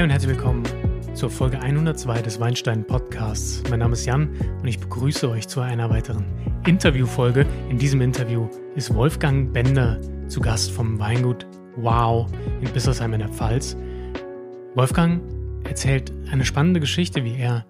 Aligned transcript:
Hi 0.00 0.04
und 0.04 0.12
herzlich 0.12 0.34
willkommen 0.34 0.62
zur 1.12 1.28
Folge 1.28 1.60
102 1.60 2.22
des 2.22 2.40
Weinstein 2.40 2.86
Podcasts. 2.86 3.62
Mein 3.68 3.80
Name 3.80 3.92
ist 3.92 4.06
Jan 4.06 4.30
und 4.62 4.66
ich 4.66 4.80
begrüße 4.80 5.28
euch 5.28 5.46
zu 5.46 5.60
einer 5.60 5.90
weiteren 5.90 6.24
Interviewfolge. 6.64 7.44
In 7.68 7.76
diesem 7.76 8.00
Interview 8.00 8.48
ist 8.74 8.94
Wolfgang 8.94 9.52
Bender 9.52 10.00
zu 10.26 10.40
Gast 10.40 10.70
vom 10.70 10.98
Weingut 10.98 11.46
Wow 11.76 12.32
in 12.62 12.72
Bissersheim 12.72 13.12
in 13.12 13.18
der 13.18 13.28
Pfalz. 13.28 13.76
Wolfgang 14.74 15.20
erzählt 15.64 16.10
eine 16.32 16.46
spannende 16.46 16.80
Geschichte, 16.80 17.22
wie 17.22 17.36
er 17.36 17.66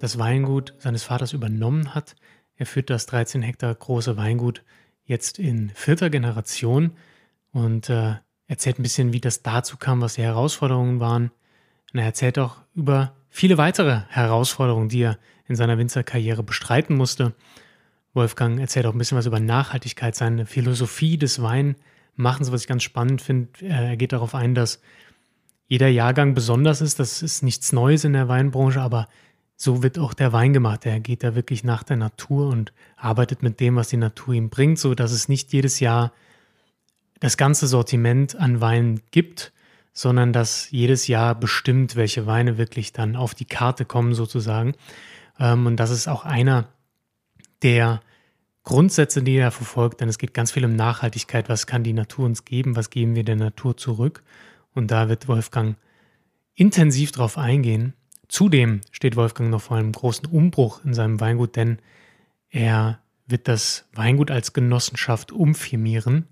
das 0.00 0.18
Weingut 0.18 0.74
seines 0.78 1.04
Vaters 1.04 1.32
übernommen 1.32 1.94
hat. 1.94 2.16
Er 2.56 2.66
führt 2.66 2.90
das 2.90 3.06
13 3.06 3.40
Hektar 3.40 3.72
große 3.72 4.16
Weingut 4.16 4.64
jetzt 5.04 5.38
in 5.38 5.70
vierter 5.76 6.10
Generation 6.10 6.96
und 7.52 7.88
äh, 7.88 8.16
erzählt 8.48 8.80
ein 8.80 8.82
bisschen, 8.82 9.12
wie 9.12 9.20
das 9.20 9.42
dazu 9.42 9.76
kam, 9.76 10.00
was 10.00 10.14
die 10.14 10.22
Herausforderungen 10.22 10.98
waren. 10.98 11.30
Und 11.92 12.00
er 12.00 12.06
erzählt 12.06 12.38
auch 12.38 12.56
über 12.74 13.14
viele 13.28 13.58
weitere 13.58 14.02
Herausforderungen, 14.08 14.88
die 14.88 15.02
er 15.02 15.18
in 15.46 15.56
seiner 15.56 15.78
Winzerkarriere 15.78 16.42
bestreiten 16.42 16.96
musste. 16.96 17.34
Wolfgang 18.14 18.60
erzählt 18.60 18.86
auch 18.86 18.92
ein 18.92 18.98
bisschen 18.98 19.18
was 19.18 19.26
über 19.26 19.40
Nachhaltigkeit, 19.40 20.14
seine 20.14 20.46
Philosophie 20.46 21.16
des 21.16 21.40
Weinmachens, 21.42 22.52
was 22.52 22.62
ich 22.62 22.66
ganz 22.66 22.82
spannend 22.82 23.22
finde. 23.22 23.48
Er 23.64 23.96
geht 23.96 24.12
darauf 24.12 24.34
ein, 24.34 24.54
dass 24.54 24.80
jeder 25.66 25.88
Jahrgang 25.88 26.34
besonders 26.34 26.80
ist. 26.80 26.98
Das 26.98 27.22
ist 27.22 27.42
nichts 27.42 27.72
Neues 27.72 28.04
in 28.04 28.14
der 28.14 28.28
Weinbranche, 28.28 28.80
aber 28.80 29.08
so 29.56 29.82
wird 29.82 29.98
auch 29.98 30.14
der 30.14 30.32
Wein 30.32 30.52
gemacht. 30.52 30.86
Er 30.86 31.00
geht 31.00 31.22
da 31.22 31.34
wirklich 31.34 31.64
nach 31.64 31.82
der 31.82 31.96
Natur 31.96 32.48
und 32.48 32.72
arbeitet 32.96 33.42
mit 33.42 33.60
dem, 33.60 33.76
was 33.76 33.88
die 33.88 33.96
Natur 33.96 34.34
ihm 34.34 34.50
bringt, 34.50 34.78
so 34.78 34.94
dass 34.94 35.12
es 35.12 35.28
nicht 35.28 35.52
jedes 35.52 35.80
Jahr 35.80 36.12
das 37.20 37.36
ganze 37.36 37.66
Sortiment 37.66 38.36
an 38.36 38.60
Weinen 38.60 39.02
gibt, 39.10 39.52
sondern 39.98 40.32
dass 40.32 40.70
jedes 40.70 41.08
Jahr 41.08 41.34
bestimmt, 41.34 41.96
welche 41.96 42.24
Weine 42.24 42.56
wirklich 42.56 42.92
dann 42.92 43.16
auf 43.16 43.34
die 43.34 43.46
Karte 43.46 43.84
kommen 43.84 44.14
sozusagen. 44.14 44.74
Ähm, 45.40 45.66
und 45.66 45.74
das 45.74 45.90
ist 45.90 46.06
auch 46.06 46.24
einer 46.24 46.68
der 47.64 48.00
Grundsätze, 48.62 49.24
die 49.24 49.34
er 49.34 49.50
verfolgt, 49.50 50.00
denn 50.00 50.08
es 50.08 50.18
geht 50.18 50.34
ganz 50.34 50.52
viel 50.52 50.64
um 50.64 50.76
Nachhaltigkeit. 50.76 51.48
Was 51.48 51.66
kann 51.66 51.82
die 51.82 51.94
Natur 51.94 52.26
uns 52.26 52.44
geben? 52.44 52.76
Was 52.76 52.90
geben 52.90 53.16
wir 53.16 53.24
der 53.24 53.34
Natur 53.34 53.76
zurück? 53.76 54.22
Und 54.72 54.92
da 54.92 55.08
wird 55.08 55.26
Wolfgang 55.26 55.76
intensiv 56.54 57.10
drauf 57.10 57.36
eingehen. 57.36 57.92
Zudem 58.28 58.82
steht 58.92 59.16
Wolfgang 59.16 59.50
noch 59.50 59.62
vor 59.62 59.78
einem 59.78 59.90
großen 59.90 60.26
Umbruch 60.26 60.84
in 60.84 60.94
seinem 60.94 61.18
Weingut, 61.18 61.56
denn 61.56 61.78
er 62.50 63.00
wird 63.26 63.48
das 63.48 63.88
Weingut 63.94 64.30
als 64.30 64.52
Genossenschaft 64.52 65.32
umfirmieren 65.32 66.28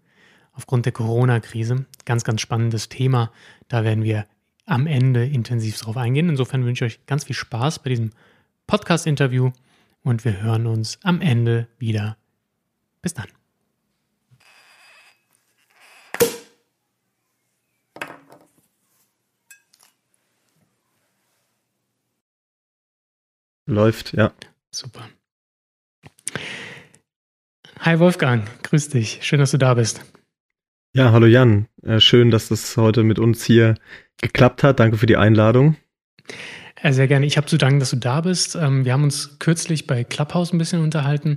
aufgrund 0.57 0.87
der 0.87 0.93
Corona-Krise. 0.93 1.87
Ganz, 2.05 2.25
ganz 2.25 2.41
spannendes 2.41 2.89
Thema. 2.89 3.31
Da 3.69 3.85
werden 3.85 4.03
wir 4.03 4.27
am 4.65 4.87
Ende 4.87 5.25
intensiv 5.25 5.79
drauf 5.79 5.97
eingehen. 5.97 6.29
Insofern 6.29 6.65
wünsche 6.65 6.87
ich 6.87 6.95
euch 6.95 7.07
ganz 7.07 7.25
viel 7.25 7.37
Spaß 7.37 7.81
bei 7.81 7.91
diesem 7.91 8.11
Podcast-Interview 8.67 9.53
und 10.03 10.25
wir 10.25 10.43
hören 10.43 10.67
uns 10.67 10.99
am 11.03 11.21
Ende 11.21 11.69
wieder. 11.79 12.17
Bis 13.03 13.15
dann. 13.15 13.27
Läuft, 23.69 24.13
ja. 24.13 24.33
Super. 24.71 25.09
Hi 27.81 27.99
Wolfgang, 27.99 28.47
grüß 28.63 28.89
dich. 28.91 29.21
Schön, 29.23 29.41
dass 29.41 29.51
du 29.51 29.59
da 29.59 29.75
bist. 29.75 30.05
Ja, 30.97 31.13
hallo 31.13 31.27
Jan. 31.27 31.69
Äh, 31.83 32.01
schön, 32.01 32.31
dass 32.31 32.49
das 32.49 32.75
heute 32.79 33.03
mit 33.03 33.19
uns 33.19 33.45
hier 33.45 33.75
geklappt 34.23 34.63
hat. 34.63 34.81
Danke 34.81 34.97
für 34.97 35.05
die 35.05 35.19
Einladung. 35.19 35.77
Ja, 36.83 36.91
sehr 36.91 37.07
gerne. 37.07 37.27
Ich 37.27 37.37
habe 37.37 37.47
zu 37.47 37.59
danken, 37.59 37.81
dass 37.81 37.91
du 37.91 37.97
da 37.97 38.23
bist. 38.23 38.57
Ähm, 38.57 38.87
wir 38.87 38.95
haben 38.95 39.05
uns 39.05 39.39
kürzlich 39.39 39.87
bei 39.87 40.05
Clubhouse 40.05 40.55
ein 40.55 40.59
bisschen 40.59 40.81
unterhalten. 40.81 41.37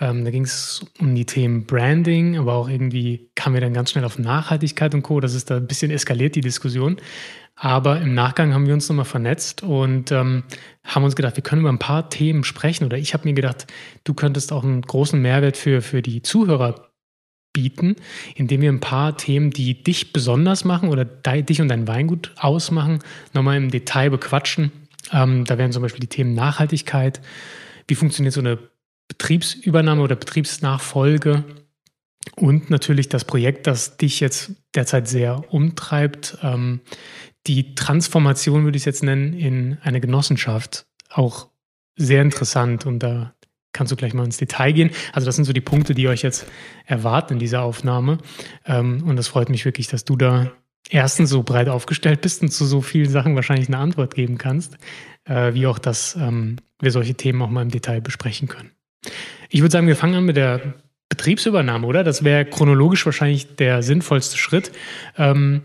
Ähm, 0.00 0.24
da 0.24 0.30
ging 0.30 0.44
es 0.44 0.86
um 1.00 1.12
die 1.16 1.26
Themen 1.26 1.66
Branding, 1.66 2.38
aber 2.38 2.52
auch 2.52 2.68
irgendwie 2.68 3.32
kamen 3.34 3.54
wir 3.54 3.60
dann 3.60 3.74
ganz 3.74 3.90
schnell 3.90 4.04
auf 4.04 4.16
Nachhaltigkeit 4.16 4.94
und 4.94 5.02
Co. 5.02 5.18
Das 5.18 5.34
ist 5.34 5.50
da 5.50 5.56
ein 5.56 5.66
bisschen 5.66 5.90
eskaliert, 5.90 6.36
die 6.36 6.40
Diskussion. 6.40 6.98
Aber 7.56 8.00
im 8.00 8.14
Nachgang 8.14 8.54
haben 8.54 8.68
wir 8.68 8.74
uns 8.74 8.88
nochmal 8.88 9.06
vernetzt 9.06 9.64
und 9.64 10.12
ähm, 10.12 10.44
haben 10.84 11.02
uns 11.02 11.16
gedacht, 11.16 11.34
wir 11.34 11.42
können 11.42 11.62
über 11.62 11.72
ein 11.72 11.80
paar 11.80 12.10
Themen 12.10 12.44
sprechen. 12.44 12.84
Oder 12.84 12.96
ich 12.96 13.12
habe 13.12 13.26
mir 13.26 13.34
gedacht, 13.34 13.66
du 14.04 14.14
könntest 14.14 14.52
auch 14.52 14.62
einen 14.62 14.82
großen 14.82 15.20
Mehrwert 15.20 15.56
für, 15.56 15.82
für 15.82 16.00
die 16.00 16.22
Zuhörer 16.22 16.89
bieten, 17.52 17.96
indem 18.34 18.60
wir 18.60 18.70
ein 18.70 18.80
paar 18.80 19.16
Themen, 19.16 19.50
die 19.50 19.82
dich 19.82 20.12
besonders 20.12 20.64
machen 20.64 20.88
oder 20.88 21.04
dich 21.04 21.60
und 21.60 21.68
dein 21.68 21.88
Weingut 21.88 22.32
ausmachen, 22.36 23.00
nochmal 23.32 23.56
im 23.56 23.70
Detail 23.70 24.10
bequatschen. 24.10 24.72
Ähm, 25.12 25.44
da 25.44 25.58
wären 25.58 25.72
zum 25.72 25.82
Beispiel 25.82 26.00
die 26.00 26.06
Themen 26.06 26.34
Nachhaltigkeit, 26.34 27.20
wie 27.88 27.94
funktioniert 27.94 28.34
so 28.34 28.40
eine 28.40 28.58
Betriebsübernahme 29.08 30.02
oder 30.02 30.16
Betriebsnachfolge? 30.16 31.44
Und 32.36 32.70
natürlich 32.70 33.08
das 33.08 33.24
Projekt, 33.24 33.66
das 33.66 33.96
dich 33.96 34.20
jetzt 34.20 34.52
derzeit 34.74 35.08
sehr 35.08 35.52
umtreibt, 35.52 36.38
ähm, 36.42 36.80
die 37.46 37.74
Transformation 37.74 38.64
würde 38.64 38.76
ich 38.76 38.82
es 38.82 38.86
jetzt 38.86 39.02
nennen 39.02 39.32
in 39.32 39.78
eine 39.82 40.00
Genossenschaft, 40.00 40.86
auch 41.08 41.48
sehr 41.96 42.22
interessant 42.22 42.86
und 42.86 43.00
da 43.00 43.34
kannst 43.72 43.92
du 43.92 43.96
gleich 43.96 44.14
mal 44.14 44.24
ins 44.24 44.36
Detail 44.36 44.72
gehen. 44.72 44.90
Also 45.12 45.26
das 45.26 45.36
sind 45.36 45.44
so 45.44 45.52
die 45.52 45.60
Punkte, 45.60 45.94
die 45.94 46.08
euch 46.08 46.22
jetzt 46.22 46.46
erwarten 46.86 47.34
in 47.34 47.38
dieser 47.38 47.62
Aufnahme. 47.62 48.18
Ähm, 48.66 49.04
und 49.06 49.16
das 49.16 49.28
freut 49.28 49.48
mich 49.48 49.64
wirklich, 49.64 49.88
dass 49.88 50.04
du 50.04 50.16
da 50.16 50.52
erstens 50.88 51.30
so 51.30 51.42
breit 51.42 51.68
aufgestellt 51.68 52.20
bist 52.20 52.42
und 52.42 52.48
zu 52.50 52.64
so 52.64 52.80
vielen 52.80 53.10
Sachen 53.10 53.34
wahrscheinlich 53.36 53.68
eine 53.68 53.78
Antwort 53.78 54.14
geben 54.14 54.38
kannst, 54.38 54.76
äh, 55.24 55.54
wie 55.54 55.66
auch, 55.66 55.78
dass 55.78 56.16
ähm, 56.16 56.56
wir 56.80 56.90
solche 56.90 57.14
Themen 57.14 57.40
auch 57.42 57.50
mal 57.50 57.62
im 57.62 57.70
Detail 57.70 58.00
besprechen 58.00 58.48
können. 58.48 58.70
Ich 59.48 59.60
würde 59.60 59.72
sagen, 59.72 59.86
wir 59.86 59.96
fangen 59.96 60.14
an 60.14 60.24
mit 60.24 60.36
der 60.36 60.74
Betriebsübernahme, 61.08 61.86
oder? 61.86 62.04
Das 62.04 62.24
wäre 62.24 62.44
chronologisch 62.44 63.04
wahrscheinlich 63.04 63.56
der 63.56 63.82
sinnvollste 63.82 64.36
Schritt. 64.36 64.72
Ähm, 65.16 65.62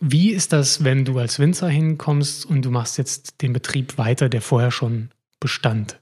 wie 0.00 0.30
ist 0.30 0.52
das, 0.52 0.82
wenn 0.84 1.04
du 1.04 1.18
als 1.18 1.38
Winzer 1.38 1.68
hinkommst 1.68 2.44
und 2.44 2.62
du 2.64 2.70
machst 2.70 2.98
jetzt 2.98 3.40
den 3.42 3.52
Betrieb 3.52 3.98
weiter, 3.98 4.28
der 4.28 4.40
vorher 4.40 4.70
schon 4.70 5.10
bestand? 5.38 6.00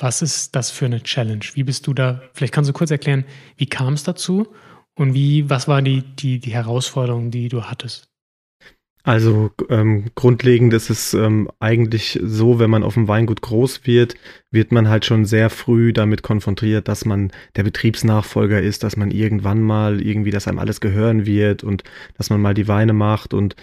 Was 0.00 0.22
ist 0.22 0.56
das 0.56 0.70
für 0.70 0.86
eine 0.86 1.02
Challenge? 1.02 1.44
Wie 1.54 1.62
bist 1.62 1.86
du 1.86 1.92
da? 1.92 2.22
Vielleicht 2.32 2.54
kannst 2.54 2.70
du 2.70 2.72
kurz 2.72 2.90
erklären, 2.90 3.24
wie 3.56 3.66
kam 3.66 3.92
es 3.92 4.02
dazu 4.02 4.46
und 4.94 5.12
wie, 5.14 5.48
was 5.50 5.68
war 5.68 5.82
die, 5.82 6.02
die, 6.02 6.40
die 6.40 6.52
Herausforderung, 6.52 7.30
die 7.30 7.48
du 7.48 7.64
hattest? 7.64 8.10
Also 9.02 9.50
ähm, 9.70 10.10
grundlegend 10.14 10.74
ist 10.74 10.90
es 10.90 11.14
ähm, 11.14 11.50
eigentlich 11.58 12.18
so, 12.22 12.58
wenn 12.58 12.68
man 12.68 12.82
auf 12.82 12.94
dem 12.94 13.08
Weingut 13.08 13.40
groß 13.40 13.86
wird, 13.86 14.14
wird 14.50 14.72
man 14.72 14.88
halt 14.88 15.06
schon 15.06 15.24
sehr 15.24 15.48
früh 15.48 15.94
damit 15.94 16.22
konfrontiert, 16.22 16.86
dass 16.86 17.06
man 17.06 17.32
der 17.56 17.62
Betriebsnachfolger 17.62 18.60
ist, 18.60 18.82
dass 18.82 18.96
man 18.96 19.10
irgendwann 19.10 19.62
mal 19.62 20.02
irgendwie, 20.02 20.30
dass 20.30 20.48
einem 20.48 20.58
alles 20.58 20.82
gehören 20.82 21.24
wird 21.24 21.64
und 21.64 21.82
dass 22.18 22.28
man 22.28 22.42
mal 22.42 22.52
die 22.52 22.68
Weine 22.68 22.92
macht 22.92 23.32
und 23.32 23.56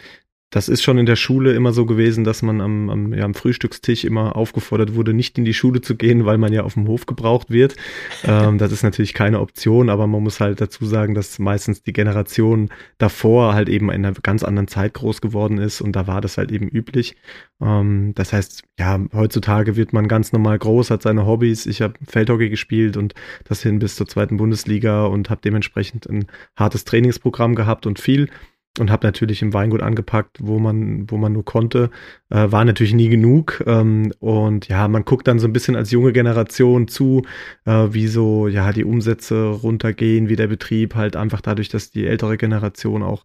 das 0.49 0.69
ist 0.69 0.81
schon 0.81 0.97
in 0.97 1.05
der 1.05 1.17
Schule 1.17 1.53
immer 1.53 1.73
so 1.73 1.85
gewesen, 1.85 2.23
dass 2.23 2.41
man 2.41 2.61
am, 2.61 2.89
am, 2.89 3.13
ja, 3.13 3.25
am 3.25 3.33
Frühstückstisch 3.33 4.05
immer 4.05 4.37
aufgefordert 4.37 4.95
wurde, 4.95 5.13
nicht 5.13 5.37
in 5.37 5.43
die 5.43 5.53
Schule 5.53 5.81
zu 5.81 5.95
gehen, 5.97 6.25
weil 6.25 6.37
man 6.37 6.53
ja 6.53 6.63
auf 6.63 6.75
dem 6.75 6.87
Hof 6.87 7.05
gebraucht 7.05 7.49
wird. 7.49 7.75
ähm, 8.23 8.57
das 8.57 8.71
ist 8.71 8.81
natürlich 8.81 9.13
keine 9.13 9.41
Option, 9.41 9.89
aber 9.89 10.07
man 10.07 10.23
muss 10.23 10.39
halt 10.39 10.61
dazu 10.61 10.85
sagen, 10.85 11.15
dass 11.15 11.37
meistens 11.37 11.83
die 11.83 11.91
Generation 11.91 12.69
davor 12.97 13.55
halt 13.55 13.67
eben 13.67 13.89
in 13.89 14.05
einer 14.05 14.13
ganz 14.13 14.43
anderen 14.43 14.69
Zeit 14.69 14.93
groß 14.93 15.19
geworden 15.19 15.57
ist 15.57 15.81
und 15.81 15.97
da 15.97 16.07
war 16.07 16.21
das 16.21 16.37
halt 16.37 16.53
eben 16.53 16.69
üblich. 16.69 17.17
Ähm, 17.61 18.13
das 18.15 18.31
heißt, 18.31 18.63
ja, 18.79 19.01
heutzutage 19.13 19.75
wird 19.75 19.91
man 19.91 20.07
ganz 20.07 20.31
normal 20.31 20.57
groß, 20.59 20.91
hat 20.91 21.01
seine 21.01 21.25
Hobbys. 21.25 21.65
Ich 21.65 21.81
habe 21.81 21.95
Feldhockey 22.07 22.49
gespielt 22.49 22.95
und 22.95 23.15
das 23.43 23.61
hin 23.61 23.79
bis 23.79 23.97
zur 23.97 24.07
zweiten 24.07 24.37
Bundesliga 24.37 25.07
und 25.07 25.29
habe 25.29 25.41
dementsprechend 25.43 26.09
ein 26.09 26.27
hartes 26.55 26.85
Trainingsprogramm 26.85 27.53
gehabt 27.53 27.85
und 27.85 27.99
viel 27.99 28.29
und 28.79 28.91
habe 28.91 29.05
natürlich 29.07 29.41
im 29.41 29.53
Weingut 29.53 29.81
angepackt, 29.81 30.37
wo 30.41 30.59
man, 30.59 31.09
wo 31.09 31.17
man 31.17 31.33
nur 31.33 31.45
konnte. 31.45 31.89
Äh, 32.29 32.51
war 32.51 32.65
natürlich 32.65 32.93
nie 32.93 33.09
genug. 33.09 33.63
Ähm, 33.65 34.13
und 34.19 34.67
ja, 34.67 34.87
man 34.87 35.05
guckt 35.05 35.27
dann 35.27 35.39
so 35.39 35.47
ein 35.47 35.53
bisschen 35.53 35.75
als 35.75 35.91
junge 35.91 36.13
Generation 36.13 36.87
zu, 36.87 37.23
äh, 37.65 37.87
wie 37.91 38.07
so 38.07 38.47
ja 38.47 38.71
die 38.73 38.85
Umsätze 38.85 39.47
runtergehen, 39.47 40.29
wie 40.29 40.35
der 40.35 40.47
Betrieb 40.47 40.95
halt 40.95 41.15
einfach 41.15 41.41
dadurch, 41.41 41.69
dass 41.69 41.91
die 41.91 42.07
ältere 42.07 42.37
Generation 42.37 43.03
auch 43.03 43.23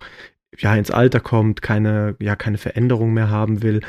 ja 0.59 0.75
ins 0.75 0.91
Alter 0.91 1.21
kommt, 1.21 1.63
keine 1.63 2.17
ja 2.21 2.37
keine 2.37 2.59
Veränderung 2.59 3.13
mehr 3.15 3.31
haben 3.31 3.63
will. 3.63 3.81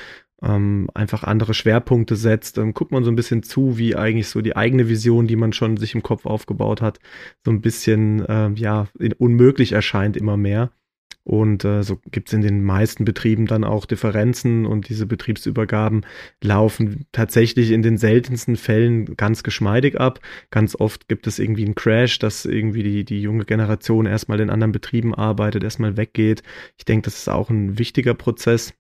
Ähm, 0.42 0.89
einfach 0.94 1.24
andere 1.24 1.54
Schwerpunkte 1.54 2.18
setzt, 2.18 2.57
dann 2.57 2.74
guckt 2.74 2.92
man 2.92 3.06
so 3.06 3.12
ein 3.12 3.16
bisschen 3.16 3.44
zu, 3.44 3.77
wie 3.77 3.95
eigentlich 3.95 4.27
so 4.27 4.42
die 4.42 4.57
eigene 4.57 4.89
Vision, 4.89 5.25
die 5.25 5.38
man 5.38 5.54
schon 5.54 5.77
sich 5.77 5.95
im 5.95 6.04
Kopf 6.04 6.25
aufgebaut 6.25 6.81
hat, 6.81 7.00
so 7.45 7.51
ein 7.51 7.62
bisschen 7.62 8.25
äh, 8.25 8.51
ja 8.56 8.88
unmöglich 9.19 9.71
erscheint 9.71 10.18
immer 10.18 10.36
mehr. 10.36 10.71
Und 11.26 11.64
äh, 11.64 11.84
so 11.84 12.00
gibt 12.12 12.28
es 12.28 12.34
in 12.34 12.42
den 12.42 12.64
meisten 12.64 13.06
Betrieben 13.06 13.46
dann 13.46 13.64
auch 13.64 13.86
Differenzen 13.86 14.66
und 14.66 14.90
diese 14.90 15.06
Betriebsübergaben 15.06 16.06
laufen 16.42 17.06
tatsächlich 17.14 17.72
in 17.72 17.82
den 17.82 17.98
seltensten 17.98 18.58
Fällen 18.58 19.16
ganz 19.16 19.44
geschmeidig 19.44 20.00
ab. 20.00 20.20
Ganz 20.52 20.76
oft 20.76 21.08
gibt 21.08 21.26
es 21.28 21.40
irgendwie 21.40 21.64
einen 21.66 21.76
Crash, 21.76 22.20
dass 22.20 22.46
irgendwie 22.46 22.84
die, 22.84 23.06
die 23.06 23.22
junge 23.22 23.46
Generation 23.46 24.06
erstmal 24.06 24.42
in 24.42 24.50
anderen 24.50 24.74
Betrieben 24.74 25.16
arbeitet, 25.16 25.64
erstmal 25.64 25.96
weggeht. 25.96 26.44
Ich 26.78 26.84
denke, 26.84 27.06
das 27.06 27.18
ist 27.18 27.30
auch 27.30 27.50
ein 27.50 27.80
wichtiger 27.80 28.16
Prozess. 28.16 28.74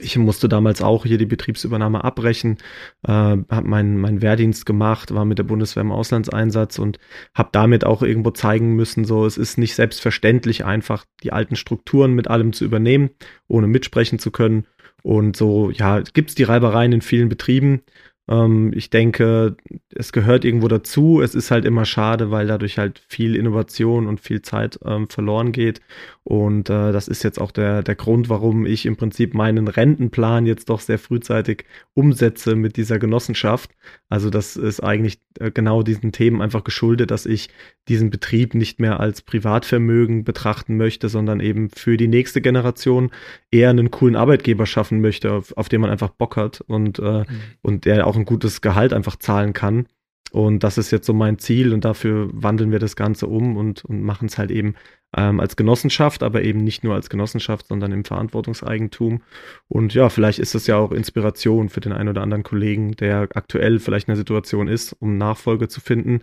Ich 0.00 0.16
musste 0.18 0.48
damals 0.48 0.82
auch 0.82 1.04
hier 1.04 1.18
die 1.18 1.26
Betriebsübernahme 1.26 2.04
abbrechen, 2.04 2.58
äh, 3.06 3.10
habe 3.10 3.68
meinen 3.68 3.98
mein 3.98 4.22
Wehrdienst 4.22 4.66
gemacht, 4.66 5.14
war 5.14 5.24
mit 5.24 5.38
der 5.38 5.44
Bundeswehr 5.44 5.82
im 5.82 5.92
Auslandseinsatz 5.92 6.78
und 6.78 6.98
habe 7.34 7.50
damit 7.52 7.84
auch 7.84 8.02
irgendwo 8.02 8.30
zeigen 8.30 8.74
müssen, 8.74 9.04
so 9.04 9.26
es 9.26 9.36
ist 9.36 9.58
nicht 9.58 9.74
selbstverständlich 9.74 10.64
einfach 10.64 11.04
die 11.22 11.32
alten 11.32 11.56
Strukturen 11.56 12.12
mit 12.14 12.28
allem 12.28 12.52
zu 12.52 12.64
übernehmen, 12.64 13.10
ohne 13.48 13.66
mitsprechen 13.66 14.18
zu 14.18 14.30
können. 14.30 14.66
Und 15.02 15.36
so, 15.36 15.70
ja, 15.70 16.00
gibt's 16.00 16.34
die 16.34 16.44
Reibereien 16.44 16.92
in 16.92 17.02
vielen 17.02 17.28
Betrieben 17.28 17.82
ähm, 18.28 18.72
ich 18.74 18.90
denke, 18.90 19.56
es 19.90 20.12
gehört 20.12 20.44
irgendwo 20.44 20.68
dazu. 20.68 21.20
Es 21.20 21.34
ist 21.34 21.50
halt 21.50 21.64
immer 21.64 21.84
schade, 21.84 22.30
weil 22.30 22.46
dadurch 22.46 22.78
halt 22.78 23.02
viel 23.08 23.36
Innovation 23.36 24.06
und 24.06 24.20
viel 24.20 24.42
Zeit 24.42 24.78
ähm, 24.84 25.08
verloren 25.08 25.52
geht. 25.52 25.80
Und 26.26 26.70
äh, 26.70 26.90
das 26.90 27.06
ist 27.06 27.22
jetzt 27.22 27.38
auch 27.38 27.50
der, 27.50 27.82
der 27.82 27.96
Grund, 27.96 28.30
warum 28.30 28.64
ich 28.64 28.86
im 28.86 28.96
Prinzip 28.96 29.34
meinen 29.34 29.68
Rentenplan 29.68 30.46
jetzt 30.46 30.70
doch 30.70 30.80
sehr 30.80 30.98
frühzeitig 30.98 31.66
umsetze 31.92 32.56
mit 32.56 32.78
dieser 32.78 32.98
Genossenschaft. 32.98 33.72
Also 34.08 34.30
das 34.30 34.56
ist 34.56 34.80
eigentlich 34.80 35.20
äh, 35.38 35.50
genau 35.50 35.82
diesen 35.82 36.12
Themen 36.12 36.40
einfach 36.40 36.64
geschuldet, 36.64 37.10
dass 37.10 37.26
ich 37.26 37.50
diesen 37.88 38.08
Betrieb 38.08 38.54
nicht 38.54 38.80
mehr 38.80 39.00
als 39.00 39.20
Privatvermögen 39.20 40.24
betrachten 40.24 40.78
möchte, 40.78 41.10
sondern 41.10 41.40
eben 41.40 41.68
für 41.68 41.98
die 41.98 42.08
nächste 42.08 42.40
Generation 42.40 43.10
eher 43.50 43.68
einen 43.68 43.90
coolen 43.90 44.16
Arbeitgeber 44.16 44.64
schaffen 44.64 45.02
möchte, 45.02 45.30
auf, 45.30 45.54
auf 45.58 45.68
den 45.68 45.82
man 45.82 45.90
einfach 45.90 46.08
Bock 46.08 46.38
hat 46.38 46.62
und, 46.62 47.00
äh, 47.00 47.02
mhm. 47.02 47.26
und 47.60 47.84
der 47.84 48.06
auch 48.06 48.16
ein 48.16 48.24
gutes 48.24 48.62
Gehalt 48.62 48.94
einfach 48.94 49.16
zahlen 49.16 49.52
kann. 49.52 49.88
Und 50.32 50.64
das 50.64 50.78
ist 50.78 50.90
jetzt 50.90 51.06
so 51.06 51.12
mein 51.12 51.38
Ziel 51.38 51.72
und 51.72 51.84
dafür 51.84 52.28
wandeln 52.32 52.72
wir 52.72 52.80
das 52.80 52.96
Ganze 52.96 53.28
um 53.28 53.56
und, 53.56 53.84
und 53.84 54.02
machen 54.02 54.26
es 54.26 54.36
halt 54.36 54.50
eben 54.50 54.74
ähm, 55.16 55.38
als 55.38 55.54
Genossenschaft, 55.54 56.22
aber 56.22 56.42
eben 56.42 56.64
nicht 56.64 56.82
nur 56.82 56.94
als 56.94 57.08
Genossenschaft, 57.08 57.68
sondern 57.68 57.92
im 57.92 58.04
Verantwortungseigentum. 58.04 59.22
Und 59.68 59.94
ja, 59.94 60.08
vielleicht 60.08 60.40
ist 60.40 60.54
das 60.54 60.66
ja 60.66 60.76
auch 60.76 60.90
Inspiration 60.90 61.68
für 61.68 61.80
den 61.80 61.92
einen 61.92 62.08
oder 62.08 62.22
anderen 62.22 62.42
Kollegen, 62.42 62.92
der 62.96 63.28
aktuell 63.34 63.78
vielleicht 63.78 64.08
in 64.08 64.12
einer 64.12 64.18
Situation 64.18 64.66
ist, 64.66 64.92
um 64.94 65.16
Nachfolge 65.18 65.68
zu 65.68 65.80
finden. 65.80 66.22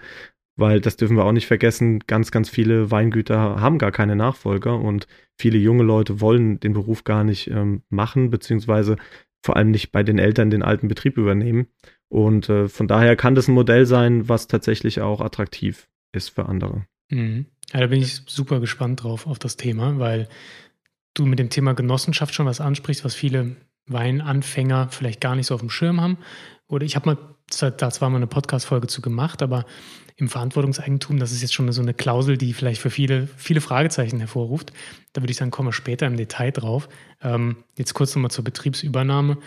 Weil 0.58 0.82
das 0.82 0.98
dürfen 0.98 1.16
wir 1.16 1.24
auch 1.24 1.32
nicht 1.32 1.48
vergessen, 1.48 2.00
ganz, 2.06 2.32
ganz 2.32 2.50
viele 2.50 2.92
Weingüter 2.92 3.38
haben 3.62 3.78
gar 3.78 3.92
keine 3.92 4.18
Nachfolger 4.18 4.78
und 4.78 5.08
viele 5.40 5.58
junge 5.58 5.84
Leute 5.84 6.20
wollen 6.20 6.60
den 6.60 6.74
Beruf 6.74 7.06
gar 7.06 7.24
nicht 7.24 7.48
ähm, 7.48 7.84
machen, 7.90 8.30
beziehungsweise 8.30 8.98
vor 9.44 9.56
allem 9.56 9.72
nicht 9.72 9.92
bei 9.94 10.04
den 10.04 10.20
Eltern 10.20 10.50
den 10.50 10.62
alten 10.62 10.90
Betrieb 10.90 11.18
übernehmen. 11.18 11.68
Und 12.12 12.50
äh, 12.50 12.68
von 12.68 12.90
daher 12.90 13.16
kann 13.16 13.36
das 13.36 13.48
ein 13.48 13.54
Modell 13.54 13.86
sein, 13.86 14.28
was 14.28 14.50
tatsächlich 14.50 15.00
auch 15.00 15.22
attraktiv 15.22 15.88
ist 16.12 16.28
für 16.28 16.46
andere. 16.46 16.86
Mhm. 17.10 17.46
Ja, 17.72 17.80
da 17.80 17.88
bin 17.88 18.02
ich 18.02 18.24
super 18.26 18.60
gespannt 18.60 19.04
drauf 19.04 19.28
auf 19.28 19.40
das 19.40 19.56
Thema, 19.56 19.98
weil 19.98 20.28
du 21.14 21.26
mit 21.26 21.40
dem 21.40 21.50
Thema 21.50 21.74
Genossenschaft 21.74 22.34
schon 22.34 22.46
was 22.46 22.60
ansprichst, 22.60 23.06
was 23.06 23.16
viele 23.16 23.56
Weinanfänger 23.88 24.90
vielleicht 24.90 25.22
gar 25.22 25.38
nicht 25.38 25.48
so 25.48 25.56
auf 25.56 25.62
dem 25.62 25.70
Schirm 25.70 26.02
haben. 26.02 26.18
Oder 26.68 26.86
ich 26.86 26.98
habe 26.98 27.12
mal 27.12 27.18
da 27.60 27.90
zwar 27.92 28.10
mal 28.10 28.18
eine 28.18 28.28
Podcast-Folge 28.28 28.88
zu 28.88 29.02
gemacht, 29.02 29.42
aber 29.42 29.66
im 30.18 30.28
Verantwortungseigentum, 30.28 31.18
das 31.18 31.32
ist 31.32 31.42
jetzt 31.42 31.54
schon 31.54 31.72
so 31.72 31.82
eine 31.82 31.94
Klausel, 31.94 32.38
die 32.38 32.52
vielleicht 32.52 32.82
für 32.82 32.90
viele, 32.90 33.28
viele 33.38 33.62
Fragezeichen 33.62 34.20
hervorruft. 34.20 34.74
Da 35.14 35.22
würde 35.22 35.32
ich 35.32 35.38
sagen, 35.38 35.52
kommen 35.52 35.70
wir 35.70 35.74
später 35.74 36.08
im 36.08 36.18
Detail 36.18 36.52
drauf. 36.52 36.90
Ähm, 37.22 37.64
jetzt 37.78 37.94
kurz 37.94 38.14
nochmal 38.16 38.32
zur 38.32 38.44
Betriebsübernahme 38.44 39.38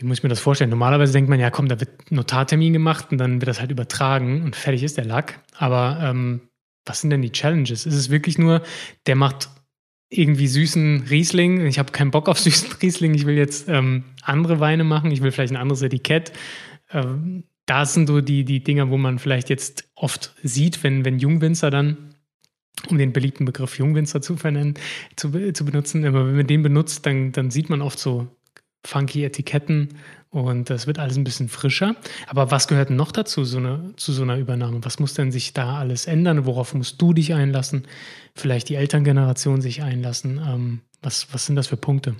wie 0.00 0.06
muss 0.06 0.18
ich 0.18 0.22
mir 0.22 0.30
das 0.30 0.40
vorstellen? 0.40 0.70
Normalerweise 0.70 1.12
denkt 1.12 1.28
man, 1.28 1.38
ja, 1.38 1.50
komm, 1.50 1.68
da 1.68 1.78
wird 1.78 2.10
Notartermin 2.10 2.72
gemacht 2.72 3.08
und 3.12 3.18
dann 3.18 3.40
wird 3.40 3.48
das 3.48 3.60
halt 3.60 3.70
übertragen 3.70 4.42
und 4.42 4.56
fertig 4.56 4.82
ist 4.82 4.96
der 4.96 5.04
Lack. 5.04 5.40
Aber 5.58 6.00
ähm, 6.02 6.40
was 6.86 7.02
sind 7.02 7.10
denn 7.10 7.20
die 7.20 7.32
Challenges? 7.32 7.84
Ist 7.84 7.94
es 7.94 8.08
wirklich 8.08 8.38
nur, 8.38 8.62
der 9.06 9.14
macht 9.14 9.50
irgendwie 10.08 10.48
süßen 10.48 11.04
Riesling, 11.10 11.66
ich 11.66 11.78
habe 11.78 11.92
keinen 11.92 12.10
Bock 12.10 12.30
auf 12.30 12.38
süßen 12.40 12.72
Riesling, 12.80 13.12
ich 13.14 13.26
will 13.26 13.36
jetzt 13.36 13.68
ähm, 13.68 14.04
andere 14.22 14.58
Weine 14.58 14.84
machen, 14.84 15.10
ich 15.10 15.20
will 15.20 15.32
vielleicht 15.32 15.52
ein 15.52 15.60
anderes 15.60 15.82
Etikett. 15.82 16.32
Ähm, 16.90 17.44
das 17.66 17.92
sind 17.92 18.08
so 18.08 18.22
die, 18.22 18.44
die 18.44 18.64
Dinger, 18.64 18.88
wo 18.88 18.96
man 18.96 19.18
vielleicht 19.18 19.50
jetzt 19.50 19.90
oft 19.94 20.34
sieht, 20.42 20.82
wenn, 20.82 21.04
wenn 21.04 21.18
Jungwinzer 21.18 21.70
dann 21.70 22.14
um 22.88 22.96
den 22.96 23.12
beliebten 23.12 23.44
Begriff 23.44 23.78
Jungwinzer 23.78 24.22
zu, 24.22 24.36
zu, 24.36 25.52
zu 25.52 25.64
benutzen. 25.64 26.06
Aber 26.06 26.26
wenn 26.26 26.36
man 26.36 26.46
den 26.46 26.62
benutzt, 26.62 27.04
dann, 27.04 27.30
dann 27.30 27.50
sieht 27.50 27.68
man 27.68 27.82
oft 27.82 27.98
so 27.98 28.28
funky 28.84 29.24
Etiketten 29.24 29.90
und 30.30 30.70
das 30.70 30.86
wird 30.86 30.98
alles 30.98 31.16
ein 31.16 31.24
bisschen 31.24 31.48
frischer. 31.48 31.96
Aber 32.28 32.50
was 32.50 32.68
gehört 32.68 32.90
noch 32.90 33.10
dazu, 33.10 33.44
so 33.44 33.58
eine, 33.58 33.92
zu 33.96 34.12
so 34.12 34.22
einer 34.22 34.38
Übernahme? 34.38 34.78
Was 34.82 35.00
muss 35.00 35.14
denn 35.14 35.32
sich 35.32 35.52
da 35.52 35.78
alles 35.78 36.06
ändern? 36.06 36.46
Worauf 36.46 36.72
musst 36.74 37.02
du 37.02 37.12
dich 37.12 37.34
einlassen? 37.34 37.86
Vielleicht 38.34 38.68
die 38.68 38.76
Elterngeneration 38.76 39.60
sich 39.60 39.82
einlassen? 39.82 40.40
Ähm, 40.46 40.80
was, 41.02 41.32
was 41.32 41.46
sind 41.46 41.56
das 41.56 41.66
für 41.66 41.76
Punkte? 41.76 42.14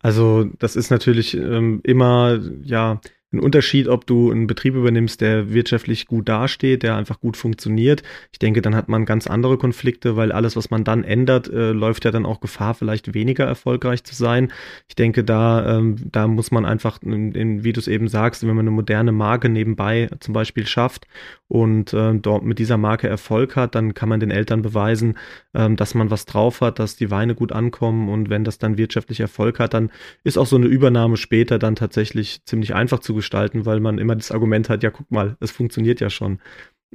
Also, 0.00 0.44
das 0.58 0.76
ist 0.76 0.90
natürlich 0.90 1.34
ähm, 1.34 1.80
immer, 1.84 2.38
ja, 2.62 3.00
ein 3.36 3.40
Unterschied, 3.40 3.88
ob 3.88 4.06
du 4.06 4.30
einen 4.30 4.46
Betrieb 4.46 4.74
übernimmst, 4.74 5.20
der 5.20 5.52
wirtschaftlich 5.52 6.06
gut 6.06 6.28
dasteht, 6.28 6.82
der 6.82 6.96
einfach 6.96 7.20
gut 7.20 7.36
funktioniert. 7.36 8.02
Ich 8.32 8.38
denke, 8.38 8.62
dann 8.62 8.74
hat 8.74 8.88
man 8.88 9.04
ganz 9.04 9.26
andere 9.26 9.58
Konflikte, 9.58 10.16
weil 10.16 10.32
alles, 10.32 10.56
was 10.56 10.70
man 10.70 10.84
dann 10.84 11.04
ändert, 11.04 11.48
äh, 11.48 11.72
läuft 11.72 12.04
ja 12.04 12.10
dann 12.10 12.26
auch 12.26 12.40
Gefahr, 12.40 12.74
vielleicht 12.74 13.14
weniger 13.14 13.44
erfolgreich 13.44 14.04
zu 14.04 14.14
sein. 14.14 14.52
Ich 14.88 14.96
denke, 14.96 15.24
da, 15.24 15.78
ähm, 15.78 15.96
da 16.10 16.26
muss 16.26 16.50
man 16.50 16.64
einfach, 16.64 17.02
in, 17.02 17.32
in, 17.32 17.64
wie 17.64 17.72
du 17.72 17.80
es 17.80 17.88
eben 17.88 18.08
sagst, 18.08 18.42
wenn 18.42 18.54
man 18.54 18.60
eine 18.64 18.70
moderne 18.70 19.12
Marke 19.12 19.48
nebenbei 19.48 20.08
zum 20.20 20.34
Beispiel 20.34 20.66
schafft 20.66 21.06
und 21.48 21.92
äh, 21.92 22.14
dort 22.14 22.44
mit 22.44 22.58
dieser 22.58 22.76
Marke 22.76 23.08
Erfolg 23.08 23.56
hat, 23.56 23.74
dann 23.74 23.94
kann 23.94 24.08
man 24.08 24.20
den 24.20 24.30
Eltern 24.30 24.62
beweisen, 24.62 25.16
äh, 25.52 25.70
dass 25.74 25.94
man 25.94 26.10
was 26.10 26.24
drauf 26.24 26.60
hat, 26.60 26.78
dass 26.78 26.96
die 26.96 27.10
Weine 27.10 27.34
gut 27.34 27.52
ankommen 27.52 28.08
und 28.08 28.30
wenn 28.30 28.44
das 28.44 28.58
dann 28.58 28.78
wirtschaftlich 28.78 29.20
Erfolg 29.20 29.58
hat, 29.58 29.74
dann 29.74 29.90
ist 30.24 30.38
auch 30.38 30.46
so 30.46 30.56
eine 30.56 30.66
Übernahme 30.66 31.16
später 31.16 31.58
dann 31.58 31.76
tatsächlich 31.76 32.44
ziemlich 32.44 32.74
einfach 32.74 32.98
zu 33.00 33.14
gestalten, 33.14 33.25
weil 33.66 33.80
man 33.80 33.98
immer 33.98 34.16
das 34.16 34.30
Argument 34.30 34.68
hat, 34.68 34.82
ja, 34.82 34.90
guck 34.90 35.10
mal, 35.10 35.36
es 35.40 35.50
funktioniert 35.50 36.00
ja 36.00 36.10
schon. 36.10 36.40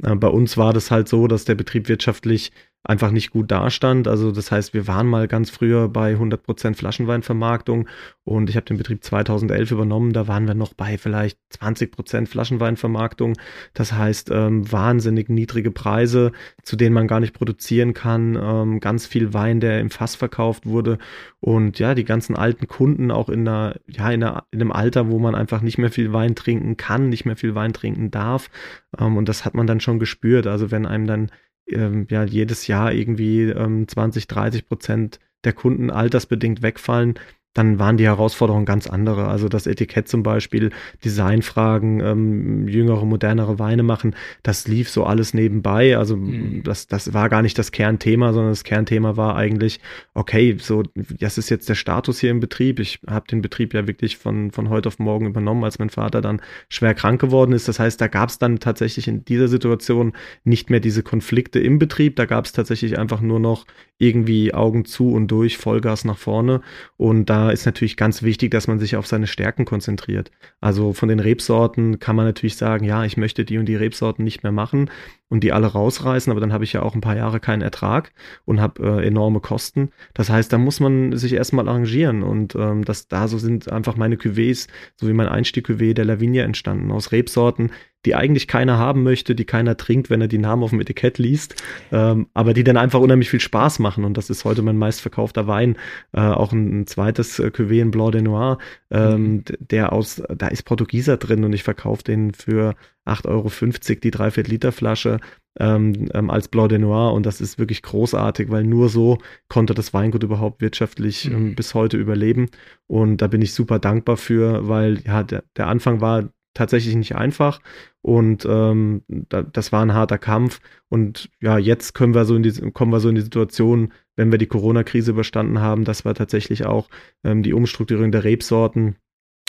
Äh, 0.04 0.16
bei 0.16 0.28
uns 0.28 0.58
war 0.58 0.74
das 0.74 0.92
halt 0.92 1.08
so, 1.08 1.28
dass 1.28 1.46
der 1.46 1.56
Betrieb 1.56 1.88
wirtschaftlich 1.90 2.52
einfach 2.84 3.12
nicht 3.12 3.32
gut 3.32 3.52
dastand. 3.52 4.08
Also 4.08 4.32
das 4.32 4.52
heißt, 4.52 4.74
wir 4.74 4.88
waren 4.88 5.08
mal 5.08 5.28
ganz 5.28 5.50
früher 5.50 5.88
bei 5.88 6.16
100% 6.16 6.76
Flaschenweinvermarktung 6.76 7.88
und 8.24 8.50
ich 8.50 8.56
habe 8.56 8.66
den 8.66 8.78
Betrieb 8.78 9.04
2011 9.04 9.72
übernommen. 9.72 10.14
Da 10.14 10.28
waren 10.28 10.48
wir 10.48 10.56
noch 10.56 10.74
bei 10.74 10.98
vielleicht 10.98 11.38
20% 11.60 12.28
Flaschenweinvermarktung. 12.28 13.38
Das 13.74 13.94
heißt, 13.94 14.32
ähm, 14.32 14.72
wahnsinnig 14.72 15.30
niedrige 15.30 15.72
Preise, 15.72 16.32
zu 16.64 16.76
denen 16.76 16.96
man 16.96 17.08
gar 17.08 17.20
nicht 17.20 17.34
produzieren 17.34 17.94
kann. 17.94 18.38
Ähm, 18.42 18.80
ganz 18.80 19.06
viel 19.06 19.34
Wein, 19.34 19.60
der 19.60 19.80
im 19.80 19.92
Fass 19.92 20.16
verkauft 20.16 20.66
wurde 20.66 20.98
und 21.40 21.78
ja, 21.80 21.94
die 21.96 22.06
ganzen 22.06 22.36
alten 22.36 22.68
Kunden 22.68 23.12
auch 23.12 23.30
in 23.30 23.48
einer, 23.48 23.76
ja, 23.88 24.10
in, 24.12 24.24
einer, 24.24 24.46
in 24.52 24.62
einem 24.62 24.72
Alter, 24.72 25.10
wo 25.10 25.20
man 25.20 25.36
einfach 25.36 25.62
nicht 25.62 25.78
mehr 25.78 25.92
viel 25.92 26.14
Wein 26.14 26.36
trinken 26.36 26.78
kann, 26.78 27.10
nicht 27.10 27.26
mehr 27.26 27.36
viel 27.36 27.54
Wein 27.54 27.74
trinken 27.74 28.10
darf. 28.10 28.50
Ähm, 28.98 29.18
und 29.18 29.30
das 29.30 29.46
hat 29.46 29.54
man 29.54 29.68
dann 29.68 29.80
schon 29.80 30.00
gespürt. 30.00 30.48
Also 30.48 30.72
wenn 30.72 30.86
einem 30.88 31.06
dann 31.06 31.32
ähm, 31.68 32.08
ja 32.10 32.24
jedes 32.24 32.68
Jahr 32.68 32.92
irgendwie 32.92 33.44
ähm, 33.44 33.88
20, 33.88 34.28
30 34.28 34.68
Prozent 34.68 35.20
der 35.44 35.54
Kunden 35.54 35.90
altersbedingt 35.90 36.62
wegfallen, 36.62 37.16
dann 37.54 37.80
waren 37.80 37.98
die 37.98 38.06
Herausforderungen 38.06 38.66
ganz 38.66 38.88
andere. 38.88 39.28
Also 39.28 39.50
das 39.50 39.68
Etikett 39.68 40.08
zum 40.08 40.24
Beispiel, 40.24 40.72
Designfragen, 41.04 42.00
ähm, 42.00 42.68
jüngere, 42.68 43.06
modernere 43.06 43.60
Weine 43.60 43.84
machen, 43.84 44.16
das 44.42 44.70
lief 44.70 44.90
so 44.90 45.04
alles 45.04 45.34
nebenbei. 45.34 45.98
Also 45.98 46.16
mhm. 46.16 46.64
das, 46.64 46.88
das 46.88 47.14
war 47.14 47.28
gar 47.28 47.42
nicht 47.42 47.58
das 47.58 47.74
Kernthema, 47.74 48.32
sondern 48.32 48.54
das 48.54 48.64
Kernthema 48.64 49.18
war 49.18 49.36
eigentlich, 49.36 49.82
okay, 50.14 50.56
so, 50.60 50.84
das 50.96 51.38
ist 51.38 51.50
jetzt 51.50 51.68
der 51.68 51.76
Status 51.76 52.22
hier 52.22 52.32
im 52.32 52.40
Betrieb. 52.40 52.80
Ich 52.80 53.02
habe 53.06 53.28
den 53.28 53.42
Betrieb 53.42 53.74
ja 53.74 53.86
wirklich 53.86 54.16
von, 54.16 54.52
von 54.52 54.70
heute 54.70 54.88
auf 54.88 55.00
morgen 55.00 55.26
übernommen, 55.26 55.66
als 55.66 55.78
mein 55.78 55.90
Vater 55.90 56.22
dann 56.22 56.42
schwer 56.70 56.94
krank 56.94 57.20
geworden 57.20 57.52
ist. 57.52 57.68
Das 57.68 57.80
heißt, 57.80 58.00
da 58.00 58.08
gab 58.08 58.30
es 58.30 58.40
dann 58.40 58.60
tatsächlich 58.60 59.10
in 59.10 59.26
dieser 59.26 59.50
Situation 59.50 60.14
nicht 60.46 60.70
mehr 60.70 60.80
diese 60.80 61.04
Konflikte 61.04 61.60
im 61.60 61.80
Betrieb. 61.80 62.16
Da 62.16 62.26
gab 62.26 62.46
es 62.46 62.54
tatsächlich 62.54 62.98
einfach 62.98 63.20
nur 63.20 63.42
noch 63.42 63.66
irgendwie 63.98 64.54
Augen 64.54 64.86
zu 64.86 65.12
und 65.12 65.28
durch, 65.28 65.58
Vollgas 65.58 66.06
nach 66.06 66.18
vorne. 66.18 66.62
Und 66.98 67.30
da 67.30 67.41
ist 67.50 67.66
natürlich 67.66 67.98
ganz 67.98 68.24
wichtig, 68.24 68.52
dass 68.52 68.68
man 68.68 68.80
sich 68.80 68.96
auf 68.96 69.08
seine 69.08 69.28
Stärken 69.28 69.66
konzentriert. 69.66 70.32
Also 70.60 70.94
von 70.94 71.10
den 71.10 71.20
Rebsorten 71.20 72.00
kann 72.00 72.16
man 72.16 72.26
natürlich 72.26 72.58
sagen, 72.58 72.86
ja, 72.86 73.04
ich 73.06 73.18
möchte 73.18 73.46
die 73.46 73.58
und 73.58 73.66
die 73.66 73.76
Rebsorten 73.76 74.24
nicht 74.24 74.44
mehr 74.44 74.52
machen 74.52 74.90
und 75.32 75.46
die 75.46 75.54
alle 75.54 75.68
rausreißen, 75.68 76.30
aber 76.30 76.42
dann 76.42 76.52
habe 76.52 76.66
ich 76.66 76.74
ja 76.74 76.82
auch 76.82 76.94
ein 76.94 77.00
paar 77.00 77.16
Jahre 77.16 77.40
keinen 77.40 77.62
Ertrag 77.62 78.12
und 78.44 78.60
habe 78.60 78.84
äh, 78.84 79.08
enorme 79.08 79.40
Kosten. 79.40 79.92
Das 80.14 80.30
heißt, 80.30 80.52
da 80.52 80.58
muss 80.58 80.82
man 80.82 81.16
sich 81.16 81.32
erstmal 81.32 81.70
arrangieren 81.70 82.22
und 82.22 82.54
ähm, 82.56 82.84
das 82.84 83.08
da 83.08 83.30
so 83.30 83.38
sind 83.38 83.72
einfach 83.72 83.96
meine 83.96 84.18
Cuvées, 84.18 84.68
so 84.98 85.08
wie 85.08 85.14
mein 85.14 85.30
Einstieg-Cuvée 85.30 85.94
der 85.94 86.04
Lavinia 86.04 86.44
entstanden 86.44 86.92
aus 86.92 87.14
Rebsorten, 87.14 87.72
die 88.06 88.16
eigentlich 88.16 88.48
keiner 88.48 88.78
haben 88.78 89.04
möchte, 89.04 89.36
die 89.36 89.46
keiner 89.46 89.78
trinkt, 89.78 90.10
wenn 90.10 90.22
er 90.22 90.28
die 90.28 90.38
Namen 90.38 90.64
auf 90.64 90.72
dem 90.72 90.82
Etikett 90.82 91.18
liest, 91.18 91.64
ähm, 91.92 92.28
aber 92.34 92.54
die 92.54 92.64
dann 92.64 92.78
einfach 92.78 93.00
unheimlich 93.00 93.30
viel 93.30 93.40
Spaß 93.40 93.80
machen. 93.80 94.04
Und 94.04 94.18
das 94.18 94.30
ist 94.30 94.44
heute 94.44 94.64
mein 94.64 94.78
meistverkaufter 94.78 95.48
Wein. 95.48 95.78
Äh, 96.12 96.22
auch 96.22 96.52
ein, 96.52 96.82
ein 96.82 96.88
zweites 96.88 97.40
äh, 97.40 97.48
Cuvée, 97.48 97.82
ein 97.82 97.92
Blanc 97.92 98.14
de 98.14 98.22
Noir, 98.22 98.58
ähm, 98.90 99.24
mhm. 99.24 99.44
der 99.60 99.94
aus, 99.94 100.22
da 100.36 100.48
ist 100.48 100.64
Portugieser 100.64 101.18
drin 101.18 101.44
und 101.44 101.54
ich 101.54 101.64
verkaufe 101.64 102.04
den 102.04 102.34
für 102.34 102.76
8,50 103.06 103.28
Euro 103.28 104.00
die 104.04 104.12
Dreiviertel 104.12 104.52
Liter 104.52 104.72
Flasche 104.72 105.20
ähm, 105.60 106.10
ähm, 106.14 106.30
als 106.30 106.48
Blanc 106.48 106.70
de 106.70 106.80
Noir. 106.80 107.14
Und 107.14 107.26
das 107.26 107.42
ist 107.42 107.60
wirklich 107.60 107.82
großartig, 107.82 108.50
weil 108.50 108.64
nur 108.64 108.90
so 108.90 109.18
konnte 109.50 109.74
das 109.74 109.94
Weingut 109.94 110.24
überhaupt 110.24 110.62
wirtschaftlich 110.62 111.26
ähm, 111.26 111.50
mhm. 111.50 111.56
bis 111.56 111.74
heute 111.74 111.98
überleben. 111.98 112.50
Und 112.88 113.18
da 113.18 113.28
bin 113.28 113.42
ich 113.42 113.54
super 113.54 113.80
dankbar 113.80 114.18
für, 114.18 114.68
weil 114.68 115.02
ja, 115.06 115.24
der, 115.24 115.44
der 115.58 115.68
Anfang 115.68 116.02
war 116.02 116.30
tatsächlich 116.54 116.96
nicht 116.96 117.16
einfach. 117.16 117.62
Und 118.02 118.46
ähm, 118.50 119.04
da, 119.08 119.42
das 119.42 119.72
war 119.72 119.82
ein 119.82 119.94
harter 119.94 120.18
Kampf. 120.18 120.60
Und 120.90 121.30
ja, 121.40 121.58
jetzt 121.58 121.94
können 121.94 122.14
wir 122.14 122.26
so 122.26 122.36
in 122.36 122.44
die, 122.44 122.52
kommen 122.72 122.92
wir 122.92 123.00
so 123.00 123.10
in 123.10 123.16
die 123.16 123.22
Situation, 123.22 123.94
wenn 124.16 124.32
wir 124.32 124.38
die 124.38 124.48
Corona-Krise 124.48 125.12
überstanden 125.12 125.60
haben, 125.60 125.86
dass 125.86 126.06
wir 126.06 126.14
tatsächlich 126.14 126.66
auch 126.66 126.90
ähm, 127.24 127.44
die 127.44 127.54
Umstrukturierung 127.54 128.12
der 128.12 128.24
Rebsorten 128.24 128.96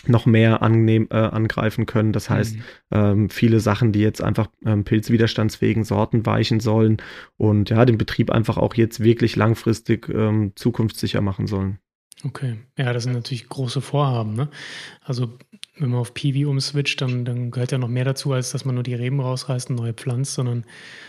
noch 0.06 0.26
mehr 0.26 0.62
annehm, 0.62 1.09
äh, 1.11 1.16
angreifen 1.16 1.87
können. 1.87 2.12
Das 2.12 2.28
heißt, 2.28 2.56
mhm. 2.56 2.62
ähm, 2.90 3.30
viele 3.30 3.61
Sachen, 3.61 3.92
die 3.92 4.00
jetzt 4.00 4.23
einfach 4.23 4.49
ähm, 4.64 4.85
pilzwiderstandsfähigen 4.85 5.85
Sorten 5.85 6.26
weichen 6.26 6.61
sollen 6.61 6.97
und 7.37 7.71
ja, 7.71 7.85
den 7.85 7.99
Betrieb 7.99 8.30
einfach 8.30 8.56
auch 8.56 8.75
jetzt 8.75 9.00
wirklich 9.00 9.37
langfristig 9.37 10.09
ähm, 10.09 10.52
zukunftssicher 10.56 11.21
machen 11.21 11.47
sollen. 11.47 11.78
Okay, 12.25 12.59
ja, 12.78 12.92
das 12.92 13.02
sind 13.02 13.14
natürlich 13.14 13.49
große 13.49 13.80
Vorhaben. 13.80 14.35
Ne? 14.35 14.49
Also 15.00 15.30
wenn 15.78 15.90
man 15.90 16.00
auf 16.00 16.14
Piwi 16.14 16.44
umswitcht, 16.44 17.00
dann, 17.00 17.25
dann 17.25 17.50
gehört 17.50 17.73
ja 17.73 17.78
noch 17.78 17.88
mehr 17.88 18.04
dazu, 18.04 18.32
als 18.32 18.52
dass 18.52 18.64
man 18.64 18.76
nur 18.76 18.85
die 18.85 18.94
Reben 18.94 19.21
rausreißt 19.21 19.71
und 19.71 19.76
neue 19.76 19.94
pflanzt, 19.94 20.35
sondern 20.35 20.64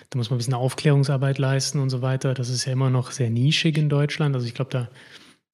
da 0.09 0.17
muss 0.17 0.29
man 0.29 0.35
ein 0.35 0.39
bisschen 0.39 0.55
Aufklärungsarbeit 0.55 1.37
leisten 1.37 1.79
und 1.79 1.89
so 1.89 2.01
weiter. 2.01 2.33
Das 2.33 2.49
ist 2.49 2.65
ja 2.65 2.73
immer 2.73 2.89
noch 2.89 3.11
sehr 3.11 3.29
nischig 3.29 3.77
in 3.77 3.89
Deutschland. 3.89 4.33
Also 4.35 4.47
ich 4.47 4.55
glaube, 4.55 4.71
da 4.71 4.89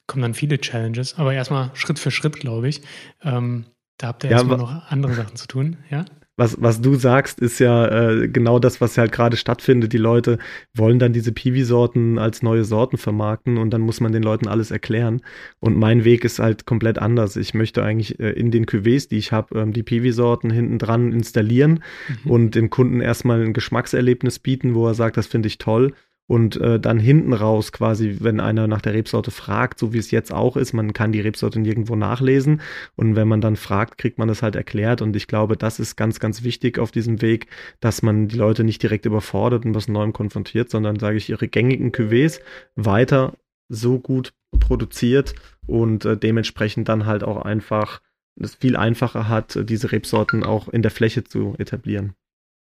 kommen 0.10 0.24
dann 0.24 0.34
viele 0.34 0.60
Challenges. 0.60 1.18
Aber 1.18 1.34
erstmal 1.34 1.72
Schritt 1.76 2.00
für 2.00 2.12
Schritt, 2.12 2.38
glaube 2.40 2.68
ich. 2.68 2.82
Ähm, 3.24 3.66
da 3.98 4.08
habt 4.08 4.26
ihr 4.26 4.32
ja, 4.32 4.38
erstmal 4.38 4.58
noch 4.58 4.92
andere 4.92 5.14
Sachen 5.14 5.38
zu 5.38 5.48
tun, 5.48 5.78
ja? 5.90 6.04
Was, 6.36 6.56
was 6.62 6.80
du 6.80 6.96
sagst, 6.96 7.42
ist 7.42 7.60
ja 7.60 7.88
äh, 7.88 8.30
genau 8.30 8.60
das, 8.60 8.80
was 8.80 8.98
halt 8.98 9.12
gerade 9.12 9.36
stattfindet. 9.36 9.92
Die 9.92 9.98
Leute 9.98 10.38
wollen 10.74 10.98
dann 10.98 11.12
diese 11.12 11.34
Piwi-Sorten 11.34 12.18
als 12.18 12.42
neue 12.42 12.64
Sorten 12.64 12.96
vermarkten 12.98 13.58
und 13.58 13.72
dann 13.72 13.82
muss 13.82 14.00
man 14.00 14.14
den 14.14 14.24
Leuten 14.24 14.48
alles 14.48 14.72
erklären. 14.72 15.22
Und 15.60 15.78
mein 15.78 16.06
Weg 16.06 16.24
ist 16.24 16.40
halt 16.40 16.66
komplett 16.66 16.98
anders. 16.98 17.36
Ich 17.36 17.54
möchte 17.54 17.84
eigentlich 17.84 18.22
äh, 18.22 18.30
in 18.32 18.52
den 18.52 18.66
Cuvées, 18.66 19.10
die 19.10 19.18
ich 19.18 19.34
habe, 19.34 19.60
ähm, 19.60 19.74
die 19.74 19.84
Piwi-Sorten 19.84 20.50
hinten 20.50 20.80
dran 20.80 21.12
installieren 21.12 21.84
mhm. 22.24 22.32
und 22.32 22.56
dem 22.56 22.70
Kunden 22.70 23.02
erstmal 23.02 23.42
ein 23.42 23.52
Geschmackserlebnis 23.52 24.40
bieten, 24.40 24.76
wo 24.76 24.88
er 24.88 24.94
sagt, 24.94 25.18
das 25.18 25.28
finde 25.28 25.48
ich 25.48 25.58
toll 25.58 25.94
und 26.30 26.62
äh, 26.62 26.80
dann 26.80 27.00
hinten 27.00 27.34
raus 27.34 27.72
quasi, 27.72 28.18
wenn 28.20 28.40
einer 28.40 28.68
nach 28.68 28.82
der 28.82 28.94
Rebsorte 28.94 29.32
fragt, 29.32 29.80
so 29.80 29.94
wie 29.94 29.98
es 29.98 30.12
jetzt 30.12 30.32
auch 30.32 30.58
ist, 30.58 30.74
man 30.74 30.94
kann 30.94 31.12
die 31.12 31.22
Rebsorte 31.22 31.60
nirgendwo 31.60 31.96
nachlesen 31.96 32.62
und 32.96 33.16
wenn 33.16 33.28
man 33.28 33.42
dann 33.42 33.56
fragt, 33.56 33.98
kriegt 33.98 34.20
man 34.20 34.28
das 34.28 34.44
halt 34.44 34.56
erklärt 34.56 35.02
und 35.02 35.16
ich 35.16 35.26
glaube, 35.26 35.58
das 35.58 35.80
ist 35.80 35.96
ganz, 35.96 36.20
ganz 36.20 36.44
wichtig 36.44 36.78
auf 36.78 36.92
diesem 36.92 37.24
Weg, 37.24 37.48
dass 37.80 38.04
man 38.04 38.28
die 38.28 38.38
Leute 38.38 38.64
nicht 38.64 38.84
direkt 38.84 39.08
überfordert 39.08 39.66
und 39.66 39.74
was 39.74 39.88
Neuem 39.88 40.14
konfrontiert, 40.14 40.70
sondern 40.70 41.00
sage 41.00 41.18
ich, 41.18 41.32
ihre 41.32 41.48
gängigen 41.48 41.92
Cuvées 41.92 42.42
weiter 42.76 43.34
so 43.68 43.98
gut 44.00 44.34
produziert 44.60 45.34
und 45.66 46.06
äh, 46.06 46.16
dementsprechend 46.16 46.90
dann 46.90 47.08
halt 47.08 47.24
auch 47.24 47.42
einfach 47.42 48.02
es 48.40 48.54
viel 48.54 48.76
einfacher 48.76 49.28
hat, 49.28 49.58
diese 49.64 49.92
Rebsorten 49.92 50.44
auch 50.44 50.70
in 50.70 50.84
der 50.84 50.92
Fläche 50.92 51.24
zu 51.24 51.56
etablieren. 51.58 52.14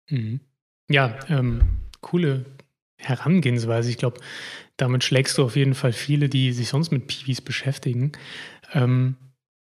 Mhm. 0.09 0.41
Ja, 0.89 1.17
ähm, 1.29 1.61
coole, 2.01 2.43
Herangehensweise. 3.03 3.89
Ich 3.89 3.97
glaube, 3.97 4.19
damit 4.77 5.03
schlägst 5.03 5.37
du 5.37 5.43
auf 5.43 5.55
jeden 5.55 5.75
Fall 5.75 5.93
viele, 5.93 6.29
die 6.29 6.51
sich 6.53 6.69
sonst 6.69 6.91
mit 6.91 7.07
Piwis 7.07 7.41
beschäftigen. 7.41 8.13
Ähm, 8.73 9.17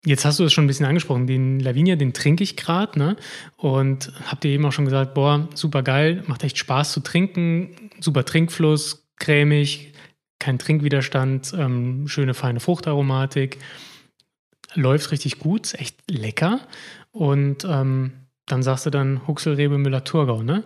jetzt 0.04 0.24
hast 0.24 0.38
du 0.38 0.44
es 0.44 0.52
schon 0.52 0.64
ein 0.64 0.68
bisschen 0.68 0.86
angesprochen. 0.86 1.26
Den 1.26 1.60
Lavinia, 1.60 1.96
den 1.96 2.12
trinke 2.12 2.44
ich 2.44 2.56
gerade, 2.56 2.98
ne? 2.98 3.16
Und 3.56 4.12
habt 4.26 4.44
ihr 4.44 4.52
eben 4.52 4.64
auch 4.64 4.72
schon 4.72 4.84
gesagt, 4.84 5.14
boah, 5.14 5.48
super 5.54 5.82
geil, 5.82 6.22
macht 6.26 6.44
echt 6.44 6.58
Spaß 6.58 6.92
zu 6.92 7.00
trinken, 7.00 7.90
super 8.00 8.24
Trinkfluss, 8.24 9.08
cremig, 9.16 9.92
kein 10.38 10.58
Trinkwiderstand, 10.58 11.54
ähm, 11.56 12.08
schöne 12.08 12.34
feine 12.34 12.60
Fruchtaromatik, 12.60 13.58
läuft 14.74 15.12
richtig 15.12 15.38
gut, 15.38 15.66
ist 15.66 15.80
echt 15.80 15.98
lecker. 16.10 16.60
Und 17.12 17.64
ähm, 17.64 18.12
dann 18.46 18.62
sagst 18.62 18.86
du 18.86 18.90
dann 18.90 19.26
Huxelrebe 19.26 19.78
Müller-Thurgau, 19.78 20.42
ne? 20.42 20.64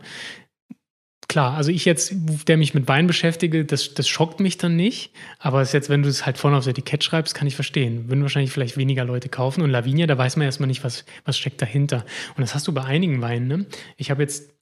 Klar, 1.28 1.54
also 1.54 1.70
ich 1.70 1.84
jetzt, 1.84 2.14
der 2.46 2.56
mich 2.56 2.74
mit 2.74 2.88
Wein 2.88 3.06
beschäftige, 3.06 3.64
das, 3.64 3.94
das 3.94 4.08
schockt 4.08 4.40
mich 4.40 4.58
dann 4.58 4.76
nicht. 4.76 5.12
Aber 5.38 5.60
es 5.60 5.72
jetzt, 5.72 5.88
wenn 5.88 6.02
du 6.02 6.08
es 6.08 6.24
halt 6.24 6.38
vorne 6.38 6.56
aufs 6.56 6.66
Etikett 6.66 7.04
schreibst, 7.04 7.34
kann 7.34 7.48
ich 7.48 7.54
verstehen. 7.54 8.08
Würden 8.08 8.22
wahrscheinlich 8.22 8.52
vielleicht 8.52 8.76
weniger 8.76 9.04
Leute 9.04 9.28
kaufen. 9.28 9.62
Und 9.62 9.70
Lavinia, 9.70 10.06
da 10.06 10.16
weiß 10.16 10.36
man 10.36 10.46
erstmal 10.46 10.68
nicht, 10.68 10.84
was, 10.84 11.04
was 11.24 11.38
steckt 11.38 11.60
dahinter. 11.60 12.04
Und 12.36 12.42
das 12.42 12.54
hast 12.54 12.66
du 12.68 12.72
bei 12.72 12.84
einigen 12.84 13.20
Weinen. 13.20 13.48
Ne? 13.48 13.66
Ich 13.96 14.10
habe 14.10 14.22
jetzt 14.22 14.52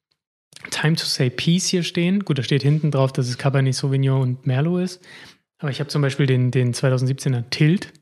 Time 0.71 0.97
to 0.97 1.05
Say 1.05 1.31
Peace 1.31 1.67
hier 1.67 1.83
stehen. 1.83 2.25
Gut, 2.25 2.39
da 2.39 2.43
steht 2.43 2.63
hinten 2.63 2.91
drauf, 2.91 3.13
dass 3.13 3.29
es 3.29 3.39
Cabernet 3.39 3.75
Sauvignon 3.75 4.23
und 4.23 4.47
Merlot 4.47 4.83
ist. 4.83 5.03
Aber 5.59 5.71
ich 5.71 5.81
habe 5.81 5.89
zum 5.89 6.03
Beispiel 6.03 6.27
den, 6.27 6.51
den 6.51 6.75
2017er 6.75 7.51
Tilt 7.51 7.93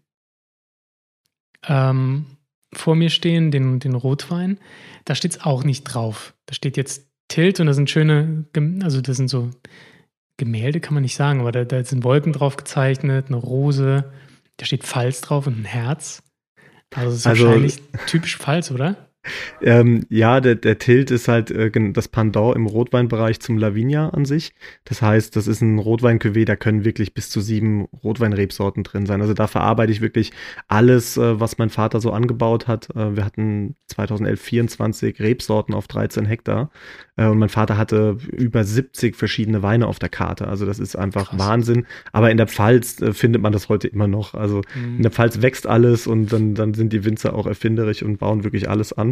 ähm, 1.66 2.26
vor 2.72 2.96
mir 2.96 3.10
stehen, 3.10 3.50
den, 3.50 3.80
den 3.80 3.94
Rotwein. 3.94 4.58
Da 5.04 5.14
steht 5.14 5.32
es 5.32 5.40
auch 5.42 5.64
nicht 5.64 5.84
drauf. 5.84 6.34
Da 6.46 6.54
steht 6.54 6.76
jetzt 6.76 7.11
Tilt 7.32 7.60
und 7.60 7.66
da 7.66 7.72
sind 7.72 7.88
schöne, 7.88 8.44
also 8.82 9.00
das 9.00 9.16
sind 9.16 9.28
so 9.28 9.48
Gemälde, 10.36 10.80
kann 10.80 10.92
man 10.92 11.02
nicht 11.02 11.14
sagen, 11.14 11.40
aber 11.40 11.50
da, 11.50 11.64
da 11.64 11.82
sind 11.82 12.04
Wolken 12.04 12.34
drauf 12.34 12.56
gezeichnet, 12.56 13.28
eine 13.28 13.36
Rose, 13.36 14.12
da 14.58 14.66
steht 14.66 14.84
Pfalz 14.84 15.22
drauf 15.22 15.46
und 15.46 15.58
ein 15.58 15.64
Herz. 15.64 16.22
Also 16.94 17.08
das 17.08 17.16
ist 17.20 17.26
also, 17.26 17.46
wahrscheinlich 17.46 17.80
typisch 18.06 18.36
Pfalz, 18.36 18.70
oder? 18.70 19.08
Ähm, 19.64 20.06
ja, 20.08 20.40
der, 20.40 20.56
der 20.56 20.78
Tilt 20.78 21.12
ist 21.12 21.28
halt 21.28 21.52
äh, 21.52 21.70
das 21.92 22.08
Pendant 22.08 22.56
im 22.56 22.66
Rotweinbereich 22.66 23.38
zum 23.38 23.58
Lavinia 23.58 24.08
an 24.08 24.24
sich. 24.24 24.52
Das 24.84 25.02
heißt, 25.02 25.36
das 25.36 25.46
ist 25.46 25.60
ein 25.60 25.78
rotwein 25.78 26.18
da 26.18 26.56
können 26.56 26.84
wirklich 26.84 27.14
bis 27.14 27.30
zu 27.30 27.40
sieben 27.40 27.84
Rotweinrebsorten 28.02 28.82
drin 28.82 29.06
sein. 29.06 29.20
Also 29.20 29.34
da 29.34 29.46
verarbeite 29.46 29.92
ich 29.92 30.00
wirklich 30.00 30.32
alles, 30.66 31.16
äh, 31.16 31.38
was 31.38 31.58
mein 31.58 31.70
Vater 31.70 32.00
so 32.00 32.10
angebaut 32.10 32.66
hat. 32.66 32.90
Äh, 32.96 33.14
wir 33.16 33.24
hatten 33.24 33.76
2011 33.86 34.40
24 34.40 35.20
Rebsorten 35.20 35.74
auf 35.74 35.86
13 35.86 36.26
Hektar 36.26 36.70
äh, 37.16 37.26
und 37.26 37.38
mein 37.38 37.48
Vater 37.48 37.76
hatte 37.76 38.16
über 38.32 38.64
70 38.64 39.16
verschiedene 39.16 39.62
Weine 39.62 39.86
auf 39.86 39.98
der 39.98 40.08
Karte. 40.08 40.48
Also 40.48 40.66
das 40.66 40.78
ist 40.78 40.96
einfach 40.96 41.30
Krass. 41.30 41.38
Wahnsinn. 41.38 41.86
Aber 42.12 42.30
in 42.30 42.36
der 42.36 42.48
Pfalz 42.48 43.00
äh, 43.00 43.12
findet 43.12 43.42
man 43.42 43.52
das 43.52 43.68
heute 43.68 43.88
immer 43.88 44.08
noch. 44.08 44.34
Also 44.34 44.62
mhm. 44.74 44.96
in 44.96 45.02
der 45.02 45.12
Pfalz 45.12 45.42
wächst 45.42 45.66
alles 45.66 46.06
und 46.06 46.32
dann, 46.32 46.54
dann 46.54 46.74
sind 46.74 46.92
die 46.92 47.04
Winzer 47.04 47.34
auch 47.34 47.46
erfinderisch 47.46 48.02
und 48.02 48.18
bauen 48.18 48.44
wirklich 48.44 48.68
alles 48.68 48.92
an. 48.92 49.11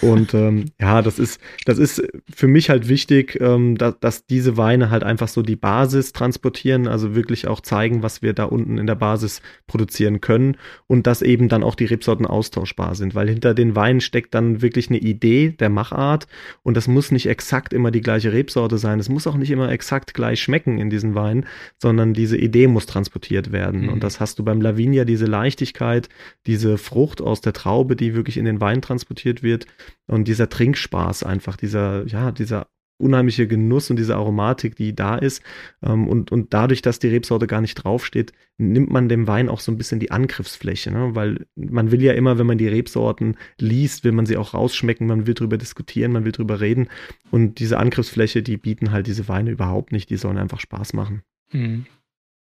Und 0.00 0.34
ähm, 0.34 0.66
ja, 0.80 1.02
das 1.02 1.20
ist, 1.20 1.40
das 1.66 1.78
ist 1.78 2.02
für 2.34 2.48
mich 2.48 2.68
halt 2.68 2.88
wichtig, 2.88 3.38
ähm, 3.40 3.78
dass, 3.78 4.00
dass 4.00 4.26
diese 4.26 4.56
Weine 4.56 4.90
halt 4.90 5.04
einfach 5.04 5.28
so 5.28 5.42
die 5.42 5.54
Basis 5.54 6.12
transportieren, 6.12 6.88
also 6.88 7.14
wirklich 7.14 7.46
auch 7.46 7.60
zeigen, 7.60 8.02
was 8.02 8.22
wir 8.22 8.32
da 8.32 8.44
unten 8.44 8.76
in 8.78 8.88
der 8.88 8.96
Basis 8.96 9.40
produzieren 9.68 10.20
können 10.20 10.56
und 10.88 11.06
dass 11.06 11.22
eben 11.22 11.48
dann 11.48 11.62
auch 11.62 11.76
die 11.76 11.84
Rebsorten 11.84 12.26
austauschbar 12.26 12.96
sind, 12.96 13.14
weil 13.14 13.28
hinter 13.28 13.54
den 13.54 13.76
Weinen 13.76 14.00
steckt 14.00 14.34
dann 14.34 14.62
wirklich 14.62 14.88
eine 14.88 14.98
Idee 14.98 15.50
der 15.50 15.68
Machart 15.68 16.26
und 16.64 16.76
das 16.76 16.88
muss 16.88 17.12
nicht 17.12 17.26
exakt 17.26 17.72
immer 17.72 17.92
die 17.92 18.00
gleiche 18.00 18.32
Rebsorte 18.32 18.78
sein, 18.78 18.98
es 18.98 19.08
muss 19.08 19.28
auch 19.28 19.36
nicht 19.36 19.52
immer 19.52 19.70
exakt 19.70 20.12
gleich 20.12 20.42
schmecken 20.42 20.78
in 20.78 20.90
diesen 20.90 21.14
Weinen, 21.14 21.46
sondern 21.78 22.14
diese 22.14 22.36
Idee 22.36 22.66
muss 22.66 22.86
transportiert 22.86 23.52
werden. 23.52 23.82
Mhm. 23.82 23.88
Und 23.90 24.02
das 24.02 24.18
hast 24.18 24.40
du 24.40 24.44
beim 24.44 24.60
Lavinia, 24.60 25.04
diese 25.04 25.26
Leichtigkeit, 25.26 26.08
diese 26.46 26.78
Frucht 26.78 27.20
aus 27.20 27.40
der 27.40 27.52
Traube, 27.52 27.94
die 27.94 28.14
wirklich 28.14 28.36
in 28.36 28.44
den 28.44 28.60
Wein 28.60 28.82
transportiert 28.82 29.44
wird 29.44 29.51
wird 29.52 29.66
und 30.06 30.26
dieser 30.26 30.48
Trinkspaß 30.48 31.22
einfach, 31.22 31.56
dieser, 31.56 32.06
ja, 32.06 32.32
dieser 32.32 32.66
unheimliche 33.02 33.46
Genuss 33.46 33.90
und 33.90 33.96
diese 33.96 34.16
Aromatik, 34.16 34.76
die 34.76 34.94
da 34.94 35.16
ist. 35.16 35.42
Ähm, 35.82 36.08
und, 36.08 36.32
und 36.32 36.54
dadurch, 36.54 36.82
dass 36.82 36.98
die 36.98 37.08
Rebsorte 37.08 37.46
gar 37.46 37.60
nicht 37.60 37.74
draufsteht, 37.74 38.32
nimmt 38.58 38.90
man 38.90 39.08
dem 39.08 39.26
Wein 39.26 39.48
auch 39.48 39.60
so 39.60 39.72
ein 39.72 39.78
bisschen 39.78 40.00
die 40.00 40.10
Angriffsfläche. 40.10 40.90
Ne? 40.90 41.14
Weil 41.14 41.46
man 41.56 41.90
will 41.90 42.00
ja 42.00 42.12
immer, 42.12 42.38
wenn 42.38 42.46
man 42.46 42.58
die 42.58 42.68
Rebsorten 42.68 43.36
liest, 43.58 44.04
will 44.04 44.12
man 44.12 44.26
sie 44.26 44.36
auch 44.36 44.54
rausschmecken, 44.54 45.06
man 45.06 45.26
will 45.26 45.34
drüber 45.34 45.58
diskutieren, 45.58 46.12
man 46.12 46.24
will 46.24 46.32
drüber 46.32 46.60
reden. 46.60 46.88
Und 47.30 47.58
diese 47.58 47.78
Angriffsfläche, 47.78 48.42
die 48.42 48.56
bieten 48.56 48.92
halt 48.92 49.06
diese 49.06 49.28
Weine 49.28 49.50
überhaupt 49.50 49.92
nicht. 49.92 50.08
Die 50.10 50.16
sollen 50.16 50.38
einfach 50.38 50.60
Spaß 50.60 50.92
machen. 50.92 51.22
Mhm. 51.52 51.86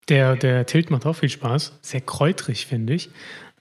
Der, 0.09 0.35
der 0.35 0.65
Tilt 0.65 0.89
macht 0.89 1.05
auch 1.05 1.17
viel 1.17 1.29
Spaß. 1.29 1.77
Sehr 1.81 2.01
kräutrig, 2.01 2.65
finde 2.65 2.93
ich. 2.93 3.11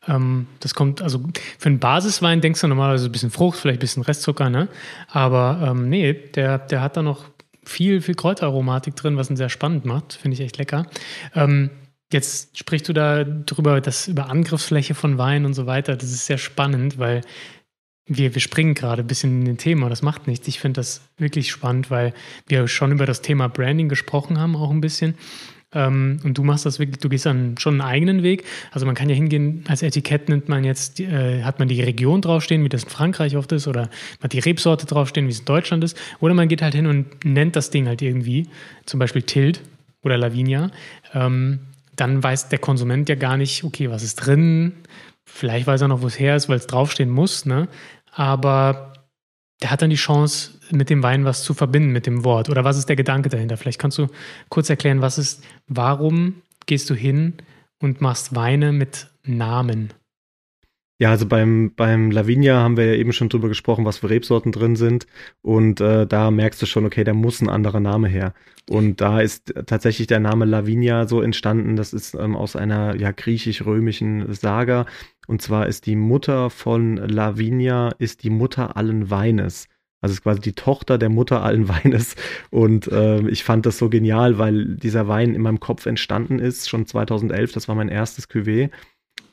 Ähm, 0.07 0.47
das 0.61 0.75
kommt, 0.75 1.03
also 1.03 1.21
für 1.59 1.69
einen 1.69 1.79
Basiswein 1.79 2.41
denkst 2.41 2.61
du 2.61 2.69
normalerweise 2.69 3.07
ein 3.07 3.13
bisschen 3.13 3.31
Frucht, 3.31 3.59
vielleicht 3.59 3.79
ein 3.79 3.81
bisschen 3.81 4.03
Restzucker, 4.03 4.51
ne? 4.51 4.69
Aber 5.09 5.67
ähm, 5.71 5.89
nee, 5.89 6.13
der, 6.13 6.59
der 6.59 6.81
hat 6.81 6.97
da 6.97 7.03
noch 7.03 7.25
viel, 7.65 8.01
viel 8.01 8.15
Kräuteraromatik 8.15 8.97
drin, 8.97 9.17
was 9.17 9.31
ihn 9.31 9.37
sehr 9.37 9.51
spannend 9.51 9.85
macht. 9.85 10.15
Finde 10.15 10.35
ich 10.35 10.41
echt 10.41 10.59
lecker. 10.59 10.87
Ähm, 11.35 11.71
jetzt 12.13 12.57
sprichst 12.57 12.89
du 12.89 12.93
da 12.93 13.25
drüber, 13.25 13.81
dass 13.81 14.09
über 14.09 14.31
Angriffsfläche 14.31 14.95
von 14.95 15.19
Wein 15.19 15.45
und 15.45 15.55
so 15.55 15.67
weiter. 15.67 15.97
Das 15.97 16.11
ist 16.11 16.27
sehr 16.27 16.39
spannend, 16.39 16.99
weil 16.99 17.21
wir, 18.07 18.35
wir 18.35 18.41
springen 18.41 18.75
gerade 18.75 19.03
ein 19.03 19.07
bisschen 19.07 19.41
in 19.41 19.45
den 19.45 19.59
Thema. 19.59 19.91
Das 19.91 20.03
macht 20.03 20.27
nichts. 20.27 20.49
Ich 20.49 20.61
finde 20.61 20.81
das 20.81 21.03
wirklich 21.19 21.51
spannend, 21.51 21.91
weil 21.91 22.15
wir 22.47 22.67
schon 22.67 22.91
über 22.91 23.05
das 23.05 23.21
Thema 23.21 23.49
Branding 23.49 23.89
gesprochen 23.89 24.39
haben, 24.39 24.57
auch 24.57 24.71
ein 24.71 24.81
bisschen. 24.81 25.15
Ähm, 25.75 26.19
und 26.25 26.39
du 26.39 26.45
machst 26.45 26.65
das 26.65 26.79
wirklich, 26.79 26.99
du 26.99 27.09
gehst 27.09 27.27
dann 27.27 27.57
schon 27.59 27.81
einen 27.81 27.91
eigenen 27.91 28.23
Weg. 28.23 28.45
Also 28.73 28.87
man 28.87 28.95
kann 28.95 29.11
ja 29.11 29.15
hingehen, 29.15 29.65
als 29.69 29.83
Etikett 29.83 30.29
nimmt 30.29 30.49
man 30.49 30.65
jetzt, 30.65 30.99
äh, 31.01 31.43
hat 31.43 31.59
man 31.59 31.69
die 31.69 31.83
Region 31.83 32.23
draufstehen, 32.23 32.65
wie 32.65 32.69
das 32.71 32.85
in 32.85 32.91
Frankreich 32.91 33.37
oft 33.37 33.53
ist, 33.53 33.69
oder 33.69 33.83
man 33.83 34.25
hat 34.25 34.33
die 34.33 34.39
Rebsorte 34.39 34.87
draufstehen, 34.87 35.27
wie 35.27 35.33
es 35.33 35.41
in 35.41 35.45
Deutschland 35.45 35.85
ist. 35.85 35.97
Oder 36.21 36.35
man 36.35 36.49
geht 36.49 36.63
halt 36.63 36.75
hin 36.75 36.87
und 36.87 37.25
nennt 37.25 37.55
das 37.55 37.71
Ding 37.71 37.87
halt 37.87 38.01
irgendwie, 38.01 38.49
zum 38.87 38.99
Beispiel 38.99 39.23
Tilt 39.23 39.61
oder 40.03 40.17
Lavinia. 40.17 40.71
Ähm, 41.13 41.61
dann 41.97 42.23
weiß 42.23 42.49
der 42.49 42.61
Konsument 42.61 43.09
ja 43.09 43.17
gar 43.17 43.37
nicht, 43.37 43.65
okay, 43.65 43.91
was 43.91 44.03
ist 44.03 44.17
drin. 44.17 44.73
Vielleicht 45.25 45.67
weiß 45.67 45.83
er 45.83 45.89
noch, 45.89 46.01
wo 46.01 46.07
es 46.07 46.19
her 46.19 46.37
ist, 46.37 46.49
weil 46.49 46.57
es 46.57 46.67
draufstehen 46.67 47.11
muss. 47.11 47.45
Ne? 47.45 47.69
Aber 48.13 48.95
der 49.63 49.71
hat 49.71 49.83
dann 49.83 49.91
die 49.91 49.97
Chance, 49.97 50.53
mit 50.71 50.91
dem 50.91 51.03
Wein 51.03 51.25
was 51.25 51.43
zu 51.43 51.55
verbinden, 51.55 51.93
mit 51.93 52.07
dem 52.07 52.25
Wort. 52.25 52.49
Oder 52.49 52.65
was 52.65 52.79
ist 52.79 52.89
der 52.89 52.97
Gedanke 52.97 53.29
dahinter? 53.29 53.57
Vielleicht 53.57 53.81
kannst 53.81 53.99
du 53.99 54.07
kurz 54.49 54.71
erklären, 54.71 55.01
was 55.01 55.19
ist, 55.19 55.43
warum 55.67 56.43
gehst 56.67 56.91
du 56.91 56.95
hin 56.95 57.35
und 57.81 58.01
machst 58.01 58.35
Weine 58.35 58.73
mit 58.73 59.09
Namen? 59.25 59.93
Ja, 61.01 61.11
also 61.11 61.27
beim, 61.27 61.73
beim 61.77 62.11
Lavinia 62.11 62.57
haben 62.57 62.77
wir 62.77 62.87
ja 62.87 62.95
eben 62.95 63.13
schon 63.13 63.29
drüber 63.29 63.47
gesprochen, 63.49 63.85
was 63.85 63.99
für 63.99 64.11
Rebsorten 64.11 64.51
drin 64.51 64.75
sind. 64.75 65.07
Und 65.43 65.81
äh, 65.81 66.09
da 66.09 66.33
merkst 66.33 66.61
du 66.61 66.67
schon, 66.67 66.85
okay, 66.85 67.05
da 67.05 67.15
muss 67.15 67.41
ein 67.41 67.49
anderer 67.49 67.79
Name 67.79 68.09
her. 68.09 68.35
Und 68.69 69.01
da 69.01 69.21
ist 69.21 69.55
tatsächlich 69.67 70.09
der 70.09 70.19
Name 70.19 70.45
Lavinia 70.45 71.07
so 71.07 71.23
entstanden. 71.23 71.77
Das 71.77 71.93
ist 71.93 72.15
ähm, 72.15 72.35
aus 72.35 72.57
einer 72.57 72.97
ja, 72.97 73.13
griechisch-römischen 73.13 74.33
Saga. 74.35 74.87
Und 75.29 75.41
zwar 75.41 75.69
ist 75.69 75.87
die 75.87 75.95
Mutter 75.95 76.51
von 76.51 76.97
Lavinia, 76.97 77.91
ist 77.99 78.25
die 78.25 78.31
Mutter 78.31 78.77
allen 78.77 79.09
Weines. 79.09 79.69
Also 80.01 80.15
ist 80.15 80.23
quasi 80.23 80.41
die 80.41 80.53
Tochter 80.53 80.99
der 80.99 81.11
Mutter 81.11 81.43
allen 81.45 81.69
Weines. 81.85 82.17
Und 82.51 82.89
äh, 82.89 83.21
ich 83.29 83.45
fand 83.45 83.67
das 83.67 83.79
so 83.79 83.89
genial, 83.89 84.39
weil 84.39 84.75
dieser 84.77 85.07
Wein 85.07 85.35
in 85.35 85.43
meinem 85.43 85.61
Kopf 85.61 85.87
entstanden 85.87 86.41
ist, 86.41 86.69
schon 86.69 86.87
2011. 86.87 87.53
Das 87.53 87.69
war 87.69 87.77
mein 87.77 87.89
erstes 87.89 88.29
Cuvée. 88.29 88.71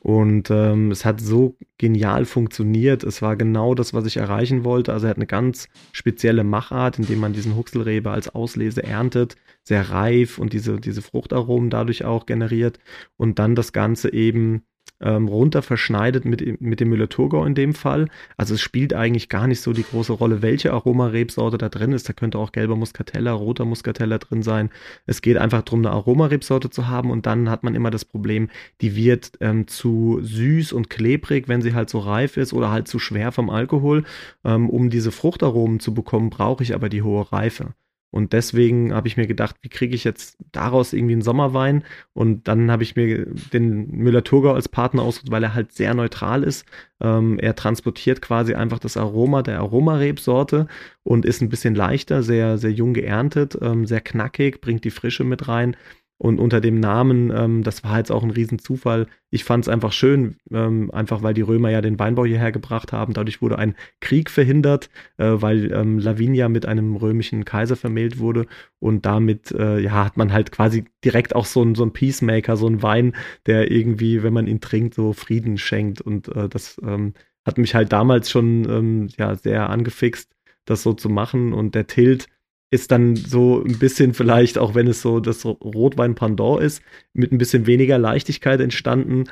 Und 0.06 0.52
ähm, 0.52 0.92
es 0.92 1.04
hat 1.04 1.20
so 1.20 1.56
genial 1.78 2.26
funktioniert. 2.26 3.02
Es 3.02 3.22
war 3.22 3.34
genau 3.34 3.74
das, 3.74 3.92
was 3.92 4.06
ich 4.06 4.18
erreichen 4.18 4.62
wollte. 4.62 4.92
Also 4.92 5.08
er 5.08 5.10
hat 5.10 5.16
eine 5.16 5.26
ganz 5.26 5.68
spezielle 5.90 6.44
Machart, 6.44 7.00
indem 7.00 7.18
man 7.18 7.32
diesen 7.32 7.56
Huxelrebe 7.56 8.12
als 8.12 8.32
Auslese 8.32 8.84
erntet, 8.84 9.34
sehr 9.64 9.90
reif 9.90 10.38
und 10.38 10.52
diese, 10.52 10.78
diese 10.78 11.02
Fruchtaromen 11.02 11.70
dadurch 11.70 12.04
auch 12.04 12.24
generiert. 12.24 12.78
Und 13.16 13.40
dann 13.40 13.56
das 13.56 13.72
Ganze 13.72 14.12
eben 14.12 14.62
ähm, 15.00 15.28
runter 15.28 15.62
verschneidet 15.62 16.24
mit, 16.24 16.60
mit 16.60 16.80
dem 16.80 16.88
Müller-Thurgau 16.88 17.44
in 17.44 17.54
dem 17.54 17.74
Fall. 17.74 18.08
Also 18.36 18.54
es 18.54 18.60
spielt 18.60 18.94
eigentlich 18.94 19.28
gar 19.28 19.46
nicht 19.46 19.60
so 19.60 19.72
die 19.72 19.82
große 19.82 20.12
Rolle, 20.12 20.42
welche 20.42 20.72
Aromarebsorte 20.72 21.58
da 21.58 21.68
drin 21.68 21.92
ist. 21.92 22.08
Da 22.08 22.12
könnte 22.12 22.38
auch 22.38 22.52
gelber 22.52 22.76
Muscatella, 22.76 23.32
roter 23.32 23.64
Muscatella 23.64 24.18
drin 24.18 24.42
sein. 24.42 24.70
Es 25.06 25.22
geht 25.22 25.36
einfach 25.36 25.62
darum, 25.62 25.80
eine 25.80 25.90
Aromarebsorte 25.90 26.70
zu 26.70 26.88
haben 26.88 27.10
und 27.10 27.26
dann 27.26 27.50
hat 27.50 27.62
man 27.62 27.74
immer 27.74 27.90
das 27.90 28.04
Problem, 28.04 28.48
die 28.80 28.96
wird 28.96 29.32
ähm, 29.40 29.66
zu 29.66 30.18
süß 30.22 30.72
und 30.72 30.90
klebrig, 30.90 31.48
wenn 31.48 31.62
sie 31.62 31.74
halt 31.74 31.90
so 31.90 31.98
reif 31.98 32.36
ist 32.36 32.52
oder 32.52 32.70
halt 32.70 32.88
zu 32.88 32.98
schwer 32.98 33.32
vom 33.32 33.50
Alkohol. 33.50 34.04
Ähm, 34.44 34.70
um 34.70 34.90
diese 34.90 35.12
Fruchtaromen 35.12 35.80
zu 35.80 35.92
bekommen, 35.94 36.30
brauche 36.30 36.62
ich 36.62 36.74
aber 36.74 36.88
die 36.88 37.02
hohe 37.02 37.30
Reife. 37.32 37.74
Und 38.16 38.32
deswegen 38.32 38.94
habe 38.94 39.08
ich 39.08 39.18
mir 39.18 39.26
gedacht, 39.26 39.56
wie 39.60 39.68
kriege 39.68 39.94
ich 39.94 40.02
jetzt 40.02 40.38
daraus 40.50 40.94
irgendwie 40.94 41.12
einen 41.12 41.20
Sommerwein? 41.22 41.84
Und 42.14 42.48
dann 42.48 42.70
habe 42.70 42.82
ich 42.82 42.96
mir 42.96 43.26
den 43.52 43.90
Müller-Thurgau 43.90 44.54
als 44.54 44.70
Partner 44.70 45.02
ausgesucht, 45.02 45.30
weil 45.30 45.44
er 45.44 45.52
halt 45.52 45.72
sehr 45.72 45.92
neutral 45.92 46.42
ist. 46.42 46.64
Ähm, 46.98 47.38
er 47.38 47.54
transportiert 47.54 48.22
quasi 48.22 48.54
einfach 48.54 48.78
das 48.78 48.96
Aroma 48.96 49.42
der 49.42 49.58
Aromarebsorte 49.58 50.66
und 51.02 51.26
ist 51.26 51.42
ein 51.42 51.50
bisschen 51.50 51.74
leichter, 51.74 52.22
sehr, 52.22 52.56
sehr 52.56 52.72
jung 52.72 52.94
geerntet, 52.94 53.58
ähm, 53.60 53.84
sehr 53.84 54.00
knackig, 54.00 54.62
bringt 54.62 54.84
die 54.84 54.90
Frische 54.90 55.24
mit 55.24 55.46
rein. 55.46 55.76
Und 56.18 56.38
unter 56.38 56.62
dem 56.62 56.80
Namen, 56.80 57.30
ähm, 57.30 57.62
das 57.62 57.84
war 57.84 57.98
jetzt 57.98 58.10
auch 58.10 58.22
ein 58.22 58.30
Riesenzufall. 58.30 59.06
Ich 59.30 59.44
fand 59.44 59.64
es 59.64 59.68
einfach 59.68 59.92
schön, 59.92 60.36
ähm, 60.50 60.90
einfach 60.90 61.22
weil 61.22 61.34
die 61.34 61.42
Römer 61.42 61.70
ja 61.70 61.82
den 61.82 61.98
Weinbau 61.98 62.24
hierher 62.24 62.52
gebracht 62.52 62.92
haben. 62.92 63.12
Dadurch 63.12 63.42
wurde 63.42 63.58
ein 63.58 63.74
Krieg 64.00 64.30
verhindert, 64.30 64.88
äh, 65.18 65.26
weil 65.26 65.70
ähm, 65.72 65.98
Lavinia 65.98 66.48
mit 66.48 66.64
einem 66.64 66.96
römischen 66.96 67.44
Kaiser 67.44 67.76
vermählt 67.76 68.18
wurde. 68.18 68.46
Und 68.78 69.04
damit 69.04 69.52
äh, 69.52 69.78
ja, 69.78 70.04
hat 70.04 70.16
man 70.16 70.32
halt 70.32 70.52
quasi 70.52 70.84
direkt 71.04 71.34
auch 71.36 71.44
so 71.44 71.62
ein, 71.62 71.74
so 71.74 71.84
ein 71.84 71.92
Peacemaker, 71.92 72.56
so 72.56 72.66
ein 72.66 72.82
Wein, 72.82 73.14
der 73.44 73.70
irgendwie, 73.70 74.22
wenn 74.22 74.32
man 74.32 74.46
ihn 74.46 74.60
trinkt, 74.60 74.94
so 74.94 75.12
Frieden 75.12 75.58
schenkt. 75.58 76.00
Und 76.00 76.28
äh, 76.28 76.48
das 76.48 76.80
ähm, 76.82 77.12
hat 77.44 77.58
mich 77.58 77.74
halt 77.74 77.92
damals 77.92 78.30
schon 78.30 78.66
ähm, 78.70 79.08
ja, 79.18 79.34
sehr 79.34 79.68
angefixt, 79.68 80.34
das 80.64 80.82
so 80.82 80.94
zu 80.94 81.10
machen. 81.10 81.52
Und 81.52 81.74
der 81.74 81.86
Tilt 81.86 82.26
ist 82.70 82.90
dann 82.90 83.16
so 83.16 83.62
ein 83.62 83.78
bisschen 83.78 84.14
vielleicht, 84.14 84.58
auch 84.58 84.74
wenn 84.74 84.88
es 84.88 85.00
so 85.00 85.20
das 85.20 85.44
Rotwein-Pendant 85.44 86.60
ist, 86.60 86.82
mit 87.12 87.32
ein 87.32 87.38
bisschen 87.38 87.66
weniger 87.66 87.98
Leichtigkeit 87.98 88.60
entstanden. 88.60 89.24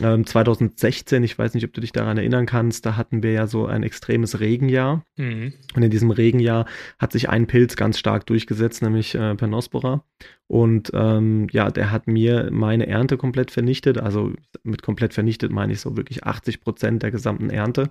Ähm, 0.00 0.24
2016, 0.24 1.22
ich 1.24 1.38
weiß 1.38 1.54
nicht, 1.54 1.64
ob 1.64 1.72
du 1.72 1.80
dich 1.80 1.92
daran 1.92 2.18
erinnern 2.18 2.46
kannst, 2.46 2.86
da 2.86 2.96
hatten 2.96 3.22
wir 3.22 3.32
ja 3.32 3.46
so 3.46 3.66
ein 3.66 3.82
extremes 3.82 4.40
Regenjahr. 4.40 5.04
Mhm. 5.16 5.52
Und 5.74 5.82
in 5.82 5.90
diesem 5.90 6.10
Regenjahr 6.10 6.66
hat 6.98 7.12
sich 7.12 7.28
ein 7.28 7.46
Pilz 7.46 7.76
ganz 7.76 7.98
stark 7.98 8.26
durchgesetzt, 8.26 8.82
nämlich 8.82 9.14
äh, 9.14 9.34
Pernospora. 9.34 10.04
Und 10.46 10.90
ähm, 10.94 11.46
ja, 11.50 11.70
der 11.70 11.90
hat 11.90 12.06
mir 12.06 12.48
meine 12.50 12.86
Ernte 12.86 13.18
komplett 13.18 13.50
vernichtet. 13.50 13.98
Also 13.98 14.32
mit 14.62 14.82
komplett 14.82 15.12
vernichtet 15.12 15.52
meine 15.52 15.74
ich 15.74 15.80
so 15.80 15.96
wirklich 15.96 16.24
80 16.24 16.62
Prozent 16.62 17.02
der 17.02 17.10
gesamten 17.10 17.50
Ernte. 17.50 17.90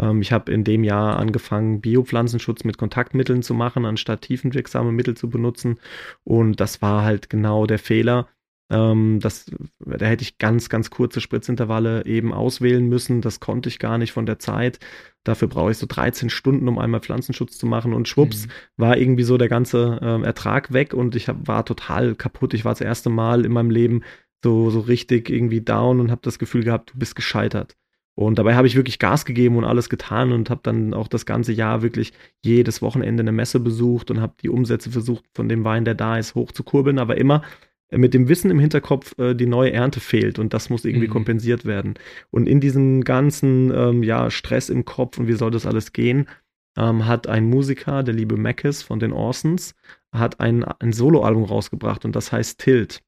Ähm, 0.00 0.22
ich 0.22 0.32
habe 0.32 0.50
in 0.50 0.64
dem 0.64 0.84
Jahr 0.84 1.18
angefangen, 1.18 1.82
Biopflanzenschutz 1.82 2.64
mit 2.64 2.78
Kontaktmitteln 2.78 3.42
zu 3.42 3.52
machen, 3.52 3.84
anstatt 3.84 4.22
tiefenwirksame 4.22 4.90
Mittel 4.90 5.16
zu 5.16 5.28
benutzen. 5.28 5.78
Und 6.24 6.60
das 6.60 6.80
war 6.80 7.02
halt 7.04 7.28
genau 7.28 7.66
der 7.66 7.78
Fehler 7.78 8.28
ähm, 8.70 9.18
das, 9.20 9.50
da 9.78 10.06
hätte 10.06 10.22
ich 10.22 10.38
ganz, 10.38 10.68
ganz 10.68 10.90
kurze 10.90 11.20
Spritzintervalle 11.20 12.04
eben 12.04 12.32
auswählen 12.34 12.86
müssen. 12.86 13.20
Das 13.20 13.40
konnte 13.40 13.68
ich 13.68 13.78
gar 13.78 13.98
nicht 13.98 14.12
von 14.12 14.26
der 14.26 14.38
Zeit. 14.38 14.78
Dafür 15.24 15.48
brauche 15.48 15.70
ich 15.70 15.78
so 15.78 15.86
13 15.86 16.30
Stunden, 16.30 16.68
um 16.68 16.78
einmal 16.78 17.00
Pflanzenschutz 17.00 17.58
zu 17.58 17.66
machen. 17.66 17.94
Und 17.94 18.08
schwupps, 18.08 18.46
mhm. 18.46 18.50
war 18.76 18.96
irgendwie 18.98 19.22
so 19.22 19.38
der 19.38 19.48
ganze 19.48 19.98
ähm, 20.02 20.24
Ertrag 20.24 20.72
weg 20.72 20.92
und 20.94 21.16
ich 21.16 21.28
hab, 21.28 21.48
war 21.48 21.64
total 21.64 22.14
kaputt. 22.14 22.54
Ich 22.54 22.64
war 22.64 22.72
das 22.72 22.80
erste 22.80 23.10
Mal 23.10 23.44
in 23.44 23.52
meinem 23.52 23.70
Leben 23.70 24.02
so, 24.44 24.70
so 24.70 24.80
richtig 24.80 25.30
irgendwie 25.30 25.60
down 25.60 26.00
und 26.00 26.10
habe 26.10 26.20
das 26.22 26.38
Gefühl 26.38 26.64
gehabt, 26.64 26.92
du 26.94 26.98
bist 26.98 27.16
gescheitert. 27.16 27.76
Und 28.14 28.38
dabei 28.40 28.56
habe 28.56 28.66
ich 28.66 28.74
wirklich 28.74 28.98
Gas 28.98 29.24
gegeben 29.24 29.56
und 29.56 29.64
alles 29.64 29.88
getan 29.88 30.32
und 30.32 30.50
habe 30.50 30.60
dann 30.64 30.92
auch 30.92 31.06
das 31.06 31.24
ganze 31.24 31.52
Jahr 31.52 31.82
wirklich 31.82 32.12
jedes 32.44 32.82
Wochenende 32.82 33.20
eine 33.22 33.30
Messe 33.30 33.60
besucht 33.60 34.10
und 34.10 34.20
habe 34.20 34.34
die 34.42 34.48
Umsätze 34.48 34.90
versucht, 34.90 35.24
von 35.34 35.48
dem 35.48 35.62
Wein, 35.62 35.84
der 35.84 35.94
da 35.94 36.18
ist, 36.18 36.34
hochzukurbeln, 36.34 36.98
aber 36.98 37.16
immer 37.16 37.42
mit 37.90 38.14
dem 38.14 38.28
Wissen 38.28 38.50
im 38.50 38.58
Hinterkopf, 38.58 39.18
äh, 39.18 39.34
die 39.34 39.46
neue 39.46 39.72
Ernte 39.72 40.00
fehlt 40.00 40.38
und 40.38 40.52
das 40.52 40.70
muss 40.70 40.84
irgendwie 40.84 41.08
mhm. 41.08 41.12
kompensiert 41.12 41.64
werden. 41.64 41.94
Und 42.30 42.48
in 42.48 42.60
diesem 42.60 43.04
ganzen 43.04 43.72
ähm, 43.74 44.02
ja, 44.02 44.30
Stress 44.30 44.68
im 44.68 44.84
Kopf 44.84 45.18
und 45.18 45.28
wie 45.28 45.32
soll 45.32 45.50
das 45.50 45.66
alles 45.66 45.92
gehen, 45.92 46.26
ähm, 46.76 47.06
hat 47.06 47.26
ein 47.26 47.46
Musiker, 47.46 48.02
der 48.02 48.14
liebe 48.14 48.36
Mackes 48.36 48.82
von 48.82 49.00
den 49.00 49.12
Orsons, 49.12 49.74
hat 50.12 50.40
ein, 50.40 50.64
ein 50.64 50.92
Soloalbum 50.92 51.44
rausgebracht 51.44 52.04
und 52.04 52.14
das 52.14 52.32
heißt 52.32 52.60
Tilt. 52.60 53.02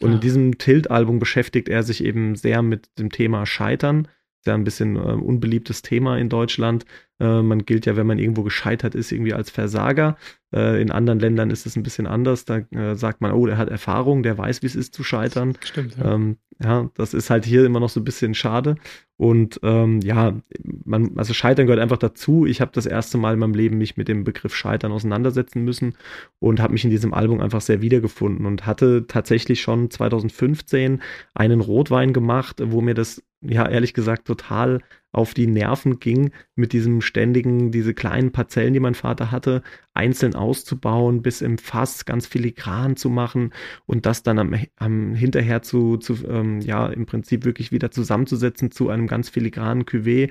Und 0.00 0.10
ah. 0.10 0.14
in 0.14 0.20
diesem 0.20 0.58
Tilt-Album 0.58 1.18
beschäftigt 1.18 1.68
er 1.68 1.82
sich 1.82 2.04
eben 2.04 2.36
sehr 2.36 2.62
mit 2.62 2.88
dem 2.98 3.10
Thema 3.10 3.46
Scheitern. 3.46 4.08
Sehr 4.44 4.54
ein 4.54 4.64
bisschen 4.64 4.96
äh, 4.96 5.00
unbeliebtes 5.00 5.82
Thema 5.82 6.16
in 6.16 6.28
Deutschland. 6.28 6.84
Äh, 7.18 7.42
man 7.42 7.64
gilt 7.64 7.86
ja, 7.86 7.96
wenn 7.96 8.06
man 8.06 8.18
irgendwo 8.18 8.44
gescheitert 8.44 8.94
ist, 8.94 9.10
irgendwie 9.10 9.34
als 9.34 9.50
Versager. 9.50 10.16
Äh, 10.54 10.80
in 10.80 10.90
anderen 10.90 11.20
Ländern 11.20 11.50
ist 11.50 11.66
es 11.66 11.76
ein 11.76 11.82
bisschen 11.82 12.06
anders. 12.06 12.44
Da 12.44 12.58
äh, 12.58 12.94
sagt 12.94 13.20
man, 13.20 13.32
oh, 13.32 13.46
der 13.46 13.58
hat 13.58 13.68
Erfahrung, 13.68 14.22
der 14.22 14.38
weiß, 14.38 14.62
wie 14.62 14.66
es 14.66 14.76
ist 14.76 14.94
zu 14.94 15.04
scheitern. 15.04 15.56
Stimmt. 15.62 15.96
Ja. 15.96 16.14
Ähm, 16.14 16.36
ja, 16.60 16.90
das 16.94 17.14
ist 17.14 17.30
halt 17.30 17.44
hier 17.44 17.64
immer 17.64 17.78
noch 17.78 17.88
so 17.88 18.00
ein 18.00 18.04
bisschen 18.04 18.34
schade. 18.34 18.76
Und 19.16 19.60
ähm, 19.62 20.00
ja, 20.00 20.40
man, 20.84 21.16
also 21.16 21.34
Scheitern 21.34 21.66
gehört 21.66 21.80
einfach 21.80 21.98
dazu. 21.98 22.46
Ich 22.46 22.60
habe 22.60 22.72
das 22.74 22.86
erste 22.86 23.18
Mal 23.18 23.34
in 23.34 23.40
meinem 23.40 23.54
Leben 23.54 23.78
mich 23.78 23.96
mit 23.96 24.08
dem 24.08 24.24
Begriff 24.24 24.54
Scheitern 24.54 24.90
auseinandersetzen 24.90 25.64
müssen 25.64 25.94
und 26.40 26.60
habe 26.60 26.72
mich 26.72 26.84
in 26.84 26.90
diesem 26.90 27.14
Album 27.14 27.40
einfach 27.40 27.60
sehr 27.60 27.80
wiedergefunden 27.80 28.46
und 28.46 28.66
hatte 28.66 29.06
tatsächlich 29.06 29.60
schon 29.60 29.90
2015 29.90 31.02
einen 31.34 31.60
Rotwein 31.60 32.12
gemacht, 32.12 32.60
wo 32.64 32.80
mir 32.80 32.94
das 32.94 33.22
ja 33.40 33.68
ehrlich 33.68 33.94
gesagt 33.94 34.26
total 34.26 34.80
auf 35.12 35.32
die 35.32 35.46
Nerven 35.46 36.00
ging, 36.00 36.32
mit 36.54 36.72
diesem 36.72 37.00
ständigen, 37.00 37.70
diese 37.70 37.94
kleinen 37.94 38.30
Parzellen, 38.30 38.74
die 38.74 38.80
mein 38.80 38.94
Vater 38.94 39.30
hatte, 39.30 39.62
einzeln 39.94 40.34
auszubauen, 40.34 41.22
bis 41.22 41.40
im 41.40 41.58
Fass 41.58 42.04
ganz 42.04 42.26
filigran 42.26 42.96
zu 42.96 43.08
machen 43.08 43.52
und 43.86 44.06
das 44.06 44.22
dann 44.22 44.38
am, 44.38 44.54
am 44.76 45.14
hinterher 45.14 45.62
zu, 45.62 45.96
zu 45.96 46.26
ähm, 46.28 46.60
ja, 46.60 46.86
im 46.86 47.06
Prinzip 47.06 47.44
wirklich 47.44 47.72
wieder 47.72 47.90
zusammenzusetzen 47.90 48.70
zu 48.70 48.90
einem 48.90 49.06
ganz 49.06 49.30
filigranen 49.30 49.84
Cuvée 49.84 50.30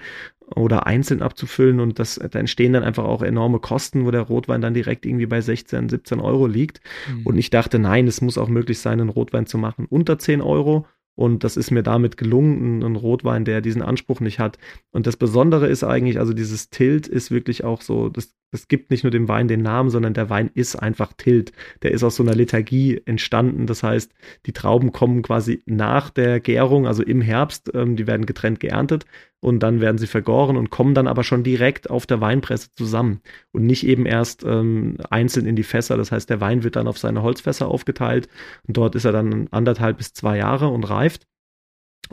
oder 0.56 0.88
einzeln 0.88 1.22
abzufüllen 1.22 1.80
und 1.80 2.00
das, 2.00 2.16
da 2.16 2.40
entstehen 2.40 2.74
dann 2.74 2.84
einfach 2.84 3.04
auch 3.04 3.24
enorme 3.24 3.60
Kosten, 3.60 4.06
wo 4.06 4.12
der 4.12 4.22
Rotwein 4.22 4.62
dann 4.62 4.74
direkt 4.74 5.06
irgendwie 5.06 5.26
bei 5.26 5.42
16, 5.42 5.90
17 5.90 6.20
Euro 6.20 6.48
liegt. 6.48 6.80
Mhm. 7.12 7.26
Und 7.26 7.38
ich 7.38 7.50
dachte, 7.50 7.80
nein, 7.80 8.08
es 8.08 8.22
muss 8.22 8.38
auch 8.38 8.48
möglich 8.48 8.80
sein, 8.80 9.02
einen 9.02 9.10
Rotwein 9.10 9.46
zu 9.48 9.58
machen 9.58 9.86
unter 9.90 10.18
10 10.18 10.42
Euro 10.42 10.86
und 11.17 11.43
das 11.43 11.58
ist 11.58 11.71
mir 11.71 11.82
damit 11.82 12.15
gelungen, 12.15 12.84
ein 12.84 12.95
Rotwein, 12.95 13.43
der 13.43 13.62
diesen 13.62 13.82
Anspruch 13.82 14.19
nicht 14.19 14.38
hat. 14.38 14.60
Und 14.91 15.08
das 15.08 15.17
Besondere 15.17 15.67
ist 15.67 15.84
eigentlich, 15.84 16.19
also 16.19 16.32
dieses 16.32 16.69
Tilt 16.69 17.08
ist 17.08 17.32
wirklich 17.32 17.63
auch 17.63 17.82
so, 17.82 18.10
das 18.10 18.36
es 18.52 18.68
gibt 18.68 18.92
nicht 18.92 19.04
nur 19.04 19.12
dem 19.12 19.28
Wein 19.28 19.48
den 19.48 19.62
Namen, 19.62 19.90
sondern 19.90 20.14
der 20.14 20.30
Wein 20.30 20.50
ist 20.54 20.76
einfach 20.76 21.12
Tilt. 21.14 21.52
Der 21.84 21.92
ist 21.92 22.04
aus 22.04 22.16
so 22.16 22.24
einer 22.24 22.36
Lethargie 22.36 23.02
entstanden. 23.06 23.68
Das 23.68 23.84
heißt, 23.84 24.14
die 24.46 24.54
Trauben 24.54 24.92
kommen 24.92 25.22
quasi 25.22 25.62
nach 25.66 26.10
der 26.10 26.40
Gärung, 26.40 26.88
also 26.88 27.04
im 27.04 27.22
Herbst, 27.22 27.72
ähm, 27.74 27.96
die 27.96 28.08
werden 28.08 28.26
getrennt 28.26 28.60
geerntet 28.60 29.06
und 29.40 29.60
dann 29.60 29.82
werden 29.82 29.98
sie 29.98 30.08
vergoren 30.08 30.58
und 30.58 30.70
kommen 30.70 30.94
dann 30.94 31.08
aber 31.08 31.24
schon 31.24 31.44
direkt 31.44 31.90
auf 31.90 32.06
der 32.06 32.22
Weinpresse 32.22 32.72
zusammen 32.72 33.22
und 33.52 33.66
nicht 33.66 33.86
eben 33.86 34.06
erst 34.06 34.44
ähm, 34.44 34.98
einzeln 35.10 35.46
in 35.46 35.56
die 35.56 35.64
Fässer. 35.64 35.98
Das 35.98 36.12
heißt, 36.12 36.30
der 36.30 36.42
Wein 36.42 36.64
wird 36.64 36.76
dann 36.76 36.88
auf 36.88 36.98
seine 36.98 37.22
Holzfässer 37.22 37.68
aufgeteilt 37.68 38.30
und 38.68 38.78
dort 38.78 38.96
ist 38.96 39.06
er 39.06 39.12
dann 39.12 39.48
anderthalb 39.52 39.98
bis 39.98 40.14
zwei 40.14 40.38
Jahre 40.38 40.70
und 40.70 40.86
reift. 40.90 41.28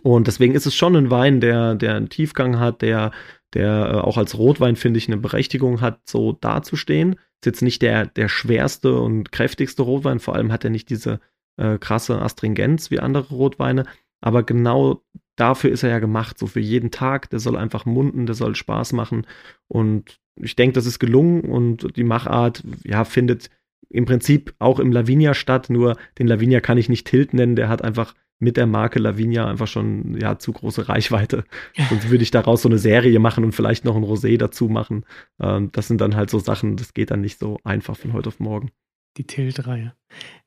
Und 0.03 0.27
deswegen 0.27 0.55
ist 0.55 0.66
es 0.66 0.75
schon 0.75 0.97
ein 0.97 1.11
Wein, 1.11 1.40
der, 1.40 1.75
der 1.75 1.94
einen 1.94 2.09
Tiefgang 2.09 2.59
hat, 2.59 2.83
der 2.83 3.12
der 3.55 3.90
äh, 3.94 3.97
auch 3.99 4.18
als 4.18 4.37
Rotwein, 4.37 4.77
finde 4.77 4.99
ich, 4.99 5.09
eine 5.09 5.16
Berechtigung 5.16 5.81
hat, 5.81 6.01
so 6.05 6.33
dazustehen. 6.33 7.14
Ist 7.14 7.47
jetzt 7.47 7.62
nicht 7.62 7.83
der, 7.83 8.07
der 8.07 8.29
schwerste 8.29 8.99
und 8.99 9.33
kräftigste 9.33 9.83
Rotwein, 9.83 10.20
vor 10.20 10.35
allem 10.35 10.53
hat 10.53 10.64
er 10.64 10.70
nicht 10.70 10.90
diese 10.90 11.20
äh, 11.57 11.79
krasse 11.79 12.20
Astringenz 12.20 12.90
wie 12.90 13.01
andere 13.01 13.29
Rotweine, 13.35 13.85
aber 14.20 14.42
genau 14.42 15.03
dafür 15.37 15.70
ist 15.70 15.83
er 15.83 15.90
ja 15.90 15.99
gemacht, 15.99 16.38
so 16.38 16.47
für 16.47 16.61
jeden 16.61 16.90
Tag. 16.90 17.31
Der 17.31 17.38
soll 17.38 17.57
einfach 17.57 17.87
munden, 17.87 18.27
der 18.27 18.35
soll 18.35 18.55
Spaß 18.55 18.92
machen. 18.92 19.27
Und 19.68 20.18
ich 20.37 20.57
denke, 20.57 20.75
das 20.75 20.87
ist 20.87 20.99
gelungen. 20.99 21.42
Und 21.42 21.97
die 21.97 22.05
Machart, 22.05 22.62
ja, 22.85 23.05
findet 23.05 23.51
im 23.90 24.07
Prinzip 24.07 24.55
auch 24.59 24.79
im 24.79 24.92
Lavinia 24.92 25.35
statt, 25.35 25.68
nur 25.68 25.97
den 26.18 26.27
Lavinia 26.27 26.61
kann 26.61 26.79
ich 26.79 26.88
nicht 26.88 27.07
Tilt 27.07 27.35
nennen, 27.35 27.55
der 27.55 27.68
hat 27.68 27.83
einfach 27.83 28.14
mit 28.38 28.57
der 28.57 28.66
Marke 28.66 28.99
Lavinia 28.99 29.47
einfach 29.47 29.66
schon 29.66 30.20
ja 30.20 30.38
zu 30.38 30.53
große 30.53 30.88
Reichweite. 30.88 31.44
Sonst 31.88 32.11
würde 32.11 32.23
ich 32.23 32.31
daraus 32.31 32.62
so 32.62 32.68
eine 32.68 32.79
Serie 32.79 33.18
machen 33.18 33.44
und 33.44 33.53
vielleicht 33.53 33.85
noch 33.85 33.97
ein 33.97 34.05
Rosé 34.05 34.37
dazu 34.37 34.68
machen. 34.68 35.05
Ähm, 35.40 35.70
das 35.73 35.88
sind 35.88 36.01
dann 36.01 36.16
halt 36.16 36.31
so 36.31 36.38
Sachen, 36.38 36.77
das 36.77 36.94
geht 36.94 37.11
dann 37.11 37.20
nicht 37.20 37.38
so 37.38 37.59
einfach 37.64 37.97
von 37.97 38.12
heute 38.12 38.29
auf 38.29 38.40
morgen. 38.40 38.70
Die 39.16 39.25
Tilt-Reihe. 39.25 39.94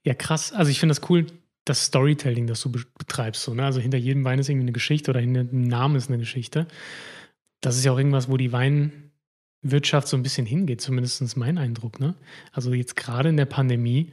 Ja, 0.04 0.14
krass. 0.14 0.52
Also 0.52 0.72
ich 0.72 0.80
finde 0.80 0.94
das 0.94 1.10
cool, 1.10 1.26
das 1.66 1.86
Storytelling, 1.86 2.48
das 2.48 2.62
du 2.62 2.72
betreibst. 2.72 3.44
So, 3.44 3.54
ne? 3.54 3.66
Also 3.66 3.80
hinter 3.80 3.98
jedem 3.98 4.24
Wein 4.24 4.40
ist 4.40 4.50
irgendwie 4.50 4.66
eine 4.66 4.74
Geschichte 4.74 5.12
oder 5.12 5.20
hinter 5.20 5.46
dem 5.46 5.64
Namen 5.64 5.96
ist 5.96 6.10
eine 6.10 6.18
Geschichte. 6.18 6.68
Das 7.62 7.78
ist 7.78 7.86
ja 7.86 7.92
auch 7.92 7.98
irgendwas, 7.98 8.30
wo 8.30 8.38
die 8.38 8.52
Weinwirtschaft 8.52 10.08
so 10.08 10.18
ein 10.18 10.24
bisschen 10.24 10.46
hingeht, 10.46 10.82
zumindest 10.82 11.38
mein 11.38 11.58
Eindruck. 11.58 12.00
Ne? 12.00 12.16
Also 12.52 12.74
jetzt 12.74 12.96
gerade 12.96 13.30
in 13.30 13.38
der 13.38 13.46
Pandemie, 13.46 14.12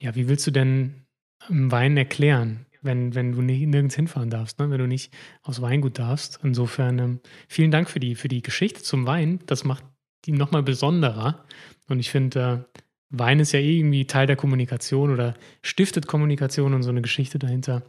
ja, 0.00 0.14
wie 0.14 0.28
willst 0.28 0.46
du 0.46 0.50
denn 0.50 1.06
Wein 1.48 1.96
erklären? 1.96 2.66
Wenn, 2.82 3.14
wenn 3.14 3.32
du 3.32 3.42
nirgends 3.42 3.94
hinfahren 3.94 4.30
darfst, 4.30 4.58
ne? 4.58 4.70
wenn 4.70 4.78
du 4.78 4.86
nicht 4.86 5.12
aufs 5.42 5.60
Weingut 5.60 5.98
darfst. 5.98 6.40
Insofern 6.42 6.98
ähm, 6.98 7.20
vielen 7.48 7.70
Dank 7.70 7.90
für 7.90 8.00
die, 8.00 8.14
für 8.14 8.28
die 8.28 8.42
Geschichte 8.42 8.82
zum 8.82 9.06
Wein. 9.06 9.40
Das 9.46 9.64
macht 9.64 9.84
die 10.24 10.32
nochmal 10.32 10.62
besonderer. 10.62 11.44
Und 11.88 12.00
ich 12.00 12.10
finde, 12.10 12.66
äh, 12.74 12.80
Wein 13.10 13.40
ist 13.40 13.52
ja 13.52 13.60
irgendwie 13.60 14.06
Teil 14.06 14.26
der 14.26 14.36
Kommunikation 14.36 15.10
oder 15.10 15.34
stiftet 15.62 16.06
Kommunikation 16.06 16.74
und 16.74 16.82
so 16.82 16.90
eine 16.90 17.02
Geschichte 17.02 17.38
dahinter 17.38 17.82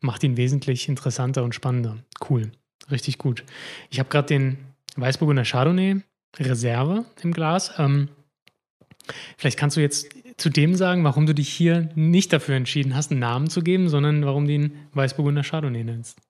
macht 0.00 0.22
ihn 0.22 0.36
wesentlich 0.36 0.88
interessanter 0.88 1.42
und 1.44 1.54
spannender. 1.54 1.98
Cool, 2.28 2.50
richtig 2.90 3.18
gut. 3.18 3.44
Ich 3.90 3.98
habe 3.98 4.08
gerade 4.08 4.28
den 4.28 4.58
Weißburgunder 4.96 5.44
Chardonnay 5.44 6.00
Reserve 6.38 7.04
im 7.22 7.32
Glas. 7.32 7.72
Ähm, 7.78 8.08
vielleicht 9.36 9.58
kannst 9.58 9.76
du 9.76 9.80
jetzt 9.80 10.08
zu 10.36 10.50
dem 10.50 10.74
sagen, 10.74 11.04
warum 11.04 11.26
du 11.26 11.34
dich 11.34 11.48
hier 11.48 11.88
nicht 11.94 12.32
dafür 12.32 12.56
entschieden 12.56 12.94
hast, 12.94 13.10
einen 13.10 13.20
Namen 13.20 13.48
zu 13.48 13.62
geben, 13.62 13.88
sondern 13.88 14.24
warum 14.24 14.46
du 14.46 14.52
ihn 14.52 14.72
Weißburgunder 14.92 15.42
Chardonnay 15.42 15.84
nennst. 15.84 16.20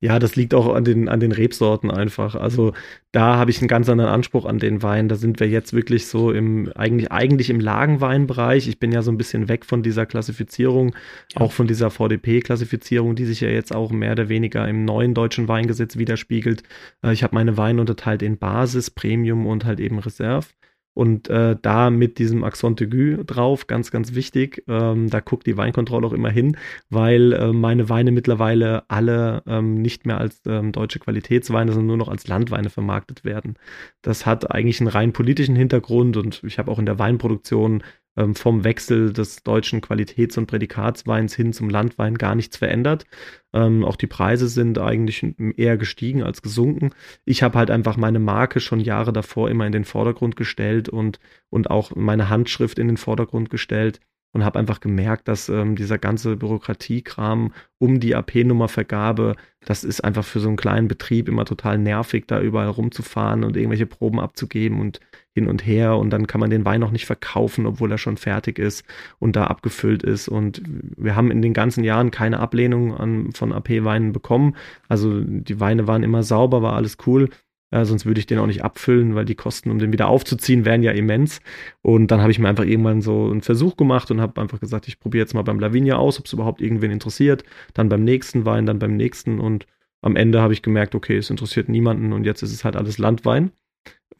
Ja, 0.00 0.18
das 0.18 0.36
liegt 0.36 0.52
auch 0.52 0.74
an 0.74 0.84
den, 0.84 1.08
an 1.08 1.20
den 1.20 1.32
Rebsorten 1.32 1.90
einfach. 1.90 2.34
Also 2.34 2.74
da 3.10 3.36
habe 3.36 3.50
ich 3.50 3.60
einen 3.60 3.68
ganz 3.68 3.88
anderen 3.88 4.10
Anspruch 4.10 4.44
an 4.44 4.58
den 4.58 4.82
Wein. 4.82 5.08
Da 5.08 5.14
sind 5.14 5.40
wir 5.40 5.48
jetzt 5.48 5.72
wirklich 5.72 6.08
so 6.08 6.30
im, 6.30 6.70
eigentlich, 6.74 7.10
eigentlich 7.10 7.48
im 7.48 7.58
Lagenweinbereich. 7.58 8.68
Ich 8.68 8.78
bin 8.78 8.92
ja 8.92 9.00
so 9.00 9.10
ein 9.10 9.16
bisschen 9.16 9.48
weg 9.48 9.64
von 9.64 9.82
dieser 9.82 10.04
Klassifizierung, 10.04 10.94
ja. 11.34 11.40
auch 11.40 11.52
von 11.52 11.66
dieser 11.66 11.90
VDP-Klassifizierung, 11.90 13.14
die 13.14 13.24
sich 13.24 13.40
ja 13.40 13.48
jetzt 13.48 13.74
auch 13.74 13.92
mehr 13.92 14.12
oder 14.12 14.28
weniger 14.28 14.68
im 14.68 14.84
neuen 14.84 15.14
deutschen 15.14 15.48
Weingesetz 15.48 15.96
widerspiegelt. 15.96 16.64
Äh, 17.02 17.14
ich 17.14 17.22
habe 17.22 17.34
meine 17.34 17.56
Weine 17.56 17.80
unterteilt 17.80 18.20
in 18.20 18.36
Basis, 18.36 18.90
Premium 18.90 19.46
und 19.46 19.64
halt 19.64 19.80
eben 19.80 19.98
Reserve. 19.98 20.48
Und 20.94 21.28
äh, 21.28 21.56
da 21.60 21.90
mit 21.90 22.18
diesem 22.18 22.44
Accent 22.44 22.80
aigu 22.80 23.24
drauf, 23.24 23.66
ganz, 23.66 23.90
ganz 23.90 24.14
wichtig. 24.14 24.64
Ähm, 24.68 25.10
da 25.10 25.20
guckt 25.20 25.46
die 25.46 25.56
Weinkontrolle 25.56 26.06
auch 26.06 26.12
immer 26.12 26.30
hin, 26.30 26.56
weil 26.88 27.32
äh, 27.32 27.52
meine 27.52 27.88
Weine 27.88 28.12
mittlerweile 28.12 28.88
alle 28.88 29.42
ähm, 29.46 29.82
nicht 29.82 30.06
mehr 30.06 30.18
als 30.18 30.40
ähm, 30.46 30.72
deutsche 30.72 31.00
Qualitätsweine, 31.00 31.72
sondern 31.72 31.88
nur 31.88 31.96
noch 31.96 32.08
als 32.08 32.28
Landweine 32.28 32.70
vermarktet 32.70 33.24
werden. 33.24 33.56
Das 34.02 34.24
hat 34.24 34.50
eigentlich 34.50 34.80
einen 34.80 34.88
rein 34.88 35.12
politischen 35.12 35.56
Hintergrund 35.56 36.16
und 36.16 36.42
ich 36.44 36.58
habe 36.58 36.70
auch 36.70 36.78
in 36.78 36.86
der 36.86 36.98
Weinproduktion 36.98 37.82
ähm, 38.16 38.34
vom 38.34 38.64
Wechsel 38.64 39.12
des 39.12 39.42
deutschen 39.42 39.80
Qualitäts- 39.80 40.38
und 40.38 40.46
Prädikatsweins 40.46 41.34
hin 41.34 41.52
zum 41.52 41.68
Landwein 41.68 42.16
gar 42.16 42.34
nichts 42.34 42.56
verändert. 42.56 43.06
Ähm, 43.52 43.84
auch 43.84 43.96
die 43.96 44.06
Preise 44.06 44.48
sind 44.48 44.78
eigentlich 44.78 45.24
eher 45.56 45.76
gestiegen 45.76 46.22
als 46.22 46.42
gesunken. 46.42 46.90
Ich 47.24 47.42
habe 47.42 47.58
halt 47.58 47.70
einfach 47.70 47.96
meine 47.96 48.18
Marke 48.18 48.60
schon 48.60 48.80
Jahre 48.80 49.12
davor 49.12 49.50
immer 49.50 49.66
in 49.66 49.72
den 49.72 49.84
Vordergrund 49.84 50.36
gestellt 50.36 50.88
und, 50.88 51.20
und 51.50 51.70
auch 51.70 51.94
meine 51.94 52.28
Handschrift 52.28 52.78
in 52.78 52.88
den 52.88 52.96
Vordergrund 52.96 53.50
gestellt 53.50 54.00
und 54.34 54.44
habe 54.44 54.58
einfach 54.58 54.80
gemerkt, 54.80 55.28
dass 55.28 55.48
ähm, 55.48 55.76
dieser 55.76 55.96
ganze 55.96 56.36
Bürokratiekram 56.36 57.52
um 57.78 58.00
die 58.00 58.16
AP-Nummervergabe, 58.16 59.36
das 59.64 59.84
ist 59.84 60.02
einfach 60.02 60.24
für 60.24 60.40
so 60.40 60.48
einen 60.48 60.56
kleinen 60.56 60.88
Betrieb 60.88 61.28
immer 61.28 61.44
total 61.44 61.78
nervig, 61.78 62.24
da 62.26 62.40
überall 62.40 62.68
rumzufahren 62.68 63.44
und 63.44 63.56
irgendwelche 63.56 63.86
Proben 63.86 64.18
abzugeben 64.18 64.80
und 64.80 65.00
hin 65.34 65.46
und 65.46 65.64
her 65.64 65.96
und 65.96 66.10
dann 66.10 66.26
kann 66.26 66.40
man 66.40 66.50
den 66.50 66.64
Wein 66.64 66.80
noch 66.80 66.90
nicht 66.90 67.06
verkaufen, 67.06 67.64
obwohl 67.64 67.92
er 67.92 67.98
schon 67.98 68.16
fertig 68.16 68.58
ist 68.58 68.84
und 69.20 69.36
da 69.36 69.46
abgefüllt 69.46 70.02
ist 70.02 70.28
und 70.28 70.62
wir 70.96 71.14
haben 71.14 71.30
in 71.30 71.40
den 71.40 71.54
ganzen 71.54 71.84
Jahren 71.84 72.10
keine 72.10 72.40
Ablehnung 72.40 72.94
an, 72.94 73.32
von 73.32 73.52
AP-Weinen 73.52 74.12
bekommen. 74.12 74.56
Also 74.88 75.20
die 75.20 75.60
Weine 75.60 75.86
waren 75.86 76.02
immer 76.02 76.24
sauber, 76.24 76.60
war 76.60 76.74
alles 76.74 76.98
cool. 77.06 77.30
Äh, 77.70 77.84
sonst 77.84 78.06
würde 78.06 78.20
ich 78.20 78.26
den 78.26 78.38
auch 78.38 78.46
nicht 78.46 78.64
abfüllen, 78.64 79.14
weil 79.14 79.24
die 79.24 79.34
Kosten, 79.34 79.70
um 79.70 79.78
den 79.78 79.92
wieder 79.92 80.08
aufzuziehen, 80.08 80.64
wären 80.64 80.82
ja 80.82 80.92
immens. 80.92 81.40
Und 81.82 82.10
dann 82.10 82.20
habe 82.20 82.30
ich 82.30 82.38
mir 82.38 82.48
einfach 82.48 82.64
irgendwann 82.64 83.02
so 83.02 83.30
einen 83.30 83.42
Versuch 83.42 83.76
gemacht 83.76 84.10
und 84.10 84.20
habe 84.20 84.40
einfach 84.40 84.60
gesagt, 84.60 84.88
ich 84.88 85.00
probiere 85.00 85.22
jetzt 85.22 85.34
mal 85.34 85.42
beim 85.42 85.58
Lavinia 85.58 85.96
aus, 85.96 86.18
ob 86.18 86.26
es 86.26 86.32
überhaupt 86.32 86.60
irgendwen 86.60 86.90
interessiert. 86.90 87.44
Dann 87.74 87.88
beim 87.88 88.04
nächsten 88.04 88.44
Wein, 88.44 88.66
dann 88.66 88.78
beim 88.78 88.96
nächsten 88.96 89.40
und 89.40 89.66
am 90.02 90.16
Ende 90.16 90.42
habe 90.42 90.52
ich 90.52 90.62
gemerkt, 90.62 90.94
okay, 90.94 91.16
es 91.16 91.30
interessiert 91.30 91.68
niemanden 91.68 92.12
und 92.12 92.24
jetzt 92.24 92.42
ist 92.42 92.52
es 92.52 92.64
halt 92.64 92.76
alles 92.76 92.98
Landwein. 92.98 93.52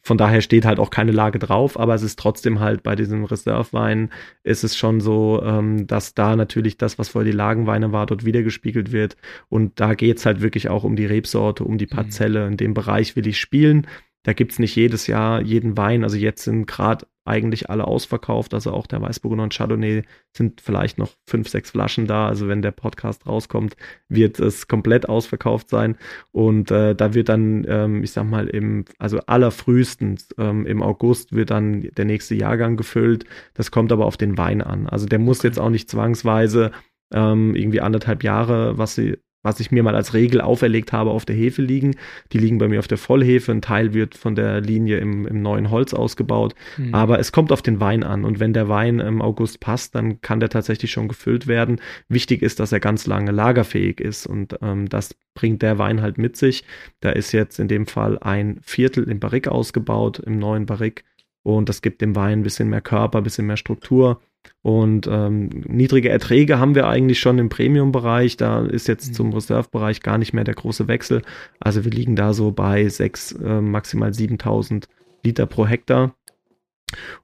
Von 0.02 0.18
daher 0.18 0.42
steht 0.42 0.66
halt 0.66 0.78
auch 0.78 0.90
keine 0.90 1.12
Lage 1.12 1.38
drauf, 1.38 1.78
aber 1.78 1.94
es 1.94 2.02
ist 2.02 2.18
trotzdem 2.18 2.60
halt 2.60 2.82
bei 2.82 2.94
diesem 2.94 3.24
Reservewein 3.24 4.10
ist 4.42 4.62
es 4.62 4.76
schon 4.76 5.00
so, 5.00 5.42
ähm, 5.42 5.86
dass 5.86 6.14
da 6.14 6.36
natürlich 6.36 6.76
das, 6.76 6.98
was 6.98 7.08
vorher 7.08 7.30
die 7.30 7.36
Lagenweine 7.36 7.92
war, 7.92 8.06
dort 8.06 8.24
wiedergespiegelt 8.24 8.92
wird. 8.92 9.16
Und 9.48 9.80
da 9.80 9.94
geht 9.94 10.18
es 10.18 10.26
halt 10.26 10.42
wirklich 10.42 10.68
auch 10.68 10.84
um 10.84 10.96
die 10.96 11.06
Rebsorte, 11.06 11.64
um 11.64 11.78
die 11.78 11.86
mhm. 11.86 11.96
Parzelle. 11.96 12.46
In 12.46 12.56
dem 12.56 12.74
Bereich 12.74 13.16
will 13.16 13.26
ich 13.26 13.40
spielen. 13.40 13.86
Da 14.24 14.32
gibt 14.32 14.52
es 14.52 14.58
nicht 14.58 14.74
jedes 14.74 15.06
Jahr 15.06 15.40
jeden 15.40 15.76
Wein. 15.76 16.02
Also 16.02 16.16
jetzt 16.16 16.44
sind 16.44 16.66
gerade 16.66 17.06
eigentlich 17.26 17.70
alle 17.70 17.86
ausverkauft. 17.86 18.52
Also 18.54 18.72
auch 18.72 18.86
der 18.86 19.00
Weißburgunder 19.00 19.44
und 19.44 19.54
Chardonnay 19.54 20.02
sind 20.36 20.60
vielleicht 20.60 20.98
noch 20.98 21.10
fünf, 21.26 21.48
sechs 21.48 21.70
Flaschen 21.70 22.06
da. 22.06 22.26
Also 22.28 22.48
wenn 22.48 22.62
der 22.62 22.70
Podcast 22.70 23.26
rauskommt, 23.26 23.76
wird 24.08 24.40
es 24.40 24.66
komplett 24.66 25.08
ausverkauft 25.08 25.68
sein. 25.68 25.96
Und 26.32 26.70
äh, 26.70 26.94
da 26.94 27.14
wird 27.14 27.28
dann, 27.28 27.64
ähm, 27.68 28.02
ich 28.02 28.12
sag 28.12 28.24
mal, 28.24 28.48
im, 28.48 28.84
also 28.98 29.18
allerfrühestens 29.20 30.28
ähm, 30.38 30.66
im 30.66 30.82
August 30.82 31.34
wird 31.34 31.50
dann 31.50 31.82
der 31.82 32.04
nächste 32.04 32.34
Jahrgang 32.34 32.76
gefüllt. 32.76 33.24
Das 33.54 33.70
kommt 33.70 33.92
aber 33.92 34.06
auf 34.06 34.16
den 34.16 34.36
Wein 34.36 34.62
an. 34.62 34.86
Also 34.86 35.06
der 35.06 35.18
muss 35.18 35.42
jetzt 35.42 35.58
auch 35.58 35.70
nicht 35.70 35.90
zwangsweise 35.90 36.72
ähm, 37.12 37.54
irgendwie 37.54 37.80
anderthalb 37.80 38.22
Jahre, 38.22 38.78
was 38.78 38.94
sie 38.94 39.18
was 39.44 39.60
ich 39.60 39.70
mir 39.70 39.82
mal 39.82 39.94
als 39.94 40.14
Regel 40.14 40.40
auferlegt 40.40 40.92
habe, 40.92 41.10
auf 41.10 41.24
der 41.24 41.36
Hefe 41.36 41.62
liegen. 41.62 41.96
Die 42.32 42.38
liegen 42.38 42.58
bei 42.58 42.66
mir 42.66 42.78
auf 42.80 42.88
der 42.88 42.98
Vollhefe. 42.98 43.52
Ein 43.52 43.62
Teil 43.62 43.92
wird 43.92 44.16
von 44.16 44.34
der 44.34 44.60
Linie 44.60 44.98
im, 44.98 45.26
im 45.26 45.42
neuen 45.42 45.70
Holz 45.70 45.92
ausgebaut. 45.94 46.54
Mhm. 46.78 46.94
Aber 46.94 47.18
es 47.18 47.30
kommt 47.30 47.52
auf 47.52 47.60
den 47.60 47.78
Wein 47.78 48.02
an. 48.02 48.24
Und 48.24 48.40
wenn 48.40 48.54
der 48.54 48.68
Wein 48.68 48.98
im 49.00 49.20
August 49.20 49.60
passt, 49.60 49.94
dann 49.94 50.22
kann 50.22 50.40
der 50.40 50.48
tatsächlich 50.48 50.90
schon 50.90 51.08
gefüllt 51.08 51.46
werden. 51.46 51.80
Wichtig 52.08 52.42
ist, 52.42 52.58
dass 52.58 52.72
er 52.72 52.80
ganz 52.80 53.06
lange 53.06 53.30
lagerfähig 53.32 54.00
ist. 54.00 54.26
Und 54.26 54.56
ähm, 54.62 54.88
das 54.88 55.14
bringt 55.34 55.60
der 55.60 55.78
Wein 55.78 56.00
halt 56.00 56.16
mit 56.16 56.36
sich. 56.36 56.64
Da 57.00 57.10
ist 57.10 57.32
jetzt 57.32 57.60
in 57.60 57.68
dem 57.68 57.86
Fall 57.86 58.18
ein 58.18 58.58
Viertel 58.62 59.04
im 59.04 59.20
Barrik 59.20 59.46
ausgebaut, 59.46 60.20
im 60.20 60.38
neuen 60.38 60.64
Barrik. 60.64 61.04
Und 61.42 61.68
das 61.68 61.82
gibt 61.82 62.00
dem 62.00 62.16
Wein 62.16 62.40
ein 62.40 62.42
bisschen 62.42 62.70
mehr 62.70 62.80
Körper, 62.80 63.18
ein 63.18 63.24
bisschen 63.24 63.46
mehr 63.46 63.58
Struktur. 63.58 64.22
Und 64.62 65.06
ähm, 65.10 65.50
niedrige 65.66 66.08
Erträge 66.08 66.58
haben 66.58 66.74
wir 66.74 66.86
eigentlich 66.88 67.20
schon 67.20 67.38
im 67.38 67.48
Premium-Bereich. 67.48 68.36
Da 68.36 68.64
ist 68.64 68.88
jetzt 68.88 69.10
mhm. 69.10 69.14
zum 69.14 69.32
Reserve-Bereich 69.32 70.00
gar 70.00 70.18
nicht 70.18 70.32
mehr 70.32 70.44
der 70.44 70.54
große 70.54 70.88
Wechsel. 70.88 71.22
Also 71.60 71.84
wir 71.84 71.92
liegen 71.92 72.16
da 72.16 72.32
so 72.32 72.50
bei 72.50 72.88
6, 72.88 73.32
äh, 73.32 73.60
maximal 73.60 74.14
7000 74.14 74.88
Liter 75.22 75.46
pro 75.46 75.66
Hektar. 75.66 76.14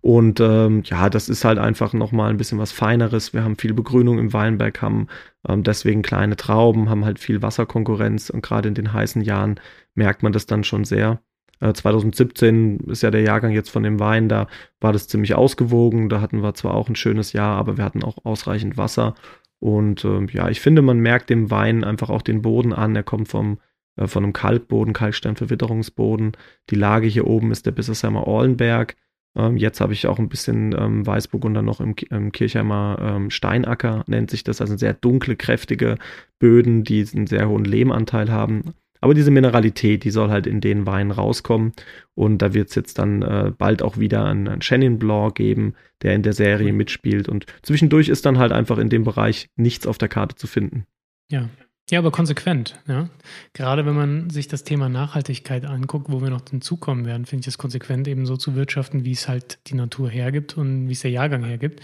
Und 0.00 0.40
ähm, 0.40 0.82
ja, 0.84 1.08
das 1.10 1.28
ist 1.28 1.44
halt 1.44 1.58
einfach 1.58 1.92
nochmal 1.92 2.30
ein 2.30 2.36
bisschen 2.36 2.58
was 2.58 2.72
Feineres. 2.72 3.32
Wir 3.32 3.44
haben 3.44 3.56
viel 3.56 3.74
Begrünung 3.74 4.18
im 4.18 4.32
Weinberg, 4.32 4.82
haben 4.82 5.08
ähm, 5.46 5.62
deswegen 5.62 6.02
kleine 6.02 6.36
Trauben, 6.36 6.88
haben 6.88 7.04
halt 7.04 7.18
viel 7.18 7.42
Wasserkonkurrenz 7.42 8.30
und 8.30 8.42
gerade 8.42 8.68
in 8.68 8.74
den 8.74 8.92
heißen 8.92 9.22
Jahren 9.22 9.60
merkt 9.94 10.22
man 10.22 10.32
das 10.32 10.46
dann 10.46 10.64
schon 10.64 10.84
sehr. 10.84 11.20
Äh, 11.60 11.72
2017 11.72 12.80
ist 12.88 13.02
ja 13.02 13.10
der 13.10 13.22
Jahrgang 13.22 13.52
jetzt 13.52 13.70
von 13.70 13.82
dem 13.82 14.00
Wein, 14.00 14.28
da 14.28 14.48
war 14.80 14.92
das 14.92 15.08
ziemlich 15.08 15.34
ausgewogen. 15.34 16.08
Da 16.08 16.20
hatten 16.20 16.42
wir 16.42 16.54
zwar 16.54 16.74
auch 16.74 16.88
ein 16.88 16.96
schönes 16.96 17.32
Jahr, 17.32 17.56
aber 17.56 17.76
wir 17.76 17.84
hatten 17.84 18.02
auch 18.02 18.24
ausreichend 18.24 18.76
Wasser. 18.76 19.14
Und 19.60 20.04
äh, 20.04 20.26
ja, 20.32 20.48
ich 20.48 20.60
finde, 20.60 20.82
man 20.82 20.98
merkt 20.98 21.30
dem 21.30 21.50
Wein 21.50 21.84
einfach 21.84 22.10
auch 22.10 22.22
den 22.22 22.42
Boden 22.42 22.72
an. 22.72 22.96
Er 22.96 23.02
kommt 23.02 23.28
vom, 23.28 23.58
äh, 23.96 24.06
von 24.06 24.24
einem 24.24 24.32
Kalkboden, 24.32 24.94
Kalksteinverwitterungsboden. 24.94 26.32
Die 26.70 26.76
Lage 26.76 27.06
hier 27.06 27.26
oben 27.26 27.52
ist 27.52 27.66
der 27.66 27.72
Bissersheimer 27.72 28.26
Orlenberg. 28.26 28.96
Ähm, 29.36 29.56
jetzt 29.58 29.80
habe 29.80 29.92
ich 29.92 30.06
auch 30.06 30.18
ein 30.18 30.30
bisschen 30.30 30.74
ähm, 30.76 31.06
Weißburgunder 31.06 31.62
noch 31.62 31.80
im, 31.80 31.94
im 32.10 32.32
Kirchheimer 32.32 32.98
ähm, 33.00 33.30
Steinacker, 33.30 34.04
nennt 34.08 34.30
sich 34.30 34.44
das. 34.44 34.60
Also 34.62 34.76
sehr 34.76 34.94
dunkle, 34.94 35.36
kräftige 35.36 35.98
Böden, 36.38 36.82
die 36.82 37.06
einen 37.14 37.26
sehr 37.26 37.48
hohen 37.48 37.64
Lehmanteil 37.64 38.32
haben. 38.32 38.74
Aber 39.00 39.14
diese 39.14 39.30
Mineralität, 39.30 40.04
die 40.04 40.10
soll 40.10 40.30
halt 40.30 40.46
in 40.46 40.60
den 40.60 40.86
Weinen 40.86 41.10
rauskommen. 41.10 41.72
Und 42.14 42.38
da 42.38 42.52
wird 42.52 42.68
es 42.68 42.74
jetzt 42.74 42.98
dann 42.98 43.22
äh, 43.22 43.52
bald 43.56 43.82
auch 43.82 43.98
wieder 43.98 44.24
einen, 44.26 44.46
einen 44.48 44.60
Chenin 44.60 44.98
Blanc 44.98 45.34
geben, 45.34 45.74
der 46.02 46.14
in 46.14 46.22
der 46.22 46.34
Serie 46.34 46.72
mitspielt. 46.72 47.28
Und 47.28 47.46
zwischendurch 47.62 48.08
ist 48.08 48.26
dann 48.26 48.38
halt 48.38 48.52
einfach 48.52 48.78
in 48.78 48.90
dem 48.90 49.04
Bereich 49.04 49.48
nichts 49.56 49.86
auf 49.86 49.98
der 49.98 50.08
Karte 50.08 50.36
zu 50.36 50.46
finden. 50.46 50.86
Ja, 51.30 51.48
ja, 51.90 51.98
aber 51.98 52.12
konsequent. 52.12 52.78
Ja? 52.86 53.08
Gerade 53.52 53.84
wenn 53.84 53.96
man 53.96 54.30
sich 54.30 54.46
das 54.46 54.62
Thema 54.62 54.88
Nachhaltigkeit 54.88 55.64
anguckt, 55.64 56.06
wo 56.10 56.22
wir 56.22 56.30
noch 56.30 56.42
hinzukommen 56.48 57.04
werden, 57.04 57.26
finde 57.26 57.42
ich 57.42 57.48
es 57.48 57.58
konsequent, 57.58 58.06
eben 58.06 58.26
so 58.26 58.36
zu 58.36 58.54
wirtschaften, 58.54 59.04
wie 59.04 59.12
es 59.12 59.28
halt 59.28 59.58
die 59.66 59.74
Natur 59.74 60.08
hergibt 60.08 60.56
und 60.56 60.88
wie 60.88 60.92
es 60.92 61.00
der 61.00 61.10
Jahrgang 61.10 61.42
hergibt. 61.42 61.80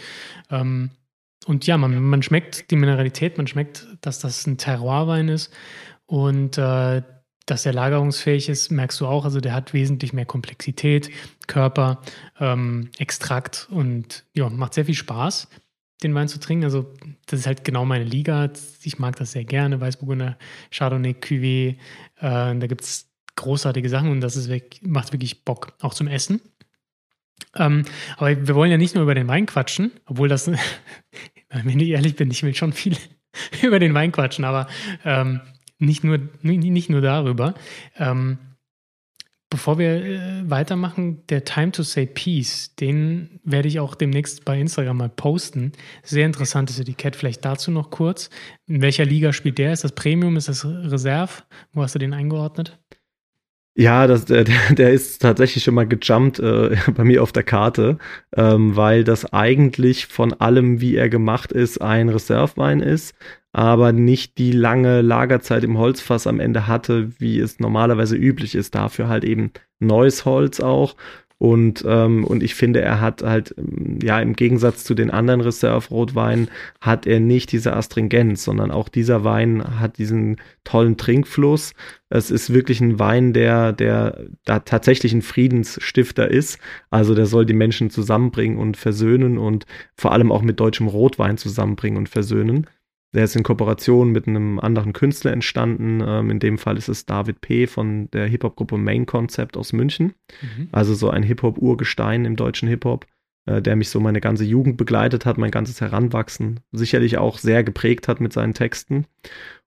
Ähm, 0.50 0.90
und 1.46 1.66
ja, 1.66 1.76
man, 1.76 2.02
man 2.02 2.22
schmeckt 2.22 2.70
die 2.70 2.76
Mineralität, 2.76 3.36
man 3.36 3.46
schmeckt, 3.46 3.86
dass 4.00 4.20
das 4.20 4.46
ein 4.46 4.58
Terroirwein 4.58 5.28
ist 5.28 5.52
und 6.06 6.58
äh, 6.58 7.02
dass 7.46 7.62
der 7.62 7.72
lagerungsfähig 7.72 8.48
ist, 8.48 8.70
merkst 8.70 9.00
du 9.00 9.06
auch. 9.06 9.24
Also 9.24 9.40
der 9.40 9.54
hat 9.54 9.72
wesentlich 9.72 10.12
mehr 10.12 10.26
Komplexität, 10.26 11.10
Körper, 11.46 12.00
ähm, 12.40 12.90
Extrakt 12.98 13.68
und 13.70 14.24
ja, 14.34 14.48
macht 14.50 14.74
sehr 14.74 14.84
viel 14.84 14.94
Spaß 14.94 15.48
den 16.02 16.14
Wein 16.14 16.28
zu 16.28 16.38
trinken. 16.38 16.64
Also 16.64 16.92
das 17.26 17.40
ist 17.40 17.46
halt 17.46 17.64
genau 17.64 17.84
meine 17.84 18.04
Liga. 18.04 18.50
Ich 18.82 18.98
mag 18.98 19.16
das 19.16 19.32
sehr 19.32 19.44
gerne. 19.44 19.80
Weißburgunder, 19.80 20.36
Chardonnay, 20.70 21.12
Cuvée. 21.12 21.76
Äh, 22.18 22.58
da 22.58 22.66
gibt 22.66 22.82
es 22.82 23.10
großartige 23.36 23.88
Sachen 23.88 24.10
und 24.10 24.20
das 24.20 24.36
ist 24.36 24.48
wirklich, 24.48 24.82
macht 24.82 25.12
wirklich 25.12 25.44
Bock, 25.44 25.74
auch 25.80 25.94
zum 25.94 26.08
Essen. 26.08 26.40
Ähm, 27.54 27.84
aber 28.16 28.46
wir 28.46 28.54
wollen 28.54 28.70
ja 28.70 28.78
nicht 28.78 28.94
nur 28.94 29.04
über 29.04 29.14
den 29.14 29.28
Wein 29.28 29.46
quatschen, 29.46 29.92
obwohl 30.06 30.28
das, 30.28 30.50
wenn 31.50 31.80
ich 31.80 31.90
ehrlich 31.90 32.16
bin, 32.16 32.30
ich 32.30 32.42
will 32.42 32.54
schon 32.54 32.72
viel 32.72 32.96
über 33.62 33.78
den 33.78 33.94
Wein 33.94 34.12
quatschen, 34.12 34.44
aber 34.44 34.68
ähm, 35.04 35.40
nicht, 35.78 36.04
nur, 36.04 36.18
nicht 36.42 36.90
nur 36.90 37.00
darüber. 37.00 37.54
Ähm, 37.96 38.38
Bevor 39.48 39.78
wir 39.78 40.04
äh, 40.04 40.50
weitermachen, 40.50 41.24
der 41.28 41.44
Time 41.44 41.70
to 41.70 41.84
Say 41.84 42.06
Peace, 42.06 42.74
den 42.74 43.38
werde 43.44 43.68
ich 43.68 43.78
auch 43.78 43.94
demnächst 43.94 44.44
bei 44.44 44.58
Instagram 44.60 44.96
mal 44.96 45.08
posten. 45.08 45.70
Sehr 46.02 46.26
interessantes 46.26 46.80
Etikett. 46.80 47.14
Vielleicht 47.14 47.44
dazu 47.44 47.70
noch 47.70 47.90
kurz. 47.90 48.28
In 48.66 48.82
welcher 48.82 49.04
Liga 49.04 49.32
spielt 49.32 49.58
der? 49.58 49.72
Ist 49.72 49.84
das 49.84 49.92
Premium? 49.92 50.36
Ist 50.36 50.48
das 50.48 50.64
Reserve? 50.64 51.44
Wo 51.72 51.82
hast 51.82 51.94
du 51.94 52.00
den 52.00 52.12
eingeordnet? 52.12 52.80
Ja, 53.78 54.06
das, 54.06 54.24
der, 54.24 54.44
der 54.70 54.92
ist 54.92 55.20
tatsächlich 55.20 55.62
schon 55.62 55.74
mal 55.74 55.86
gejumpt 55.86 56.38
äh, 56.38 56.76
bei 56.94 57.04
mir 57.04 57.22
auf 57.22 57.32
der 57.32 57.42
Karte, 57.42 57.98
ähm, 58.34 58.74
weil 58.74 59.04
das 59.04 59.32
eigentlich 59.32 60.06
von 60.06 60.32
allem, 60.32 60.80
wie 60.80 60.96
er 60.96 61.08
gemacht 61.10 61.52
ist, 61.52 61.80
ein 61.82 62.08
Reservewein 62.08 62.80
ist, 62.80 63.14
aber 63.52 63.92
nicht 63.92 64.38
die 64.38 64.52
lange 64.52 65.02
Lagerzeit 65.02 65.62
im 65.62 65.78
Holzfass 65.78 66.26
am 66.26 66.40
Ende 66.40 66.66
hatte, 66.66 67.12
wie 67.18 67.38
es 67.38 67.60
normalerweise 67.60 68.16
üblich 68.16 68.54
ist. 68.54 68.74
Dafür 68.74 69.08
halt 69.08 69.24
eben 69.24 69.52
neues 69.78 70.24
Holz 70.24 70.60
auch 70.60 70.96
und, 71.38 71.84
ähm, 71.86 72.24
und 72.24 72.42
ich 72.42 72.54
finde, 72.54 72.80
er 72.80 73.00
hat 73.02 73.22
halt, 73.22 73.54
ja, 74.02 74.20
im 74.20 74.32
Gegensatz 74.34 74.84
zu 74.84 74.94
den 74.94 75.10
anderen 75.10 75.42
Reserve-Rotweinen, 75.42 76.48
hat 76.80 77.06
er 77.06 77.20
nicht 77.20 77.52
diese 77.52 77.74
Astringenz, 77.74 78.42
sondern 78.42 78.70
auch 78.70 78.88
dieser 78.88 79.22
Wein 79.22 79.78
hat 79.78 79.98
diesen 79.98 80.36
tollen 80.64 80.96
Trinkfluss. 80.96 81.74
Es 82.08 82.30
ist 82.30 82.54
wirklich 82.54 82.80
ein 82.80 82.98
Wein, 82.98 83.34
der, 83.34 83.72
der 83.72 84.24
da 84.44 84.60
tatsächlich 84.60 85.12
ein 85.12 85.22
Friedensstifter 85.22 86.30
ist. 86.30 86.58
Also 86.90 87.14
der 87.14 87.26
soll 87.26 87.44
die 87.44 87.52
Menschen 87.52 87.90
zusammenbringen 87.90 88.56
und 88.58 88.78
versöhnen 88.78 89.36
und 89.36 89.66
vor 89.94 90.12
allem 90.12 90.32
auch 90.32 90.42
mit 90.42 90.58
deutschem 90.58 90.86
Rotwein 90.86 91.36
zusammenbringen 91.36 91.98
und 91.98 92.08
versöhnen. 92.08 92.66
Der 93.14 93.24
ist 93.24 93.36
in 93.36 93.42
Kooperation 93.42 94.10
mit 94.10 94.28
einem 94.28 94.58
anderen 94.58 94.92
Künstler 94.92 95.32
entstanden. 95.32 96.02
Ähm, 96.06 96.30
in 96.30 96.38
dem 96.38 96.58
Fall 96.58 96.76
ist 96.76 96.88
es 96.88 97.06
David 97.06 97.40
P. 97.40 97.66
von 97.66 98.10
der 98.10 98.26
Hip-Hop-Gruppe 98.26 98.76
Main 98.76 99.06
Concept 99.06 99.56
aus 99.56 99.72
München. 99.72 100.14
Mhm. 100.42 100.68
Also 100.72 100.94
so 100.94 101.10
ein 101.10 101.22
Hip-Hop-Urgestein 101.22 102.24
im 102.24 102.36
deutschen 102.36 102.68
Hip-Hop, 102.68 103.06
äh, 103.46 103.62
der 103.62 103.76
mich 103.76 103.88
so 103.88 104.00
meine 104.00 104.20
ganze 104.20 104.44
Jugend 104.44 104.76
begleitet 104.76 105.24
hat, 105.24 105.38
mein 105.38 105.50
ganzes 105.50 105.80
Heranwachsen. 105.80 106.60
Sicherlich 106.72 107.16
auch 107.16 107.38
sehr 107.38 107.64
geprägt 107.64 108.08
hat 108.08 108.20
mit 108.20 108.32
seinen 108.32 108.54
Texten 108.54 109.06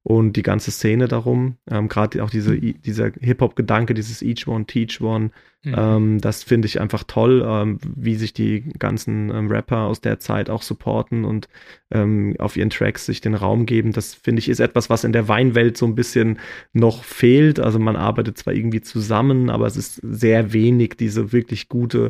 und 0.04 0.34
die 0.38 0.44
ganze 0.44 0.72
Szene 0.72 1.08
darum. 1.08 1.58
Ähm, 1.70 1.88
Gerade 1.88 2.24
auch 2.24 2.30
diese, 2.30 2.54
mhm. 2.54 2.82
dieser 2.82 3.12
Hip-Hop-Gedanke, 3.20 3.94
dieses 3.94 4.22
Each 4.22 4.48
One, 4.48 4.66
Teach 4.66 5.02
One, 5.02 5.32
mhm. 5.64 5.76
ähm, 5.78 6.22
das 6.22 6.44
finde 6.44 6.68
ich 6.68 6.80
einfach 6.80 7.04
toll, 7.04 7.46
ähm, 7.46 7.80
wie 7.96 8.16
sich 8.16 8.34
die 8.34 8.62
ganzen 8.80 9.30
ähm, 9.30 9.50
Rapper 9.50 9.82
aus 9.82 10.00
der 10.02 10.20
Zeit 10.20 10.50
auch 10.50 10.62
supporten 10.62 11.26
und 11.26 11.50
ähm, 11.92 12.36
auf 12.40 12.56
ihren 12.56 12.70
Tracks 12.70 13.06
sich 13.06 13.20
den 13.22 13.36
Raum 13.36 13.66
geben. 13.66 13.92
Das 13.92 14.16
finde 14.16 14.40
ich 14.40 14.50
ist 14.50 14.60
etwas, 14.60 14.90
was 14.90 15.04
in 15.04 15.12
der 15.12 15.28
Weinwelt 15.28 15.78
so 15.78 15.86
ein 15.86 15.96
bisschen 15.96 16.40
noch 16.72 17.04
fehlt. 17.04 17.60
Also 17.60 17.78
man 17.78 17.96
arbeitet 17.96 18.38
zwar 18.38 18.54
irgendwie 18.54 18.82
zusammen, 18.82 19.50
aber 19.50 19.68
es 19.68 19.76
ist 19.76 19.96
sehr 20.04 20.54
wenig 20.54 20.96
diese 20.98 21.34
wirklich 21.34 21.68
gute 21.68 22.10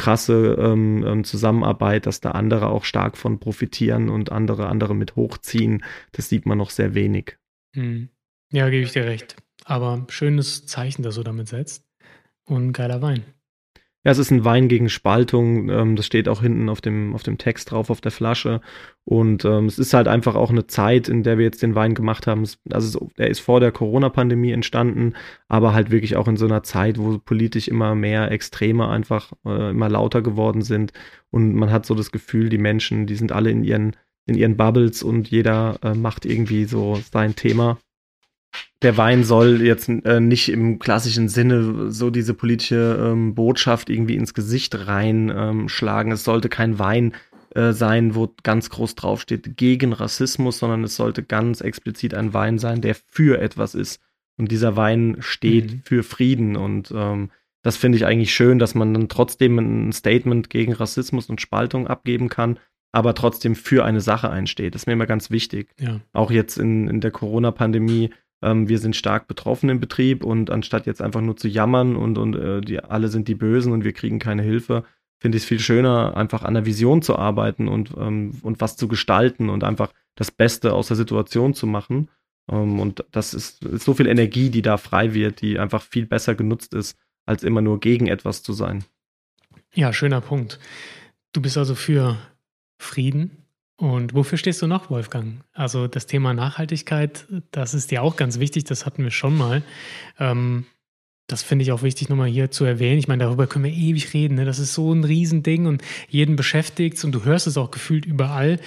krasse 0.00 0.56
ähm, 0.58 1.04
ähm, 1.06 1.24
Zusammenarbeit, 1.24 2.06
dass 2.06 2.20
da 2.20 2.30
andere 2.30 2.70
auch 2.70 2.84
stark 2.84 3.18
von 3.18 3.38
profitieren 3.38 4.08
und 4.08 4.32
andere 4.32 4.66
andere 4.66 4.94
mit 4.94 5.14
hochziehen. 5.14 5.84
Das 6.12 6.30
sieht 6.30 6.46
man 6.46 6.56
noch 6.56 6.70
sehr 6.70 6.94
wenig. 6.94 7.36
Hm. 7.76 8.08
Ja, 8.50 8.70
gebe 8.70 8.82
ich 8.82 8.92
dir 8.92 9.04
recht. 9.04 9.36
Aber 9.66 10.06
schönes 10.08 10.64
Zeichen, 10.64 11.02
das 11.02 11.16
du 11.16 11.22
damit 11.22 11.48
setzt. 11.48 11.84
Und 12.46 12.72
geiler 12.72 13.02
Wein. 13.02 13.24
Ja, 14.02 14.12
es 14.12 14.18
ist 14.18 14.30
ein 14.30 14.46
Wein 14.46 14.68
gegen 14.68 14.88
Spaltung. 14.88 15.68
Ähm, 15.68 15.94
das 15.94 16.06
steht 16.06 16.26
auch 16.28 16.40
hinten 16.40 16.70
auf 16.70 16.80
dem, 16.80 17.14
auf 17.14 17.22
dem 17.22 17.36
Text 17.36 17.70
drauf, 17.70 17.90
auf 17.90 18.00
der 18.00 18.10
Flasche. 18.12 18.62
Und 19.04 19.44
ähm, 19.44 19.66
es 19.66 19.78
ist 19.78 19.92
halt 19.92 20.08
einfach 20.08 20.36
auch 20.36 20.48
eine 20.50 20.66
Zeit, 20.66 21.08
in 21.08 21.22
der 21.22 21.36
wir 21.36 21.44
jetzt 21.44 21.62
den 21.62 21.74
Wein 21.74 21.94
gemacht 21.94 22.26
haben. 22.26 22.48
Also 22.70 23.10
er 23.18 23.28
ist 23.28 23.40
vor 23.40 23.60
der 23.60 23.72
Corona-Pandemie 23.72 24.52
entstanden, 24.52 25.14
aber 25.48 25.74
halt 25.74 25.90
wirklich 25.90 26.16
auch 26.16 26.28
in 26.28 26.38
so 26.38 26.46
einer 26.46 26.62
Zeit, 26.62 26.96
wo 26.98 27.18
politisch 27.18 27.68
immer 27.68 27.94
mehr 27.94 28.30
Extreme 28.30 28.88
einfach 28.88 29.32
äh, 29.44 29.70
immer 29.70 29.90
lauter 29.90 30.22
geworden 30.22 30.62
sind. 30.62 30.92
Und 31.30 31.54
man 31.54 31.70
hat 31.70 31.84
so 31.84 31.94
das 31.94 32.10
Gefühl, 32.10 32.48
die 32.48 32.58
Menschen, 32.58 33.06
die 33.06 33.16
sind 33.16 33.32
alle 33.32 33.50
in 33.50 33.64
ihren, 33.64 33.96
in 34.26 34.34
ihren 34.34 34.56
Bubbles 34.56 35.02
und 35.02 35.28
jeder 35.28 35.78
äh, 35.82 35.94
macht 35.94 36.24
irgendwie 36.24 36.64
so 36.64 36.98
sein 37.12 37.36
Thema 37.36 37.78
der 38.82 38.96
Wein 38.96 39.24
soll 39.24 39.60
jetzt 39.60 39.88
äh, 39.88 40.20
nicht 40.20 40.48
im 40.48 40.78
klassischen 40.78 41.28
Sinne 41.28 41.90
so 41.90 42.10
diese 42.10 42.34
politische 42.34 42.98
ähm, 43.00 43.34
Botschaft 43.34 43.90
irgendwie 43.90 44.16
ins 44.16 44.32
Gesicht 44.32 44.86
reinschlagen. 44.86 46.10
Ähm, 46.10 46.14
es 46.14 46.24
sollte 46.24 46.48
kein 46.48 46.78
Wein 46.78 47.12
äh, 47.54 47.72
sein, 47.72 48.14
wo 48.14 48.34
ganz 48.42 48.70
groß 48.70 48.94
draufsteht 48.94 49.56
gegen 49.56 49.92
Rassismus, 49.92 50.58
sondern 50.58 50.84
es 50.84 50.96
sollte 50.96 51.22
ganz 51.22 51.60
explizit 51.60 52.14
ein 52.14 52.32
Wein 52.32 52.58
sein, 52.58 52.80
der 52.80 52.94
für 52.94 53.40
etwas 53.40 53.74
ist. 53.74 54.00
Und 54.38 54.50
dieser 54.50 54.76
Wein 54.76 55.16
steht 55.18 55.72
mhm. 55.72 55.82
für 55.84 56.02
Frieden. 56.02 56.56
Und 56.56 56.90
ähm, 56.94 57.30
das 57.62 57.76
finde 57.76 57.96
ich 57.98 58.06
eigentlich 58.06 58.32
schön, 58.32 58.58
dass 58.58 58.74
man 58.74 58.94
dann 58.94 59.08
trotzdem 59.08 59.58
ein 59.58 59.92
Statement 59.92 60.48
gegen 60.48 60.72
Rassismus 60.72 61.28
und 61.28 61.42
Spaltung 61.42 61.86
abgeben 61.86 62.30
kann, 62.30 62.58
aber 62.92 63.14
trotzdem 63.14 63.54
für 63.54 63.84
eine 63.84 64.00
Sache 64.00 64.30
einsteht. 64.30 64.74
Das 64.74 64.82
ist 64.82 64.86
mir 64.86 64.94
immer 64.94 65.06
ganz 65.06 65.30
wichtig. 65.30 65.74
Ja. 65.78 66.00
Auch 66.14 66.30
jetzt 66.30 66.56
in, 66.56 66.88
in 66.88 67.00
der 67.00 67.10
Corona-Pandemie 67.10 68.10
ähm, 68.42 68.68
wir 68.68 68.78
sind 68.78 68.96
stark 68.96 69.26
betroffen 69.26 69.68
im 69.68 69.80
Betrieb 69.80 70.24
und 70.24 70.50
anstatt 70.50 70.86
jetzt 70.86 71.02
einfach 71.02 71.20
nur 71.20 71.36
zu 71.36 71.48
jammern 71.48 71.96
und, 71.96 72.18
und 72.18 72.36
äh, 72.36 72.60
die, 72.60 72.80
alle 72.80 73.08
sind 73.08 73.28
die 73.28 73.34
Bösen 73.34 73.72
und 73.72 73.84
wir 73.84 73.92
kriegen 73.92 74.18
keine 74.18 74.42
Hilfe, 74.42 74.84
finde 75.18 75.36
ich 75.36 75.44
es 75.44 75.48
viel 75.48 75.60
schöner, 75.60 76.16
einfach 76.16 76.42
an 76.42 76.54
der 76.54 76.66
Vision 76.66 77.02
zu 77.02 77.16
arbeiten 77.16 77.68
und, 77.68 77.92
ähm, 77.98 78.38
und 78.42 78.60
was 78.60 78.76
zu 78.76 78.88
gestalten 78.88 79.50
und 79.50 79.64
einfach 79.64 79.92
das 80.14 80.30
Beste 80.30 80.72
aus 80.72 80.88
der 80.88 80.96
Situation 80.96 81.54
zu 81.54 81.66
machen. 81.66 82.08
Ähm, 82.50 82.80
und 82.80 83.04
das 83.10 83.34
ist, 83.34 83.64
ist 83.64 83.84
so 83.84 83.94
viel 83.94 84.06
Energie, 84.06 84.50
die 84.50 84.62
da 84.62 84.78
frei 84.78 85.14
wird, 85.14 85.42
die 85.42 85.58
einfach 85.58 85.82
viel 85.82 86.06
besser 86.06 86.34
genutzt 86.34 86.74
ist, 86.74 86.98
als 87.26 87.42
immer 87.42 87.60
nur 87.60 87.80
gegen 87.80 88.06
etwas 88.06 88.42
zu 88.42 88.52
sein. 88.52 88.84
Ja, 89.74 89.92
schöner 89.92 90.20
Punkt. 90.20 90.58
Du 91.32 91.40
bist 91.40 91.56
also 91.58 91.74
für 91.74 92.16
Frieden, 92.78 93.44
und 93.80 94.12
wofür 94.12 94.36
stehst 94.36 94.60
du 94.60 94.66
noch, 94.66 94.90
Wolfgang? 94.90 95.42
Also 95.54 95.86
das 95.86 96.04
Thema 96.04 96.34
Nachhaltigkeit, 96.34 97.26
das 97.50 97.72
ist 97.72 97.90
dir 97.90 98.02
auch 98.02 98.16
ganz 98.16 98.38
wichtig, 98.38 98.64
das 98.64 98.84
hatten 98.84 99.02
wir 99.02 99.10
schon 99.10 99.34
mal. 99.34 99.62
Ähm, 100.18 100.66
das 101.26 101.42
finde 101.42 101.62
ich 101.62 101.72
auch 101.72 101.82
wichtig, 101.82 102.10
nochmal 102.10 102.28
hier 102.28 102.50
zu 102.50 102.66
erwähnen. 102.66 102.98
Ich 102.98 103.08
meine, 103.08 103.24
darüber 103.24 103.46
können 103.46 103.64
wir 103.64 103.72
ewig 103.72 104.12
reden. 104.12 104.34
Ne? 104.34 104.44
Das 104.44 104.58
ist 104.58 104.74
so 104.74 104.92
ein 104.92 105.04
Riesending 105.04 105.64
und 105.64 105.82
jeden 106.10 106.36
beschäftigt 106.36 107.02
und 107.04 107.12
du 107.12 107.24
hörst 107.24 107.46
es 107.46 107.56
auch 107.56 107.70
gefühlt 107.70 108.04
überall. 108.04 108.60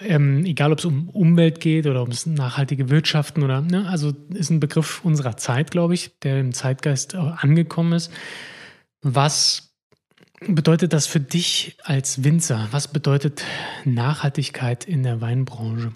ähm, 0.00 0.44
egal 0.44 0.72
ob 0.72 0.78
es 0.78 0.84
um 0.84 1.08
Umwelt 1.08 1.60
geht 1.60 1.86
oder 1.86 2.02
ums 2.02 2.26
nachhaltige 2.26 2.90
Wirtschaften 2.90 3.42
oder, 3.42 3.62
ne, 3.62 3.88
also 3.88 4.12
ist 4.30 4.50
ein 4.50 4.60
Begriff 4.60 5.00
unserer 5.04 5.36
Zeit, 5.36 5.70
glaube 5.70 5.94
ich, 5.94 6.18
der 6.20 6.40
im 6.40 6.52
Zeitgeist 6.52 7.14
angekommen 7.14 7.92
ist. 7.92 8.12
Was 9.02 9.69
bedeutet 10.46 10.92
das 10.92 11.06
für 11.06 11.20
dich 11.20 11.76
als 11.84 12.24
Winzer? 12.24 12.68
Was 12.70 12.88
bedeutet 12.88 13.44
Nachhaltigkeit 13.84 14.84
in 14.84 15.02
der 15.02 15.20
Weinbranche? 15.20 15.92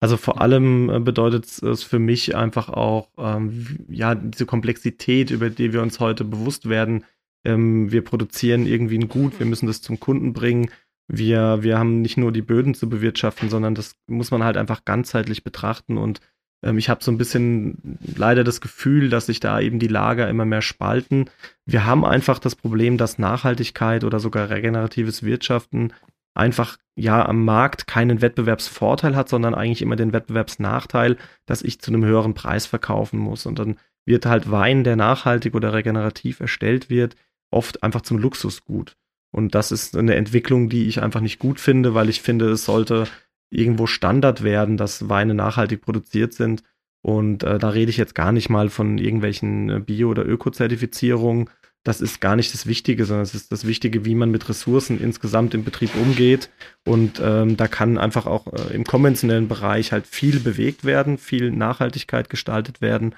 Also 0.00 0.18
vor 0.18 0.40
allem 0.40 0.90
äh, 0.90 1.00
bedeutet 1.00 1.62
es 1.62 1.82
für 1.82 1.98
mich 1.98 2.36
einfach 2.36 2.68
auch, 2.68 3.08
ähm, 3.16 3.86
ja, 3.88 4.14
diese 4.14 4.44
Komplexität, 4.44 5.30
über 5.30 5.48
die 5.48 5.72
wir 5.72 5.80
uns 5.80 5.98
heute 5.98 6.24
bewusst 6.24 6.68
werden. 6.68 7.04
Ähm, 7.42 7.90
wir 7.90 8.04
produzieren 8.04 8.66
irgendwie 8.66 8.98
ein 8.98 9.08
Gut, 9.08 9.38
wir 9.38 9.46
müssen 9.46 9.66
das 9.66 9.80
zum 9.80 10.00
Kunden 10.00 10.34
bringen. 10.34 10.70
Wir, 11.08 11.62
wir 11.62 11.78
haben 11.78 12.02
nicht 12.02 12.16
nur 12.16 12.32
die 12.32 12.42
Böden 12.42 12.74
zu 12.74 12.88
bewirtschaften, 12.88 13.48
sondern 13.48 13.74
das 13.74 13.96
muss 14.06 14.30
man 14.30 14.42
halt 14.42 14.56
einfach 14.56 14.84
ganzheitlich 14.84 15.42
betrachten. 15.42 15.96
Und 15.96 16.20
ähm, 16.64 16.78
ich 16.78 16.88
habe 16.88 17.04
so 17.04 17.12
ein 17.12 17.18
bisschen 17.18 17.98
leider 18.16 18.42
das 18.42 18.60
Gefühl, 18.60 19.10
dass 19.10 19.26
sich 19.26 19.38
da 19.38 19.60
eben 19.60 19.78
die 19.78 19.88
Lager 19.88 20.28
immer 20.28 20.44
mehr 20.44 20.62
spalten. 20.62 21.30
Wir 21.66 21.86
haben 21.86 22.04
einfach 22.04 22.38
das 22.38 22.56
Problem, 22.56 22.96
dass 22.96 23.18
Nachhaltigkeit 23.18 24.02
oder 24.02 24.18
sogar 24.18 24.50
regeneratives 24.50 25.22
Wirtschaften 25.22 25.92
einfach 26.34 26.78
ja 26.96 27.26
am 27.26 27.44
Markt 27.44 27.86
keinen 27.86 28.20
Wettbewerbsvorteil 28.22 29.14
hat, 29.14 29.28
sondern 29.28 29.54
eigentlich 29.54 29.82
immer 29.82 29.96
den 29.96 30.12
Wettbewerbsnachteil, 30.12 31.16
dass 31.46 31.62
ich 31.62 31.80
zu 31.80 31.92
einem 31.92 32.04
höheren 32.04 32.34
Preis 32.34 32.66
verkaufen 32.66 33.18
muss. 33.18 33.46
Und 33.46 33.58
dann 33.58 33.76
wird 34.04 34.26
halt 34.26 34.50
Wein, 34.50 34.84
der 34.84 34.96
nachhaltig 34.96 35.54
oder 35.54 35.72
regenerativ 35.72 36.40
erstellt 36.40 36.90
wird, 36.90 37.16
oft 37.50 37.82
einfach 37.82 38.02
zum 38.02 38.18
Luxusgut. 38.18 38.96
Und 39.30 39.54
das 39.54 39.72
ist 39.72 39.96
eine 39.96 40.14
Entwicklung, 40.14 40.68
die 40.68 40.86
ich 40.86 41.02
einfach 41.02 41.20
nicht 41.20 41.38
gut 41.38 41.60
finde, 41.60 41.94
weil 41.94 42.08
ich 42.08 42.22
finde, 42.22 42.50
es 42.50 42.64
sollte 42.64 43.06
irgendwo 43.54 43.86
Standard 43.86 44.42
werden, 44.42 44.76
dass 44.76 45.08
Weine 45.08 45.34
nachhaltig 45.34 45.82
produziert 45.82 46.34
sind. 46.34 46.62
Und 47.02 47.42
äh, 47.42 47.58
da 47.58 47.70
rede 47.70 47.90
ich 47.90 47.96
jetzt 47.96 48.14
gar 48.14 48.32
nicht 48.32 48.48
mal 48.48 48.70
von 48.70 48.98
irgendwelchen 48.98 49.70
äh, 49.70 49.80
Bio- 49.80 50.10
oder 50.10 50.26
Öko-Zertifizierungen, 50.26 51.50
das 51.84 52.00
ist 52.00 52.22
gar 52.22 52.34
nicht 52.34 52.52
das 52.54 52.66
Wichtige, 52.66 53.04
sondern 53.04 53.24
es 53.24 53.34
ist 53.34 53.52
das 53.52 53.66
Wichtige, 53.66 54.06
wie 54.06 54.14
man 54.14 54.30
mit 54.30 54.48
Ressourcen 54.48 54.98
insgesamt 54.98 55.52
im 55.52 55.64
Betrieb 55.64 55.94
umgeht. 55.96 56.48
Und 56.86 57.20
ähm, 57.22 57.58
da 57.58 57.68
kann 57.68 57.98
einfach 57.98 58.24
auch 58.24 58.46
äh, 58.52 58.74
im 58.74 58.84
konventionellen 58.84 59.48
Bereich 59.48 59.92
halt 59.92 60.06
viel 60.06 60.40
bewegt 60.40 60.84
werden, 60.84 61.18
viel 61.18 61.50
Nachhaltigkeit 61.50 62.30
gestaltet 62.30 62.80
werden. 62.80 63.14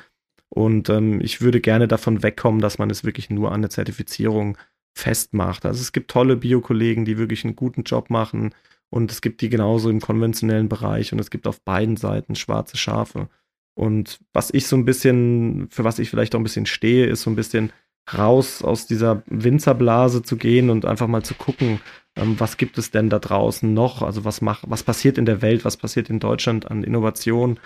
Und 0.49 0.89
ähm, 0.89 1.21
ich 1.21 1.41
würde 1.41 1.61
gerne 1.61 1.87
davon 1.87 2.25
wegkommen, 2.25 2.61
dass 2.61 2.79
man 2.79 2.91
es 2.91 3.05
wirklich 3.05 3.31
nur 3.31 3.53
an 3.53 3.63
der 3.63 3.71
Zertifizierung 3.71 4.59
festmacht. 4.95 5.65
Also 5.65 5.81
es 5.81 5.93
gibt 5.93 6.11
tolle 6.11 6.37
Biokollegen, 6.37 7.05
die 7.05 7.19
wirklich 7.19 7.45
einen 7.45 7.55
guten 7.55 7.85
Job 7.85 8.11
machen. 8.11 8.53
Und 8.91 9.11
es 9.11 9.21
gibt 9.21 9.41
die 9.41 9.49
genauso 9.49 9.91
im 9.91 10.01
konventionellen 10.01 10.69
Bereich. 10.69 11.13
Und 11.13 11.19
es 11.19 11.31
gibt 11.31 11.47
auf 11.47 11.61
beiden 11.63 11.97
Seiten 11.97 12.35
schwarze 12.35 12.77
Schafe. 12.77 13.29
Und 13.75 14.21
was 14.33 14.51
ich 14.53 14.67
so 14.67 14.77
ein 14.77 14.85
bisschen, 14.85 15.69
für 15.71 15.85
was 15.85 15.99
ich 15.99 16.09
vielleicht 16.09 16.35
auch 16.35 16.41
ein 16.41 16.45
bisschen 16.45 16.67
stehe, 16.67 17.07
ist 17.07 17.23
so 17.23 17.31
ein 17.31 17.37
bisschen, 17.37 17.73
raus 18.13 18.63
aus 18.63 18.87
dieser 18.87 19.23
Winzerblase 19.27 20.23
zu 20.23 20.37
gehen 20.37 20.71
und 20.71 20.85
einfach 20.85 21.09
mal 21.09 21.25
zu 21.25 21.35
gucken, 21.35 21.81
ähm, 22.15 22.39
was 22.39 22.57
gibt 22.57 22.79
es 22.79 22.91
denn 22.91 23.11
da 23.11 23.19
draußen 23.19 23.73
noch? 23.73 24.03
Also 24.03 24.25
was 24.25 24.41
macht, 24.41 24.65
was 24.69 24.83
passiert 24.83 25.19
in 25.19 25.27
der 25.27 25.43
Welt, 25.43 25.65
was 25.65 25.77
passiert 25.77 26.09
in 26.09 26.21
Deutschland 26.21 26.71
an 26.71 26.85
Innovation? 26.85 27.59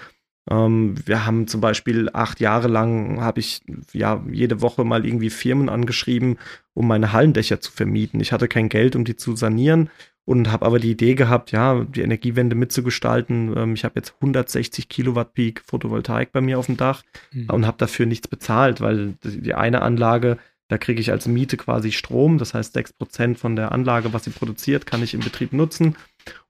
Ähm, 0.51 0.95
wir 1.05 1.27
haben 1.27 1.47
zum 1.47 1.61
Beispiel 1.61 2.09
acht 2.13 2.41
Jahre 2.41 2.69
lang 2.69 3.21
habe 3.21 3.41
ich 3.41 3.61
ja 3.93 4.25
jede 4.31 4.63
Woche 4.63 4.85
mal 4.85 5.05
irgendwie 5.05 5.31
Firmen 5.31 5.69
angeschrieben, 5.69 6.39
um 6.73 6.89
meine 6.89 7.13
Hallendächer 7.13 7.61
zu 7.61 7.71
vermieten. 7.71 8.21
Ich 8.21 8.33
hatte 8.33 8.49
kein 8.49 8.71
Geld, 8.71 8.97
um 8.97 9.05
die 9.05 9.17
zu 9.17 9.37
sanieren 9.37 9.91
und 10.25 10.51
habe 10.51 10.67
aber 10.67 10.79
die 10.79 10.91
Idee 10.91 11.15
gehabt, 11.15 11.53
ja, 11.53 11.85
die 11.85 12.03
Energiewende 12.03 12.55
mitzugestalten. 12.55 13.57
Ähm, 13.57 13.75
ich 13.75 13.85
habe 13.85 13.95
jetzt 13.97 14.15
160 14.17 14.89
Kilowatt 14.89 15.35
Peak 15.35 15.63
Photovoltaik 15.65 16.33
bei 16.33 16.41
mir 16.41 16.59
auf 16.59 16.67
dem 16.67 16.77
Dach 16.77 17.03
mhm. 17.33 17.51
und 17.51 17.67
habe 17.67 17.79
dafür 17.79 18.07
nichts 18.07 18.29
bezahlt, 18.29 18.81
weil 18.81 19.15
die 19.25 19.55
eine 19.55 19.83
Anlage, 19.83 20.39
da 20.69 20.79
kriege 20.79 21.01
ich 21.01 21.11
als 21.11 21.27
Miete 21.27 21.57
quasi 21.57 21.91
Strom, 21.91 22.39
das 22.39 22.55
heißt 22.55 22.77
6% 22.77 23.37
von 23.37 23.57
der 23.57 23.73
Anlage, 23.73 24.13
was 24.13 24.25
sie 24.25 24.31
produziert, 24.31 24.87
kann 24.87 25.03
ich 25.03 25.15
im 25.15 25.21
Betrieb 25.21 25.53
nutzen. 25.53 25.97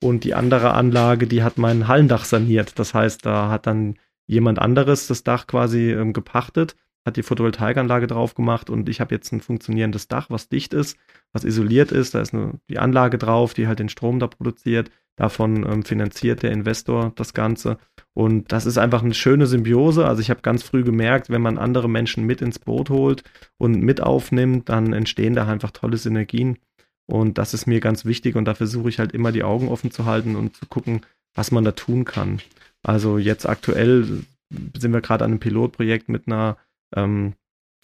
Und 0.02 0.24
die 0.24 0.34
andere 0.34 0.74
Anlage, 0.74 1.26
die 1.26 1.42
hat 1.42 1.56
mein 1.56 1.88
Hallendach 1.88 2.24
saniert. 2.24 2.78
Das 2.78 2.92
heißt, 2.92 3.24
da 3.24 3.50
hat 3.50 3.66
dann 3.66 3.96
jemand 4.26 4.58
anderes 4.58 5.06
das 5.06 5.24
Dach 5.24 5.46
quasi 5.46 5.92
ähm, 5.92 6.12
gepachtet 6.12 6.76
hat 7.06 7.16
die 7.16 7.22
Photovoltaikanlage 7.22 8.06
drauf 8.06 8.34
gemacht 8.34 8.68
und 8.70 8.88
ich 8.88 9.00
habe 9.00 9.14
jetzt 9.14 9.32
ein 9.32 9.40
funktionierendes 9.40 10.08
Dach, 10.08 10.28
was 10.28 10.48
dicht 10.48 10.74
ist, 10.74 10.98
was 11.32 11.44
isoliert 11.44 11.92
ist. 11.92 12.14
Da 12.14 12.20
ist 12.20 12.34
eine, 12.34 12.60
die 12.68 12.78
Anlage 12.78 13.18
drauf, 13.18 13.54
die 13.54 13.66
halt 13.66 13.78
den 13.78 13.88
Strom 13.88 14.18
da 14.18 14.26
produziert. 14.26 14.90
Davon 15.16 15.66
ähm, 15.70 15.82
finanziert 15.82 16.42
der 16.42 16.52
Investor 16.52 17.12
das 17.16 17.34
Ganze. 17.34 17.78
Und 18.14 18.52
das 18.52 18.66
ist 18.66 18.78
einfach 18.78 19.02
eine 19.02 19.14
schöne 19.14 19.46
Symbiose. 19.46 20.06
Also 20.06 20.20
ich 20.20 20.30
habe 20.30 20.40
ganz 20.42 20.62
früh 20.62 20.82
gemerkt, 20.82 21.30
wenn 21.30 21.42
man 21.42 21.58
andere 21.58 21.88
Menschen 21.88 22.24
mit 22.24 22.42
ins 22.42 22.58
Boot 22.58 22.90
holt 22.90 23.22
und 23.58 23.82
mit 23.82 24.02
aufnimmt, 24.02 24.68
dann 24.68 24.92
entstehen 24.92 25.34
da 25.34 25.46
einfach 25.46 25.70
tolle 25.70 25.96
Synergien. 25.96 26.58
Und 27.06 27.38
das 27.38 27.54
ist 27.54 27.66
mir 27.66 27.80
ganz 27.80 28.04
wichtig 28.04 28.36
und 28.36 28.44
da 28.44 28.54
versuche 28.54 28.88
ich 28.88 28.98
halt 28.98 29.12
immer 29.12 29.32
die 29.32 29.42
Augen 29.42 29.68
offen 29.68 29.90
zu 29.90 30.04
halten 30.04 30.36
und 30.36 30.56
zu 30.56 30.66
gucken, 30.66 31.00
was 31.34 31.50
man 31.50 31.64
da 31.64 31.72
tun 31.72 32.04
kann. 32.04 32.40
Also 32.82 33.18
jetzt 33.18 33.48
aktuell 33.48 34.24
sind 34.78 34.92
wir 34.92 35.00
gerade 35.00 35.24
an 35.24 35.32
einem 35.32 35.40
Pilotprojekt 35.40 36.08
mit 36.08 36.26
einer 36.26 36.56
ähm, 36.94 37.34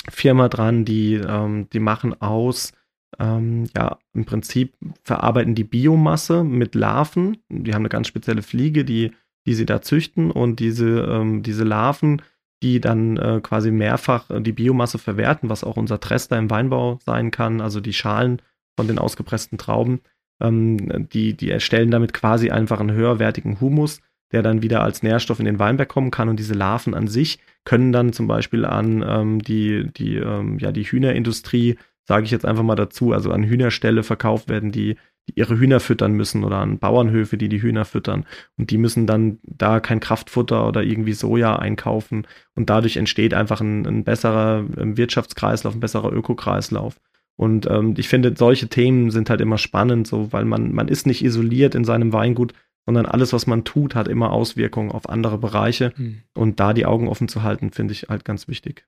Firma 0.09 0.49
dran, 0.49 0.85
die, 0.85 1.15
ähm, 1.15 1.69
die 1.73 1.81
machen 1.81 2.21
aus, 2.21 2.73
ähm, 3.19 3.69
ja, 3.77 3.99
im 4.13 4.25
Prinzip 4.25 4.75
verarbeiten 5.03 5.55
die 5.55 5.65
Biomasse 5.65 6.45
mit 6.45 6.75
Larven. 6.75 7.39
Die 7.49 7.73
haben 7.73 7.83
eine 7.83 7.89
ganz 7.89 8.09
spezielle 8.09 8.43
Fliege, 8.43 8.85
die, 8.85 9.13
die 9.47 9.55
sie 9.55 9.67
da 9.67 9.81
züchten 9.81 10.31
und 10.31 10.61
diese, 10.61 11.01
ähm, 11.03 11.43
diese 11.43 11.65
Larven, 11.65 12.23
die 12.63 12.81
dann 12.81 13.17
äh, 13.17 13.41
quasi 13.43 13.71
mehrfach 13.71 14.27
die 14.41 14.53
Biomasse 14.53 14.99
verwerten, 14.99 15.49
was 15.49 15.65
auch 15.65 15.77
unser 15.77 16.01
Trester 16.01 16.39
im 16.39 16.51
Weinbau 16.51 16.99
sein 17.05 17.31
kann, 17.31 17.61
also 17.61 17.81
die 17.81 17.93
Schalen 17.93 18.43
von 18.77 18.87
den 18.87 18.99
ausgepressten 18.99 19.59
Trauben. 19.59 20.01
Ähm, 20.41 21.09
die, 21.13 21.35
die 21.35 21.51
erstellen 21.51 21.91
damit 21.91 22.13
quasi 22.13 22.51
einfach 22.51 22.81
einen 22.81 22.93
höherwertigen 22.93 23.61
Humus, 23.61 24.01
der 24.33 24.43
dann 24.43 24.63
wieder 24.63 24.83
als 24.83 25.03
Nährstoff 25.03 25.39
in 25.39 25.47
den 25.47 25.59
Weinberg 25.59 25.89
kommen 25.89 26.11
kann 26.11 26.29
und 26.29 26.39
diese 26.39 26.55
Larven 26.55 26.95
an 26.95 27.09
sich 27.09 27.39
können 27.67 27.93
dann 27.93 28.15
zum 28.15 28.27
Beispiel 28.27 28.65
an 28.65 29.05
ähm, 29.07 29.43
die, 29.43 29.91
die, 29.93 30.17
ähm, 30.17 30.59
ja, 30.59 30.73
die 30.73 30.85
Hühnerindustrie, 30.85 31.77
sage 32.05 32.25
ich 32.25 32.31
jetzt 32.31 32.47
einfach 32.47 32.63
mal 32.63 32.77
dazu, 32.77 33.13
also 33.13 33.33
an 33.33 33.43
Hühnerställe 33.43 34.05
verkauft 34.05 34.49
werden, 34.49 34.73
die, 34.73 34.97
die 35.29 35.35
ihre 35.35 35.59
Hühner 35.59 35.81
füttern 35.81 36.13
müssen 36.13 36.45
oder 36.45 36.59
an 36.59 36.79
Bauernhöfe, 36.79 37.37
die 37.37 37.49
die 37.49 37.61
Hühner 37.61 37.85
füttern. 37.85 38.25
Und 38.57 38.71
die 38.71 38.79
müssen 38.79 39.09
dann 39.09 39.41
da 39.43 39.81
kein 39.81 39.99
Kraftfutter 39.99 40.69
oder 40.69 40.85
irgendwie 40.85 41.13
Soja 41.13 41.57
einkaufen. 41.57 42.29
Und 42.55 42.71
dadurch 42.71 42.97
entsteht 42.97 43.35
einfach 43.35 43.61
ein, 43.61 43.85
ein 43.85 44.05
besserer 44.05 44.65
ähm, 44.79 44.97
Wirtschaftskreislauf, 44.97 45.75
ein 45.75 45.81
besserer 45.81 46.13
Ökokreislauf. 46.13 47.01
Und 47.35 47.69
ähm, 47.69 47.95
ich 47.99 48.09
finde, 48.09 48.33
solche 48.37 48.69
Themen 48.69 49.11
sind 49.11 49.29
halt 49.29 49.41
immer 49.41 49.59
spannend, 49.59 50.07
so, 50.07 50.33
weil 50.33 50.45
man, 50.45 50.73
man 50.73 50.87
ist 50.87 51.07
nicht 51.07 51.25
isoliert 51.25 51.75
in 51.75 51.85
seinem 51.85 52.13
Weingut, 52.13 52.55
sondern 52.87 53.05
alles, 53.07 53.33
was 53.33 53.47
man 53.47 53.65
tut, 53.65 53.95
hat 53.95 54.09
immer 54.09 54.33
Auswirkungen 54.33 54.93
auf 54.93 55.09
andere 55.09 55.39
Bereiche. 55.39 55.93
Mhm. 55.97 56.23
Und 56.35 56.61
da 56.61 56.73
die 56.73 56.87
Augen 56.87 57.09
offen 57.09 57.29
zu 57.29 57.43
halten, 57.43 57.73
finde 57.73 57.93
ich 57.93 58.05
halt 58.09 58.25
ganz 58.25 58.49
wichtig. 58.49 58.87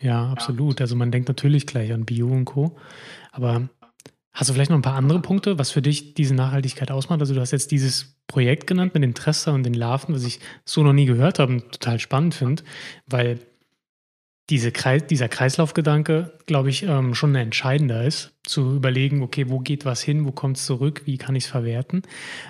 Ja, 0.00 0.30
absolut. 0.30 0.80
Also 0.80 0.96
man 0.96 1.10
denkt 1.10 1.28
natürlich 1.28 1.66
gleich 1.66 1.92
an 1.92 2.06
Bio 2.06 2.28
und 2.28 2.46
Co. 2.46 2.78
Aber 3.32 3.68
hast 4.32 4.48
du 4.48 4.54
vielleicht 4.54 4.70
noch 4.70 4.78
ein 4.78 4.82
paar 4.82 4.94
andere 4.94 5.20
Punkte, 5.20 5.58
was 5.58 5.70
für 5.70 5.82
dich 5.82 6.14
diese 6.14 6.34
Nachhaltigkeit 6.34 6.90
ausmacht? 6.90 7.20
Also 7.20 7.34
du 7.34 7.40
hast 7.40 7.50
jetzt 7.50 7.70
dieses 7.70 8.16
Projekt 8.26 8.66
genannt 8.66 8.94
mit 8.94 9.02
dem 9.02 9.14
Tresser 9.14 9.52
und 9.52 9.64
den 9.64 9.74
Larven, 9.74 10.14
was 10.14 10.24
ich 10.24 10.40
so 10.64 10.82
noch 10.82 10.92
nie 10.92 11.04
gehört 11.04 11.38
habe 11.38 11.52
und 11.52 11.72
total 11.72 11.98
spannend 11.98 12.34
finde, 12.34 12.62
weil 13.06 13.40
diese 14.50 14.72
Kreis, 14.72 15.06
dieser 15.06 15.28
Kreislaufgedanke, 15.28 16.38
glaube 16.46 16.70
ich, 16.70 16.82
ähm, 16.82 17.14
schon 17.14 17.34
entscheidender 17.34 18.04
ist, 18.04 18.32
zu 18.42 18.74
überlegen, 18.74 19.22
okay, 19.22 19.48
wo 19.48 19.60
geht 19.60 19.84
was 19.84 20.02
hin, 20.02 20.26
wo 20.26 20.32
kommt 20.32 20.56
es 20.56 20.66
zurück, 20.66 21.02
wie 21.04 21.18
kann 21.18 21.36
ich 21.36 21.44
es 21.44 21.50
verwerten. 21.50 22.02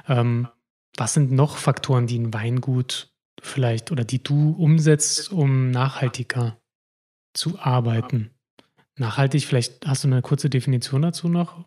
Ähm, 0.08 0.48
was 0.96 1.14
sind 1.14 1.30
noch 1.30 1.56
Faktoren, 1.56 2.06
die 2.06 2.18
ein 2.18 2.34
Weingut 2.34 3.12
vielleicht 3.40 3.92
oder 3.92 4.04
die 4.04 4.22
du 4.22 4.52
umsetzt, 4.52 5.30
um 5.30 5.70
nachhaltiger 5.70 6.58
zu 7.34 7.58
arbeiten? 7.58 8.30
Nachhaltig, 8.96 9.46
vielleicht 9.46 9.86
hast 9.86 10.04
du 10.04 10.08
eine 10.08 10.22
kurze 10.22 10.50
Definition 10.50 11.02
dazu 11.02 11.28
noch? 11.28 11.64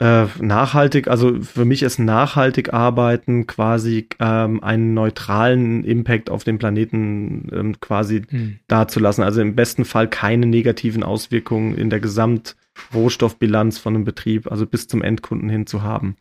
Äh, 0.00 0.26
nachhaltig, 0.40 1.06
also 1.06 1.40
für 1.40 1.64
mich 1.64 1.84
ist 1.84 2.00
nachhaltig 2.00 2.74
arbeiten 2.74 3.46
quasi 3.46 4.08
ähm, 4.18 4.62
einen 4.62 4.92
neutralen 4.92 5.84
Impact 5.84 6.30
auf 6.30 6.42
den 6.42 6.58
Planeten 6.58 7.48
ähm, 7.52 7.80
quasi 7.80 8.22
hm. 8.28 8.58
dazulassen. 8.66 9.22
Also 9.22 9.40
im 9.40 9.54
besten 9.54 9.84
Fall 9.84 10.08
keine 10.08 10.46
negativen 10.46 11.04
Auswirkungen 11.04 11.76
in 11.76 11.90
der 11.90 12.00
Gesamtrohstoffbilanz 12.00 13.78
von 13.78 13.94
einem 13.94 14.04
Betrieb, 14.04 14.50
also 14.50 14.66
bis 14.66 14.88
zum 14.88 15.00
Endkunden 15.00 15.48
hin 15.48 15.68
zu 15.68 15.82
haben. 15.82 16.16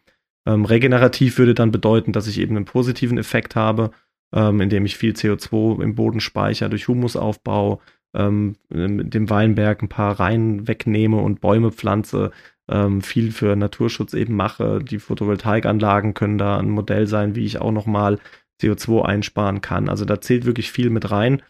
Ähm, 0.45 0.65
regenerativ 0.65 1.39
würde 1.39 1.55
dann 1.55 1.71
bedeuten, 1.71 2.11
dass 2.11 2.27
ich 2.27 2.39
eben 2.39 2.55
einen 2.55 2.65
positiven 2.65 3.17
Effekt 3.17 3.55
habe, 3.55 3.89
ähm, 4.35 4.61
indem 4.61 4.85
ich 4.85 4.97
viel 4.97 5.13
CO2 5.13 5.81
im 5.81 5.95
Boden 5.95 6.19
speichere, 6.19 6.69
durch 6.69 6.87
Humusaufbau, 6.87 7.81
ähm, 8.13 8.55
dem 8.69 9.29
Weinberg 9.31 9.81
ein 9.81 9.89
paar 9.89 10.19
Reihen 10.19 10.67
wegnehme 10.67 11.17
und 11.17 11.41
Bäume 11.41 11.71
pflanze, 11.71 12.31
ähm, 12.69 13.01
viel 13.01 13.31
für 13.31 13.55
Naturschutz 13.55 14.13
eben 14.13 14.35
mache. 14.35 14.79
Die 14.83 14.99
Photovoltaikanlagen 14.99 16.13
können 16.13 16.37
da 16.37 16.57
ein 16.57 16.69
Modell 16.69 17.07
sein, 17.07 17.35
wie 17.35 17.45
ich 17.45 17.59
auch 17.59 17.71
nochmal 17.71 18.19
CO2 18.61 19.03
einsparen 19.03 19.61
kann. 19.61 19.89
Also 19.89 20.05
da 20.05 20.21
zählt 20.21 20.45
wirklich 20.45 20.71
viel 20.71 20.89
mit 20.89 21.11
rein. 21.11 21.41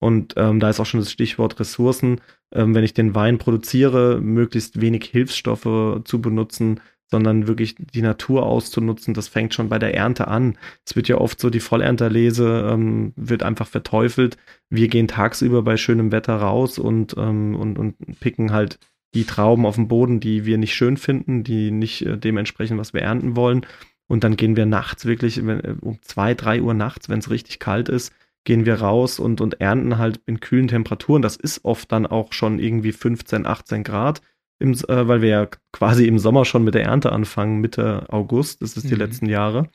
Und 0.00 0.34
ähm, 0.36 0.58
da 0.58 0.68
ist 0.68 0.80
auch 0.80 0.86
schon 0.86 1.00
das 1.00 1.12
Stichwort 1.12 1.60
Ressourcen. 1.60 2.20
Ähm, 2.52 2.74
wenn 2.74 2.84
ich 2.84 2.94
den 2.94 3.14
Wein 3.14 3.38
produziere, 3.38 4.20
möglichst 4.20 4.80
wenig 4.80 5.04
Hilfsstoffe 5.04 6.02
zu 6.04 6.20
benutzen, 6.20 6.80
sondern 7.12 7.46
wirklich 7.46 7.76
die 7.78 8.02
Natur 8.02 8.44
auszunutzen, 8.44 9.12
das 9.12 9.28
fängt 9.28 9.52
schon 9.52 9.68
bei 9.68 9.78
der 9.78 9.94
Ernte 9.94 10.28
an. 10.28 10.56
Es 10.86 10.96
wird 10.96 11.08
ja 11.08 11.18
oft 11.18 11.38
so, 11.38 11.50
die 11.50 11.60
Vollernterlese 11.60 12.70
ähm, 12.72 13.12
wird 13.16 13.42
einfach 13.42 13.68
verteufelt. 13.68 14.38
Wir 14.70 14.88
gehen 14.88 15.08
tagsüber 15.08 15.62
bei 15.62 15.76
schönem 15.76 16.10
Wetter 16.10 16.36
raus 16.36 16.78
und, 16.78 17.14
ähm, 17.18 17.54
und, 17.54 17.78
und 17.78 18.18
picken 18.20 18.50
halt 18.50 18.78
die 19.14 19.24
Trauben 19.24 19.66
auf 19.66 19.74
dem 19.74 19.88
Boden, 19.88 20.20
die 20.20 20.44
wir 20.44 20.58
nicht 20.58 20.74
schön 20.74 20.96
finden, 20.96 21.44
die 21.44 21.70
nicht 21.70 22.06
äh, 22.06 22.16
dementsprechend, 22.16 22.78
was 22.78 22.94
wir 22.94 23.02
ernten 23.02 23.36
wollen. 23.36 23.66
Und 24.08 24.24
dann 24.24 24.36
gehen 24.36 24.56
wir 24.56 24.66
nachts 24.66 25.04
wirklich, 25.04 25.44
wenn, 25.44 25.60
äh, 25.60 25.74
um 25.80 26.00
zwei, 26.02 26.34
drei 26.34 26.60
Uhr 26.62 26.74
nachts, 26.74 27.08
wenn 27.08 27.18
es 27.18 27.30
richtig 27.30 27.58
kalt 27.58 27.88
ist, 27.88 28.12
gehen 28.44 28.66
wir 28.66 28.76
raus 28.76 29.18
und, 29.18 29.40
und 29.40 29.60
ernten 29.60 29.98
halt 29.98 30.20
in 30.26 30.40
kühlen 30.40 30.68
Temperaturen. 30.68 31.22
Das 31.22 31.36
ist 31.36 31.64
oft 31.64 31.92
dann 31.92 32.06
auch 32.06 32.32
schon 32.32 32.58
irgendwie 32.58 32.92
15, 32.92 33.46
18 33.46 33.84
Grad, 33.84 34.20
im, 34.58 34.72
äh, 34.72 35.08
weil 35.08 35.22
wir 35.22 35.28
ja 35.28 35.48
quasi 35.72 36.06
im 36.06 36.18
Sommer 36.18 36.44
schon 36.44 36.64
mit 36.64 36.74
der 36.74 36.84
Ernte 36.84 37.12
anfangen, 37.12 37.60
Mitte 37.60 38.06
August, 38.08 38.62
das 38.62 38.76
ist 38.76 38.88
die 38.88 38.94
mhm. 38.94 39.00
letzten 39.00 39.26
Jahre. 39.26 39.68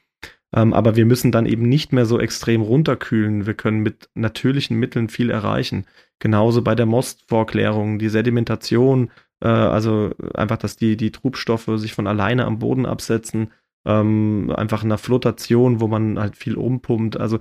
Ähm, 0.53 0.73
aber 0.73 0.95
wir 0.95 1.05
müssen 1.05 1.31
dann 1.31 1.45
eben 1.45 1.67
nicht 1.67 1.91
mehr 1.91 2.05
so 2.05 2.19
extrem 2.19 2.61
runterkühlen. 2.61 3.45
Wir 3.45 3.53
können 3.53 3.81
mit 3.81 4.09
natürlichen 4.13 4.77
Mitteln 4.77 5.09
viel 5.09 5.29
erreichen. 5.29 5.85
Genauso 6.19 6.61
bei 6.61 6.73
der 6.73 6.85
Mostvorklärung, 6.85 7.99
die 7.99 8.09
Sedimentation, 8.09 9.11
äh, 9.41 9.47
also 9.47 10.11
einfach, 10.33 10.57
dass 10.57 10.75
die, 10.77 10.97
die 10.97 11.11
Trubstoffe 11.11 11.69
sich 11.75 11.93
von 11.93 12.07
alleine 12.07 12.45
am 12.45 12.59
Boden 12.59 12.85
absetzen. 12.85 13.51
Ähm, 13.85 14.53
einfach 14.55 14.83
eine 14.83 14.97
Flotation, 14.97 15.79
wo 15.79 15.87
man 15.87 16.19
halt 16.19 16.35
viel 16.35 16.55
umpumpt. 16.55 17.19
Also 17.19 17.39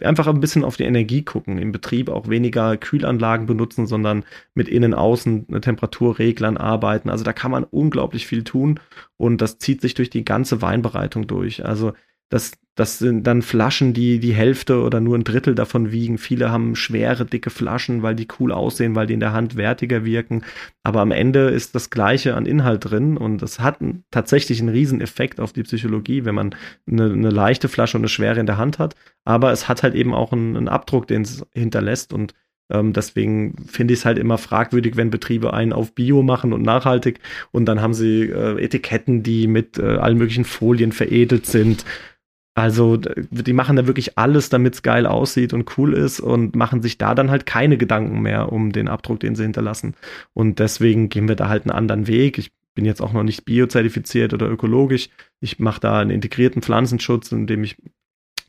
einfach 0.00 0.26
ein 0.26 0.40
bisschen 0.40 0.64
auf 0.64 0.76
die 0.76 0.84
Energie 0.84 1.22
gucken, 1.24 1.58
im 1.58 1.72
Betrieb 1.72 2.08
auch 2.08 2.28
weniger 2.28 2.76
Kühlanlagen 2.76 3.46
benutzen, 3.46 3.86
sondern 3.86 4.24
mit 4.54 4.68
Innen-Außen 4.68 5.60
Temperaturreglern 5.60 6.56
arbeiten. 6.56 7.10
Also 7.10 7.24
da 7.24 7.32
kann 7.32 7.50
man 7.50 7.64
unglaublich 7.64 8.26
viel 8.26 8.44
tun 8.44 8.80
und 9.16 9.40
das 9.40 9.58
zieht 9.58 9.80
sich 9.80 9.94
durch 9.94 10.10
die 10.10 10.24
ganze 10.24 10.62
Weinbereitung 10.62 11.26
durch. 11.26 11.64
Also 11.64 11.92
das, 12.32 12.52
das 12.76 12.98
sind 12.98 13.26
dann 13.26 13.42
Flaschen, 13.42 13.92
die 13.92 14.18
die 14.18 14.32
Hälfte 14.32 14.80
oder 14.80 15.00
nur 15.00 15.18
ein 15.18 15.24
Drittel 15.24 15.54
davon 15.54 15.92
wiegen. 15.92 16.16
Viele 16.16 16.50
haben 16.50 16.74
schwere, 16.76 17.26
dicke 17.26 17.50
Flaschen, 17.50 18.02
weil 18.02 18.14
die 18.14 18.26
cool 18.40 18.52
aussehen, 18.52 18.94
weil 18.94 19.06
die 19.06 19.12
in 19.12 19.20
der 19.20 19.34
Hand 19.34 19.56
wertiger 19.56 20.06
wirken. 20.06 20.42
Aber 20.82 21.02
am 21.02 21.10
Ende 21.10 21.50
ist 21.50 21.74
das 21.74 21.90
Gleiche 21.90 22.34
an 22.34 22.46
Inhalt 22.46 22.90
drin 22.90 23.18
und 23.18 23.42
das 23.42 23.60
hat 23.60 23.80
tatsächlich 24.10 24.60
einen 24.60 24.70
riesen 24.70 25.02
Effekt 25.02 25.40
auf 25.40 25.52
die 25.52 25.62
Psychologie, 25.62 26.24
wenn 26.24 26.34
man 26.34 26.54
eine, 26.90 27.12
eine 27.12 27.28
leichte 27.28 27.68
Flasche 27.68 27.98
und 27.98 28.02
eine 28.02 28.08
schwere 28.08 28.40
in 28.40 28.46
der 28.46 28.56
Hand 28.56 28.78
hat. 28.78 28.96
Aber 29.24 29.52
es 29.52 29.68
hat 29.68 29.82
halt 29.82 29.94
eben 29.94 30.14
auch 30.14 30.32
einen, 30.32 30.56
einen 30.56 30.68
Abdruck, 30.68 31.06
den 31.06 31.22
es 31.22 31.44
hinterlässt 31.52 32.14
und 32.14 32.32
ähm, 32.70 32.94
deswegen 32.94 33.56
finde 33.66 33.92
ich 33.92 34.00
es 34.00 34.06
halt 34.06 34.18
immer 34.18 34.38
fragwürdig, 34.38 34.96
wenn 34.96 35.10
Betriebe 35.10 35.52
einen 35.52 35.74
auf 35.74 35.94
Bio 35.94 36.22
machen 36.22 36.54
und 36.54 36.62
nachhaltig 36.62 37.20
und 37.50 37.66
dann 37.66 37.82
haben 37.82 37.92
sie 37.92 38.22
äh, 38.22 38.58
Etiketten, 38.62 39.22
die 39.22 39.46
mit 39.46 39.78
äh, 39.78 39.96
allen 39.96 40.16
möglichen 40.16 40.46
Folien 40.46 40.92
veredelt 40.92 41.44
sind 41.44 41.84
also 42.54 42.98
die 42.98 43.52
machen 43.52 43.76
da 43.76 43.86
wirklich 43.86 44.18
alles, 44.18 44.50
damit 44.50 44.74
es 44.74 44.82
geil 44.82 45.06
aussieht 45.06 45.54
und 45.54 45.78
cool 45.78 45.94
ist 45.94 46.20
und 46.20 46.54
machen 46.54 46.82
sich 46.82 46.98
da 46.98 47.14
dann 47.14 47.30
halt 47.30 47.46
keine 47.46 47.78
Gedanken 47.78 48.20
mehr 48.20 48.52
um 48.52 48.72
den 48.72 48.88
Abdruck, 48.88 49.20
den 49.20 49.34
sie 49.34 49.44
hinterlassen. 49.44 49.94
Und 50.34 50.58
deswegen 50.58 51.08
gehen 51.08 51.28
wir 51.28 51.36
da 51.36 51.48
halt 51.48 51.64
einen 51.64 51.76
anderen 51.76 52.06
Weg. 52.06 52.36
Ich 52.36 52.52
bin 52.74 52.84
jetzt 52.84 53.00
auch 53.00 53.12
noch 53.12 53.22
nicht 53.22 53.46
biozertifiziert 53.46 54.34
oder 54.34 54.50
ökologisch. 54.50 55.08
Ich 55.40 55.58
mache 55.60 55.80
da 55.80 55.98
einen 55.98 56.10
integrierten 56.10 56.60
Pflanzenschutz, 56.60 57.32
indem 57.32 57.64
ich 57.64 57.76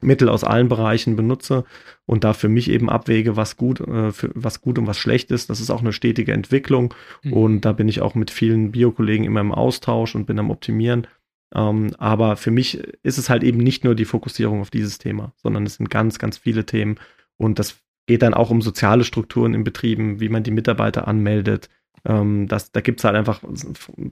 Mittel 0.02 0.28
aus 0.28 0.44
allen 0.44 0.68
Bereichen 0.68 1.16
benutze 1.16 1.64
und 2.06 2.26
da 2.26 2.34
für 2.34 2.50
mich 2.50 2.70
eben 2.70 2.90
abwäge, 2.90 3.38
was 3.38 3.56
gut, 3.56 3.80
äh, 3.80 4.12
für, 4.12 4.32
was 4.34 4.62
gut 4.62 4.78
und 4.78 4.86
was 4.86 4.98
schlecht 4.98 5.32
ist. 5.32 5.50
Das 5.50 5.62
ist 5.62 5.70
auch 5.70 5.80
eine 5.80 5.94
stetige 5.94 6.34
Entwicklung 6.34 6.94
mhm. 7.24 7.34
und 7.34 7.62
da 7.62 7.72
bin 7.72 7.88
ich 7.88 8.02
auch 8.02 8.16
mit 8.16 8.32
vielen 8.32 8.72
Biokollegen 8.72 9.26
immer 9.26 9.40
im 9.40 9.54
Austausch 9.54 10.14
und 10.16 10.26
bin 10.26 10.40
am 10.40 10.52
Optimieren. 10.52 11.08
Ähm, 11.56 11.94
aber 11.98 12.36
für 12.36 12.52
mich 12.52 12.80
ist 13.04 13.18
es 13.18 13.30
halt 13.30 13.44
eben 13.44 13.60
nicht 13.60 13.84
nur 13.84 13.96
die 13.96 14.06
Fokussierung 14.06 14.62
auf 14.62 14.72
dieses 14.72 14.98
Thema, 14.98 15.34
sondern 15.36 15.66
es 15.66 15.76
sind 15.76 15.90
ganz, 15.90 16.20
ganz 16.20 16.38
viele 16.38 16.66
Themen. 16.66 16.96
Und 17.38 17.60
das 17.60 17.78
geht 18.08 18.22
dann 18.22 18.34
auch 18.34 18.50
um 18.50 18.62
soziale 18.62 19.04
Strukturen 19.04 19.54
in 19.54 19.64
Betrieben, 19.64 20.20
wie 20.20 20.30
man 20.30 20.44
die 20.44 20.52
Mitarbeiter 20.52 21.08
anmeldet. 21.08 21.70
Ähm, 22.06 22.48
das, 22.48 22.72
da 22.72 22.82
gibt 22.82 23.00
es 23.00 23.04
halt 23.04 23.16
einfach 23.16 23.42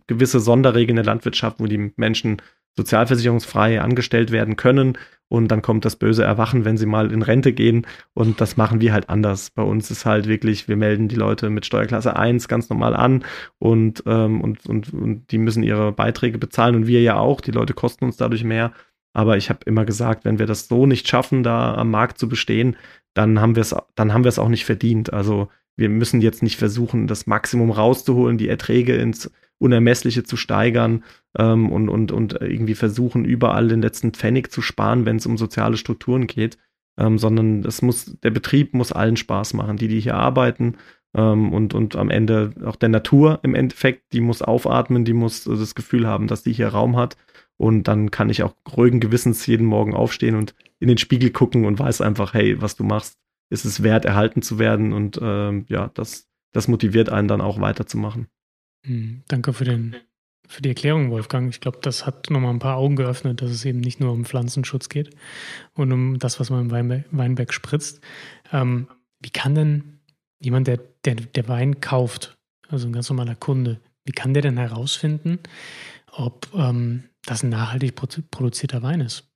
gewisse 0.08 0.40
Sonderregeln 0.40 0.98
in 0.98 1.04
der 1.04 1.06
Landwirtschaft, 1.06 1.60
wo 1.60 1.66
die 1.66 1.92
Menschen 1.96 2.42
sozialversicherungsfrei 2.76 3.82
angestellt 3.82 4.32
werden 4.32 4.56
können 4.56 4.98
und 5.28 5.48
dann 5.48 5.62
kommt 5.62 5.86
das 5.86 5.96
böse 5.96 6.24
Erwachen, 6.24 6.66
wenn 6.66 6.76
sie 6.76 6.86
mal 6.86 7.12
in 7.12 7.22
Rente 7.22 7.54
gehen 7.54 7.88
und 8.14 8.42
das 8.42 8.58
machen 8.58 8.82
wir 8.82 8.92
halt 8.92 9.10
anders. 9.10 9.50
Bei 9.52 9.64
uns 9.64 9.90
ist 9.90 10.06
halt 10.06 10.28
wirklich, 10.28 10.68
wir 10.68 10.76
melden 10.76 11.08
die 11.08 11.16
Leute 11.16 11.50
mit 11.50 11.66
Steuerklasse 11.66 12.16
1 12.18 12.50
ganz 12.50 12.70
normal 12.70 12.96
an 12.96 13.24
und, 13.58 14.04
ähm, 14.06 14.42
und, 14.42 14.66
und, 14.66 14.94
und 14.94 15.32
die 15.32 15.38
müssen 15.38 15.64
ihre 15.64 15.94
Beiträge 15.94 16.38
bezahlen 16.38 16.76
und 16.76 16.88
wir 16.88 17.02
ja 17.02 17.18
auch, 17.18 17.40
die 17.40 17.52
Leute 17.52 17.74
kosten 17.74 18.06
uns 18.06 18.18
dadurch 18.18 18.44
mehr. 18.44 18.74
Aber 19.14 19.38
ich 19.38 19.50
habe 19.50 19.60
immer 19.66 19.86
gesagt, 19.86 20.26
wenn 20.26 20.40
wir 20.40 20.48
das 20.48 20.68
so 20.68 20.86
nicht 20.86 21.08
schaffen, 21.08 21.44
da 21.44 21.76
am 21.76 21.92
Markt 21.92 22.18
zu 22.18 22.28
bestehen, 22.28 22.76
dann 23.14 23.40
haben 23.40 23.56
wir 23.56 23.62
es, 23.62 23.76
dann 23.96 24.14
haben 24.14 24.24
wir 24.24 24.30
es 24.30 24.40
auch 24.40 24.50
nicht 24.50 24.66
verdient. 24.66 25.14
Also 25.14 25.50
wir 25.78 25.90
müssen 25.90 26.22
jetzt 26.22 26.44
nicht 26.44 26.58
versuchen, 26.58 27.08
das 27.08 27.28
Maximum 27.28 27.72
rauszuholen, 27.72 28.38
die 28.38 28.50
Erträge 28.50 28.96
ins 28.96 29.32
Unermessliche 29.62 30.24
zu 30.24 30.38
steigern 30.38 31.04
ähm, 31.38 31.72
und, 31.72 31.90
und, 31.90 32.12
und 32.12 32.34
irgendwie 32.42 32.76
versuchen, 32.76 33.26
überall 33.26 33.68
den 33.68 33.82
letzten 33.82 34.12
Pfennig 34.12 34.52
zu 34.52 34.62
sparen, 34.62 35.06
wenn 35.06 35.18
es 35.18 35.26
um 35.26 35.38
soziale 35.38 35.78
Strukturen 35.78 36.28
geht. 36.28 36.58
Ähm, 36.98 37.18
sondern 37.18 37.64
es 37.64 37.82
muss, 37.82 38.18
der 38.22 38.32
Betrieb 38.32 38.74
muss 38.74 38.92
allen 38.92 39.16
Spaß 39.16 39.54
machen, 39.54 39.78
die, 39.78 39.88
die 39.88 40.02
hier 40.02 40.16
arbeiten 40.16 40.76
ähm, 41.16 41.54
und, 41.54 41.74
und 41.74 41.96
am 41.96 42.10
Ende 42.10 42.52
auch 42.66 42.76
der 42.76 42.90
Natur 42.90 43.40
im 43.44 43.56
Endeffekt, 43.56 44.14
die 44.14 44.22
muss 44.22 44.42
aufatmen, 44.42 45.06
die 45.06 45.14
muss 45.14 45.44
das 45.44 45.76
Gefühl 45.76 46.08
haben, 46.08 46.28
dass 46.28 46.44
die 46.44 46.54
hier 46.54 46.70
Raum 46.70 46.98
hat. 46.98 47.18
Und 47.58 47.88
dann 47.88 48.12
kann 48.12 48.30
ich 48.30 48.44
auch 48.44 48.56
ruhigen 48.76 49.00
Gewissens 49.00 49.46
jeden 49.46 49.68
Morgen 49.68 49.94
aufstehen 49.94 50.36
und 50.36 50.56
in 50.80 50.88
den 50.88 50.98
Spiegel 50.98 51.30
gucken 51.30 51.66
und 51.66 51.78
weiß 51.78 52.02
einfach, 52.02 52.34
hey, 52.34 52.60
was 52.62 52.76
du 52.76 52.84
machst, 52.84 53.20
ist 53.50 53.66
es 53.66 53.84
wert, 53.84 54.06
erhalten 54.06 54.42
zu 54.42 54.58
werden. 54.58 54.94
Und 54.94 55.20
ähm, 55.22 55.66
ja, 55.70 55.92
das, 55.94 56.28
das 56.54 56.68
motiviert 56.68 57.10
einen 57.10 57.28
dann 57.28 57.42
auch 57.42 57.62
weiterzumachen. 57.62 58.28
Hm, 58.86 59.24
danke 59.28 59.54
für, 59.54 59.64
den, 59.64 59.96
für 60.48 60.62
die 60.62 60.70
Erklärung, 60.70 61.12
Wolfgang. 61.12 61.50
Ich 61.50 61.60
glaube, 61.60 61.80
das 61.82 62.06
hat 62.06 62.30
nochmal 62.30 62.54
ein 62.54 62.60
paar 62.60 62.78
Augen 62.78 62.96
geöffnet, 62.96 63.42
dass 63.42 63.52
es 63.52 63.66
eben 63.66 63.80
nicht 63.80 64.00
nur 64.00 64.12
um 64.12 64.26
Pflanzenschutz 64.26 64.90
geht 64.90 65.16
und 65.74 65.92
um 65.92 66.20
das, 66.20 66.40
was 66.40 66.50
man 66.50 66.62
im 66.62 66.72
Weinberg, 66.72 67.06
Weinberg 67.12 67.54
spritzt. 67.54 68.02
Ähm, 68.52 68.88
wie 69.20 69.30
kann 69.30 69.56
denn 69.56 70.00
jemand, 70.40 70.68
der, 70.68 70.80
der, 71.06 71.16
der 71.16 71.48
Wein 71.48 71.80
kauft, 71.80 72.38
also 72.70 72.88
ein 72.88 72.94
ganz 72.94 73.10
normaler 73.10 73.36
Kunde, 73.36 73.80
wie 74.06 74.14
kann 74.14 74.34
der 74.34 74.42
denn 74.42 74.58
herausfinden, 74.58 75.40
ob 76.12 76.48
ähm, 76.56 77.04
das 77.26 77.44
ein 77.44 77.50
nachhaltig 77.50 77.96
produzierter 77.96 78.82
Wein 78.82 79.02
ist? 79.02 79.31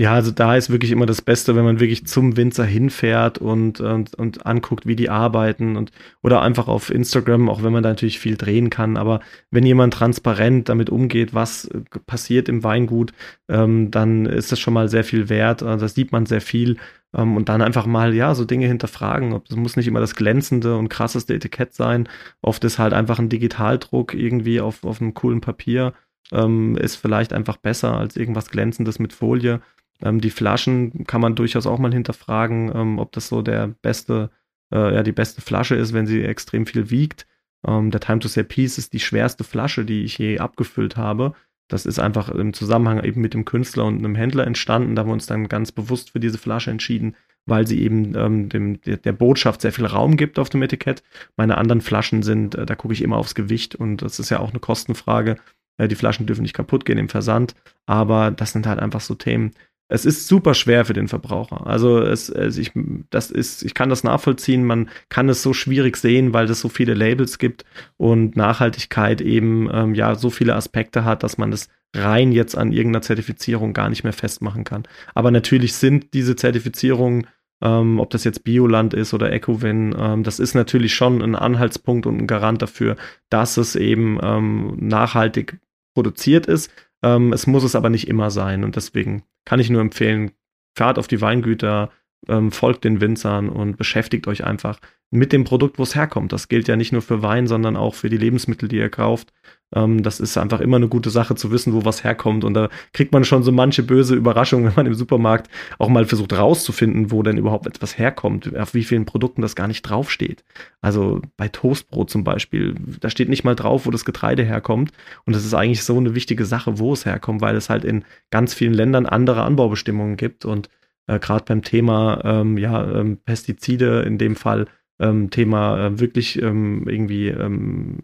Ja, 0.00 0.14
also 0.14 0.30
da 0.32 0.56
ist 0.56 0.70
wirklich 0.70 0.90
immer 0.90 1.06
das 1.06 1.22
Beste, 1.22 1.54
wenn 1.54 1.64
man 1.64 1.78
wirklich 1.78 2.06
zum 2.06 2.36
Winzer 2.36 2.64
hinfährt 2.64 3.38
und, 3.38 3.80
und, 3.80 4.14
und 4.16 4.46
anguckt, 4.46 4.86
wie 4.86 4.96
die 4.96 5.10
arbeiten 5.10 5.76
und 5.76 5.92
oder 6.22 6.40
einfach 6.40 6.66
auf 6.66 6.90
Instagram, 6.90 7.48
auch 7.48 7.62
wenn 7.62 7.72
man 7.72 7.82
da 7.82 7.90
natürlich 7.90 8.18
viel 8.18 8.36
drehen 8.36 8.68
kann. 8.70 8.96
Aber 8.96 9.20
wenn 9.50 9.64
jemand 9.64 9.94
transparent 9.94 10.68
damit 10.68 10.90
umgeht, 10.90 11.34
was 11.34 11.70
passiert 12.06 12.48
im 12.48 12.64
Weingut, 12.64 13.12
ähm, 13.48 13.90
dann 13.90 14.26
ist 14.26 14.50
das 14.50 14.58
schon 14.58 14.74
mal 14.74 14.88
sehr 14.88 15.04
viel 15.04 15.28
wert. 15.28 15.62
Also 15.62 15.84
das 15.84 15.94
sieht 15.94 16.10
man 16.10 16.26
sehr 16.26 16.40
viel. 16.40 16.78
Ähm, 17.14 17.36
und 17.36 17.48
dann 17.48 17.62
einfach 17.62 17.86
mal, 17.86 18.14
ja, 18.14 18.34
so 18.34 18.44
Dinge 18.44 18.66
hinterfragen. 18.66 19.40
Es 19.48 19.56
muss 19.56 19.76
nicht 19.76 19.86
immer 19.86 20.00
das 20.00 20.16
glänzende 20.16 20.76
und 20.76 20.88
krasseste 20.88 21.34
Etikett 21.34 21.74
sein. 21.74 22.08
Oft 22.40 22.64
ist 22.64 22.78
halt 22.78 22.94
einfach 22.94 23.18
ein 23.18 23.28
Digitaldruck 23.28 24.14
irgendwie 24.14 24.60
auf, 24.60 24.84
auf 24.84 25.00
einem 25.00 25.14
coolen 25.14 25.40
Papier. 25.40 25.92
Ähm, 26.32 26.76
ist 26.76 26.96
vielleicht 26.96 27.32
einfach 27.32 27.58
besser 27.58 27.96
als 27.98 28.16
irgendwas 28.16 28.50
Glänzendes 28.50 28.98
mit 28.98 29.12
Folie. 29.12 29.60
Ähm, 30.02 30.20
die 30.20 30.30
Flaschen 30.30 31.04
kann 31.06 31.20
man 31.20 31.34
durchaus 31.34 31.66
auch 31.66 31.78
mal 31.78 31.92
hinterfragen, 31.92 32.72
ähm, 32.74 32.98
ob 32.98 33.12
das 33.12 33.28
so 33.28 33.42
der 33.42 33.68
beste, 33.68 34.30
äh, 34.72 34.94
ja, 34.94 35.02
die 35.02 35.12
beste 35.12 35.40
Flasche 35.40 35.74
ist, 35.74 35.92
wenn 35.92 36.06
sie 36.06 36.22
extrem 36.22 36.66
viel 36.66 36.90
wiegt. 36.90 37.26
Ähm, 37.66 37.90
der 37.90 38.00
Time 38.00 38.18
to 38.18 38.28
Say 38.28 38.44
Peace 38.44 38.78
ist 38.78 38.92
die 38.92 39.00
schwerste 39.00 39.44
Flasche, 39.44 39.84
die 39.84 40.02
ich 40.02 40.18
je 40.18 40.38
abgefüllt 40.38 40.96
habe. 40.96 41.34
Das 41.68 41.86
ist 41.86 41.98
einfach 41.98 42.28
im 42.28 42.52
Zusammenhang 42.52 43.02
eben 43.02 43.20
mit 43.20 43.34
dem 43.34 43.44
Künstler 43.44 43.84
und 43.86 43.98
einem 43.98 44.14
Händler 44.14 44.46
entstanden. 44.46 44.94
Da 44.94 45.00
haben 45.00 45.08
wir 45.08 45.14
uns 45.14 45.26
dann 45.26 45.48
ganz 45.48 45.72
bewusst 45.72 46.10
für 46.10 46.20
diese 46.20 46.36
Flasche 46.36 46.70
entschieden, 46.70 47.16
weil 47.46 47.66
sie 47.66 47.80
eben 47.80 48.14
ähm, 48.14 48.48
dem, 48.48 48.80
der, 48.82 49.12
Botschaft 49.12 49.62
sehr 49.62 49.72
viel 49.72 49.86
Raum 49.86 50.16
gibt 50.16 50.38
auf 50.38 50.50
dem 50.50 50.62
Etikett. 50.62 51.02
Meine 51.36 51.56
anderen 51.56 51.80
Flaschen 51.80 52.22
sind, 52.22 52.56
äh, 52.56 52.66
da 52.66 52.74
gucke 52.74 52.92
ich 52.92 53.02
immer 53.02 53.16
aufs 53.16 53.34
Gewicht 53.34 53.74
und 53.74 54.02
das 54.02 54.18
ist 54.18 54.30
ja 54.30 54.40
auch 54.40 54.50
eine 54.50 54.60
Kostenfrage. 54.60 55.36
Äh, 55.78 55.88
die 55.88 55.94
Flaschen 55.94 56.26
dürfen 56.26 56.42
nicht 56.42 56.54
kaputt 56.54 56.84
gehen 56.84 56.98
im 56.98 57.08
Versand, 57.08 57.54
aber 57.86 58.30
das 58.30 58.52
sind 58.52 58.66
halt 58.66 58.78
einfach 58.78 59.00
so 59.00 59.14
Themen, 59.14 59.52
es 59.88 60.06
ist 60.06 60.26
super 60.26 60.54
schwer 60.54 60.84
für 60.84 60.94
den 60.94 61.08
Verbraucher. 61.08 61.66
Also 61.66 62.00
es, 62.00 62.28
es, 62.30 62.56
ich, 62.56 62.72
das 63.10 63.30
ist, 63.30 63.62
ich 63.62 63.74
kann 63.74 63.90
das 63.90 64.04
nachvollziehen. 64.04 64.64
Man 64.64 64.88
kann 65.10 65.28
es 65.28 65.42
so 65.42 65.52
schwierig 65.52 65.96
sehen, 65.96 66.32
weil 66.32 66.48
es 66.48 66.60
so 66.60 66.68
viele 66.70 66.94
Labels 66.94 67.38
gibt 67.38 67.64
und 67.98 68.36
Nachhaltigkeit 68.36 69.20
eben 69.20 69.68
ähm, 69.70 69.94
ja 69.94 70.14
so 70.14 70.30
viele 70.30 70.54
Aspekte 70.54 71.04
hat, 71.04 71.22
dass 71.22 71.36
man 71.36 71.52
es 71.52 71.68
rein 71.94 72.32
jetzt 72.32 72.56
an 72.56 72.72
irgendeiner 72.72 73.02
Zertifizierung 73.02 73.74
gar 73.74 73.90
nicht 73.90 74.02
mehr 74.02 74.14
festmachen 74.14 74.64
kann. 74.64 74.84
Aber 75.14 75.30
natürlich 75.30 75.74
sind 75.74 76.14
diese 76.14 76.36
Zertifizierungen, 76.36 77.26
ähm, 77.62 78.00
ob 78.00 78.10
das 78.10 78.24
jetzt 78.24 78.44
Bioland 78.44 78.94
ist 78.94 79.14
oder 79.14 79.32
Ecowin, 79.32 79.94
ähm, 79.98 80.22
das 80.22 80.40
ist 80.40 80.54
natürlich 80.54 80.94
schon 80.94 81.22
ein 81.22 81.36
Anhaltspunkt 81.36 82.06
und 82.06 82.18
ein 82.18 82.26
Garant 82.26 82.62
dafür, 82.62 82.96
dass 83.30 83.56
es 83.56 83.76
eben 83.76 84.18
ähm, 84.22 84.76
nachhaltig 84.80 85.58
produziert 85.94 86.46
ist. 86.46 86.70
Ähm, 87.02 87.32
es 87.32 87.46
muss 87.46 87.64
es 87.64 87.74
aber 87.74 87.90
nicht 87.90 88.08
immer 88.08 88.30
sein. 88.30 88.64
Und 88.64 88.76
deswegen 88.76 89.24
kann 89.44 89.60
ich 89.60 89.70
nur 89.70 89.80
empfehlen, 89.80 90.32
fahrt 90.76 90.98
auf 90.98 91.08
die 91.08 91.20
Weingüter, 91.20 91.90
ähm, 92.28 92.52
folgt 92.52 92.84
den 92.84 93.00
Winzern 93.00 93.48
und 93.48 93.76
beschäftigt 93.76 94.26
euch 94.26 94.44
einfach 94.44 94.78
mit 95.10 95.32
dem 95.32 95.44
Produkt, 95.44 95.78
wo 95.78 95.82
es 95.82 95.94
herkommt. 95.94 96.32
Das 96.32 96.48
gilt 96.48 96.68
ja 96.68 96.76
nicht 96.76 96.92
nur 96.92 97.02
für 97.02 97.22
Wein, 97.22 97.46
sondern 97.46 97.76
auch 97.76 97.94
für 97.94 98.08
die 98.08 98.16
Lebensmittel, 98.16 98.68
die 98.68 98.78
ihr 98.78 98.88
kauft. 98.88 99.32
Ähm, 99.74 100.02
das 100.02 100.20
ist 100.20 100.38
einfach 100.38 100.60
immer 100.60 100.76
eine 100.76 100.88
gute 100.88 101.10
Sache 101.10 101.34
zu 101.34 101.50
wissen, 101.50 101.74
wo 101.74 101.84
was 101.84 102.02
herkommt. 102.02 102.44
Und 102.44 102.54
da 102.54 102.70
kriegt 102.94 103.12
man 103.12 103.24
schon 103.24 103.42
so 103.42 103.52
manche 103.52 103.82
böse 103.82 104.14
Überraschungen, 104.14 104.64
wenn 104.68 104.74
man 104.74 104.86
im 104.86 104.94
Supermarkt 104.94 105.50
auch 105.78 105.88
mal 105.88 106.06
versucht 106.06 106.32
rauszufinden, 106.32 107.10
wo 107.10 107.22
denn 107.22 107.36
überhaupt 107.36 107.66
etwas 107.66 107.98
herkommt, 107.98 108.56
auf 108.56 108.72
wie 108.72 108.84
vielen 108.84 109.04
Produkten 109.04 109.42
das 109.42 109.54
gar 109.54 109.68
nicht 109.68 109.82
draufsteht. 109.82 110.44
Also 110.80 111.20
bei 111.36 111.48
Toastbrot 111.48 112.08
zum 112.08 112.24
Beispiel, 112.24 112.74
da 113.00 113.10
steht 113.10 113.28
nicht 113.28 113.44
mal 113.44 113.54
drauf, 113.54 113.84
wo 113.84 113.90
das 113.90 114.06
Getreide 114.06 114.44
herkommt. 114.44 114.92
Und 115.26 115.36
das 115.36 115.44
ist 115.44 115.52
eigentlich 115.54 115.84
so 115.84 115.98
eine 115.98 116.14
wichtige 116.14 116.46
Sache, 116.46 116.78
wo 116.78 116.94
es 116.94 117.04
herkommt, 117.04 117.42
weil 117.42 117.56
es 117.56 117.68
halt 117.68 117.84
in 117.84 118.04
ganz 118.30 118.54
vielen 118.54 118.74
Ländern 118.74 119.04
andere 119.04 119.42
Anbaubestimmungen 119.42 120.16
gibt. 120.16 120.46
Und 120.46 120.70
äh, 121.06 121.18
gerade 121.18 121.44
beim 121.44 121.62
Thema 121.62 122.20
ähm, 122.24 122.58
ja, 122.58 122.90
ähm, 122.92 123.18
Pestizide, 123.18 124.02
in 124.02 124.18
dem 124.18 124.36
Fall 124.36 124.66
ähm, 125.00 125.30
Thema 125.30 125.86
äh, 125.86 126.00
wirklich 126.00 126.40
ähm, 126.40 126.86
irgendwie 126.88 127.28
ähm, 127.28 127.98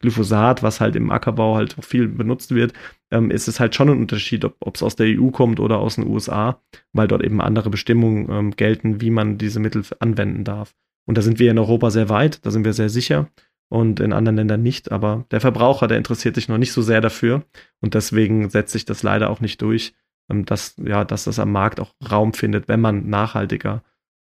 Glyphosat, 0.00 0.62
was 0.62 0.80
halt 0.80 0.96
im 0.96 1.10
Ackerbau 1.10 1.56
halt 1.56 1.76
viel 1.80 2.08
benutzt 2.08 2.54
wird, 2.54 2.74
ähm, 3.10 3.30
ist 3.30 3.48
es 3.48 3.58
halt 3.58 3.74
schon 3.74 3.88
ein 3.88 3.98
Unterschied, 3.98 4.44
ob 4.44 4.76
es 4.76 4.82
aus 4.82 4.96
der 4.96 5.06
EU 5.18 5.30
kommt 5.30 5.60
oder 5.60 5.78
aus 5.78 5.94
den 5.96 6.06
USA, 6.06 6.60
weil 6.92 7.08
dort 7.08 7.24
eben 7.24 7.40
andere 7.40 7.70
Bestimmungen 7.70 8.50
gelten, 8.56 9.00
wie 9.00 9.10
man 9.10 9.38
diese 9.38 9.60
Mittel 9.60 9.82
anwenden 10.00 10.44
darf. 10.44 10.74
Und 11.06 11.18
da 11.18 11.22
sind 11.22 11.38
wir 11.38 11.50
in 11.50 11.58
Europa 11.58 11.90
sehr 11.90 12.08
weit, 12.08 12.44
da 12.44 12.50
sind 12.50 12.64
wir 12.64 12.72
sehr 12.72 12.88
sicher 12.88 13.28
und 13.68 14.00
in 14.00 14.12
anderen 14.12 14.36
Ländern 14.36 14.62
nicht. 14.62 14.92
Aber 14.92 15.24
der 15.30 15.40
Verbraucher, 15.40 15.86
der 15.86 15.98
interessiert 15.98 16.34
sich 16.34 16.48
noch 16.48 16.58
nicht 16.58 16.72
so 16.72 16.82
sehr 16.82 17.00
dafür 17.00 17.42
und 17.80 17.94
deswegen 17.94 18.50
setzt 18.50 18.72
sich 18.72 18.84
das 18.84 19.02
leider 19.02 19.30
auch 19.30 19.40
nicht 19.40 19.60
durch, 19.62 19.94
dass, 20.28 20.76
ja, 20.78 21.04
dass 21.04 21.24
das 21.24 21.38
am 21.38 21.52
Markt 21.52 21.80
auch 21.80 21.94
Raum 22.10 22.32
findet, 22.32 22.68
wenn 22.68 22.80
man 22.80 23.08
nachhaltiger 23.08 23.82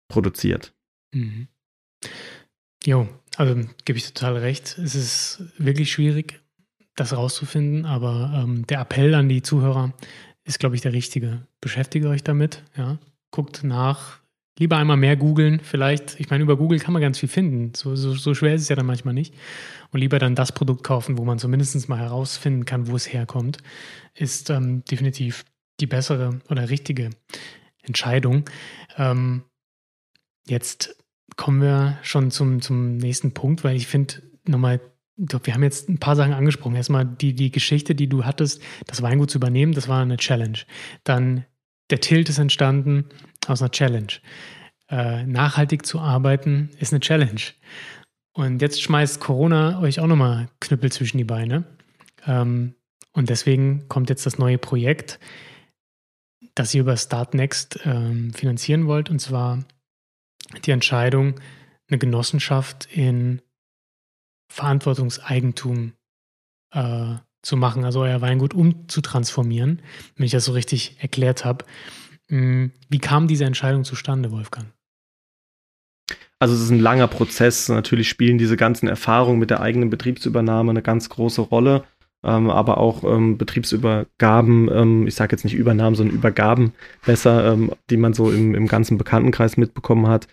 produziert. 0.08 0.74
Mhm. 1.14 1.48
Jo, 2.84 3.08
also 3.38 3.56
gebe 3.86 3.98
ich 3.98 4.06
total 4.06 4.38
recht. 4.38 4.78
Es 4.78 4.96
ist 4.96 5.44
wirklich 5.58 5.92
schwierig, 5.92 6.42
das 6.96 7.16
rauszufinden, 7.16 7.86
aber 7.86 8.32
ähm, 8.36 8.66
der 8.68 8.82
Appell 8.82 9.14
an 9.16 9.30
die 9.30 9.42
Zuhörer 9.42 9.94
ist, 10.44 10.60
glaube 10.60 10.76
ich, 10.76 10.82
der 10.82 10.94
richtige. 10.94 11.48
Beschäftigt 11.62 12.06
euch 12.06 12.24
damit, 12.24 12.64
ja. 12.78 13.00
Guckt 13.32 13.64
nach, 13.64 14.20
lieber 14.58 14.78
einmal 14.78 14.98
mehr 14.98 15.18
googeln, 15.18 15.60
vielleicht. 15.60 16.20
Ich 16.20 16.30
meine, 16.30 16.44
über 16.44 16.58
Google 16.58 16.80
kann 16.80 16.94
man 16.94 17.02
ganz 17.02 17.20
viel 17.20 17.28
finden. 17.28 17.74
So, 17.76 17.96
so, 17.96 18.14
so, 18.14 18.34
schwer 18.34 18.56
ist 18.56 18.62
es 18.62 18.70
ja 18.70 18.76
dann 18.76 18.86
manchmal 18.86 19.14
nicht. 19.14 19.34
Und 19.92 20.00
lieber 20.00 20.20
dann 20.20 20.36
das 20.36 20.52
Produkt 20.52 20.84
kaufen, 20.84 21.18
wo 21.18 21.26
man 21.26 21.40
zumindest 21.40 21.90
mal 21.90 22.00
herausfinden 22.00 22.66
kann, 22.66 22.88
wo 22.88 22.96
es 22.96 23.12
herkommt, 23.12 23.58
ist 24.14 24.50
ähm, 24.50 24.86
definitiv 24.86 25.44
die 25.80 25.88
bessere 25.88 26.40
oder 26.50 26.70
richtige 26.70 27.10
Entscheidung. 27.82 28.46
Ähm, 28.98 29.44
jetzt 30.48 30.98
kommen 31.36 31.62
wir 31.62 31.98
schon 32.02 32.32
zum, 32.32 32.62
zum 32.62 32.98
nächsten 32.98 33.34
Punkt, 33.34 33.64
weil 33.64 33.76
ich 33.76 33.88
finde, 33.88 34.22
nochmal, 34.48 34.80
wir 35.18 35.54
haben 35.54 35.64
jetzt 35.64 35.90
ein 35.90 36.00
paar 36.00 36.16
Sachen 36.16 36.34
angesprochen. 36.34 36.76
Erstmal 36.76 37.06
die, 37.06 37.34
die 37.34 37.52
Geschichte, 37.52 37.96
die 37.96 38.08
du 38.08 38.26
hattest, 38.26 38.62
das 38.86 39.02
Weingut 39.02 39.32
zu 39.32 39.38
übernehmen, 39.38 39.74
das 39.74 39.88
war 39.88 40.02
eine 40.02 40.18
Challenge. 40.18 40.60
Dann 41.04 41.46
der 41.90 42.02
Tilt 42.02 42.30
ist 42.30 42.40
entstanden 42.40 43.06
aus 43.48 43.62
einer 43.62 43.72
Challenge. 43.72 44.14
Äh, 44.90 45.24
nachhaltig 45.26 45.86
zu 45.86 46.00
arbeiten 46.00 46.70
ist 46.80 46.94
eine 46.94 47.00
Challenge. 47.00 47.42
Und 48.34 48.62
jetzt 48.62 48.82
schmeißt 48.82 49.20
Corona 49.20 49.80
euch 49.82 50.00
auch 50.00 50.08
nochmal 50.08 50.48
Knüppel 50.60 50.92
zwischen 50.92 51.18
die 51.18 51.24
Beine. 51.24 51.64
Ähm, 52.28 52.76
und 53.14 53.30
deswegen 53.30 53.88
kommt 53.88 54.10
jetzt 54.10 54.26
das 54.26 54.38
neue 54.38 54.58
Projekt, 54.58 55.20
das 56.56 56.74
ihr 56.74 56.82
über 56.82 56.98
Startnext 56.98 57.80
ähm, 57.84 58.34
finanzieren 58.34 58.88
wollt. 58.88 59.10
Und 59.10 59.20
zwar 59.20 59.64
die 60.66 60.72
Entscheidung, 60.72 61.40
eine 61.90 62.00
Genossenschaft 62.00 62.88
in 62.92 63.42
Verantwortungseigentum 64.52 65.94
äh, 66.72 67.16
zu 67.42 67.58
machen, 67.58 67.86
also 67.86 68.02
euer 68.02 68.22
Weingut 68.22 68.54
umzutransformieren, 68.54 69.82
wenn 70.16 70.26
ich 70.26 70.32
das 70.32 70.46
so 70.46 70.54
richtig 70.54 70.98
erklärt 71.00 71.46
habe. 71.46 71.66
Hm, 72.30 72.72
wie 72.90 73.00
kam 73.00 73.28
diese 73.28 73.46
Entscheidung 73.46 73.84
zustande, 73.84 74.32
Wolfgang? 74.32 74.68
Also 76.40 76.54
es 76.56 76.62
ist 76.62 76.70
ein 76.70 76.80
langer 76.80 77.08
Prozess. 77.08 77.70
Natürlich 77.70 78.10
spielen 78.10 78.38
diese 78.38 78.58
ganzen 78.58 78.88
Erfahrungen 78.88 79.40
mit 79.40 79.50
der 79.50 79.62
eigenen 79.62 79.90
Betriebsübernahme 79.90 80.72
eine 80.72 80.82
ganz 80.82 81.10
große 81.10 81.42
Rolle. 81.42 81.86
Ähm, 82.26 82.50
aber 82.50 82.80
auch 82.80 83.04
ähm, 83.04 83.38
Betriebsübergaben, 83.38 84.70
ähm, 84.74 85.08
ich 85.08 85.14
sage 85.14 85.34
jetzt 85.34 85.44
nicht 85.44 85.54
Übernahmen, 85.54 85.96
sondern 85.96 86.16
Übergaben 86.16 86.74
besser, 87.06 87.54
ähm, 87.54 87.72
die 87.92 87.98
man 87.98 88.14
so 88.14 88.32
im, 88.32 88.56
im 88.56 88.68
ganzen 88.68 88.98
Bekanntenkreis 88.98 89.58
mitbekommen 89.58 90.08
hat, 90.08 90.28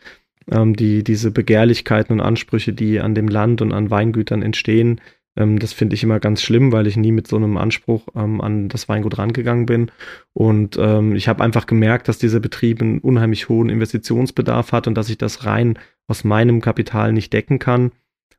ähm, 0.50 0.74
die 0.74 1.04
diese 1.04 1.30
Begehrlichkeiten 1.30 2.14
und 2.14 2.20
Ansprüche, 2.24 2.72
die 2.72 2.98
an 2.98 3.14
dem 3.14 3.28
Land 3.28 3.60
und 3.60 3.72
an 3.72 3.90
Weingütern 3.90 4.40
entstehen, 4.40 5.02
ähm, 5.36 5.58
das 5.58 5.74
finde 5.74 5.94
ich 5.94 6.02
immer 6.02 6.18
ganz 6.18 6.40
schlimm, 6.40 6.72
weil 6.72 6.86
ich 6.86 6.96
nie 6.96 7.12
mit 7.12 7.28
so 7.28 7.36
einem 7.36 7.58
Anspruch 7.58 8.06
an 8.14 8.70
das 8.70 8.88
Weingut 8.88 9.18
rangegangen 9.18 9.66
bin. 9.66 9.90
Und 10.34 10.76
ich 10.76 11.28
habe 11.28 11.44
einfach 11.44 11.66
gemerkt, 11.66 12.08
dass 12.08 12.18
dieser 12.18 12.40
Betrieb 12.40 12.82
einen 12.82 12.98
unheimlich 12.98 13.48
hohen 13.48 13.70
Investitionsbedarf 13.70 14.72
hat 14.72 14.86
und 14.86 14.94
dass 14.94 15.08
ich 15.08 15.16
das 15.18 15.46
rein 15.46 15.78
aus 16.06 16.24
meinem 16.24 16.60
Kapital 16.60 17.12
nicht 17.12 17.32
decken 17.32 17.58
kann 17.58 17.92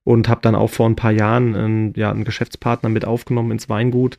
und 0.04 0.28
habe 0.30 0.41
dann 0.41 0.56
auch 0.56 0.70
vor 0.70 0.88
ein 0.88 0.95
paar 0.95 1.12
Jahren 1.12 1.56
einen, 1.56 1.93
ja, 1.95 2.12
einen 2.12 2.26
Geschäftspartner 2.26 2.89
mit 2.89 3.06
aufgenommen 3.06 3.51
ins 3.51 3.70
Weingut. 3.70 4.18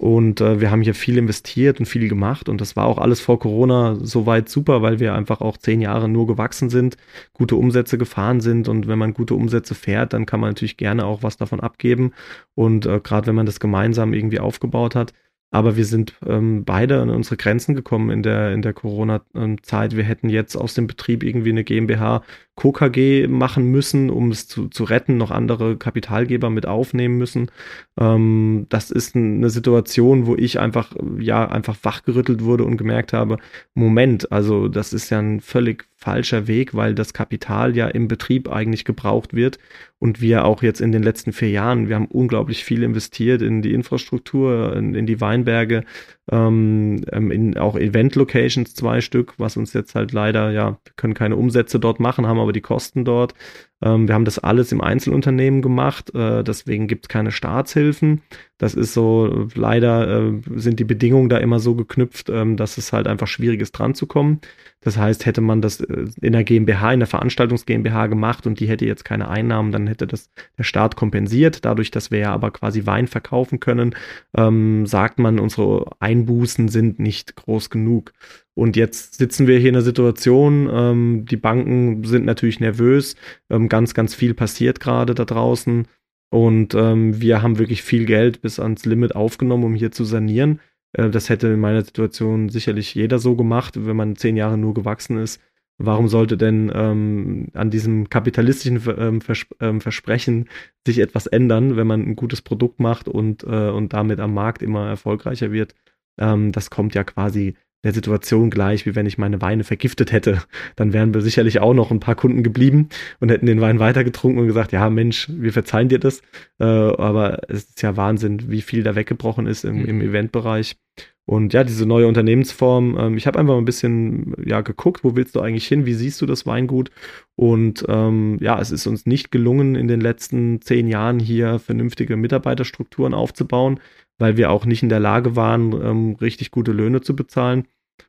Und 0.00 0.40
äh, 0.40 0.60
wir 0.60 0.70
haben 0.70 0.82
hier 0.82 0.94
viel 0.94 1.18
investiert 1.18 1.80
und 1.80 1.86
viel 1.86 2.08
gemacht. 2.08 2.48
Und 2.48 2.60
das 2.60 2.76
war 2.76 2.86
auch 2.86 2.98
alles 2.98 3.20
vor 3.20 3.40
Corona 3.40 3.96
soweit 4.00 4.48
super, 4.48 4.80
weil 4.80 5.00
wir 5.00 5.14
einfach 5.14 5.40
auch 5.40 5.56
zehn 5.56 5.80
Jahre 5.80 6.08
nur 6.08 6.28
gewachsen 6.28 6.70
sind, 6.70 6.96
gute 7.32 7.56
Umsätze 7.56 7.98
gefahren 7.98 8.40
sind. 8.40 8.68
Und 8.68 8.86
wenn 8.86 8.98
man 8.98 9.12
gute 9.12 9.34
Umsätze 9.34 9.74
fährt, 9.74 10.12
dann 10.12 10.24
kann 10.24 10.38
man 10.38 10.50
natürlich 10.50 10.76
gerne 10.76 11.04
auch 11.04 11.24
was 11.24 11.36
davon 11.36 11.58
abgeben. 11.58 12.12
Und 12.54 12.86
äh, 12.86 13.00
gerade 13.00 13.26
wenn 13.26 13.34
man 13.34 13.46
das 13.46 13.58
gemeinsam 13.58 14.14
irgendwie 14.14 14.38
aufgebaut 14.38 14.94
hat, 14.94 15.14
aber 15.50 15.76
wir 15.76 15.86
sind 15.86 16.14
ähm, 16.26 16.64
beide 16.64 17.00
an 17.00 17.08
unsere 17.08 17.36
Grenzen 17.38 17.74
gekommen 17.74 18.10
in 18.10 18.22
der, 18.22 18.52
in 18.52 18.60
der 18.60 18.74
Corona-Zeit. 18.74 19.96
Wir 19.96 20.04
hätten 20.04 20.28
jetzt 20.28 20.56
aus 20.56 20.74
dem 20.74 20.86
Betrieb 20.86 21.22
irgendwie 21.22 21.50
eine 21.50 21.64
GmbH 21.64 22.22
KKG 22.56 23.28
machen 23.28 23.70
müssen, 23.70 24.10
um 24.10 24.30
es 24.30 24.46
zu, 24.46 24.68
zu 24.68 24.84
retten, 24.84 25.16
noch 25.16 25.30
andere 25.30 25.76
Kapitalgeber 25.76 26.50
mit 26.50 26.66
aufnehmen 26.66 27.16
müssen. 27.16 27.50
Ähm, 27.98 28.66
das 28.68 28.90
ist 28.90 29.16
eine 29.16 29.48
Situation, 29.48 30.26
wo 30.26 30.36
ich 30.36 30.58
einfach, 30.60 30.94
ja, 31.18 31.48
einfach 31.48 31.76
wachgerüttelt 31.82 32.44
wurde 32.44 32.64
und 32.64 32.76
gemerkt 32.76 33.14
habe, 33.14 33.38
Moment, 33.74 34.30
also 34.30 34.68
das 34.68 34.92
ist 34.92 35.08
ja 35.08 35.18
ein 35.18 35.40
völlig 35.40 35.87
falscher 35.98 36.46
Weg, 36.46 36.74
weil 36.74 36.94
das 36.94 37.12
Kapital 37.12 37.76
ja 37.76 37.88
im 37.88 38.06
Betrieb 38.06 38.48
eigentlich 38.48 38.84
gebraucht 38.84 39.34
wird 39.34 39.58
und 39.98 40.20
wir 40.20 40.44
auch 40.44 40.62
jetzt 40.62 40.80
in 40.80 40.92
den 40.92 41.02
letzten 41.02 41.32
vier 41.32 41.50
Jahren, 41.50 41.88
wir 41.88 41.96
haben 41.96 42.06
unglaublich 42.06 42.64
viel 42.64 42.84
investiert 42.84 43.42
in 43.42 43.62
die 43.62 43.74
Infrastruktur, 43.74 44.76
in, 44.76 44.94
in 44.94 45.06
die 45.06 45.20
Weinberge, 45.20 45.84
ähm, 46.30 47.04
ähm 47.12 47.30
in 47.30 47.58
auch 47.58 47.76
Event-Locations 47.76 48.74
zwei 48.74 49.00
Stück, 49.00 49.34
was 49.38 49.56
uns 49.56 49.72
jetzt 49.72 49.94
halt 49.94 50.12
leider, 50.12 50.50
ja, 50.50 50.78
wir 50.84 50.92
können 50.96 51.14
keine 51.14 51.36
Umsätze 51.36 51.78
dort 51.78 52.00
machen, 52.00 52.26
haben 52.26 52.40
aber 52.40 52.52
die 52.52 52.60
Kosten 52.60 53.04
dort. 53.04 53.34
Ähm, 53.80 54.08
wir 54.08 54.14
haben 54.14 54.24
das 54.24 54.38
alles 54.38 54.72
im 54.72 54.80
Einzelunternehmen 54.80 55.62
gemacht, 55.62 56.14
äh, 56.14 56.42
deswegen 56.42 56.88
gibt 56.88 57.04
es 57.04 57.08
keine 57.08 57.30
Staatshilfen. 57.30 58.22
Das 58.58 58.74
ist 58.74 58.92
so, 58.92 59.46
leider 59.54 60.30
äh, 60.30 60.40
sind 60.56 60.80
die 60.80 60.84
Bedingungen 60.84 61.28
da 61.28 61.38
immer 61.38 61.60
so 61.60 61.76
geknüpft, 61.76 62.28
ähm, 62.28 62.56
dass 62.56 62.76
es 62.76 62.92
halt 62.92 63.06
einfach 63.06 63.28
schwierig 63.28 63.60
ist, 63.60 63.72
dran 63.72 63.94
zu 63.94 64.06
kommen. 64.08 64.40
Das 64.80 64.96
heißt, 64.96 65.26
hätte 65.26 65.40
man 65.40 65.62
das 65.62 65.80
äh, 65.80 66.06
in 66.20 66.32
der 66.32 66.42
GmbH, 66.42 66.92
in 66.92 67.00
der 67.00 67.06
Veranstaltungs 67.06 67.66
GmbH 67.66 68.08
gemacht 68.08 68.48
und 68.48 68.58
die 68.58 68.68
hätte 68.68 68.84
jetzt 68.84 69.04
keine 69.04 69.28
Einnahmen, 69.28 69.70
dann 69.70 69.86
hätte 69.86 70.08
das 70.08 70.30
der 70.56 70.64
Staat 70.64 70.96
kompensiert. 70.96 71.64
Dadurch, 71.64 71.92
dass 71.92 72.10
wir 72.10 72.18
ja 72.18 72.32
aber 72.32 72.50
quasi 72.50 72.84
Wein 72.84 73.06
verkaufen 73.06 73.60
können, 73.60 73.94
ähm, 74.36 74.86
sagt 74.86 75.20
man, 75.20 75.38
unsere 75.38 75.86
Einbußen 76.20 76.68
sind 76.68 76.98
nicht 76.98 77.36
groß 77.36 77.70
genug. 77.70 78.12
Und 78.54 78.76
jetzt 78.76 79.18
sitzen 79.18 79.46
wir 79.46 79.58
hier 79.58 79.70
in 79.70 79.76
einer 79.76 79.84
Situation, 79.84 80.68
ähm, 80.72 81.26
die 81.28 81.36
Banken 81.36 82.04
sind 82.04 82.24
natürlich 82.24 82.60
nervös, 82.60 83.16
ähm, 83.50 83.68
ganz, 83.68 83.94
ganz 83.94 84.14
viel 84.14 84.34
passiert 84.34 84.80
gerade 84.80 85.14
da 85.14 85.24
draußen. 85.24 85.86
Und 86.30 86.74
ähm, 86.74 87.20
wir 87.20 87.42
haben 87.42 87.58
wirklich 87.58 87.82
viel 87.82 88.04
Geld 88.04 88.42
bis 88.42 88.58
ans 88.58 88.84
Limit 88.84 89.14
aufgenommen, 89.14 89.64
um 89.64 89.74
hier 89.74 89.92
zu 89.92 90.04
sanieren. 90.04 90.60
Äh, 90.92 91.10
das 91.10 91.28
hätte 91.28 91.48
in 91.48 91.60
meiner 91.60 91.84
Situation 91.84 92.48
sicherlich 92.48 92.94
jeder 92.94 93.18
so 93.18 93.36
gemacht, 93.36 93.74
wenn 93.86 93.96
man 93.96 94.16
zehn 94.16 94.36
Jahre 94.36 94.58
nur 94.58 94.74
gewachsen 94.74 95.18
ist. 95.18 95.40
Warum 95.80 96.08
sollte 96.08 96.36
denn 96.36 96.72
ähm, 96.74 97.48
an 97.54 97.70
diesem 97.70 98.10
kapitalistischen 98.10 98.82
ähm, 98.98 99.20
Vers 99.20 99.46
ähm, 99.60 99.80
Versprechen 99.80 100.48
sich 100.84 100.98
etwas 100.98 101.28
ändern, 101.28 101.76
wenn 101.76 101.86
man 101.86 102.02
ein 102.02 102.16
gutes 102.16 102.42
Produkt 102.42 102.80
macht 102.80 103.06
und, 103.06 103.44
äh, 103.44 103.70
und 103.70 103.92
damit 103.92 104.18
am 104.18 104.34
Markt 104.34 104.60
immer 104.60 104.88
erfolgreicher 104.88 105.52
wird? 105.52 105.76
Ähm, 106.18 106.52
das 106.52 106.70
kommt 106.70 106.94
ja 106.94 107.04
quasi 107.04 107.54
der 107.84 107.92
Situation 107.92 108.50
gleich, 108.50 108.86
wie 108.86 108.96
wenn 108.96 109.06
ich 109.06 109.18
meine 109.18 109.40
Weine 109.40 109.62
vergiftet 109.62 110.10
hätte. 110.10 110.42
Dann 110.76 110.92
wären 110.92 111.14
wir 111.14 111.20
sicherlich 111.20 111.60
auch 111.60 111.74
noch 111.74 111.90
ein 111.90 112.00
paar 112.00 112.16
Kunden 112.16 112.42
geblieben 112.42 112.88
und 113.20 113.30
hätten 113.30 113.46
den 113.46 113.60
Wein 113.60 113.78
weitergetrunken 113.78 114.40
und 114.40 114.48
gesagt, 114.48 114.72
ja 114.72 114.90
Mensch, 114.90 115.28
wir 115.30 115.52
verzeihen 115.52 115.88
dir 115.88 116.00
das. 116.00 116.20
Äh, 116.58 116.64
aber 116.64 117.38
es 117.48 117.64
ist 117.64 117.82
ja 117.82 117.96
Wahnsinn, 117.96 118.50
wie 118.50 118.62
viel 118.62 118.82
da 118.82 118.96
weggebrochen 118.96 119.46
ist 119.46 119.64
im, 119.64 119.84
im 119.84 119.96
mhm. 119.96 120.02
Eventbereich. 120.02 120.76
Und 121.24 121.52
ja, 121.52 121.62
diese 121.62 121.84
neue 121.84 122.06
Unternehmensform, 122.06 122.96
ähm, 122.98 123.16
ich 123.18 123.26
habe 123.26 123.38
einfach 123.38 123.52
mal 123.52 123.60
ein 123.60 123.66
bisschen 123.66 124.34
ja 124.44 124.62
geguckt, 124.62 125.04
wo 125.04 125.14
willst 125.14 125.36
du 125.36 125.40
eigentlich 125.40 125.68
hin, 125.68 125.84
wie 125.84 125.92
siehst 125.92 126.22
du 126.22 126.26
das 126.26 126.46
Weingut? 126.46 126.90
Und 127.36 127.84
ähm, 127.86 128.38
ja, 128.40 128.58
es 128.58 128.70
ist 128.70 128.86
uns 128.86 129.04
nicht 129.04 129.30
gelungen, 129.30 129.74
in 129.74 129.88
den 129.88 130.00
letzten 130.00 130.62
zehn 130.62 130.88
Jahren 130.88 131.20
hier 131.20 131.58
vernünftige 131.58 132.16
Mitarbeiterstrukturen 132.16 133.12
aufzubauen, 133.12 133.78
weil 134.18 134.36
wir 134.36 134.50
auch 134.50 134.66
nicht 134.66 134.82
in 134.82 134.88
der 134.88 135.00
Lage 135.00 135.36
waren, 135.36 135.72
ähm, 135.72 136.16
richtig 136.20 136.50
gute 136.50 136.72
Löhne 136.72 137.00
zu 137.00 137.16
bezahlen. 137.16 137.66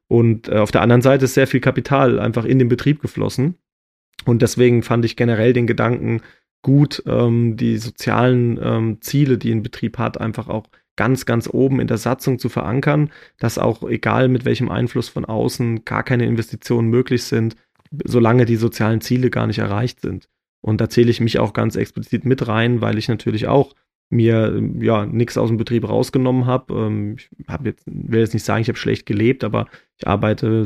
Und 0.08 0.50
äh, 0.50 0.58
auf 0.58 0.72
der 0.72 0.82
anderen 0.82 1.02
Seite 1.02 1.26
ist 1.26 1.36
sehr 1.36 1.48
viel 1.48 1.60
Kapital 1.60 2.20
einfach 2.20 2.46
in 2.46 2.60
den 2.60 2.68
Betrieb 2.70 3.02
geflossen. 3.02 3.56
Und 4.26 4.42
deswegen 4.42 4.84
fand 4.84 5.06
ich 5.06 5.16
generell 5.16 5.54
den 5.54 5.68
Gedanken 5.68 6.22
gut, 6.62 7.04
ähm, 7.06 7.56
die 7.58 7.78
sozialen 7.78 8.60
ähm, 8.62 8.98
Ziele, 9.02 9.38
die 9.38 9.52
ein 9.52 9.64
Betrieb 9.64 9.98
hat, 9.98 10.20
einfach 10.20 10.50
auch 10.50 10.68
ganz, 10.98 11.26
ganz 11.26 11.48
oben 11.50 11.80
in 11.80 11.88
der 11.88 11.98
Satzung 11.98 12.40
zu 12.40 12.50
verankern, 12.50 13.10
dass 13.38 13.58
auch 13.58 13.88
egal 13.88 14.28
mit 14.28 14.44
welchem 14.44 14.70
Einfluss 14.70 15.08
von 15.08 15.24
außen 15.24 15.86
gar 15.86 16.04
keine 16.04 16.26
Investitionen 16.26 16.90
möglich 16.90 17.24
sind, 17.24 17.56
solange 18.04 18.46
die 18.46 18.58
sozialen 18.58 19.00
Ziele 19.00 19.30
gar 19.30 19.48
nicht 19.48 19.60
erreicht 19.60 20.02
sind. 20.02 20.28
Und 20.62 20.82
da 20.82 20.90
zähle 20.90 21.10
ich 21.10 21.22
mich 21.22 21.40
auch 21.40 21.54
ganz 21.54 21.78
explizit 21.78 22.26
mit 22.26 22.48
rein, 22.50 22.82
weil 22.82 22.98
ich 22.98 23.08
natürlich 23.08 23.48
auch 23.48 23.74
mir 24.10 24.62
ja 24.80 25.06
nichts 25.06 25.38
aus 25.38 25.50
dem 25.50 25.58
Betrieb 25.58 25.88
rausgenommen 25.88 26.46
habe. 26.46 26.74
Ähm, 26.74 27.18
ich 27.18 27.30
habe 27.48 27.70
jetzt 27.70 27.84
will 27.86 28.20
jetzt 28.20 28.34
nicht 28.34 28.46
sagen, 28.46 28.62
ich 28.62 28.68
habe 28.68 28.78
schlecht 28.78 29.06
gelebt, 29.06 29.44
aber 29.44 29.68
ich 29.98 30.08
arbeite 30.08 30.66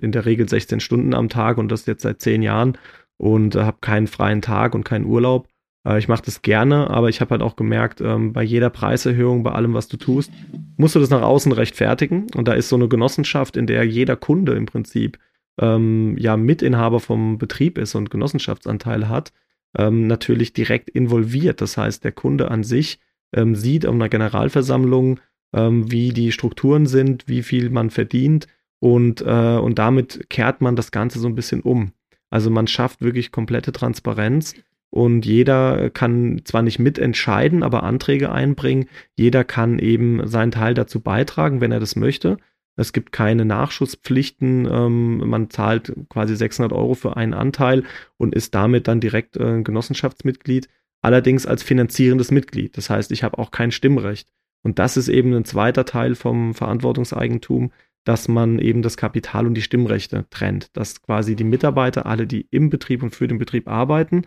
in 0.00 0.12
der 0.12 0.24
Regel 0.24 0.48
16 0.48 0.80
Stunden 0.80 1.14
am 1.14 1.28
Tag 1.28 1.58
und 1.58 1.70
das 1.70 1.86
jetzt 1.86 2.02
seit 2.02 2.20
zehn 2.20 2.42
Jahren 2.42 2.78
und 3.16 3.56
habe 3.56 3.78
keinen 3.80 4.06
freien 4.06 4.42
Tag 4.42 4.74
und 4.74 4.84
keinen 4.84 5.06
Urlaub. 5.06 5.48
Äh, 5.86 5.98
ich 5.98 6.08
mache 6.08 6.22
das 6.24 6.42
gerne, 6.42 6.90
aber 6.90 7.08
ich 7.08 7.20
habe 7.20 7.30
halt 7.30 7.42
auch 7.42 7.56
gemerkt, 7.56 8.00
ähm, 8.00 8.32
bei 8.32 8.42
jeder 8.42 8.70
Preiserhöhung, 8.70 9.42
bei 9.42 9.52
allem, 9.52 9.74
was 9.74 9.88
du 9.88 9.96
tust, 9.96 10.30
musst 10.76 10.94
du 10.94 11.00
das 11.00 11.10
nach 11.10 11.22
außen 11.22 11.52
rechtfertigen. 11.52 12.26
Und 12.34 12.48
da 12.48 12.52
ist 12.54 12.68
so 12.68 12.76
eine 12.76 12.88
Genossenschaft, 12.88 13.56
in 13.56 13.66
der 13.66 13.84
jeder 13.84 14.16
Kunde 14.16 14.52
im 14.54 14.66
Prinzip 14.66 15.18
ähm, 15.60 16.16
ja 16.18 16.36
Mitinhaber 16.36 17.00
vom 17.00 17.38
Betrieb 17.38 17.78
ist 17.78 17.94
und 17.94 18.10
Genossenschaftsanteile 18.10 19.08
hat, 19.08 19.32
ähm, 19.76 20.06
natürlich 20.06 20.52
direkt 20.52 20.90
involviert. 20.90 21.60
Das 21.60 21.76
heißt, 21.76 22.04
der 22.04 22.12
Kunde 22.12 22.50
an 22.50 22.64
sich 22.64 22.98
ähm, 23.34 23.54
sieht 23.54 23.86
auf 23.86 23.94
einer 23.94 24.08
Generalversammlung, 24.08 25.20
ähm, 25.52 25.90
wie 25.90 26.12
die 26.12 26.32
Strukturen 26.32 26.86
sind, 26.86 27.28
wie 27.28 27.42
viel 27.42 27.70
man 27.70 27.90
verdient 27.90 28.46
und, 28.84 29.22
äh, 29.22 29.56
und 29.56 29.78
damit 29.78 30.28
kehrt 30.28 30.60
man 30.60 30.76
das 30.76 30.90
Ganze 30.90 31.18
so 31.18 31.26
ein 31.26 31.34
bisschen 31.34 31.62
um. 31.62 31.92
Also 32.28 32.50
man 32.50 32.66
schafft 32.66 33.00
wirklich 33.00 33.32
komplette 33.32 33.72
Transparenz 33.72 34.54
und 34.90 35.24
jeder 35.24 35.88
kann 35.90 36.42
zwar 36.44 36.62
nicht 36.62 36.78
mitentscheiden, 36.78 37.62
aber 37.62 37.82
Anträge 37.82 38.30
einbringen. 38.30 38.86
Jeder 39.16 39.42
kann 39.42 39.78
eben 39.78 40.26
seinen 40.26 40.50
Teil 40.50 40.74
dazu 40.74 41.00
beitragen, 41.00 41.60
wenn 41.60 41.72
er 41.72 41.80
das 41.80 41.96
möchte. 41.96 42.36
Es 42.76 42.92
gibt 42.92 43.12
keine 43.12 43.44
Nachschusspflichten. 43.44 44.66
Ähm, 44.70 45.18
man 45.28 45.50
zahlt 45.50 45.92
quasi 46.08 46.36
600 46.36 46.72
Euro 46.72 46.94
für 46.94 47.16
einen 47.16 47.34
Anteil 47.34 47.84
und 48.16 48.34
ist 48.34 48.54
damit 48.54 48.88
dann 48.88 49.00
direkt 49.00 49.36
äh, 49.36 49.62
Genossenschaftsmitglied. 49.62 50.68
Allerdings 51.02 51.46
als 51.46 51.62
finanzierendes 51.62 52.30
Mitglied. 52.30 52.76
Das 52.76 52.90
heißt, 52.90 53.12
ich 53.12 53.22
habe 53.22 53.38
auch 53.38 53.50
kein 53.50 53.70
Stimmrecht. 53.70 54.28
Und 54.62 54.78
das 54.78 54.96
ist 54.96 55.08
eben 55.08 55.34
ein 55.34 55.44
zweiter 55.44 55.84
Teil 55.84 56.14
vom 56.14 56.54
Verantwortungseigentum, 56.54 57.70
dass 58.04 58.28
man 58.28 58.58
eben 58.58 58.82
das 58.82 58.96
Kapital 58.96 59.46
und 59.46 59.54
die 59.54 59.62
Stimmrechte 59.62 60.26
trennt. 60.30 60.76
Dass 60.76 61.02
quasi 61.02 61.36
die 61.36 61.44
Mitarbeiter, 61.44 62.06
alle, 62.06 62.26
die 62.26 62.46
im 62.50 62.70
Betrieb 62.70 63.02
und 63.02 63.14
für 63.14 63.28
den 63.28 63.38
Betrieb 63.38 63.68
arbeiten, 63.68 64.22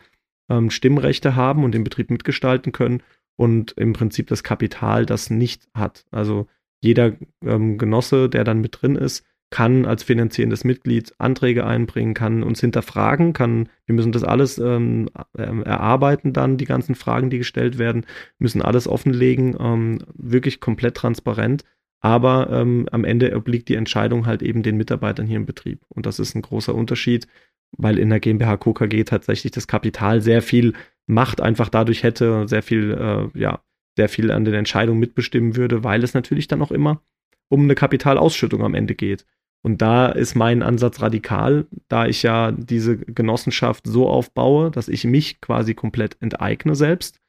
ähm, 0.50 0.70
Stimmrechte 0.70 1.36
haben 1.36 1.64
und 1.64 1.74
den 1.74 1.84
Betrieb 1.84 2.12
mitgestalten 2.12 2.72
können 2.72 3.02
und 3.36 3.72
im 3.74 3.94
Prinzip 3.94 4.28
das 4.28 4.44
Kapital 4.44 5.06
das 5.06 5.30
nicht 5.30 5.68
hat. 5.74 6.06
Also 6.12 6.48
jeder 6.80 7.14
ähm, 7.44 7.78
Genosse, 7.78 8.30
der 8.30 8.44
dann 8.44 8.62
mit 8.62 8.82
drin 8.82 8.96
ist, 8.96 9.26
kann 9.50 9.86
als 9.86 10.04
finanzierendes 10.04 10.66
Mitglied 10.66 11.14
Anträge 11.20 11.66
einbringen, 11.66 12.14
kann 12.14 12.44
uns 12.44 12.60
hinterfragen, 12.60 13.32
kann, 13.32 13.70
wir 13.86 13.96
müssen 13.96 14.12
das 14.12 14.24
alles 14.24 14.58
ähm, 14.58 15.10
ähm 15.38 15.64
erarbeiten 15.64 16.34
dann, 16.34 16.58
die 16.58 16.66
ganzen 16.66 16.96
Fragen, 16.96 17.30
die 17.30 17.38
gestellt 17.38 17.78
werden, 17.78 18.06
müssen 18.40 18.62
alles 18.62 18.88
offenlegen, 18.88 19.56
ähm, 19.58 20.00
wirklich 20.14 20.60
komplett 20.60 20.96
transparent. 20.96 21.64
Aber 22.00 22.50
ähm, 22.52 22.88
am 22.92 23.06
Ende 23.06 23.36
obliegt 23.36 23.70
die 23.70 23.76
Entscheidung 23.76 24.26
halt 24.26 24.44
eben 24.44 24.64
den 24.64 24.78
Mitarbeitern 24.78 25.26
hier 25.26 25.38
im 25.38 25.46
Betrieb. 25.46 25.80
Und 25.90 26.06
das 26.06 26.20
ist 26.20 26.36
ein 26.36 26.42
großer 26.42 26.76
Unterschied 26.76 27.28
weil 27.72 28.00
in 28.00 28.10
der 28.10 28.20
GmbH 28.20 28.58
KKG 28.58 29.04
tatsächlich 29.04 29.52
das 29.52 29.68
Kapital 29.68 30.22
sehr 30.22 30.42
viel 30.42 30.74
Macht 31.06 31.40
einfach 31.42 31.70
dadurch 31.70 32.04
hätte, 32.04 32.48
sehr 32.48 32.64
viel, 32.64 32.92
äh, 32.92 33.40
ja, 33.40 33.62
sehr 33.98 34.08
viel 34.08 34.32
an 34.32 34.46
den 34.46 34.54
Entscheidungen 34.54 35.00
mitbestimmen 35.00 35.58
würde, 35.58 35.84
weil 35.84 36.04
es 36.04 36.14
natürlich 36.14 36.48
dann 36.48 36.62
auch 36.62 36.72
immer 36.72 37.02
um 37.50 37.64
eine 37.64 37.76
Kapitalausschüttung 37.76 38.64
am 38.64 38.76
Ende 38.76 38.96
geht. 38.96 39.26
Und 39.64 39.82
da 39.82 40.08
ist 40.08 40.36
mein 40.36 40.62
Ansatz 40.62 41.02
radikal, 41.02 41.66
da 41.90 42.06
ich 42.06 42.24
ja 42.24 42.52
diese 42.52 42.98
Genossenschaft 42.98 43.86
so 43.88 44.08
aufbaue, 44.08 44.72
dass 44.72 44.88
ich 44.88 45.04
mich 45.04 45.42
quasi 45.42 45.74
komplett 45.74 46.16
enteigne 46.22 46.76
selbst 46.76 47.20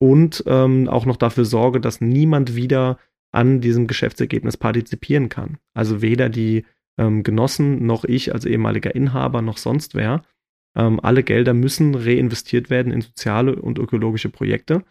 und 0.00 0.42
ähm, 0.46 0.88
auch 0.88 1.06
noch 1.06 1.16
dafür 1.16 1.44
sorge, 1.44 1.80
dass 1.80 2.00
niemand 2.00 2.56
wieder 2.56 2.98
an 3.32 3.60
diesem 3.60 3.86
Geschäftsergebnis 3.86 4.56
partizipieren 4.56 5.28
kann. 5.28 5.58
Also 5.74 6.00
weder 6.02 6.28
die 6.28 6.64
ähm, 6.98 7.22
Genossen, 7.22 7.84
noch 7.84 8.04
ich 8.04 8.32
als 8.32 8.44
ehemaliger 8.44 8.94
Inhaber, 8.94 9.42
noch 9.42 9.58
sonst 9.58 9.94
wer. 9.94 10.22
Ähm, 10.76 11.00
alle 11.00 11.22
Gelder 11.22 11.52
müssen 11.52 11.94
reinvestiert 11.94 12.70
werden 12.70 12.92
in 12.92 13.02
soziale 13.02 13.56
und 13.56 13.78
ökologische 13.78 14.30
Projekte. 14.30 14.84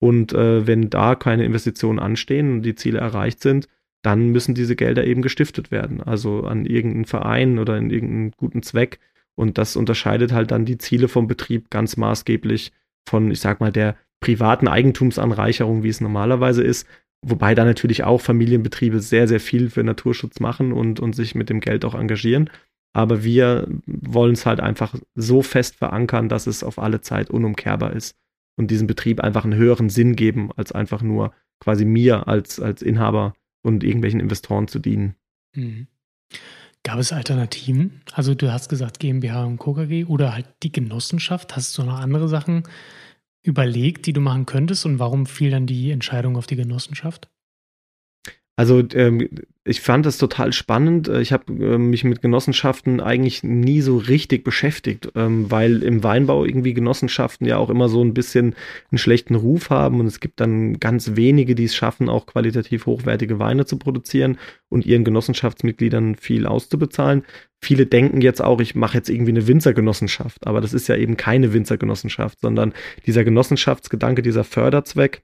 Und 0.00 0.32
äh, 0.32 0.66
wenn 0.66 0.90
da 0.90 1.14
keine 1.14 1.44
Investitionen 1.44 1.98
anstehen 1.98 2.52
und 2.52 2.62
die 2.62 2.74
Ziele 2.74 2.98
erreicht 2.98 3.40
sind, 3.42 3.68
dann 4.02 4.30
müssen 4.30 4.54
diese 4.54 4.76
Gelder 4.76 5.04
eben 5.04 5.22
gestiftet 5.22 5.70
werden. 5.70 6.02
Also 6.02 6.44
an 6.44 6.64
irgendeinen 6.64 7.04
Verein 7.04 7.58
oder 7.58 7.76
in 7.76 7.90
irgendeinen 7.90 8.32
guten 8.32 8.62
Zweck. 8.62 8.98
Und 9.34 9.58
das 9.58 9.76
unterscheidet 9.76 10.32
halt 10.32 10.50
dann 10.50 10.64
die 10.64 10.78
Ziele 10.78 11.08
vom 11.08 11.26
Betrieb 11.26 11.70
ganz 11.70 11.96
maßgeblich 11.96 12.72
von, 13.08 13.30
ich 13.30 13.40
sag 13.40 13.60
mal, 13.60 13.72
der 13.72 13.96
privaten 14.20 14.68
Eigentumsanreicherung, 14.68 15.82
wie 15.82 15.88
es 15.88 16.00
normalerweise 16.00 16.62
ist, 16.62 16.86
Wobei 17.22 17.54
da 17.54 17.64
natürlich 17.64 18.04
auch 18.04 18.20
Familienbetriebe 18.20 19.00
sehr, 19.00 19.28
sehr 19.28 19.40
viel 19.40 19.68
für 19.68 19.84
Naturschutz 19.84 20.40
machen 20.40 20.72
und, 20.72 21.00
und 21.00 21.14
sich 21.14 21.34
mit 21.34 21.50
dem 21.50 21.60
Geld 21.60 21.84
auch 21.84 21.94
engagieren. 21.94 22.48
Aber 22.92 23.22
wir 23.22 23.68
wollen 23.86 24.32
es 24.32 24.46
halt 24.46 24.60
einfach 24.60 24.94
so 25.14 25.42
fest 25.42 25.76
verankern, 25.76 26.28
dass 26.28 26.46
es 26.46 26.64
auf 26.64 26.78
alle 26.78 27.02
Zeit 27.02 27.30
unumkehrbar 27.30 27.92
ist 27.92 28.16
und 28.60 28.70
diesem 28.70 28.86
Betrieb 28.86 29.20
einfach 29.20 29.44
einen 29.44 29.54
höheren 29.54 29.88
Sinn 29.88 30.14
geben, 30.14 30.50
als 30.54 30.70
einfach 30.70 31.02
nur 31.02 31.32
quasi 31.60 31.84
mir 31.84 32.28
als, 32.28 32.60
als 32.60 32.82
Inhaber 32.82 33.34
und 33.62 33.82
irgendwelchen 33.82 34.20
Investoren 34.20 34.68
zu 34.68 34.78
dienen. 34.78 35.16
Mhm. 35.56 35.88
Gab 36.82 36.98
es 36.98 37.12
Alternativen? 37.12 38.02
Also 38.12 38.34
du 38.34 38.52
hast 38.52 38.68
gesagt 38.68 39.00
GmbH 39.00 39.44
und 39.44 39.58
KKG 39.58 40.04
oder 40.04 40.34
halt 40.34 40.46
die 40.62 40.72
Genossenschaft. 40.72 41.56
Hast 41.56 41.76
du 41.76 41.82
noch 41.82 41.98
andere 41.98 42.28
Sachen 42.28 42.62
überlegt, 43.42 44.06
die 44.06 44.12
du 44.12 44.20
machen 44.20 44.46
könntest 44.46 44.84
und 44.86 44.98
warum 44.98 45.26
fiel 45.26 45.50
dann 45.50 45.66
die 45.66 45.90
Entscheidung 45.90 46.36
auf 46.36 46.46
die 46.46 46.56
Genossenschaft? 46.56 47.30
Also 48.56 48.82
ähm, 48.92 49.28
ich 49.70 49.80
fand 49.80 50.04
das 50.04 50.18
total 50.18 50.52
spannend. 50.52 51.08
Äh, 51.08 51.20
ich 51.20 51.32
habe 51.32 51.52
äh, 51.52 51.78
mich 51.78 52.02
mit 52.02 52.22
Genossenschaften 52.22 53.00
eigentlich 53.00 53.44
nie 53.44 53.80
so 53.80 53.98
richtig 53.98 54.42
beschäftigt, 54.42 55.12
ähm, 55.14 55.48
weil 55.50 55.84
im 55.84 56.02
Weinbau 56.02 56.44
irgendwie 56.44 56.74
Genossenschaften 56.74 57.46
ja 57.46 57.56
auch 57.56 57.70
immer 57.70 57.88
so 57.88 58.02
ein 58.02 58.12
bisschen 58.12 58.56
einen 58.90 58.98
schlechten 58.98 59.36
Ruf 59.36 59.70
haben 59.70 60.00
und 60.00 60.06
es 60.06 60.18
gibt 60.18 60.40
dann 60.40 60.80
ganz 60.80 61.12
wenige, 61.14 61.54
die 61.54 61.64
es 61.64 61.76
schaffen, 61.76 62.08
auch 62.08 62.26
qualitativ 62.26 62.86
hochwertige 62.86 63.38
Weine 63.38 63.64
zu 63.64 63.78
produzieren 63.78 64.38
und 64.68 64.86
ihren 64.86 65.04
Genossenschaftsmitgliedern 65.04 66.16
viel 66.16 66.46
auszubezahlen. 66.46 67.22
Viele 67.62 67.86
denken 67.86 68.22
jetzt 68.22 68.42
auch, 68.42 68.60
ich 68.60 68.74
mache 68.74 68.96
jetzt 68.96 69.08
irgendwie 69.08 69.30
eine 69.30 69.46
Winzergenossenschaft, 69.46 70.48
aber 70.48 70.60
das 70.60 70.72
ist 70.72 70.88
ja 70.88 70.96
eben 70.96 71.16
keine 71.16 71.52
Winzergenossenschaft, 71.52 72.40
sondern 72.40 72.72
dieser 73.06 73.22
Genossenschaftsgedanke, 73.22 74.22
dieser 74.22 74.44
Förderzweck, 74.44 75.22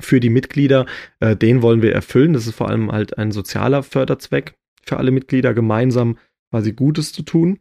für 0.00 0.20
die 0.20 0.30
Mitglieder, 0.30 0.86
äh, 1.20 1.36
den 1.36 1.62
wollen 1.62 1.82
wir 1.82 1.92
erfüllen. 1.92 2.32
Das 2.32 2.46
ist 2.46 2.54
vor 2.54 2.68
allem 2.68 2.90
halt 2.90 3.18
ein 3.18 3.32
sozialer 3.32 3.82
Förderzweck 3.82 4.54
für 4.84 4.96
alle 4.98 5.10
Mitglieder, 5.10 5.54
gemeinsam 5.54 6.18
quasi 6.50 6.72
Gutes 6.72 7.12
zu 7.12 7.22
tun. 7.22 7.58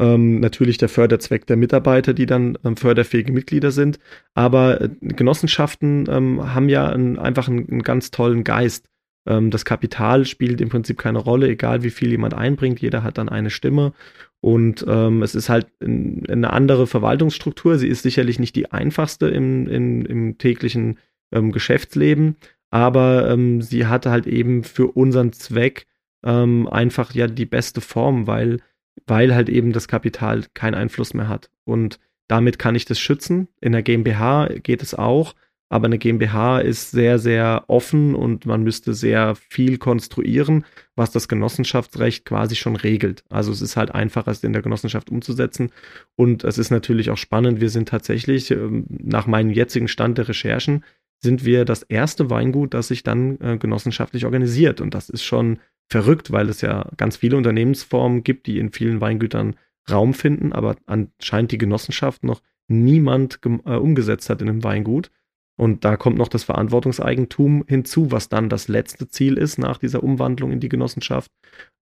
Ähm, 0.00 0.38
natürlich 0.38 0.78
der 0.78 0.88
Förderzweck 0.88 1.46
der 1.46 1.56
Mitarbeiter, 1.56 2.14
die 2.14 2.26
dann 2.26 2.56
ähm, 2.64 2.76
förderfähige 2.76 3.32
Mitglieder 3.32 3.72
sind. 3.72 3.98
Aber 4.34 4.80
äh, 4.80 4.88
Genossenschaften 5.00 6.06
ähm, 6.08 6.54
haben 6.54 6.68
ja 6.68 6.88
ein, 6.88 7.18
einfach 7.18 7.48
einen, 7.48 7.68
einen, 7.68 7.82
ganz 7.82 8.12
tollen 8.12 8.44
Geist. 8.44 8.88
Ähm, 9.26 9.50
das 9.50 9.64
Kapital 9.64 10.24
spielt 10.24 10.60
im 10.60 10.68
Prinzip 10.68 10.98
keine 10.98 11.18
Rolle, 11.18 11.48
egal 11.48 11.82
wie 11.82 11.90
viel 11.90 12.10
jemand 12.10 12.34
einbringt. 12.34 12.80
Jeder 12.80 13.02
hat 13.02 13.18
dann 13.18 13.28
eine 13.28 13.50
Stimme. 13.50 13.92
Und 14.40 14.84
ähm, 14.88 15.22
es 15.22 15.34
ist 15.34 15.48
halt 15.48 15.66
in, 15.80 16.24
in 16.26 16.44
eine 16.44 16.52
andere 16.52 16.86
Verwaltungsstruktur. 16.86 17.76
Sie 17.76 17.88
ist 17.88 18.02
sicherlich 18.04 18.38
nicht 18.38 18.54
die 18.54 18.70
einfachste 18.70 19.26
im, 19.26 19.66
in, 19.66 20.04
im 20.04 20.38
täglichen 20.38 20.98
ähm, 21.32 21.52
Geschäftsleben, 21.52 22.36
aber 22.70 23.30
ähm, 23.30 23.62
sie 23.62 23.86
hat 23.86 24.06
halt 24.06 24.26
eben 24.26 24.64
für 24.64 24.88
unseren 24.88 25.32
Zweck 25.32 25.86
ähm, 26.24 26.68
einfach 26.68 27.14
ja 27.14 27.26
die 27.26 27.46
beste 27.46 27.80
Form, 27.80 28.26
weil, 28.26 28.60
weil 29.06 29.34
halt 29.34 29.48
eben 29.48 29.72
das 29.72 29.88
Kapital 29.88 30.44
keinen 30.54 30.74
Einfluss 30.74 31.14
mehr 31.14 31.28
hat. 31.28 31.50
Und 31.64 31.98
damit 32.28 32.58
kann 32.58 32.74
ich 32.74 32.84
das 32.84 32.98
schützen. 32.98 33.48
In 33.60 33.72
der 33.72 33.82
GmbH 33.82 34.48
geht 34.62 34.82
es 34.82 34.94
auch, 34.94 35.34
aber 35.70 35.86
eine 35.86 35.98
GmbH 35.98 36.60
ist 36.60 36.92
sehr, 36.92 37.18
sehr 37.18 37.64
offen 37.68 38.14
und 38.14 38.46
man 38.46 38.62
müsste 38.62 38.94
sehr 38.94 39.34
viel 39.34 39.76
konstruieren, 39.76 40.64
was 40.96 41.10
das 41.10 41.28
Genossenschaftsrecht 41.28 42.24
quasi 42.24 42.56
schon 42.56 42.76
regelt. 42.76 43.22
Also 43.28 43.52
es 43.52 43.60
ist 43.60 43.76
halt 43.76 43.94
einfacher, 43.94 44.30
es 44.30 44.42
in 44.42 44.54
der 44.54 44.62
Genossenschaft 44.62 45.10
umzusetzen. 45.10 45.70
Und 46.16 46.44
es 46.44 46.56
ist 46.56 46.70
natürlich 46.70 47.10
auch 47.10 47.18
spannend. 47.18 47.60
Wir 47.60 47.68
sind 47.68 47.88
tatsächlich, 47.88 48.50
ähm, 48.50 48.86
nach 48.88 49.26
meinem 49.26 49.50
jetzigen 49.50 49.88
Stand 49.88 50.16
der 50.16 50.28
Recherchen, 50.28 50.84
sind 51.20 51.44
wir 51.44 51.64
das 51.64 51.82
erste 51.82 52.30
Weingut, 52.30 52.74
das 52.74 52.88
sich 52.88 53.02
dann 53.02 53.40
äh, 53.40 53.58
genossenschaftlich 53.58 54.24
organisiert. 54.24 54.80
Und 54.80 54.94
das 54.94 55.08
ist 55.08 55.24
schon 55.24 55.58
verrückt, 55.88 56.30
weil 56.30 56.48
es 56.48 56.60
ja 56.60 56.88
ganz 56.96 57.16
viele 57.16 57.36
Unternehmensformen 57.36 58.22
gibt, 58.22 58.46
die 58.46 58.58
in 58.58 58.72
vielen 58.72 59.00
Weingütern 59.00 59.56
Raum 59.90 60.14
finden, 60.14 60.52
aber 60.52 60.76
anscheinend 60.86 61.50
die 61.50 61.58
Genossenschaft 61.58 62.22
noch 62.22 62.42
niemand 62.68 63.40
äh, 63.44 63.72
umgesetzt 63.72 64.28
hat 64.28 64.42
in 64.42 64.48
einem 64.48 64.64
Weingut. 64.64 65.10
Und 65.56 65.84
da 65.84 65.96
kommt 65.96 66.18
noch 66.18 66.28
das 66.28 66.44
Verantwortungseigentum 66.44 67.64
hinzu, 67.66 68.12
was 68.12 68.28
dann 68.28 68.48
das 68.48 68.68
letzte 68.68 69.08
Ziel 69.08 69.36
ist 69.36 69.58
nach 69.58 69.78
dieser 69.78 70.04
Umwandlung 70.04 70.52
in 70.52 70.60
die 70.60 70.68
Genossenschaft. 70.68 71.32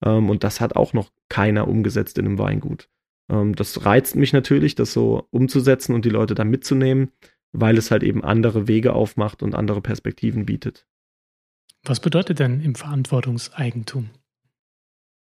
Ähm, 0.03 0.31
und 0.31 0.45
das 0.45 0.61
hat 0.61 0.77
auch 0.77 0.93
noch 0.95 1.11
keiner 1.29 1.69
umgesetzt 1.69 2.17
in 2.17 2.27
einem 2.27 2.39
Weingut. 2.39 2.89
Ähm, 3.31 3.55
das 3.55 3.85
reizt 3.85 4.17
mich 4.17 4.33
natürlich, 4.33 4.77
das 4.77 4.93
so 4.93 5.27
umzusetzen 5.31 5.95
und 5.95 6.05
die 6.05 6.11
Leute 6.11 6.35
da 6.35 6.45
mitzunehmen, 6.45 7.11
weil 7.61 7.79
es 7.79 7.91
halt 7.91 8.03
eben 8.03 8.23
andere 8.23 8.69
Wege 8.69 8.93
aufmacht 8.93 9.43
und 9.43 9.55
andere 9.55 9.81
Perspektiven 9.81 10.47
bietet. 10.47 10.87
Was 11.85 12.01
bedeutet 12.01 12.39
denn 12.39 12.61
im 12.61 12.75
Verantwortungseigentum? 12.75 14.11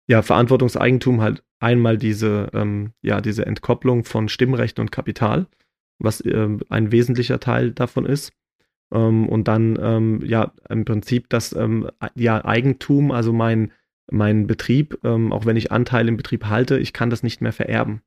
Ja, 0.08 0.22
Verantwortungseigentum 0.22 1.22
halt 1.22 1.44
einmal 1.60 1.98
diese, 1.98 2.50
ähm, 2.54 2.92
ja, 3.02 3.22
diese 3.22 3.46
Entkopplung 3.46 4.04
von 4.04 4.30
Stimmrecht 4.30 4.80
und 4.80 4.92
Kapital, 4.92 5.48
was 6.00 6.22
äh, 6.22 6.58
ein 6.70 6.92
wesentlicher 6.92 7.40
Teil 7.40 7.72
davon 7.72 8.06
ist. 8.06 8.32
Ähm, 8.92 9.28
und 9.28 9.48
dann, 9.48 9.78
ähm, 9.82 10.22
ja, 10.24 10.54
im 10.70 10.86
Prinzip 10.86 11.30
das 11.30 11.54
ähm, 11.54 11.90
ja, 12.16 12.44
Eigentum, 12.44 13.12
also 13.12 13.34
mein, 13.34 13.72
mein 14.12 14.46
Betrieb, 14.48 15.00
ähm, 15.04 15.32
auch 15.32 15.46
wenn 15.46 15.58
ich 15.58 15.72
Anteile 15.72 16.10
im 16.10 16.18
Betrieb 16.18 16.46
halte, 16.46 16.78
ich 16.78 16.94
kann 16.94 17.10
das 17.10 17.24
nicht 17.24 17.42
mehr 17.42 17.54
vererben. 17.54 18.02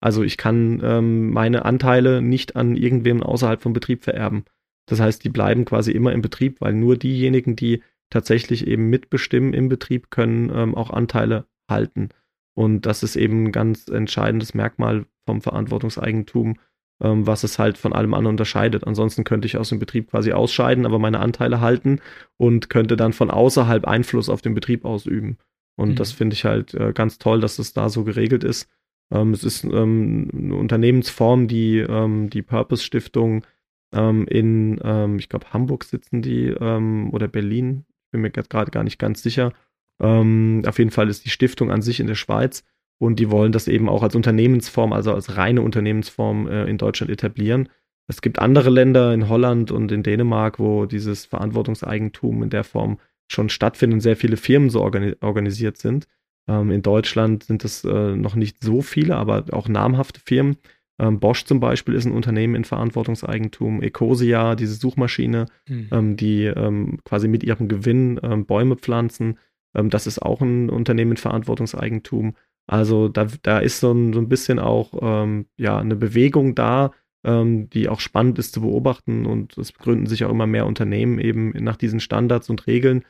Also 0.00 0.22
ich 0.22 0.36
kann 0.36 0.80
ähm, 0.82 1.30
meine 1.30 1.64
Anteile 1.64 2.22
nicht 2.22 2.56
an 2.56 2.76
irgendwem 2.76 3.22
außerhalb 3.22 3.60
vom 3.60 3.72
Betrieb 3.72 4.02
vererben. 4.02 4.44
Das 4.86 5.00
heißt, 5.00 5.22
die 5.22 5.28
bleiben 5.28 5.64
quasi 5.64 5.92
immer 5.92 6.12
im 6.12 6.22
Betrieb, 6.22 6.60
weil 6.60 6.72
nur 6.72 6.96
diejenigen, 6.96 7.54
die 7.54 7.82
tatsächlich 8.08 8.66
eben 8.66 8.88
mitbestimmen 8.88 9.52
im 9.52 9.68
Betrieb, 9.68 10.10
können 10.10 10.50
ähm, 10.52 10.74
auch 10.74 10.90
Anteile 10.90 11.46
halten. 11.68 12.08
Und 12.54 12.86
das 12.86 13.02
ist 13.02 13.16
eben 13.16 13.44
ein 13.44 13.52
ganz 13.52 13.88
entscheidendes 13.88 14.54
Merkmal 14.54 15.06
vom 15.26 15.40
Verantwortungseigentum, 15.40 16.56
ähm, 17.02 17.26
was 17.26 17.44
es 17.44 17.58
halt 17.58 17.78
von 17.78 17.92
allem 17.92 18.14
anderen 18.14 18.34
unterscheidet. 18.34 18.86
Ansonsten 18.86 19.24
könnte 19.24 19.46
ich 19.46 19.56
aus 19.56 19.68
dem 19.68 19.78
Betrieb 19.78 20.10
quasi 20.10 20.32
ausscheiden, 20.32 20.86
aber 20.86 20.98
meine 20.98 21.20
Anteile 21.20 21.60
halten 21.60 22.00
und 22.36 22.68
könnte 22.68 22.96
dann 22.96 23.12
von 23.12 23.30
außerhalb 23.30 23.86
Einfluss 23.86 24.28
auf 24.28 24.42
den 24.42 24.54
Betrieb 24.54 24.84
ausüben. 24.84 25.38
Und 25.76 25.90
mhm. 25.90 25.94
das 25.94 26.12
finde 26.12 26.34
ich 26.34 26.44
halt 26.44 26.74
äh, 26.74 26.92
ganz 26.92 27.18
toll, 27.18 27.40
dass 27.40 27.58
es 27.58 27.72
da 27.72 27.88
so 27.88 28.04
geregelt 28.04 28.44
ist. 28.44 28.68
Ähm, 29.10 29.32
es 29.32 29.44
ist 29.44 29.64
ähm, 29.64 30.28
eine 30.32 30.54
Unternehmensform, 30.56 31.48
die 31.48 31.78
ähm, 31.78 32.30
die 32.30 32.42
Purpose 32.42 32.82
Stiftung 32.84 33.44
ähm, 33.92 34.26
in, 34.28 34.80
ähm, 34.84 35.18
ich 35.18 35.28
glaube, 35.28 35.52
Hamburg 35.52 35.84
sitzen 35.84 36.22
die 36.22 36.52
oder 36.52 37.28
Berlin, 37.28 37.84
bin 38.12 38.22
mir 38.22 38.30
gerade 38.30 38.70
gar 38.70 38.84
nicht 38.84 38.98
ganz 38.98 39.22
sicher. 39.22 39.52
auf 39.98 40.78
jeden 40.78 40.90
Fall 40.90 41.08
ist 41.10 41.26
die 41.26 41.30
Stiftung 41.30 41.70
an 41.70 41.82
sich 41.82 42.00
in 42.00 42.06
der 42.06 42.14
Schweiz 42.14 42.64
und 43.00 43.18
die 43.18 43.30
wollen 43.30 43.50
das 43.50 43.66
eben 43.66 43.88
auch 43.88 44.02
als 44.02 44.14
Unternehmensform, 44.14 44.92
also 44.92 45.14
als 45.14 45.36
reine 45.36 45.62
Unternehmensform 45.62 46.46
äh, 46.46 46.64
in 46.66 46.76
Deutschland 46.76 47.10
etablieren. 47.10 47.68
Es 48.06 48.20
gibt 48.20 48.38
andere 48.38 48.68
Länder 48.68 49.14
in 49.14 49.28
Holland 49.28 49.72
und 49.72 49.90
in 49.90 50.02
Dänemark, 50.02 50.58
wo 50.58 50.84
dieses 50.84 51.24
Verantwortungseigentum 51.24 52.42
in 52.42 52.50
der 52.50 52.62
Form 52.62 52.98
schon 53.26 53.48
stattfindet 53.48 53.94
und 53.94 54.00
sehr 54.00 54.16
viele 54.16 54.36
Firmen 54.36 54.68
so 54.68 54.82
organi 54.82 55.14
organisiert 55.22 55.78
sind. 55.78 56.08
Ähm, 56.50 56.72
in 56.72 56.82
Deutschland 56.82 57.44
sind 57.44 57.64
es 57.64 57.84
äh, 57.84 58.16
noch 58.16 58.34
nicht 58.34 58.62
so 58.62 58.82
viele, 58.82 59.16
aber 59.16 59.44
auch 59.52 59.68
namhafte 59.68 60.20
Firmen. 60.20 60.56
Ähm, 60.98 61.20
Bosch 61.20 61.44
zum 61.44 61.60
Beispiel 61.60 61.94
ist 61.94 62.06
ein 62.06 62.12
Unternehmen 62.12 62.56
in 62.56 62.64
Verantwortungseigentum. 62.64 63.82
Ecosia, 63.82 64.56
diese 64.56 64.74
Suchmaschine, 64.74 65.46
mhm. 65.68 66.16
die 66.16 66.44
ähm, 66.44 66.98
quasi 67.04 67.28
mit 67.28 67.44
ihrem 67.44 67.68
Gewinn 67.68 68.18
ähm, 68.22 68.44
Bäume 68.46 68.76
pflanzen. 68.76 69.38
Das 69.72 70.08
ist 70.08 70.20
auch 70.20 70.40
ein 70.40 70.68
Unternehmen 70.68 71.12
in 71.12 71.16
Verantwortungseigentum. 71.16 72.34
Also 72.66 73.06
da, 73.06 73.28
da 73.42 73.60
ist 73.60 73.78
so 73.78 73.92
ein, 73.92 74.12
so 74.12 74.18
ein 74.18 74.28
bisschen 74.28 74.58
auch 74.58 75.40
ja, 75.56 75.78
eine 75.78 75.94
Bewegung 75.94 76.56
da, 76.56 76.90
die 77.24 77.88
auch 77.88 78.00
spannend 78.00 78.40
ist 78.40 78.52
zu 78.52 78.62
beobachten 78.62 79.26
und 79.26 79.56
es 79.58 79.72
gründen 79.74 80.06
sich 80.06 80.24
auch 80.24 80.30
immer 80.30 80.48
mehr 80.48 80.66
Unternehmen 80.66 81.20
eben 81.20 81.50
nach 81.50 81.76
diesen 81.76 82.00
Standards 82.00 82.50
und 82.50 82.66
Regeln. 82.66 83.04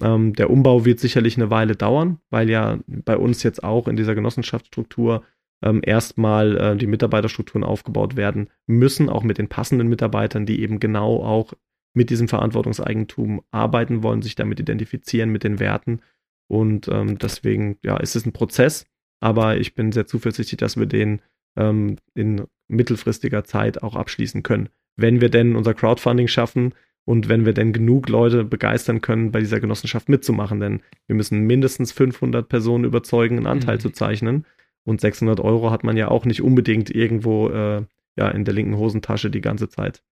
Ähm, 0.00 0.32
der 0.34 0.50
Umbau 0.50 0.84
wird 0.84 1.00
sicherlich 1.00 1.36
eine 1.36 1.50
Weile 1.50 1.74
dauern, 1.74 2.20
weil 2.30 2.50
ja 2.50 2.78
bei 2.86 3.16
uns 3.16 3.42
jetzt 3.42 3.64
auch 3.64 3.88
in 3.88 3.96
dieser 3.96 4.14
Genossenschaftsstruktur 4.14 5.24
ähm, 5.62 5.80
erstmal 5.84 6.56
äh, 6.56 6.76
die 6.76 6.86
Mitarbeiterstrukturen 6.86 7.64
aufgebaut 7.64 8.16
werden 8.16 8.48
müssen, 8.66 9.08
auch 9.08 9.24
mit 9.24 9.38
den 9.38 9.48
passenden 9.48 9.88
Mitarbeitern, 9.88 10.46
die 10.46 10.60
eben 10.60 10.78
genau 10.78 11.22
auch 11.24 11.54
mit 11.94 12.10
diesem 12.10 12.28
Verantwortungseigentum 12.28 13.42
arbeiten 13.50 14.02
wollen, 14.02 14.22
sich 14.22 14.36
damit 14.36 14.60
identifizieren 14.60 15.30
mit 15.30 15.42
den 15.42 15.58
Werten. 15.58 16.00
Und 16.46 16.88
ähm, 16.88 17.18
deswegen, 17.18 17.76
ja, 17.82 17.96
ist 17.96 18.14
es 18.14 18.24
ein 18.24 18.32
Prozess, 18.32 18.86
aber 19.20 19.56
ich 19.56 19.74
bin 19.74 19.90
sehr 19.90 20.06
zuversichtlich, 20.06 20.58
dass 20.58 20.76
wir 20.76 20.86
den 20.86 21.20
ähm, 21.56 21.96
in 22.14 22.44
mittelfristiger 22.68 23.44
Zeit 23.44 23.82
auch 23.82 23.96
abschließen 23.96 24.42
können. 24.42 24.68
Wenn 24.96 25.20
wir 25.20 25.28
denn 25.28 25.56
unser 25.56 25.74
Crowdfunding 25.74 26.28
schaffen 26.28 26.74
und 27.08 27.30
wenn 27.30 27.46
wir 27.46 27.54
denn 27.54 27.72
genug 27.72 28.10
Leute 28.10 28.44
begeistern 28.44 29.00
können, 29.00 29.32
bei 29.32 29.40
dieser 29.40 29.60
Genossenschaft 29.60 30.10
mitzumachen, 30.10 30.60
denn 30.60 30.82
wir 31.06 31.16
müssen 31.16 31.40
mindestens 31.46 31.90
500 31.90 32.46
Personen 32.46 32.84
überzeugen, 32.84 33.38
einen 33.38 33.46
Anteil 33.46 33.76
mhm. 33.76 33.80
zu 33.80 33.90
zeichnen. 33.92 34.44
Und 34.84 35.00
600 35.00 35.40
Euro 35.40 35.70
hat 35.70 35.84
man 35.84 35.96
ja 35.96 36.08
auch 36.08 36.26
nicht 36.26 36.42
unbedingt 36.42 36.90
irgendwo 36.90 37.48
äh, 37.48 37.82
ja, 38.18 38.28
in 38.28 38.44
der 38.44 38.52
linken 38.52 38.76
Hosentasche 38.76 39.30
die 39.30 39.40
ganze 39.40 39.70
Zeit. 39.70 40.02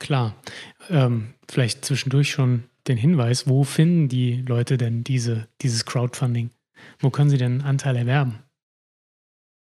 Klar. 0.00 0.34
Ähm, 0.90 1.34
vielleicht 1.48 1.84
zwischendurch 1.84 2.32
schon 2.32 2.64
den 2.88 2.96
Hinweis, 2.96 3.46
wo 3.46 3.62
finden 3.62 4.08
die 4.08 4.42
Leute 4.42 4.78
denn 4.78 5.04
diese, 5.04 5.46
dieses 5.60 5.84
Crowdfunding? 5.84 6.50
Wo 6.98 7.10
können 7.10 7.30
sie 7.30 7.38
denn 7.38 7.60
Anteile 7.60 8.00
erwerben? 8.00 8.40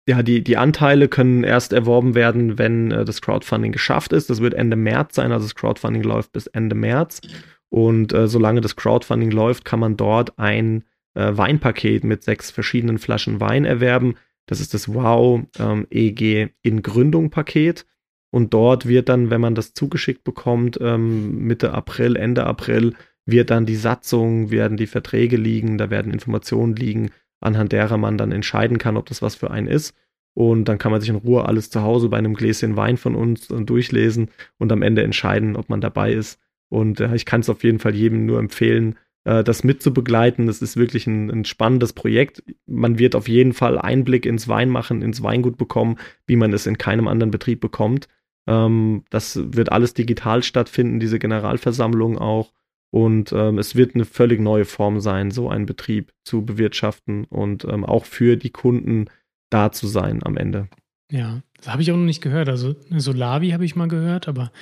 Ja, 0.08 0.22
die, 0.22 0.42
die 0.42 0.56
Anteile 0.56 1.06
können 1.06 1.44
erst 1.44 1.72
erworben 1.72 2.14
werden, 2.16 2.58
wenn 2.58 2.90
äh, 2.90 3.04
das 3.04 3.22
Crowdfunding 3.22 3.70
geschafft 3.70 4.12
ist. 4.12 4.30
Das 4.30 4.40
wird 4.40 4.54
Ende 4.54 4.76
März 4.76 5.14
sein, 5.14 5.30
also 5.30 5.44
das 5.44 5.54
Crowdfunding 5.54 6.02
läuft 6.02 6.32
bis 6.32 6.48
Ende 6.48 6.74
März. 6.74 7.20
Und 7.68 8.12
äh, 8.12 8.26
solange 8.26 8.60
das 8.60 8.76
Crowdfunding 8.76 9.30
läuft, 9.30 9.64
kann 9.64 9.80
man 9.80 9.96
dort 9.96 10.38
ein 10.38 10.84
äh, 11.14 11.36
Weinpaket 11.36 12.04
mit 12.04 12.24
sechs 12.24 12.50
verschiedenen 12.50 12.98
Flaschen 12.98 13.40
Wein 13.40 13.64
erwerben. 13.64 14.16
Das 14.46 14.60
ist 14.60 14.74
das 14.74 14.92
Wow 14.92 15.42
ähm, 15.58 15.86
EG 15.90 16.48
in 16.62 16.82
Gründung 16.82 17.30
Paket. 17.30 17.86
Und 18.30 18.54
dort 18.54 18.86
wird 18.88 19.08
dann, 19.08 19.30
wenn 19.30 19.40
man 19.40 19.54
das 19.54 19.74
zugeschickt 19.74 20.24
bekommt, 20.24 20.78
ähm, 20.80 21.46
Mitte 21.46 21.72
April, 21.72 22.16
Ende 22.16 22.44
April, 22.44 22.94
wird 23.24 23.50
dann 23.50 23.66
die 23.66 23.76
Satzung, 23.76 24.50
werden 24.50 24.76
die 24.76 24.86
Verträge 24.86 25.36
liegen, 25.36 25.78
da 25.78 25.90
werden 25.90 26.12
Informationen 26.12 26.74
liegen, 26.74 27.10
anhand 27.42 27.72
derer 27.72 27.96
man 27.96 28.18
dann 28.18 28.32
entscheiden 28.32 28.78
kann, 28.78 28.96
ob 28.96 29.06
das 29.06 29.22
was 29.22 29.34
für 29.34 29.50
einen 29.50 29.68
ist. 29.68 29.94
Und 30.34 30.64
dann 30.64 30.78
kann 30.78 30.92
man 30.92 31.00
sich 31.00 31.10
in 31.10 31.16
Ruhe 31.16 31.46
alles 31.46 31.70
zu 31.70 31.82
Hause 31.82 32.08
bei 32.08 32.16
einem 32.16 32.34
Gläschen 32.34 32.76
Wein 32.76 32.96
von 32.96 33.14
uns 33.14 33.50
äh, 33.50 33.60
durchlesen 33.62 34.30
und 34.58 34.72
am 34.72 34.82
Ende 34.82 35.02
entscheiden, 35.02 35.56
ob 35.56 35.68
man 35.68 35.80
dabei 35.80 36.12
ist. 36.12 36.40
Und 36.68 37.00
äh, 37.00 37.14
ich 37.14 37.26
kann 37.26 37.40
es 37.40 37.50
auf 37.50 37.64
jeden 37.64 37.78
Fall 37.78 37.94
jedem 37.94 38.24
nur 38.24 38.38
empfehlen, 38.38 38.96
äh, 39.24 39.44
das 39.44 39.62
mitzubegleiten. 39.62 40.46
Das 40.46 40.62
ist 40.62 40.76
wirklich 40.76 41.06
ein, 41.06 41.30
ein, 41.30 41.44
spannendes 41.44 41.92
Projekt. 41.92 42.42
Man 42.66 42.98
wird 42.98 43.14
auf 43.14 43.28
jeden 43.28 43.52
Fall 43.52 43.78
Einblick 43.78 44.24
ins 44.24 44.48
Weinmachen, 44.48 45.02
ins 45.02 45.22
Weingut 45.22 45.58
bekommen, 45.58 45.98
wie 46.26 46.36
man 46.36 46.52
es 46.52 46.66
in 46.66 46.78
keinem 46.78 47.08
anderen 47.08 47.30
Betrieb 47.30 47.60
bekommt. 47.60 48.08
Ähm, 48.46 49.04
das 49.10 49.38
wird 49.52 49.70
alles 49.70 49.92
digital 49.94 50.42
stattfinden, 50.42 50.98
diese 50.98 51.18
Generalversammlung 51.18 52.18
auch. 52.18 52.52
Und 52.92 53.32
ähm, 53.32 53.58
es 53.58 53.74
wird 53.74 53.94
eine 53.94 54.04
völlig 54.04 54.38
neue 54.38 54.66
Form 54.66 55.00
sein, 55.00 55.30
so 55.30 55.48
einen 55.48 55.64
Betrieb 55.64 56.12
zu 56.24 56.44
bewirtschaften 56.44 57.24
und 57.24 57.64
ähm, 57.64 57.86
auch 57.86 58.04
für 58.04 58.36
die 58.36 58.50
Kunden 58.50 59.06
da 59.48 59.72
zu 59.72 59.86
sein 59.86 60.22
am 60.22 60.36
Ende. 60.36 60.68
Ja, 61.10 61.42
das 61.56 61.68
habe 61.68 61.80
ich 61.80 61.90
auch 61.90 61.96
noch 61.96 62.04
nicht 62.04 62.20
gehört. 62.20 62.50
Also 62.50 62.76
Solavi 62.90 63.50
habe 63.50 63.64
ich 63.64 63.76
mal 63.76 63.88
gehört, 63.88 64.28
aber 64.28 64.52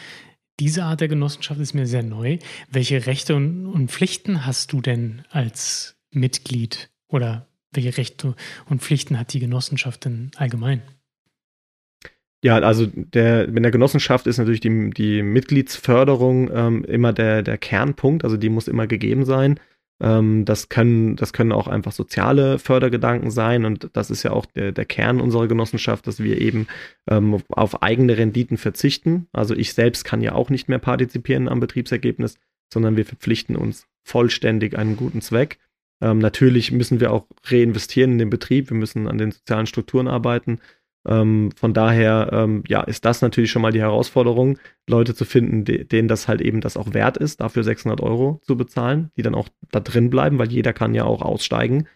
diese 0.60 0.84
Art 0.84 1.00
der 1.00 1.08
Genossenschaft 1.08 1.60
ist 1.60 1.74
mir 1.74 1.86
sehr 1.86 2.04
neu. 2.04 2.38
Welche 2.70 3.06
Rechte 3.06 3.34
und, 3.34 3.66
und 3.66 3.90
Pflichten 3.90 4.46
hast 4.46 4.72
du 4.72 4.80
denn 4.80 5.22
als 5.30 5.96
Mitglied 6.12 6.90
oder 7.08 7.48
welche 7.72 7.96
Rechte 7.96 8.36
und 8.66 8.80
Pflichten 8.80 9.18
hat 9.18 9.32
die 9.32 9.40
Genossenschaft 9.40 10.04
denn 10.04 10.30
allgemein? 10.36 10.82
Ja, 12.42 12.58
also 12.58 12.86
der, 12.86 13.48
in 13.48 13.62
der 13.62 13.72
Genossenschaft 13.72 14.26
ist 14.26 14.38
natürlich 14.38 14.60
die, 14.60 14.90
die 14.90 15.22
Mitgliedsförderung 15.22 16.50
ähm, 16.52 16.84
immer 16.84 17.12
der, 17.12 17.42
der 17.42 17.58
Kernpunkt, 17.58 18.24
also 18.24 18.38
die 18.38 18.48
muss 18.48 18.66
immer 18.66 18.86
gegeben 18.86 19.26
sein. 19.26 19.60
Ähm, 20.02 20.46
das, 20.46 20.70
können, 20.70 21.16
das 21.16 21.34
können 21.34 21.52
auch 21.52 21.68
einfach 21.68 21.92
soziale 21.92 22.58
Fördergedanken 22.58 23.30
sein 23.30 23.66
und 23.66 23.90
das 23.92 24.10
ist 24.10 24.22
ja 24.22 24.32
auch 24.32 24.46
der, 24.46 24.72
der 24.72 24.86
Kern 24.86 25.20
unserer 25.20 25.48
Genossenschaft, 25.48 26.06
dass 26.06 26.22
wir 26.22 26.40
eben 26.40 26.66
ähm, 27.10 27.42
auf 27.50 27.82
eigene 27.82 28.16
Renditen 28.16 28.56
verzichten. 28.56 29.26
Also 29.32 29.54
ich 29.54 29.74
selbst 29.74 30.04
kann 30.04 30.22
ja 30.22 30.32
auch 30.32 30.48
nicht 30.48 30.68
mehr 30.68 30.78
partizipieren 30.78 31.46
am 31.48 31.60
Betriebsergebnis, 31.60 32.36
sondern 32.72 32.96
wir 32.96 33.04
verpflichten 33.04 33.56
uns 33.56 33.86
vollständig 34.02 34.78
einen 34.78 34.96
guten 34.96 35.20
Zweck. 35.20 35.58
Ähm, 36.02 36.18
natürlich 36.18 36.72
müssen 36.72 37.00
wir 37.00 37.12
auch 37.12 37.26
reinvestieren 37.44 38.12
in 38.12 38.18
den 38.18 38.30
Betrieb, 38.30 38.70
wir 38.70 38.76
müssen 38.78 39.06
an 39.06 39.18
den 39.18 39.32
sozialen 39.32 39.66
Strukturen 39.66 40.08
arbeiten. 40.08 40.60
Ähm, 41.08 41.50
von 41.56 41.72
daher, 41.72 42.30
ähm, 42.32 42.62
ja, 42.68 42.82
ist 42.82 43.04
das 43.04 43.22
natürlich 43.22 43.50
schon 43.50 43.62
mal 43.62 43.72
die 43.72 43.80
Herausforderung, 43.80 44.58
Leute 44.88 45.14
zu 45.14 45.24
finden, 45.24 45.64
de 45.64 45.84
denen 45.84 46.08
das 46.08 46.28
halt 46.28 46.40
eben 46.40 46.60
das 46.60 46.76
auch 46.76 46.92
wert 46.92 47.16
ist, 47.16 47.40
dafür 47.40 47.64
600 47.64 48.00
Euro 48.00 48.40
zu 48.44 48.56
bezahlen, 48.56 49.10
die 49.16 49.22
dann 49.22 49.34
auch 49.34 49.48
da 49.70 49.80
drin 49.80 50.10
bleiben, 50.10 50.38
weil 50.38 50.52
jeder 50.52 50.72
kann 50.72 50.94
ja 50.94 51.04
auch 51.04 51.22
aussteigen. 51.22 51.86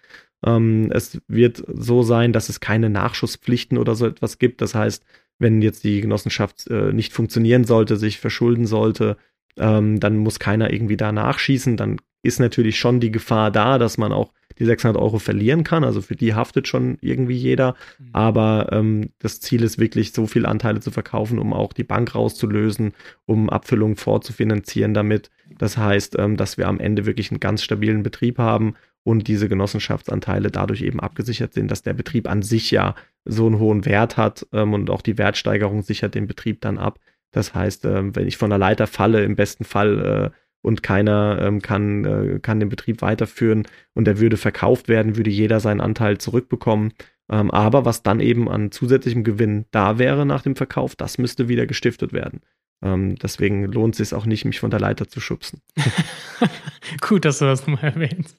Ähm, 0.45 0.91
es 0.93 1.21
wird 1.29 1.63
so 1.69 2.03
sein, 2.03 2.33
dass 2.33 2.49
es 2.49 2.61
keine 2.61 2.91
Nachschusspflichten 2.91 3.79
oder 3.79 3.95
so 3.95 4.07
etwas 4.07 4.39
gibt. 4.39 4.63
Das 4.63 4.75
heißt, 4.75 5.05
wenn 5.39 5.63
jetzt 5.63 5.85
die 5.85 6.01
Genossenschaft 6.01 6.67
äh, 6.69 6.93
nicht 6.93 7.13
funktionieren 7.13 7.65
sollte, 7.65 7.97
sich 7.97 8.21
verschulden 8.21 8.67
sollte, 8.67 9.17
ähm, 9.59 10.01
dann 10.01 10.17
muss 10.17 10.39
keiner 10.39 10.73
irgendwie 10.73 10.97
da 10.97 11.13
nachschießen. 11.13 11.77
Dann 11.77 11.99
ist 12.23 12.41
natürlich 12.41 12.79
schon 12.79 13.01
die 13.01 13.11
Gefahr 13.11 13.51
da, 13.51 13.79
dass 13.79 13.99
man 13.99 14.13
auch 14.13 14.33
die 14.59 14.65
600 14.65 15.01
Euro 15.01 15.19
verlieren 15.19 15.65
kann. 15.65 15.85
Also 15.85 16.01
für 16.01 16.17
die 16.17 16.35
haftet 16.35 16.69
schon 16.69 16.99
irgendwie 17.01 17.37
jeder. 17.37 17.75
Mhm. 17.99 18.09
Aber 18.13 18.69
ähm, 18.73 19.11
das 19.19 19.41
Ziel 19.41 19.63
ist 19.63 19.79
wirklich, 19.79 20.13
so 20.13 20.27
viele 20.27 20.49
Anteile 20.49 20.81
zu 20.81 20.91
verkaufen, 20.91 21.39
um 21.39 21.53
auch 21.53 21.73
die 21.73 21.85
Bank 21.85 22.15
rauszulösen, 22.15 22.93
um 23.27 23.51
Abfüllungen 23.51 23.97
vorzufinanzieren 23.97 24.95
damit. 24.95 25.31
Das 25.59 25.77
heißt, 25.77 26.17
ähm, 26.19 26.37
dass 26.37 26.59
wir 26.59 26.69
am 26.69 26.81
Ende 26.81 27.07
wirklich 27.07 27.31
einen 27.31 27.41
ganz 27.41 27.63
stabilen 27.63 28.03
Betrieb 28.03 28.39
haben 28.39 28.75
und 29.05 29.29
diese 29.29 29.49
Genossenschaftsanteile 29.49 30.51
dadurch 30.51 30.83
eben 30.83 30.99
abgesichert 30.99 31.53
sind, 31.53 31.71
dass 31.71 31.83
der 31.83 31.93
Betrieb 31.93 32.29
an 32.29 32.43
sich 32.43 32.71
ja 32.71 32.95
so 33.25 33.47
einen 33.47 33.59
hohen 33.59 33.85
Wert 33.85 34.17
hat 34.17 34.47
ähm, 34.53 34.73
und 34.73 34.91
auch 34.91 35.03
die 35.03 35.19
Wertsteigerung 35.19 35.83
sichert 35.83 36.15
den 36.15 36.27
Betrieb 36.27 36.61
dann 36.63 36.79
ab. 36.79 36.99
Das 37.31 37.55
heißt, 37.55 37.85
äh, 37.85 38.15
wenn 38.15 38.27
ich 38.27 38.39
von 38.39 38.51
der 38.51 38.59
Leiter 38.59 38.87
falle, 38.87 39.23
im 39.25 39.37
besten 39.37 39.65
Fall 39.65 40.33
äh, 40.33 40.44
und 40.65 40.83
keiner 40.83 41.39
ähm, 41.43 41.61
kann, 41.61 42.05
äh, 42.05 42.39
kann 42.41 42.59
den 42.59 42.71
Betrieb 42.71 43.03
weiterführen 43.03 43.69
und 43.93 44.09
er 44.09 44.19
würde 44.19 44.37
verkauft 44.37 44.89
werden, 44.89 45.17
würde 45.17 45.31
jeder 45.31 45.61
seinen 45.61 45.81
Anteil 45.81 46.19
zurückbekommen. 46.19 46.95
Ähm, 47.31 47.51
aber 47.51 47.85
was 47.85 48.03
dann 48.03 48.21
eben 48.21 48.49
an 48.49 48.71
zusätzlichem 48.71 49.25
Gewinn 49.25 49.67
da 49.71 49.99
wäre 49.99 50.25
nach 50.25 50.43
dem 50.43 50.57
Verkauf, 50.57 50.97
das 50.97 51.19
müsste 51.19 51.49
wieder 51.49 51.67
gestiftet 51.67 52.13
werden. 52.13 52.41
Ähm, 52.83 53.17
deswegen 53.17 53.65
lohnt 53.65 53.99
es 53.99 54.11
sich 54.11 54.19
auch 54.19 54.27
nicht, 54.27 54.45
mich 54.45 54.61
von 54.61 54.71
der 54.71 54.81
Leiter 54.81 55.07
zu 55.07 55.21
schubsen. 55.21 55.61
Gut, 57.01 57.25
dass 57.25 57.39
du 57.39 57.45
das 57.45 57.67
nochmal 57.67 57.93
erwähnst. 57.93 58.37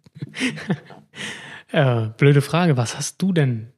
äh, 1.71 2.07
blöde 2.17 2.41
Frage, 2.41 2.75
was 2.75 2.97
hast 2.97 3.21
du 3.21 3.33
denn 3.33 3.71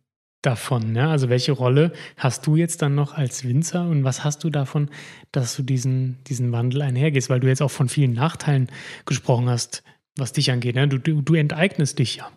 davon? 0.48 0.96
Ja? 0.96 1.12
Also 1.12 1.30
welche 1.30 1.52
Rolle 1.52 1.92
hast 2.16 2.48
du 2.48 2.56
jetzt 2.56 2.82
dann 2.82 2.96
noch 2.96 3.14
als 3.14 3.44
Winzer 3.44 3.88
und 3.88 4.04
was 4.04 4.24
hast 4.24 4.44
du 4.44 4.50
davon, 4.50 4.90
dass 5.32 5.56
du 5.56 5.64
diesen, 5.64 6.18
diesen 6.28 6.52
Wandel 6.52 6.82
einhergehst? 6.82 7.30
Weil 7.30 7.42
du 7.42 7.48
jetzt 7.48 7.62
auch 7.62 7.72
von 7.72 7.90
vielen 7.90 8.14
Nachteilen 8.14 8.70
gesprochen 9.06 9.50
hast, 9.50 9.84
was 10.16 10.32
dich 10.32 10.52
angeht. 10.52 10.76
Ne? 10.76 10.88
Du, 10.88 10.98
du, 10.98 11.22
du 11.22 11.34
enteignest 11.36 12.00
dich 12.00 12.16
ja. 12.16 12.32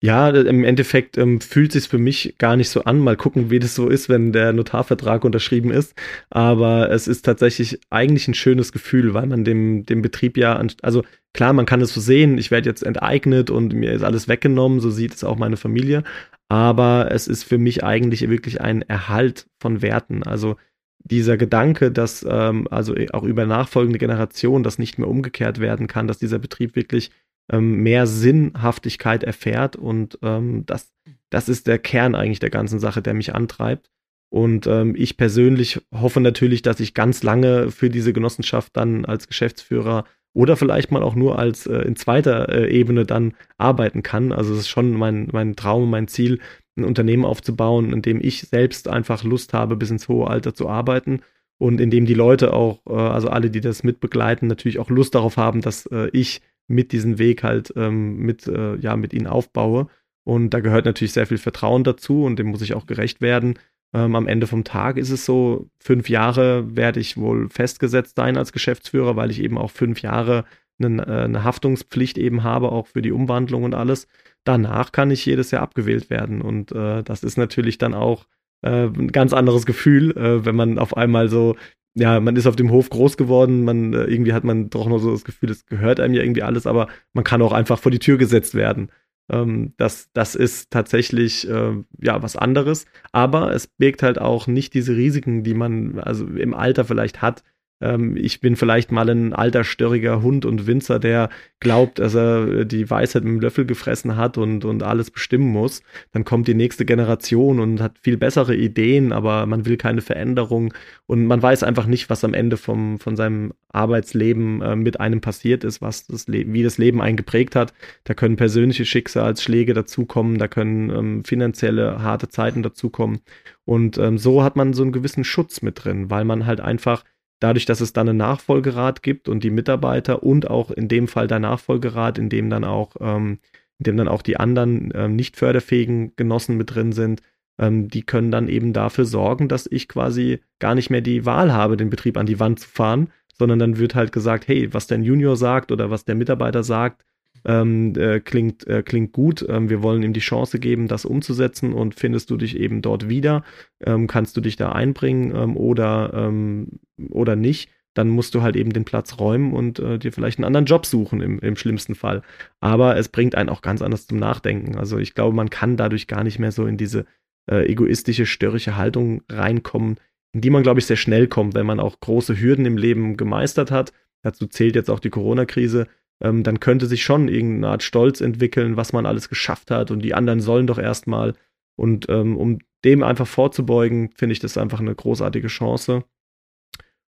Ja, 0.00 0.28
im 0.30 0.62
Endeffekt 0.62 1.18
ähm, 1.18 1.40
fühlt 1.40 1.72
sich 1.72 1.88
für 1.88 1.98
mich 1.98 2.36
gar 2.38 2.56
nicht 2.56 2.68
so 2.68 2.84
an. 2.84 3.00
Mal 3.00 3.16
gucken, 3.16 3.50
wie 3.50 3.58
das 3.58 3.74
so 3.74 3.88
ist, 3.88 4.08
wenn 4.08 4.32
der 4.32 4.52
Notarvertrag 4.52 5.24
unterschrieben 5.24 5.72
ist. 5.72 5.94
Aber 6.30 6.90
es 6.90 7.08
ist 7.08 7.22
tatsächlich 7.24 7.80
eigentlich 7.90 8.28
ein 8.28 8.34
schönes 8.34 8.70
Gefühl, 8.70 9.12
weil 9.14 9.26
man 9.26 9.44
dem, 9.44 9.86
dem 9.86 10.00
Betrieb 10.02 10.36
ja, 10.36 10.62
also 10.82 11.02
klar, 11.34 11.52
man 11.52 11.66
kann 11.66 11.80
es 11.80 11.92
so 11.92 12.00
sehen, 12.00 12.38
ich 12.38 12.52
werde 12.52 12.68
jetzt 12.68 12.84
enteignet 12.84 13.50
und 13.50 13.74
mir 13.74 13.92
ist 13.92 14.02
alles 14.04 14.28
weggenommen, 14.28 14.78
so 14.78 14.90
sieht 14.90 15.14
es 15.14 15.24
auch 15.24 15.36
meine 15.36 15.56
Familie 15.56 16.04
aber 16.48 17.10
es 17.10 17.28
ist 17.28 17.44
für 17.44 17.58
mich 17.58 17.84
eigentlich 17.84 18.28
wirklich 18.28 18.60
ein 18.60 18.82
Erhalt 18.82 19.46
von 19.58 19.82
Werten. 19.82 20.22
Also 20.22 20.56
dieser 20.98 21.36
Gedanke, 21.36 21.92
dass 21.92 22.26
ähm, 22.28 22.66
also 22.70 22.94
auch 23.12 23.22
über 23.22 23.46
nachfolgende 23.46 23.98
Generationen 23.98 24.64
das 24.64 24.78
nicht 24.78 24.98
mehr 24.98 25.08
umgekehrt 25.08 25.60
werden 25.60 25.86
kann, 25.86 26.08
dass 26.08 26.18
dieser 26.18 26.38
Betrieb 26.38 26.74
wirklich 26.74 27.10
ähm, 27.50 27.82
mehr 27.82 28.06
Sinnhaftigkeit 28.06 29.22
erfährt 29.22 29.76
und 29.76 30.18
ähm, 30.22 30.64
das, 30.66 30.92
das 31.30 31.48
ist 31.48 31.66
der 31.66 31.78
Kern 31.78 32.14
eigentlich 32.14 32.40
der 32.40 32.50
ganzen 32.50 32.78
Sache, 32.78 33.02
der 33.02 33.14
mich 33.14 33.34
antreibt. 33.34 33.90
Und 34.30 34.66
ähm, 34.66 34.94
ich 34.96 35.16
persönlich 35.16 35.80
hoffe 35.94 36.20
natürlich, 36.20 36.60
dass 36.60 36.80
ich 36.80 36.92
ganz 36.92 37.22
lange 37.22 37.70
für 37.70 37.88
diese 37.88 38.12
Genossenschaft 38.12 38.76
dann 38.76 39.06
als 39.06 39.26
Geschäftsführer 39.26 40.04
oder 40.34 40.56
vielleicht 40.56 40.92
mal 40.92 41.02
auch 41.02 41.14
nur 41.14 41.38
als 41.38 41.66
äh, 41.66 41.78
in 41.78 41.96
zweiter 41.96 42.48
äh, 42.50 42.70
Ebene 42.70 43.06
dann 43.06 43.34
arbeiten 43.56 44.02
kann. 44.02 44.32
Also 44.32 44.52
es 44.52 44.60
ist 44.60 44.68
schon 44.68 44.92
mein, 44.92 45.28
mein 45.32 45.56
Traum, 45.56 45.88
mein 45.88 46.08
Ziel, 46.08 46.40
ein 46.76 46.84
Unternehmen 46.84 47.24
aufzubauen, 47.24 47.92
in 47.92 48.02
dem 48.02 48.20
ich 48.22 48.42
selbst 48.42 48.88
einfach 48.88 49.24
Lust 49.24 49.52
habe, 49.52 49.76
bis 49.76 49.90
ins 49.90 50.08
hohe 50.08 50.28
Alter 50.28 50.54
zu 50.54 50.68
arbeiten 50.68 51.22
und 51.58 51.80
in 51.80 51.90
dem 51.90 52.06
die 52.06 52.14
Leute 52.14 52.52
auch, 52.52 52.80
äh, 52.86 52.92
also 52.92 53.28
alle, 53.28 53.50
die 53.50 53.60
das 53.60 53.82
mitbegleiten, 53.82 54.46
natürlich 54.46 54.78
auch 54.78 54.90
Lust 54.90 55.14
darauf 55.14 55.36
haben, 55.36 55.60
dass 55.60 55.86
äh, 55.86 56.08
ich 56.12 56.42
mit 56.68 56.92
diesem 56.92 57.18
Weg 57.18 57.42
halt 57.42 57.72
ähm, 57.76 58.18
mit, 58.18 58.46
äh, 58.46 58.76
ja, 58.76 58.96
mit 58.96 59.12
ihnen 59.12 59.26
aufbaue. 59.26 59.88
Und 60.24 60.50
da 60.50 60.60
gehört 60.60 60.84
natürlich 60.84 61.14
sehr 61.14 61.26
viel 61.26 61.38
Vertrauen 61.38 61.84
dazu 61.84 62.24
und 62.24 62.38
dem 62.38 62.48
muss 62.48 62.62
ich 62.62 62.74
auch 62.74 62.86
gerecht 62.86 63.20
werden. 63.20 63.58
Ähm, 63.94 64.14
am 64.14 64.26
Ende 64.28 64.46
vom 64.46 64.64
Tag 64.64 64.98
ist 64.98 65.10
es 65.10 65.24
so, 65.24 65.70
fünf 65.80 66.10
Jahre 66.10 66.76
werde 66.76 67.00
ich 67.00 67.16
wohl 67.16 67.48
festgesetzt 67.48 68.16
sein 68.16 68.36
als 68.36 68.52
Geschäftsführer, 68.52 69.16
weil 69.16 69.30
ich 69.30 69.40
eben 69.40 69.56
auch 69.56 69.70
fünf 69.70 70.02
Jahre 70.02 70.44
eine, 70.78 71.02
äh, 71.06 71.24
eine 71.24 71.44
Haftungspflicht 71.44 72.18
eben 72.18 72.44
habe, 72.44 72.70
auch 72.70 72.86
für 72.86 73.02
die 73.02 73.12
Umwandlung 73.12 73.64
und 73.64 73.74
alles. 73.74 74.06
Danach 74.44 74.92
kann 74.92 75.10
ich 75.10 75.24
jedes 75.24 75.50
Jahr 75.50 75.62
abgewählt 75.62 76.10
werden. 76.10 76.42
Und 76.42 76.72
äh, 76.72 77.02
das 77.02 77.24
ist 77.24 77.38
natürlich 77.38 77.78
dann 77.78 77.94
auch 77.94 78.26
äh, 78.62 78.86
ein 78.86 79.08
ganz 79.08 79.32
anderes 79.32 79.66
Gefühl, 79.66 80.10
äh, 80.16 80.44
wenn 80.44 80.56
man 80.56 80.78
auf 80.78 80.96
einmal 80.96 81.28
so, 81.28 81.56
ja, 81.94 82.20
man 82.20 82.36
ist 82.36 82.46
auf 82.46 82.56
dem 82.56 82.70
Hof 82.70 82.90
groß 82.90 83.16
geworden, 83.16 83.64
man 83.64 83.92
äh, 83.92 84.04
irgendwie 84.04 84.32
hat 84.32 84.44
man 84.44 84.70
doch 84.70 84.88
noch 84.88 84.98
so 84.98 85.12
das 85.12 85.24
Gefühl, 85.24 85.50
es 85.50 85.66
gehört 85.66 86.00
einem 86.00 86.14
ja 86.14 86.22
irgendwie 86.22 86.42
alles, 86.42 86.66
aber 86.66 86.88
man 87.12 87.24
kann 87.24 87.42
auch 87.42 87.52
einfach 87.52 87.78
vor 87.78 87.90
die 87.90 87.98
Tür 87.98 88.18
gesetzt 88.18 88.54
werden. 88.54 88.90
Ähm, 89.30 89.74
das, 89.76 90.10
das 90.12 90.34
ist 90.34 90.70
tatsächlich 90.70 91.48
äh, 91.48 91.72
ja 92.00 92.22
was 92.22 92.36
anderes, 92.36 92.86
aber 93.12 93.52
es 93.52 93.66
birgt 93.66 94.02
halt 94.02 94.20
auch 94.20 94.46
nicht 94.46 94.74
diese 94.74 94.96
Risiken, 94.96 95.42
die 95.42 95.54
man 95.54 95.98
also 95.98 96.26
im 96.26 96.54
Alter 96.54 96.84
vielleicht 96.84 97.20
hat, 97.22 97.42
ähm, 97.80 98.16
ich 98.16 98.40
bin 98.40 98.56
vielleicht 98.56 98.90
mal 98.90 99.08
ein 99.08 99.32
alter, 99.32 99.64
störriger 99.64 100.22
Hund 100.22 100.44
und 100.44 100.66
Winzer, 100.66 100.98
der 100.98 101.28
glaubt, 101.60 101.98
dass 101.98 102.14
er 102.14 102.64
die 102.64 102.88
Weisheit 102.90 103.24
mit 103.24 103.34
dem 103.34 103.40
Löffel 103.40 103.66
gefressen 103.66 104.16
hat 104.16 104.38
und, 104.38 104.64
und 104.64 104.82
alles 104.82 105.10
bestimmen 105.10 105.48
muss. 105.48 105.82
Dann 106.12 106.24
kommt 106.24 106.48
die 106.48 106.54
nächste 106.54 106.84
Generation 106.84 107.60
und 107.60 107.80
hat 107.80 107.98
viel 108.00 108.16
bessere 108.16 108.56
Ideen, 108.56 109.12
aber 109.12 109.46
man 109.46 109.66
will 109.66 109.76
keine 109.76 110.00
Veränderung 110.00 110.74
und 111.06 111.26
man 111.26 111.42
weiß 111.42 111.62
einfach 111.62 111.86
nicht, 111.86 112.10
was 112.10 112.24
am 112.24 112.34
Ende 112.34 112.56
vom, 112.56 112.98
von 112.98 113.16
seinem 113.16 113.52
Arbeitsleben 113.70 114.62
äh, 114.62 114.76
mit 114.76 114.98
einem 115.00 115.20
passiert 115.20 115.64
ist, 115.64 115.80
was 115.80 116.06
das 116.06 116.26
Leben, 116.26 116.52
wie 116.52 116.62
das 116.62 116.78
Leben 116.78 117.00
einen 117.00 117.16
geprägt 117.16 117.54
hat. 117.54 117.74
Da 118.04 118.14
können 118.14 118.36
persönliche 118.36 118.84
Schicksalsschläge 118.84 119.74
dazukommen, 119.74 120.38
da 120.38 120.48
können 120.48 120.90
ähm, 120.90 121.24
finanzielle 121.24 122.02
harte 122.02 122.28
Zeiten 122.28 122.62
dazukommen. 122.62 123.20
Und 123.64 123.98
ähm, 123.98 124.18
so 124.18 124.42
hat 124.42 124.56
man 124.56 124.72
so 124.72 124.82
einen 124.82 124.92
gewissen 124.92 125.24
Schutz 125.24 125.60
mit 125.60 125.84
drin, 125.84 126.10
weil 126.10 126.24
man 126.24 126.46
halt 126.46 126.60
einfach 126.60 127.04
dadurch, 127.40 127.66
dass 127.66 127.80
es 127.80 127.92
dann 127.92 128.08
einen 128.08 128.18
Nachfolgerat 128.18 129.02
gibt 129.02 129.28
und 129.28 129.44
die 129.44 129.50
Mitarbeiter 129.50 130.22
und 130.22 130.50
auch 130.50 130.70
in 130.70 130.88
dem 130.88 131.08
Fall 131.08 131.26
der 131.26 131.38
Nachfolgerat, 131.38 132.18
in 132.18 132.28
dem 132.28 132.50
dann 132.50 132.64
auch, 132.64 132.96
ähm, 133.00 133.38
in 133.78 133.84
dem 133.84 133.96
dann 133.96 134.08
auch 134.08 134.22
die 134.22 134.38
anderen 134.38 134.92
ähm, 134.94 135.16
nicht 135.16 135.36
förderfähigen 135.36 136.14
Genossen 136.16 136.56
mit 136.56 136.74
drin 136.74 136.92
sind, 136.92 137.22
ähm, 137.58 137.88
die 137.88 138.02
können 138.02 138.30
dann 138.30 138.48
eben 138.48 138.72
dafür 138.72 139.04
sorgen, 139.04 139.48
dass 139.48 139.66
ich 139.70 139.88
quasi 139.88 140.40
gar 140.58 140.74
nicht 140.74 140.90
mehr 140.90 141.00
die 141.00 141.26
Wahl 141.26 141.52
habe, 141.52 141.76
den 141.76 141.90
Betrieb 141.90 142.16
an 142.16 142.26
die 142.26 142.40
Wand 142.40 142.60
zu 142.60 142.68
fahren, 142.68 143.10
sondern 143.38 143.58
dann 143.58 143.78
wird 143.78 143.94
halt 143.94 144.12
gesagt, 144.12 144.48
hey, 144.48 144.72
was 144.74 144.86
der 144.86 144.98
Junior 144.98 145.36
sagt 145.36 145.70
oder 145.70 145.90
was 145.90 146.04
der 146.04 146.14
Mitarbeiter 146.14 146.62
sagt, 146.62 147.04
ähm, 147.48 147.94
äh, 147.96 148.20
klingt, 148.20 148.66
äh, 148.66 148.82
klingt 148.82 149.12
gut. 149.12 149.44
Ähm, 149.48 149.70
wir 149.70 149.82
wollen 149.82 150.02
ihm 150.02 150.12
die 150.12 150.20
Chance 150.20 150.58
geben, 150.58 150.86
das 150.86 151.06
umzusetzen 151.06 151.72
und 151.72 151.94
findest 151.94 152.30
du 152.30 152.36
dich 152.36 152.56
eben 152.56 152.82
dort 152.82 153.08
wieder, 153.08 153.42
ähm, 153.84 154.06
kannst 154.06 154.36
du 154.36 154.42
dich 154.42 154.56
da 154.56 154.72
einbringen 154.72 155.34
ähm, 155.34 155.56
oder, 155.56 156.12
ähm, 156.14 156.78
oder 157.10 157.36
nicht, 157.36 157.70
dann 157.94 158.10
musst 158.10 158.34
du 158.34 158.42
halt 158.42 158.54
eben 158.54 158.72
den 158.72 158.84
Platz 158.84 159.18
räumen 159.18 159.54
und 159.54 159.78
äh, 159.78 159.98
dir 159.98 160.12
vielleicht 160.12 160.38
einen 160.38 160.44
anderen 160.44 160.66
Job 160.66 160.84
suchen 160.84 161.22
im, 161.22 161.38
im 161.38 161.56
schlimmsten 161.56 161.94
Fall. 161.94 162.22
Aber 162.60 162.96
es 162.98 163.08
bringt 163.08 163.34
einen 163.34 163.48
auch 163.48 163.62
ganz 163.62 163.80
anders 163.80 164.06
zum 164.06 164.18
Nachdenken. 164.18 164.76
Also 164.76 164.98
ich 164.98 165.14
glaube, 165.14 165.34
man 165.34 165.48
kann 165.48 165.78
dadurch 165.78 166.06
gar 166.06 166.24
nicht 166.24 166.38
mehr 166.38 166.52
so 166.52 166.66
in 166.66 166.76
diese 166.76 167.06
äh, 167.50 167.64
egoistische, 167.66 168.26
störrische 168.26 168.76
Haltung 168.76 169.22
reinkommen, 169.30 169.96
in 170.32 170.42
die 170.42 170.50
man, 170.50 170.62
glaube 170.62 170.80
ich, 170.80 170.86
sehr 170.86 170.96
schnell 170.96 171.28
kommt, 171.28 171.54
wenn 171.54 171.66
man 171.66 171.80
auch 171.80 171.98
große 171.98 172.38
Hürden 172.38 172.66
im 172.66 172.76
Leben 172.76 173.16
gemeistert 173.16 173.70
hat. 173.70 173.94
Dazu 174.22 174.46
zählt 174.46 174.74
jetzt 174.74 174.90
auch 174.90 175.00
die 175.00 175.10
Corona-Krise. 175.10 175.86
Ähm, 176.22 176.42
dann 176.42 176.60
könnte 176.60 176.86
sich 176.86 177.02
schon 177.02 177.28
irgendeine 177.28 177.68
Art 177.68 177.82
Stolz 177.82 178.20
entwickeln, 178.20 178.76
was 178.76 178.92
man 178.92 179.06
alles 179.06 179.28
geschafft 179.28 179.70
hat 179.70 179.90
und 179.90 180.00
die 180.00 180.14
anderen 180.14 180.40
sollen 180.40 180.66
doch 180.66 180.78
erstmal. 180.78 181.34
Und 181.76 182.08
ähm, 182.08 182.36
um 182.36 182.58
dem 182.84 183.02
einfach 183.02 183.26
vorzubeugen, 183.26 184.10
finde 184.16 184.32
ich 184.32 184.40
das 184.40 184.58
einfach 184.58 184.80
eine 184.80 184.94
großartige 184.94 185.48
Chance. 185.48 186.04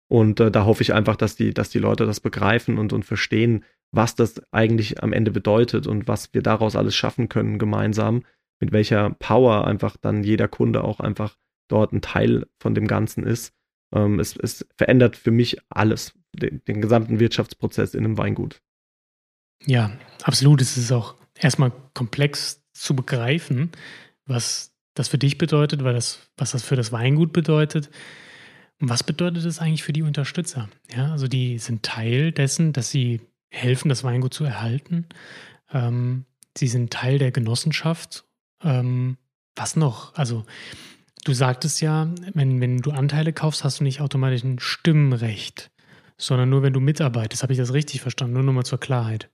Und 0.09 0.39
äh, 0.39 0.51
da 0.51 0.65
hoffe 0.65 0.81
ich 0.81 0.93
einfach, 0.93 1.15
dass 1.15 1.35
die, 1.35 1.53
dass 1.53 1.69
die 1.69 1.79
Leute 1.79 2.05
das 2.05 2.19
begreifen 2.19 2.77
und, 2.77 2.93
und 2.93 3.03
verstehen, 3.03 3.63
was 3.91 4.15
das 4.15 4.41
eigentlich 4.51 5.03
am 5.03 5.13
Ende 5.13 5.31
bedeutet 5.31 5.87
und 5.87 6.07
was 6.07 6.33
wir 6.33 6.41
daraus 6.41 6.75
alles 6.75 6.95
schaffen 6.95 7.29
können 7.29 7.59
gemeinsam, 7.59 8.23
mit 8.59 8.71
welcher 8.71 9.11
Power 9.11 9.65
einfach 9.67 9.97
dann 9.97 10.23
jeder 10.23 10.47
Kunde 10.47 10.83
auch 10.83 10.99
einfach 10.99 11.37
dort 11.69 11.93
ein 11.93 12.01
Teil 12.01 12.45
von 12.59 12.75
dem 12.75 12.87
Ganzen 12.87 13.23
ist. 13.23 13.53
Ähm, 13.93 14.19
es, 14.19 14.35
es 14.37 14.67
verändert 14.77 15.15
für 15.15 15.31
mich 15.31 15.57
alles, 15.69 16.13
den, 16.33 16.63
den 16.65 16.81
gesamten 16.81 17.19
Wirtschaftsprozess 17.19 17.93
in 17.93 18.05
einem 18.05 18.17
Weingut. 18.17 18.61
Ja, 19.65 19.91
absolut. 20.23 20.61
Es 20.61 20.77
ist 20.77 20.91
auch 20.91 21.15
erstmal 21.35 21.71
komplex 21.93 22.63
zu 22.73 22.95
begreifen, 22.95 23.71
was 24.25 24.73
das 24.93 25.07
für 25.07 25.17
dich 25.17 25.37
bedeutet, 25.37 25.83
weil 25.83 25.93
das, 25.93 26.19
was 26.37 26.51
das 26.51 26.63
für 26.63 26.75
das 26.75 26.91
Weingut 26.91 27.33
bedeutet. 27.33 27.89
Und 28.79 28.89
was 28.89 29.03
bedeutet 29.03 29.45
das 29.45 29.59
eigentlich 29.59 29.83
für 29.83 29.93
die 29.93 30.03
Unterstützer? 30.03 30.69
Ja, 30.95 31.11
also 31.11 31.27
die 31.27 31.57
sind 31.57 31.83
Teil 31.83 32.31
dessen, 32.31 32.73
dass 32.73 32.91
sie 32.91 33.21
helfen, 33.49 33.89
das 33.89 34.03
Weingut 34.03 34.33
zu 34.33 34.43
erhalten. 34.43 35.07
Ähm, 35.71 36.25
sie 36.57 36.67
sind 36.67 36.91
Teil 36.91 37.17
der 37.17 37.31
Genossenschaft. 37.31 38.25
Ähm, 38.63 39.17
was 39.55 39.75
noch? 39.75 40.13
Also 40.15 40.45
du 41.25 41.33
sagtest 41.33 41.81
ja, 41.81 42.13
wenn, 42.33 42.61
wenn 42.61 42.77
du 42.79 42.91
Anteile 42.91 43.33
kaufst, 43.33 43.63
hast 43.63 43.79
du 43.79 43.83
nicht 43.83 44.01
automatisch 44.01 44.43
ein 44.43 44.59
Stimmrecht, 44.59 45.71
sondern 46.17 46.49
nur 46.49 46.61
wenn 46.61 46.73
du 46.73 46.79
mitarbeitest. 46.79 47.41
Habe 47.43 47.53
ich 47.53 47.59
das 47.59 47.73
richtig 47.73 48.01
verstanden? 48.01 48.33
Nur 48.33 48.43
nochmal 48.43 48.65
zur 48.65 48.79
Klarheit. 48.79 49.29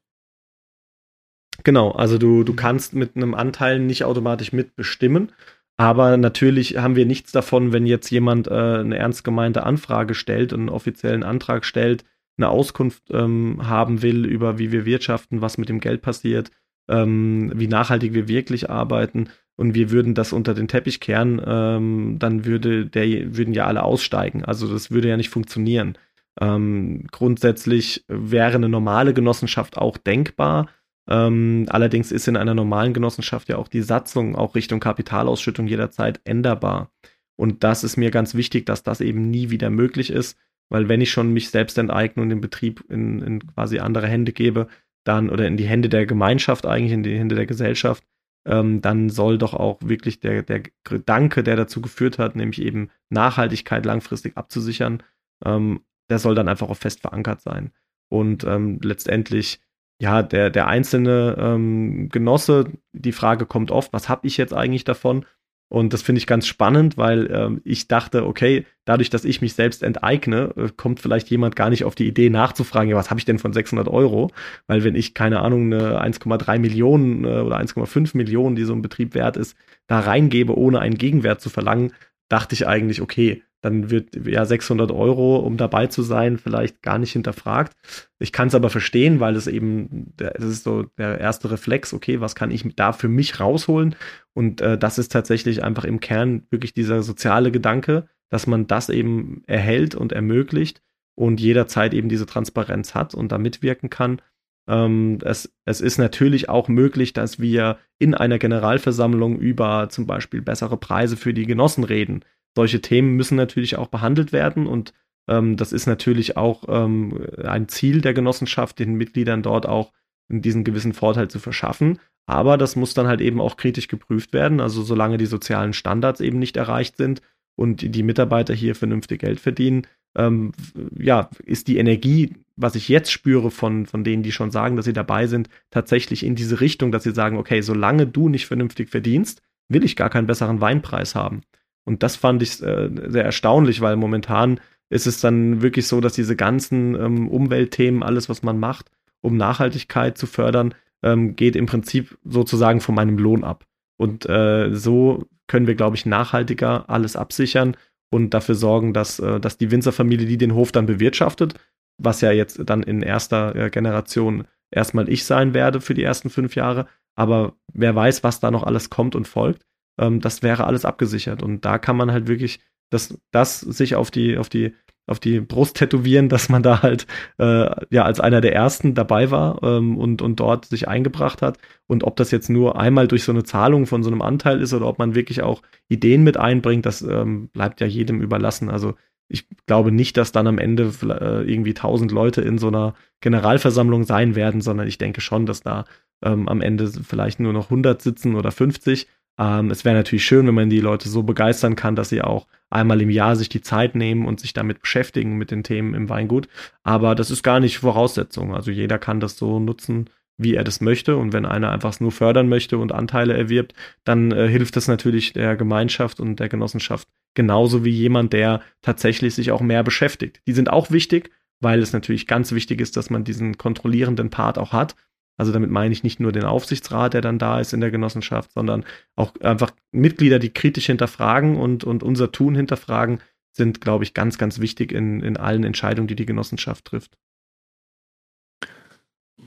Genau, 1.64 1.92
also 1.92 2.18
du, 2.18 2.44
du 2.44 2.54
kannst 2.54 2.94
mit 2.94 3.16
einem 3.16 3.36
Anteil 3.36 3.80
nicht 3.80 4.04
automatisch 4.04 4.54
mitbestimmen, 4.54 5.32
aber 5.78 6.18
natürlich 6.18 6.78
haben 6.78 6.96
wir 6.96 7.06
nichts 7.06 7.32
davon, 7.32 7.74
wenn 7.74 7.86
jetzt 7.86 8.10
jemand 8.10 8.48
äh, 8.48 8.52
eine 8.52 8.98
ernst 8.98 9.24
gemeinte 9.24 9.64
Anfrage 9.64 10.16
stellt, 10.16 10.54
einen 10.54 10.70
offiziellen 10.70 11.24
Antrag 11.24 11.66
stellt, 11.66 12.04
eine 12.38 12.50
Auskunft 12.50 13.04
ähm, 13.12 13.68
haben 13.68 14.02
will 14.02 14.26
über 14.26 14.58
wie 14.58 14.72
wir 14.72 14.86
wirtschaften, 14.86 15.42
was 15.42 15.58
mit 15.58 15.70
dem 15.70 15.80
Geld 15.80 16.02
passiert, 16.02 16.52
ähm, 16.90 17.52
wie 17.56 17.68
nachhaltig 17.68 18.14
wir 18.14 18.28
wirklich 18.28 18.70
arbeiten 18.70 19.30
und 19.56 19.76
wir 19.76 19.92
würden 19.92 20.16
das 20.16 20.34
unter 20.34 20.54
den 20.54 20.68
Teppich 20.68 21.00
kehren, 21.00 21.42
ähm, 21.46 22.18
dann 22.20 22.46
würde 22.46 22.86
der, 22.86 23.38
würden 23.38 23.54
ja 23.54 23.66
alle 23.66 23.84
aussteigen. 23.84 24.44
Also 24.44 24.72
das 24.72 24.92
würde 24.92 25.10
ja 25.10 25.18
nicht 25.18 25.30
funktionieren. 25.30 25.98
Ähm, 26.42 27.06
grundsätzlich 27.12 28.04
wäre 28.08 28.56
eine 28.56 28.70
normale 28.70 29.14
Genossenschaft 29.14 29.78
auch 29.78 29.98
denkbar. 29.98 30.70
Ähm, 31.10 31.66
allerdings 31.70 32.12
ist 32.12 32.28
in 32.28 32.38
einer 32.38 32.54
normalen 32.54 32.94
Genossenschaft 32.94 33.50
ja 33.50 33.58
auch 33.58 33.68
die 33.68 33.82
Satzung 33.82 34.36
auch 34.36 34.56
Richtung 34.56 34.80
Kapitalausschüttung 34.80 35.68
jederzeit 35.68 36.22
änderbar. 36.24 36.92
Und 37.36 37.64
das 37.64 37.84
ist 37.84 37.98
mir 37.98 38.12
ganz 38.12 38.36
wichtig, 38.36 38.66
dass 38.66 38.84
das 38.84 39.02
eben 39.02 39.30
nie 39.30 39.50
wieder 39.50 39.70
möglich 39.70 40.10
ist, 40.12 40.38
weil 40.70 40.88
wenn 40.88 41.02
ich 41.02 41.12
schon 41.12 41.34
mich 41.34 41.50
selbst 41.50 41.78
enteigne 41.78 42.22
und 42.22 42.30
den 42.30 42.42
Betrieb 42.42 42.84
in, 42.90 43.22
in 43.22 43.48
quasi 43.48 43.80
andere 43.80 44.08
Hände 44.08 44.32
gebe, 44.32 44.68
dann 45.04 45.30
oder 45.30 45.48
in 45.48 45.58
die 45.58 45.66
Hände 45.66 45.90
der 45.90 46.06
Gemeinschaft 46.06 46.66
eigentlich, 46.66 46.94
in 46.94 47.04
die 47.04 47.18
Hände 47.18 47.36
der 47.36 47.46
Gesellschaft, 47.46 48.04
ähm, 48.46 48.82
dann 48.82 49.10
soll 49.10 49.38
doch 49.38 49.54
auch 49.54 49.80
wirklich 49.82 50.20
der, 50.20 50.44
der 50.44 50.64
Gedanke, 50.84 51.44
der 51.44 51.56
dazu 51.56 51.82
geführt 51.82 52.20
hat, 52.20 52.36
nämlich 52.36 52.62
eben 52.62 52.90
Nachhaltigkeit 53.10 53.86
langfristig 53.86 54.38
abzusichern, 54.38 55.04
ähm, 55.46 55.82
der 56.10 56.20
soll 56.20 56.36
dann 56.36 56.50
einfach 56.50 56.70
auch 56.70 56.78
fest 56.78 57.02
verankert 57.02 57.42
sein. 57.42 57.72
Und 58.10 58.44
ähm, 58.44 58.80
letztendlich, 58.84 59.60
ja, 60.00 60.24
der, 60.24 60.50
der 60.50 60.68
einzelne 60.68 61.36
ähm, 61.40 62.10
Genosse, 62.10 62.66
die 62.94 63.12
Frage 63.12 63.46
kommt 63.46 63.72
oft, 63.72 63.94
was 63.94 64.10
habe 64.10 64.28
ich 64.28 64.38
jetzt 64.38 64.54
eigentlich 64.54 64.84
davon? 64.84 65.26
Und 65.74 65.92
das 65.92 66.04
finde 66.04 66.20
ich 66.20 66.28
ganz 66.28 66.46
spannend, 66.46 66.98
weil 66.98 67.32
ähm, 67.32 67.60
ich 67.64 67.88
dachte, 67.88 68.28
okay, 68.28 68.68
dadurch, 68.86 69.10
dass 69.10 69.26
ich 69.26 69.42
mich 69.42 69.56
selbst 69.56 69.82
enteigne, 69.82 70.54
äh, 70.56 70.70
kommt 70.76 71.00
vielleicht 71.00 71.32
jemand 71.32 71.56
gar 71.56 71.72
nicht 71.72 71.84
auf 71.84 71.96
die 71.96 72.08
Idee 72.08 72.30
nachzufragen, 72.30 72.92
ja, 72.92 72.96
was 72.96 73.10
habe 73.10 73.20
ich 73.20 73.26
denn 73.26 73.40
von 73.40 73.54
600 73.54 73.88
Euro? 73.88 74.30
Weil 74.68 74.84
wenn 74.84 74.94
ich, 74.94 75.16
keine 75.16 75.40
Ahnung, 75.40 75.74
eine 75.74 76.00
1,3 76.00 76.60
Millionen 76.60 77.26
äh, 77.26 77.40
oder 77.40 77.58
1,5 77.58 78.16
Millionen, 78.16 78.56
die 78.56 78.66
so 78.66 78.74
ein 78.74 78.84
Betrieb 78.84 79.16
wert 79.16 79.36
ist, 79.36 79.58
da 79.88 80.00
reingebe, 80.00 80.56
ohne 80.56 80.80
einen 80.80 81.00
Gegenwert 81.00 81.42
zu 81.42 81.50
verlangen, 81.50 81.92
dachte 82.34 82.56
ich 82.56 82.66
eigentlich, 82.66 83.00
okay, 83.00 83.44
dann 83.62 83.92
wird 83.92 84.16
ja 84.26 84.44
600 84.44 84.92
Euro, 84.92 85.38
um 85.38 85.56
dabei 85.56 85.86
zu 85.86 86.02
sein, 86.02 86.40
vielleicht 86.40 86.82
gar 86.82 86.98
nicht 86.98 87.14
hinterfragt. 87.14 87.74
Ich 88.18 88.32
kann 88.32 88.48
es 88.48 88.56
aber 88.56 88.72
verstehen, 88.72 89.20
weil 89.20 89.36
es 89.36 89.46
eben, 89.46 90.14
das 90.18 90.44
ist 90.44 90.64
so 90.64 90.84
der 90.98 91.20
erste 91.20 91.52
Reflex, 91.52 91.94
okay, 91.94 92.22
was 92.22 92.34
kann 92.34 92.50
ich 92.50 92.66
da 92.76 92.92
für 92.92 93.08
mich 93.08 93.40
rausholen? 93.40 93.96
Und 94.34 94.62
äh, 94.62 94.80
das 94.80 94.98
ist 94.98 95.12
tatsächlich 95.12 95.64
einfach 95.64 95.84
im 95.86 96.00
Kern 96.00 96.48
wirklich 96.50 96.74
dieser 96.74 97.04
soziale 97.04 97.52
Gedanke, 97.52 98.08
dass 98.30 98.48
man 98.48 98.66
das 98.66 98.90
eben 98.90 99.44
erhält 99.46 99.94
und 99.94 100.12
ermöglicht 100.12 100.82
und 101.14 101.40
jederzeit 101.40 101.94
eben 101.94 102.10
diese 102.10 102.26
Transparenz 102.26 102.96
hat 102.96 103.14
und 103.14 103.32
da 103.32 103.38
mitwirken 103.38 103.92
kann. 103.92 104.24
Ähm, 104.68 105.20
es, 105.24 105.54
es 105.66 105.82
ist 105.82 105.98
natürlich 105.98 106.50
auch 106.50 106.68
möglich, 106.68 107.14
dass 107.14 107.40
wir 107.40 107.78
in 108.00 108.16
einer 108.16 108.40
Generalversammlung 108.40 109.38
über 109.38 109.90
zum 109.90 110.08
Beispiel 110.08 110.42
bessere 110.42 110.78
Preise 110.78 111.18
für 111.18 111.34
die 111.34 111.46
Genossen 111.46 111.84
reden 111.84 112.24
solche 112.56 112.82
Themen 112.82 113.16
müssen 113.16 113.36
natürlich 113.36 113.78
auch 113.78 113.88
behandelt 113.88 114.32
werden 114.32 114.68
und 114.68 114.94
ähm, 115.28 115.58
das 115.58 115.74
ist 115.74 115.88
natürlich 115.88 116.38
auch 116.38 116.64
ähm, 116.68 117.28
ein 117.44 117.68
Ziel 117.68 118.02
der 118.02 118.14
Genossenschaft, 118.14 118.80
den 118.80 118.96
Mitgliedern 118.96 119.42
dort 119.42 119.66
auch 119.68 119.92
diesen 120.30 120.64
gewissen 120.64 120.94
Vorteil 120.94 121.28
zu 121.28 121.40
verschaffen. 121.40 122.00
Aber 122.26 122.58
das 122.58 122.76
muss 122.76 122.94
dann 122.94 123.08
halt 123.08 123.22
eben 123.22 123.42
auch 123.42 123.58
kritisch 123.58 123.88
geprüft 123.88 124.34
werden. 124.34 124.62
Also 124.62 124.82
solange 124.82 125.18
die 125.18 125.26
sozialen 125.26 125.74
Standards 125.74 126.22
eben 126.22 126.40
nicht 126.40 126.56
erreicht 126.56 126.96
sind 126.98 127.22
und 127.56 127.82
die 127.96 128.04
Mitarbeiter 128.04 128.54
hier 128.54 128.76
vernünftig 128.76 129.22
Geld 129.22 129.40
verdienen, 129.40 129.86
ähm, 130.16 130.52
ja, 130.98 131.30
ist 131.46 131.68
die 131.68 131.78
Energie, 131.78 132.36
was 132.56 132.76
ich 132.76 132.88
jetzt 132.90 133.12
spüre 133.12 133.52
von, 133.52 133.86
von 133.86 134.04
denen, 134.04 134.24
die 134.24 134.32
schon 134.32 134.52
sagen, 134.52 134.76
dass 134.76 134.86
sie 134.86 134.94
dabei 134.94 135.28
sind, 135.28 135.50
tatsächlich 135.72 136.26
in 136.26 136.36
diese 136.36 136.62
Richtung, 136.62 136.92
dass 136.92 137.04
sie 137.04 137.14
sagen, 137.14 137.38
okay, 137.38 137.62
solange 137.62 138.06
du 138.06 138.30
nicht 138.30 138.46
vernünftig 138.46 138.90
verdienst, 138.90 139.42
will 139.70 139.84
ich 139.84 139.96
gar 139.96 140.10
keinen 140.10 140.28
besseren 140.28 140.62
Weinpreis 140.62 141.16
haben. 141.16 141.42
Und 141.86 142.04
das 142.04 142.16
fand 142.16 142.42
ich 142.44 142.62
äh, 142.62 142.90
sehr 143.08 143.26
erstaunlich, 143.26 143.82
weil 143.82 143.96
momentan 143.96 144.60
ist 144.90 145.08
es 145.08 145.20
dann 145.20 145.62
wirklich 145.62 145.88
so, 145.88 146.00
dass 146.02 146.14
diese 146.14 146.36
ganzen 146.36 146.96
ähm, 146.96 147.28
Umweltthemen, 147.28 148.04
alles, 148.04 148.30
was 148.30 148.44
man 148.44 148.60
macht, 148.60 148.92
um 149.22 149.38
Nachhaltigkeit 149.38 150.18
zu 150.18 150.28
fördern, 150.28 150.76
ähm, 151.02 151.36
geht 151.36 151.56
im 151.56 151.66
Prinzip 151.66 152.18
sozusagen 152.24 152.80
von 152.80 152.96
meinem 152.96 153.18
Lohn 153.18 153.44
ab. 153.44 153.66
Und 153.98 154.28
äh, 154.30 154.74
so 154.74 155.26
können 155.48 155.68
wir, 155.68 155.76
glaube 155.76 155.96
ich, 155.96 156.06
nachhaltiger 156.06 156.90
alles 156.90 157.16
absichern 157.16 157.76
und 158.14 158.34
dafür 158.34 158.56
sorgen, 158.56 158.94
dass, 158.94 159.20
äh, 159.20 159.40
dass 159.40 159.58
die 159.58 159.72
Winzerfamilie, 159.72 160.28
die 160.28 160.38
den 160.38 160.54
Hof 160.54 160.72
dann 160.72 160.86
bewirtschaftet, 160.86 161.56
was 161.98 162.22
ja 162.22 162.32
jetzt 162.32 162.62
dann 162.66 162.84
in 162.84 163.02
erster 163.02 163.56
äh, 163.56 163.70
Generation 163.70 164.46
erstmal 164.72 165.10
ich 165.10 165.26
sein 165.26 165.54
werde 165.54 165.82
für 165.82 165.94
die 165.94 166.04
ersten 166.04 166.30
fünf 166.30 166.56
Jahre, 166.56 166.88
aber 167.16 167.56
wer 167.74 167.96
weiß, 167.96 168.24
was 168.24 168.40
da 168.40 168.52
noch 168.52 168.64
alles 168.64 168.90
kommt 168.90 169.16
und 169.16 169.28
folgt, 169.28 169.66
ähm, 170.00 170.22
das 170.22 170.44
wäre 170.44 170.66
alles 170.66 170.86
abgesichert. 170.86 171.44
Und 171.44 171.66
da 171.66 171.78
kann 171.78 171.98
man 171.98 172.12
halt 172.12 172.28
wirklich 172.28 172.60
das, 172.90 173.18
das 173.32 173.60
sich 173.60 173.96
auf 173.96 174.12
die, 174.12 174.38
auf 174.38 174.50
die, 174.50 174.74
auf 175.06 175.20
die 175.20 175.40
Brust 175.42 175.78
tätowieren, 175.78 176.30
dass 176.30 176.50
man 176.50 176.64
da 176.64 176.82
halt 176.82 177.08
äh, 177.38 177.70
ja 177.90 178.04
als 178.04 178.20
einer 178.20 178.42
der 178.42 178.54
ersten 178.54 178.94
dabei 178.94 179.32
war 179.32 179.62
ähm, 179.64 179.98
und, 179.98 180.22
und 180.22 180.40
dort 180.40 180.66
sich 180.66 180.88
eingebracht 180.88 181.42
hat. 181.42 181.58
Und 181.88 182.04
ob 182.04 182.16
das 182.16 182.32
jetzt 182.32 182.50
nur 182.50 182.80
einmal 182.80 183.08
durch 183.08 183.24
so 183.24 183.32
eine 183.32 183.44
Zahlung 183.44 183.86
von 183.86 184.04
so 184.04 184.10
einem 184.10 184.22
Anteil 184.22 184.62
ist 184.62 184.74
oder 184.74 184.88
ob 184.88 185.00
man 185.00 185.16
wirklich 185.16 185.42
auch 185.44 185.62
Ideen 185.90 186.24
mit 186.24 186.38
einbringt, 186.38 186.86
das 186.86 187.02
ähm, 187.02 187.50
bleibt 187.50 187.82
ja 187.82 187.88
jedem 187.88 188.22
überlassen. 188.22 188.70
Also 188.70 188.96
ich 189.28 189.48
glaube 189.66 189.92
nicht, 189.92 190.18
dass 190.18 190.32
dann 190.32 190.48
am 190.48 190.58
Ende 190.58 190.92
äh, 191.04 191.50
irgendwie 191.50 191.74
tausend 191.74 192.12
Leute 192.12 192.42
in 192.42 192.58
so 192.58 192.68
einer 192.68 192.94
Generalversammlung 193.22 194.04
sein 194.04 194.36
werden, 194.36 194.62
sondern 194.62 194.88
ich 194.88 194.98
denke 194.98 195.22
schon, 195.22 195.46
dass 195.46 195.62
da 195.62 195.86
ähm, 196.24 196.48
am 196.48 196.62
Ende 196.62 196.88
vielleicht 196.88 197.40
nur 197.40 197.54
noch 197.54 197.66
100 197.66 198.02
sitzen 198.02 198.36
oder 198.36 198.52
50 198.52 199.08
ähm, 199.40 199.72
es 199.72 199.86
wäre 199.86 199.96
natürlich 199.96 200.26
schön, 200.26 200.46
wenn 200.48 200.56
man 200.56 200.70
die 200.70 200.80
Leute 200.80 201.10
so 201.10 201.24
begeistern 201.24 201.76
kann, 201.76 201.96
dass 201.96 202.10
sie 202.10 202.22
auch 202.22 202.48
einmal 202.70 203.02
im 203.02 203.10
Jahr 203.10 203.36
sich 203.36 203.50
die 203.50 203.62
Zeit 203.62 203.96
nehmen 203.96 204.26
und 204.26 204.40
sich 204.40 204.54
damit 204.54 204.82
beschäftigen 204.82 205.38
mit 205.38 205.52
den 205.52 205.64
Themen 205.64 205.94
im 205.94 206.10
Weingut. 206.10 206.48
Aber 206.84 207.16
das 207.16 207.32
ist 207.32 207.44
gar 207.44 207.60
nicht 207.60 207.80
Voraussetzung. 207.80 208.54
Also 208.54 208.72
jeder 208.72 209.00
kann 209.00 209.20
das 209.20 209.38
so 209.38 209.60
nutzen, 209.60 210.10
wie 210.38 210.56
er 210.56 210.64
das 210.64 210.82
möchte. 210.82 211.18
Und 211.18 211.34
wenn 211.34 211.46
einer 211.46 211.72
einfach 211.72 212.00
nur 212.00 212.12
fördern 212.12 212.50
möchte 212.50 212.78
und 212.78 212.92
Anteile 212.92 213.36
erwirbt, 213.36 213.74
dann 214.04 214.32
äh, 214.32 214.48
hilft 214.48 214.76
das 214.76 214.88
natürlich 214.88 215.34
der 215.34 215.56
Gemeinschaft 215.56 216.20
und 216.20 216.40
der 216.40 216.50
Genossenschaft 216.50 217.08
genauso 217.36 217.84
wie 217.84 217.92
jemand, 217.92 218.34
der 218.34 218.62
tatsächlich 218.82 219.34
sich 219.36 219.52
auch 219.52 219.62
mehr 219.62 219.84
beschäftigt. 219.84 220.42
Die 220.48 220.54
sind 220.54 220.70
auch 220.70 220.92
wichtig, 220.92 221.32
weil 221.60 221.82
es 221.82 221.94
natürlich 221.94 222.28
ganz 222.28 222.52
wichtig 222.52 222.82
ist, 222.82 222.98
dass 222.98 223.10
man 223.10 223.24
diesen 223.24 223.58
kontrollierenden 223.58 224.30
Part 224.30 224.58
auch 224.58 224.74
hat. 224.74 224.96
Also 225.38 225.52
damit 225.52 225.72
meine 225.72 225.92
ich 225.94 226.04
nicht 226.04 226.20
nur 226.20 226.32
den 226.32 226.44
Aufsichtsrat, 226.44 227.14
der 227.14 227.22
dann 227.22 227.40
da 227.40 227.60
ist 227.60 227.74
in 227.74 227.82
der 227.82 227.92
Genossenschaft, 227.92 228.52
sondern 228.52 228.86
auch 229.16 229.34
einfach 229.42 229.72
Mitglieder, 229.92 230.40
die 230.40 230.52
kritisch 230.52 230.86
hinterfragen 230.86 231.58
und, 231.58 231.84
und 231.84 232.04
unser 232.04 232.32
Tun 232.32 232.56
hinterfragen. 232.56 233.20
sind, 233.56 233.82
glaube 233.82 234.04
ich, 234.04 234.14
ganz, 234.14 234.38
ganz 234.38 234.60
wichtig 234.60 234.92
in, 234.92 235.22
in 235.22 235.38
allen 235.38 235.64
Entscheidungen, 235.64 236.08
die 236.08 236.16
die 236.16 236.26
Genossenschaft 236.26 236.86
trifft. 236.86 237.18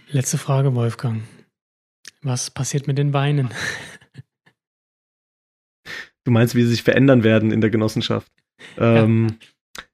Letzte 0.08 0.38
Frage, 0.38 0.74
Wolfgang. 0.74 1.22
Was 2.22 2.50
passiert 2.50 2.86
mit 2.86 2.98
den 2.98 3.12
Weinen? 3.12 3.50
Du 6.24 6.32
meinst, 6.32 6.54
wie 6.54 6.62
sie 6.62 6.70
sich 6.70 6.82
verändern 6.82 7.22
werden 7.22 7.52
in 7.52 7.60
der 7.60 7.70
Genossenschaft? 7.70 8.32
Ja. 8.76 9.04
Ähm, 9.04 9.38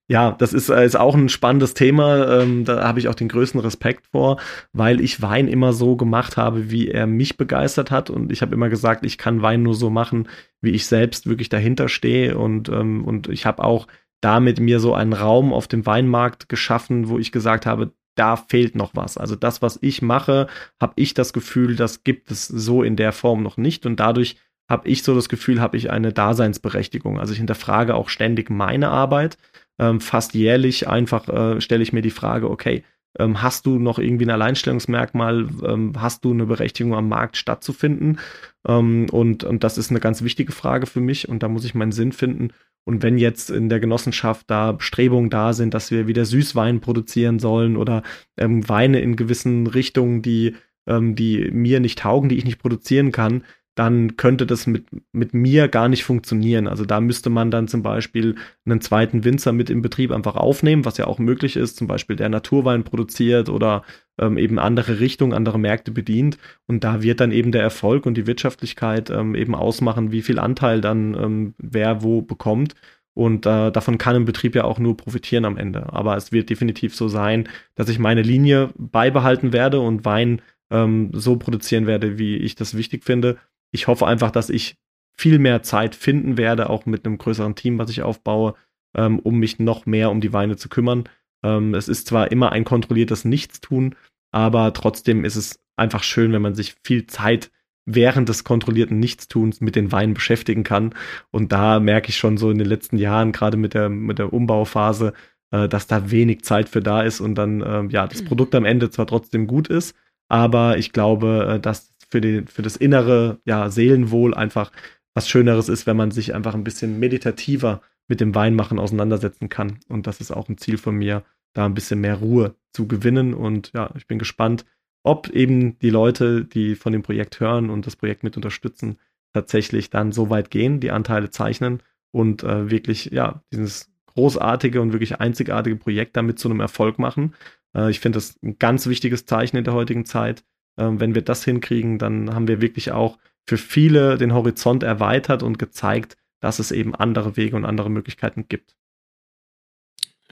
ja, 0.08 0.32
das 0.32 0.52
ist, 0.52 0.68
ist 0.68 0.96
auch 0.96 1.14
ein 1.14 1.28
spannendes 1.28 1.74
Thema. 1.74 2.40
Ähm, 2.40 2.64
da 2.64 2.84
habe 2.86 2.98
ich 2.98 3.08
auch 3.08 3.14
den 3.14 3.28
größten 3.28 3.60
Respekt 3.60 4.06
vor, 4.08 4.38
weil 4.72 5.00
ich 5.00 5.22
Wein 5.22 5.48
immer 5.48 5.72
so 5.72 5.96
gemacht 5.96 6.36
habe, 6.36 6.70
wie 6.70 6.88
er 6.88 7.06
mich 7.06 7.36
begeistert 7.36 7.90
hat. 7.90 8.10
Und 8.10 8.32
ich 8.32 8.42
habe 8.42 8.54
immer 8.54 8.68
gesagt, 8.68 9.06
ich 9.06 9.16
kann 9.16 9.42
Wein 9.42 9.62
nur 9.62 9.74
so 9.74 9.90
machen, 9.90 10.28
wie 10.60 10.70
ich 10.70 10.86
selbst 10.86 11.26
wirklich 11.26 11.48
dahinter 11.48 11.88
stehe. 11.88 12.36
Und, 12.36 12.68
ähm, 12.68 13.04
und 13.04 13.28
ich 13.28 13.46
habe 13.46 13.64
auch 13.64 13.86
damit 14.20 14.60
mir 14.60 14.80
so 14.80 14.94
einen 14.94 15.12
Raum 15.12 15.52
auf 15.52 15.68
dem 15.68 15.86
Weinmarkt 15.86 16.48
geschaffen, 16.48 17.08
wo 17.08 17.18
ich 17.18 17.32
gesagt 17.32 17.66
habe, 17.66 17.92
da 18.14 18.36
fehlt 18.36 18.74
noch 18.74 18.90
was. 18.94 19.16
Also 19.16 19.36
das, 19.36 19.62
was 19.62 19.78
ich 19.82 20.02
mache, 20.02 20.46
habe 20.80 20.92
ich 20.96 21.14
das 21.14 21.32
Gefühl, 21.32 21.76
das 21.76 22.04
gibt 22.04 22.30
es 22.30 22.46
so 22.46 22.82
in 22.82 22.96
der 22.96 23.12
Form 23.12 23.42
noch 23.42 23.56
nicht. 23.56 23.86
Und 23.86 23.98
dadurch 23.98 24.36
habe 24.68 24.88
ich 24.88 25.02
so 25.02 25.14
das 25.14 25.28
Gefühl, 25.28 25.60
habe 25.60 25.76
ich 25.76 25.90
eine 25.90 26.12
Daseinsberechtigung. 26.12 27.18
Also 27.18 27.32
ich 27.32 27.38
hinterfrage 27.38 27.94
auch 27.94 28.08
ständig 28.08 28.50
meine 28.50 28.90
Arbeit. 28.90 29.38
Ähm, 29.78 30.00
fast 30.00 30.34
jährlich 30.34 30.88
einfach 30.88 31.28
äh, 31.28 31.60
stelle 31.60 31.82
ich 31.82 31.92
mir 31.92 32.02
die 32.02 32.10
Frage, 32.10 32.50
okay, 32.50 32.84
ähm, 33.18 33.42
hast 33.42 33.66
du 33.66 33.78
noch 33.78 33.98
irgendwie 33.98 34.26
ein 34.26 34.30
Alleinstellungsmerkmal? 34.30 35.48
Ähm, 35.64 35.92
hast 35.96 36.24
du 36.24 36.32
eine 36.32 36.46
Berechtigung 36.46 36.94
am 36.94 37.08
Markt 37.08 37.36
stattzufinden? 37.36 38.18
Ähm, 38.66 39.06
und, 39.10 39.44
und 39.44 39.64
das 39.64 39.78
ist 39.78 39.90
eine 39.90 40.00
ganz 40.00 40.22
wichtige 40.22 40.52
Frage 40.52 40.86
für 40.86 41.00
mich 41.00 41.28
und 41.28 41.42
da 41.42 41.48
muss 41.48 41.64
ich 41.64 41.74
meinen 41.74 41.92
Sinn 41.92 42.12
finden. 42.12 42.50
Und 42.84 43.02
wenn 43.02 43.18
jetzt 43.18 43.50
in 43.50 43.68
der 43.68 43.80
Genossenschaft 43.80 44.50
da 44.50 44.72
Bestrebungen 44.72 45.30
da 45.30 45.52
sind, 45.52 45.72
dass 45.74 45.90
wir 45.90 46.06
wieder 46.06 46.24
Süßwein 46.24 46.80
produzieren 46.80 47.38
sollen 47.38 47.76
oder 47.76 48.02
ähm, 48.36 48.68
Weine 48.68 49.00
in 49.00 49.14
gewissen 49.14 49.66
Richtungen, 49.68 50.22
die, 50.22 50.56
ähm, 50.86 51.14
die 51.14 51.50
mir 51.52 51.80
nicht 51.80 52.00
taugen, 52.00 52.28
die 52.28 52.38
ich 52.38 52.44
nicht 52.44 52.58
produzieren 52.58 53.12
kann, 53.12 53.44
dann 53.74 54.16
könnte 54.16 54.44
das 54.44 54.66
mit, 54.66 54.86
mit 55.12 55.32
mir 55.32 55.68
gar 55.68 55.88
nicht 55.88 56.04
funktionieren. 56.04 56.68
Also 56.68 56.84
da 56.84 57.00
müsste 57.00 57.30
man 57.30 57.50
dann 57.50 57.68
zum 57.68 57.82
Beispiel 57.82 58.36
einen 58.66 58.82
zweiten 58.82 59.24
Winzer 59.24 59.52
mit 59.52 59.70
im 59.70 59.80
Betrieb 59.80 60.10
einfach 60.12 60.36
aufnehmen, 60.36 60.84
was 60.84 60.98
ja 60.98 61.06
auch 61.06 61.18
möglich 61.18 61.56
ist, 61.56 61.78
zum 61.78 61.86
Beispiel 61.86 62.16
der 62.16 62.28
Naturwein 62.28 62.84
produziert 62.84 63.48
oder 63.48 63.82
ähm, 64.18 64.36
eben 64.36 64.58
andere 64.58 65.00
Richtungen, 65.00 65.32
andere 65.32 65.58
Märkte 65.58 65.90
bedient. 65.90 66.36
Und 66.66 66.84
da 66.84 67.02
wird 67.02 67.20
dann 67.20 67.32
eben 67.32 67.50
der 67.50 67.62
Erfolg 67.62 68.04
und 68.04 68.14
die 68.14 68.26
Wirtschaftlichkeit 68.26 69.08
ähm, 69.08 69.34
eben 69.34 69.54
ausmachen, 69.54 70.12
wie 70.12 70.22
viel 70.22 70.38
Anteil 70.38 70.82
dann 70.82 71.14
ähm, 71.14 71.54
wer 71.56 72.02
wo 72.02 72.20
bekommt. 72.20 72.74
Und 73.14 73.46
äh, 73.46 73.70
davon 73.70 73.96
kann 73.96 74.16
ein 74.16 74.24
Betrieb 74.26 74.54
ja 74.54 74.64
auch 74.64 74.78
nur 74.78 74.98
profitieren 74.98 75.46
am 75.46 75.56
Ende. 75.56 75.92
Aber 75.94 76.16
es 76.16 76.30
wird 76.30 76.50
definitiv 76.50 76.94
so 76.94 77.08
sein, 77.08 77.48
dass 77.74 77.88
ich 77.88 77.98
meine 77.98 78.22
Linie 78.22 78.70
beibehalten 78.76 79.54
werde 79.54 79.80
und 79.80 80.04
Wein 80.04 80.42
ähm, 80.70 81.10
so 81.14 81.36
produzieren 81.36 81.86
werde, 81.86 82.18
wie 82.18 82.36
ich 82.36 82.54
das 82.54 82.76
wichtig 82.76 83.04
finde 83.04 83.38
ich 83.72 83.88
hoffe 83.88 84.06
einfach, 84.06 84.30
dass 84.30 84.50
ich 84.50 84.76
viel 85.14 85.38
mehr 85.38 85.62
Zeit 85.62 85.94
finden 85.94 86.36
werde, 86.36 86.70
auch 86.70 86.86
mit 86.86 87.04
einem 87.04 87.18
größeren 87.18 87.54
Team, 87.54 87.78
was 87.78 87.90
ich 87.90 88.02
aufbaue, 88.02 88.54
ähm, 88.96 89.18
um 89.18 89.38
mich 89.38 89.58
noch 89.58 89.86
mehr 89.86 90.10
um 90.10 90.20
die 90.20 90.32
Weine 90.32 90.56
zu 90.56 90.68
kümmern. 90.68 91.04
Ähm, 91.42 91.74
es 91.74 91.88
ist 91.88 92.06
zwar 92.06 92.30
immer 92.30 92.52
ein 92.52 92.64
kontrolliertes 92.64 93.24
Nichtstun, 93.24 93.94
aber 94.30 94.72
trotzdem 94.72 95.24
ist 95.24 95.36
es 95.36 95.60
einfach 95.76 96.02
schön, 96.02 96.32
wenn 96.32 96.42
man 96.42 96.54
sich 96.54 96.76
viel 96.84 97.06
Zeit 97.06 97.50
während 97.84 98.28
des 98.28 98.44
kontrollierten 98.44 98.98
Nichtstuns 98.98 99.60
mit 99.60 99.74
den 99.74 99.90
Weinen 99.90 100.14
beschäftigen 100.14 100.62
kann. 100.62 100.94
Und 101.30 101.52
da 101.52 101.80
merke 101.80 102.10
ich 102.10 102.16
schon 102.16 102.36
so 102.36 102.50
in 102.50 102.58
den 102.58 102.68
letzten 102.68 102.96
Jahren, 102.96 103.32
gerade 103.32 103.56
mit 103.56 103.74
der, 103.74 103.88
mit 103.88 104.18
der 104.18 104.32
Umbauphase, 104.32 105.14
äh, 105.50 105.68
dass 105.68 105.86
da 105.86 106.10
wenig 106.10 106.44
Zeit 106.44 106.68
für 106.68 106.80
da 106.80 107.02
ist 107.02 107.20
und 107.20 107.34
dann, 107.34 107.60
äh, 107.60 107.84
ja, 107.88 108.06
das 108.06 108.22
mhm. 108.22 108.26
Produkt 108.26 108.54
am 108.54 108.64
Ende 108.64 108.90
zwar 108.90 109.06
trotzdem 109.06 109.46
gut 109.46 109.68
ist, 109.68 109.96
aber 110.28 110.78
ich 110.78 110.92
glaube, 110.92 111.54
äh, 111.56 111.60
dass 111.60 111.91
für, 112.12 112.20
die, 112.20 112.44
für 112.46 112.62
das 112.62 112.76
innere 112.76 113.40
ja, 113.46 113.70
Seelenwohl 113.70 114.34
einfach 114.34 114.70
was 115.14 115.28
Schöneres 115.28 115.68
ist, 115.68 115.86
wenn 115.86 115.96
man 115.96 116.10
sich 116.10 116.34
einfach 116.34 116.54
ein 116.54 116.62
bisschen 116.62 117.00
meditativer 117.00 117.80
mit 118.06 118.20
dem 118.20 118.34
Weinmachen 118.34 118.78
auseinandersetzen 118.78 119.48
kann. 119.48 119.78
Und 119.88 120.06
das 120.06 120.20
ist 120.20 120.30
auch 120.30 120.48
ein 120.48 120.58
Ziel 120.58 120.76
von 120.76 120.94
mir, 120.94 121.24
da 121.54 121.64
ein 121.64 121.74
bisschen 121.74 122.00
mehr 122.00 122.16
Ruhe 122.16 122.54
zu 122.72 122.86
gewinnen. 122.86 123.32
Und 123.32 123.72
ja, 123.74 123.90
ich 123.96 124.06
bin 124.06 124.18
gespannt, 124.18 124.66
ob 125.02 125.30
eben 125.30 125.78
die 125.78 125.90
Leute, 125.90 126.44
die 126.44 126.74
von 126.74 126.92
dem 126.92 127.02
Projekt 127.02 127.40
hören 127.40 127.70
und 127.70 127.86
das 127.86 127.96
Projekt 127.96 128.24
mit 128.24 128.36
unterstützen, 128.36 128.98
tatsächlich 129.32 129.88
dann 129.88 130.12
so 130.12 130.28
weit 130.28 130.50
gehen, 130.50 130.80
die 130.80 130.90
Anteile 130.90 131.30
zeichnen 131.30 131.82
und 132.10 132.42
äh, 132.42 132.70
wirklich, 132.70 133.06
ja, 133.06 133.42
dieses 133.52 133.90
großartige 134.06 134.82
und 134.82 134.92
wirklich 134.92 135.18
einzigartige 135.18 135.76
Projekt 135.76 136.16
damit 136.16 136.38
zu 136.38 136.50
einem 136.50 136.60
Erfolg 136.60 136.98
machen. 136.98 137.34
Äh, 137.74 137.90
ich 137.90 138.00
finde 138.00 138.18
das 138.18 138.38
ein 138.42 138.58
ganz 138.58 138.86
wichtiges 138.86 139.24
Zeichen 139.24 139.56
in 139.56 139.64
der 139.64 139.72
heutigen 139.72 140.04
Zeit, 140.04 140.44
ähm, 140.76 141.00
wenn 141.00 141.14
wir 141.14 141.22
das 141.22 141.44
hinkriegen, 141.44 141.98
dann 141.98 142.34
haben 142.34 142.48
wir 142.48 142.60
wirklich 142.60 142.92
auch 142.92 143.18
für 143.46 143.58
viele 143.58 144.18
den 144.18 144.32
Horizont 144.32 144.82
erweitert 144.82 145.42
und 145.42 145.58
gezeigt, 145.58 146.16
dass 146.40 146.58
es 146.58 146.70
eben 146.70 146.94
andere 146.94 147.36
Wege 147.36 147.56
und 147.56 147.64
andere 147.64 147.90
Möglichkeiten 147.90 148.46
gibt. 148.48 148.76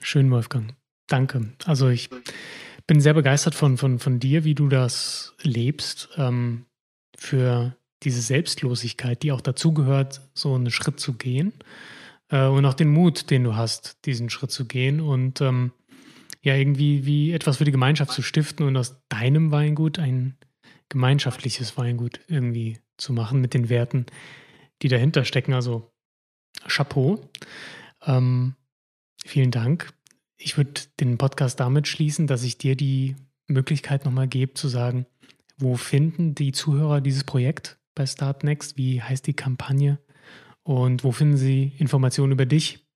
Schön, 0.03 0.31
Wolfgang. 0.31 0.75
Danke. 1.07 1.53
Also 1.67 1.89
ich 1.89 2.09
bin 2.87 3.01
sehr 3.01 3.15
begeistert 3.15 3.55
von, 3.55 3.77
von, 3.77 3.99
von 3.99 4.19
dir, 4.19 4.45
wie 4.45 4.55
du 4.55 4.69
das 4.69 5.35
lebst, 5.43 6.09
ähm, 6.17 6.67
für 7.17 7.77
diese 8.03 8.23
Selbstlosigkeit, 8.23 9.23
die 9.23 9.33
auch 9.33 9.41
dazugehört, 9.41 10.23
so 10.35 10.55
einen 10.55 10.71
Schritt 10.71 11.01
zu 11.01 11.15
gehen 11.15 11.53
äh, 12.31 12.47
und 12.47 12.65
auch 12.65 12.75
den 12.75 12.91
Mut, 12.91 13.31
den 13.31 13.45
du 13.45 13.57
hast, 13.57 14.05
diesen 14.07 14.31
Schritt 14.31 14.51
zu 14.51 14.67
gehen 14.67 15.01
und 15.01 15.41
ähm, 15.41 15.73
ja 16.43 16.55
irgendwie 16.55 17.05
wie 17.07 17.33
etwas 17.33 17.59
für 17.59 17.65
die 17.65 17.71
Gemeinschaft 17.71 18.13
zu 18.13 18.23
stiften 18.23 18.67
und 18.67 18.77
aus 18.77 19.03
deinem 19.09 19.51
Weingut 19.51 19.99
ein 19.99 20.37
gemeinschaftliches 20.89 21.77
Weingut 21.77 22.21
irgendwie 22.29 22.79
zu 22.97 23.13
machen 23.13 23.41
mit 23.41 23.55
den 23.55 23.69
Werten, 23.69 24.07
die 24.83 24.89
dahinter 24.89 25.25
stecken. 25.25 25.53
Also 25.53 25.91
Chapeau. 26.67 27.21
Ähm, 28.05 28.55
vielen 29.25 29.51
Dank. 29.51 29.93
Ich 30.37 30.57
würde 30.57 30.81
den 30.99 31.19
Podcast 31.19 31.61
damit 31.61 31.87
schließen, 31.87 32.27
dass 32.27 32.43
ich 32.43 32.59
dir 32.59 32.77
die 32.77 33.17
Möglichkeit 33.47 34.05
nochmal 34.05 34.29
gebe 34.29 34.55
zu 34.55 34.69
sagen, 34.69 35.07
wo 35.59 35.77
finden 35.77 36.35
die 36.35 36.53
Zuhörer 36.53 37.01
dieses 37.01 37.25
Projekt 37.25 37.79
bei 37.95 38.07
Start 38.07 38.45
Next? 38.45 38.79
Wie 38.79 39.03
heißt 39.03 39.27
die 39.27 39.35
Kampagne? 39.35 39.99
Und 40.63 41.05
wo 41.05 41.13
finden 41.13 41.37
sie 41.37 41.73
Informationen 41.79 42.33
über 42.33 42.47
dich? 42.47 42.87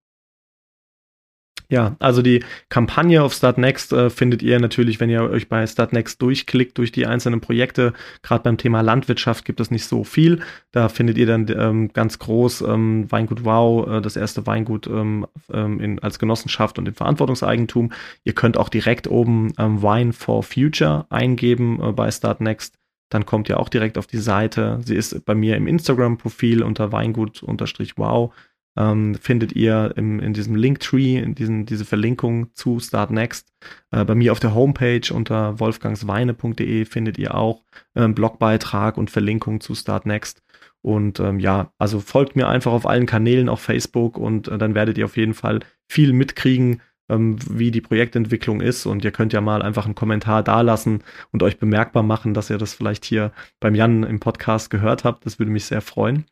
Ja, 1.70 1.96
also 1.98 2.20
die 2.20 2.44
Kampagne 2.68 3.22
auf 3.22 3.32
Start 3.32 3.56
Next 3.56 3.92
äh, 3.92 4.10
findet 4.10 4.42
ihr 4.42 4.60
natürlich, 4.60 5.00
wenn 5.00 5.08
ihr 5.08 5.22
euch 5.22 5.48
bei 5.48 5.66
Start 5.66 5.92
Next 5.92 6.20
durchklickt 6.20 6.76
durch 6.76 6.92
die 6.92 7.06
einzelnen 7.06 7.40
Projekte. 7.40 7.94
Gerade 8.22 8.42
beim 8.42 8.58
Thema 8.58 8.82
Landwirtschaft 8.82 9.44
gibt 9.44 9.60
es 9.60 9.70
nicht 9.70 9.86
so 9.86 10.04
viel. 10.04 10.40
Da 10.72 10.88
findet 10.88 11.16
ihr 11.16 11.26
dann 11.26 11.46
ähm, 11.48 11.92
ganz 11.92 12.18
groß 12.18 12.62
ähm, 12.62 13.10
Weingut 13.10 13.44
Wow, 13.44 13.88
äh, 13.88 14.00
das 14.02 14.16
erste 14.16 14.46
Weingut 14.46 14.86
ähm, 14.86 15.26
ähm 15.52 15.80
in, 15.80 15.98
als 16.00 16.18
Genossenschaft 16.18 16.78
und 16.78 16.86
im 16.86 16.94
Verantwortungseigentum. 16.94 17.92
Ihr 18.24 18.34
könnt 18.34 18.58
auch 18.58 18.68
direkt 18.68 19.08
oben 19.08 19.52
ähm, 19.58 19.82
Wine 19.82 20.12
for 20.12 20.42
Future 20.42 21.06
eingeben 21.08 21.80
äh, 21.82 21.92
bei 21.92 22.10
Start 22.10 22.42
Next. 22.42 22.76
Dann 23.08 23.26
kommt 23.26 23.48
ihr 23.48 23.58
auch 23.58 23.68
direkt 23.68 23.96
auf 23.96 24.06
die 24.06 24.18
Seite. 24.18 24.80
Sie 24.84 24.96
ist 24.96 25.24
bei 25.24 25.34
mir 25.34 25.56
im 25.56 25.66
Instagram-Profil 25.66 26.62
unter 26.62 26.92
Weingut-Wow 26.92 28.32
ähm, 28.76 29.14
findet 29.14 29.52
ihr 29.52 29.92
im, 29.96 30.20
in 30.20 30.32
diesem 30.32 30.56
Linktree, 30.56 31.18
in 31.18 31.34
diesen, 31.34 31.66
diese 31.66 31.84
Verlinkung 31.84 32.54
zu 32.54 32.80
Start 32.80 33.10
Next. 33.10 33.52
Äh, 33.90 34.04
bei 34.04 34.14
mir 34.14 34.32
auf 34.32 34.40
der 34.40 34.54
Homepage 34.54 35.12
unter 35.12 35.60
wolfgangsweine.de 35.60 36.84
findet 36.84 37.18
ihr 37.18 37.34
auch 37.34 37.62
äh, 37.94 38.08
Blogbeitrag 38.08 38.96
und 38.96 39.10
Verlinkung 39.10 39.60
zu 39.60 39.74
Start 39.74 40.06
Next. 40.06 40.42
Und 40.82 41.18
ähm, 41.18 41.40
ja, 41.40 41.72
also 41.78 42.00
folgt 42.00 42.36
mir 42.36 42.48
einfach 42.48 42.72
auf 42.72 42.86
allen 42.86 43.06
Kanälen 43.06 43.48
auf 43.48 43.60
Facebook 43.60 44.18
und 44.18 44.48
äh, 44.48 44.58
dann 44.58 44.74
werdet 44.74 44.98
ihr 44.98 45.06
auf 45.06 45.16
jeden 45.16 45.34
Fall 45.34 45.60
viel 45.88 46.12
mitkriegen, 46.12 46.82
ähm, 47.08 47.36
wie 47.48 47.70
die 47.70 47.80
Projektentwicklung 47.80 48.60
ist. 48.60 48.84
Und 48.84 49.04
ihr 49.04 49.10
könnt 49.10 49.32
ja 49.32 49.40
mal 49.40 49.62
einfach 49.62 49.86
einen 49.86 49.94
Kommentar 49.94 50.42
dalassen 50.42 51.02
und 51.32 51.42
euch 51.42 51.58
bemerkbar 51.58 52.02
machen, 52.02 52.34
dass 52.34 52.50
ihr 52.50 52.58
das 52.58 52.74
vielleicht 52.74 53.04
hier 53.06 53.32
beim 53.60 53.74
Jan 53.74 54.02
im 54.02 54.20
Podcast 54.20 54.68
gehört 54.68 55.04
habt. 55.04 55.24
Das 55.24 55.38
würde 55.38 55.52
mich 55.52 55.64
sehr 55.64 55.80
freuen. 55.80 56.26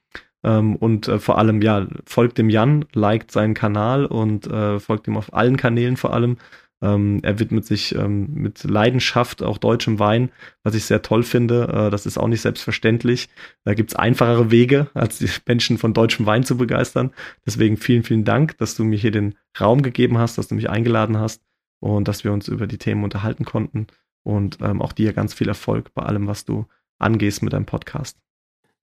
Ähm, 0.45 0.77
und 0.77 1.09
äh, 1.09 1.19
vor 1.19 1.39
allem, 1.39 1.63
ja, 1.63 1.87
folgt 2.05 2.39
dem 2.39 2.51
Jan, 2.51 2.85
liked 2.93 3.31
seinen 3.31 3.55
Kanal 3.55 4.07
und 4.07 4.47
äh, 4.47 4.81
folgt 4.81 5.07
ihm 5.07 5.17
auf 5.17 5.33
allen 5.35 5.57
Kanälen 5.57 5.97
vor 5.97 6.13
allem. 6.13 6.37
Ähm, 6.83 7.21
er 7.23 7.39
widmet 7.39 7.65
sich 7.65 7.95
ähm, 7.95 8.29
mit 8.35 8.65
Leidenschaft 8.65 9.43
auch 9.43 9.59
deutschem 9.59 10.01
Wein, 10.01 10.31
was 10.65 10.75
ich 10.75 10.85
sehr 10.85 11.01
toll 11.01 11.23
finde. 11.23 11.69
Äh, 11.69 11.91
das 11.91 12.07
ist 12.07 12.19
auch 12.19 12.27
nicht 12.27 12.41
selbstverständlich. 12.41 13.29
Da 13.65 13.75
gibt's 13.75 13.95
einfachere 13.95 14.51
Wege, 14.51 14.89
als 14.93 15.19
die 15.19 15.31
Menschen 15.47 15.79
von 15.79 15.95
deutschem 15.95 16.27
Wein 16.27 16.43
zu 16.43 16.57
begeistern. 16.57 17.13
Deswegen 17.47 17.77
vielen, 17.77 18.03
vielen 18.03 18.25
Dank, 18.25 18.59
dass 18.59 18.75
du 18.75 18.83
mir 18.83 18.99
hier 18.99 19.13
den 19.13 19.37
Raum 19.61 19.83
gegeben 19.83 20.19
hast, 20.19 20.39
dass 20.39 20.49
du 20.49 20.57
mich 20.57 20.69
eingeladen 20.69 21.19
hast 21.19 21.43
und 21.79 22.09
dass 22.09 22.25
wir 22.25 22.33
uns 22.33 22.49
über 22.49 22.67
die 22.67 22.79
Themen 22.79 23.05
unterhalten 23.05 23.45
konnten. 23.45 23.87
Und 24.25 24.59
ähm, 24.61 24.83
auch 24.83 24.93
dir 24.93 25.13
ganz 25.13 25.35
viel 25.35 25.49
Erfolg 25.49 25.95
bei 25.95 26.03
allem, 26.03 26.27
was 26.27 26.45
du 26.45 26.67
angehst 26.99 27.43
mit 27.43 27.53
deinem 27.53 27.67
Podcast. 27.67 28.19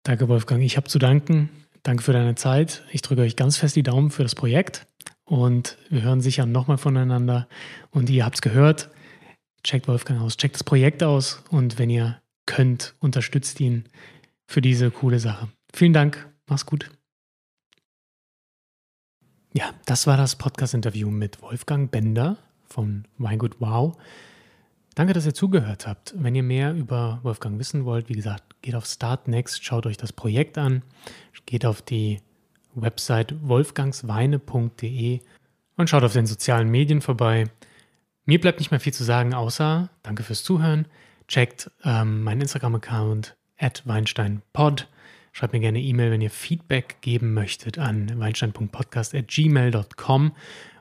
Danke, 0.04 0.28
Wolfgang. 0.28 0.62
Ich 0.62 0.76
habe 0.76 0.90
zu 0.90 1.00
danken. 1.00 1.50
Danke 1.82 2.04
für 2.04 2.14
deine 2.14 2.36
Zeit. 2.36 2.84
Ich 2.92 3.02
drücke 3.02 3.22
euch 3.22 3.38
ganz 3.38 3.58
fest 3.58 3.76
die 3.76 3.84
Daumen 3.84 4.12
für 4.12 4.24
das 4.24 4.36
Projekt 4.36 4.86
und 5.24 5.78
wir 5.90 6.02
hören 6.02 6.22
sicher 6.22 6.46
nochmal 6.46 6.78
voneinander. 6.78 7.48
Und 7.90 8.10
ihr 8.10 8.26
habt 8.26 8.36
es 8.36 8.42
gehört, 8.42 8.90
checkt 9.64 9.88
Wolfgang 9.88 10.22
aus, 10.22 10.36
checkt 10.36 10.56
das 10.56 10.64
Projekt 10.64 11.04
aus 11.04 11.42
und 11.50 11.80
wenn 11.80 11.90
ihr 11.90 12.22
könnt, 12.46 12.96
unterstützt 13.00 13.62
ihn 13.62 13.86
für 14.46 14.62
diese 14.62 14.92
coole 14.92 15.20
Sache. 15.20 15.48
Vielen 15.74 15.94
Dank, 15.94 16.30
mach's 16.48 16.66
gut. 16.66 16.92
Ja, 19.54 19.74
das 19.86 20.06
war 20.06 20.18
das 20.18 20.36
Podcast-Interview 20.36 21.10
mit 21.10 21.42
Wolfgang 21.42 21.92
Bender 21.92 22.38
von 22.66 23.06
Weingut 23.18 23.58
Wow. 23.60 23.98
Danke, 24.96 25.14
dass 25.14 25.26
ihr 25.26 25.34
zugehört 25.34 25.88
habt. 25.88 26.14
Wenn 26.18 26.36
ihr 26.36 26.44
mehr 26.44 26.74
über 26.74 27.20
Wolfgang 27.24 27.58
wissen 27.58 27.86
wollt, 27.86 28.10
wie 28.10 28.14
gesagt, 28.14 28.62
geht 28.62 28.76
auf 28.76 28.86
Start 28.86 29.28
Next, 29.28 29.66
schaut 29.66 29.88
euch 29.88 29.98
das 29.98 30.14
Projekt 30.14 30.58
an, 30.58 30.84
geht 31.46 31.66
auf 31.66 31.82
die 31.82 32.20
Website 32.76 33.36
wolfgangsweine.de 33.42 35.20
und 35.78 35.90
schaut 35.90 36.04
auf 36.04 36.14
den 36.14 36.28
sozialen 36.28 36.70
Medien 36.70 37.02
vorbei. 37.02 37.46
Mir 38.26 38.40
bleibt 38.40 38.60
nicht 38.60 38.72
mehr 38.72 38.80
viel 38.80 38.94
zu 38.94 39.04
sagen, 39.04 39.34
außer 39.34 39.90
danke 40.04 40.24
fürs 40.24 40.44
Zuhören. 40.44 40.88
Checkt 41.28 41.70
ähm, 41.84 42.24
meinen 42.24 42.40
Instagram-Account 42.42 43.36
at 43.58 43.82
weinsteinpod. 43.86 44.88
Schreibt 45.32 45.54
mir 45.54 45.60
gerne 45.60 45.82
E-Mail, 45.82 46.12
wenn 46.12 46.22
ihr 46.22 46.30
Feedback 46.30 46.98
geben 47.02 47.34
möchtet 47.34 47.80
an 47.80 48.12
weinstein.podcast.gmail.com 48.20 50.34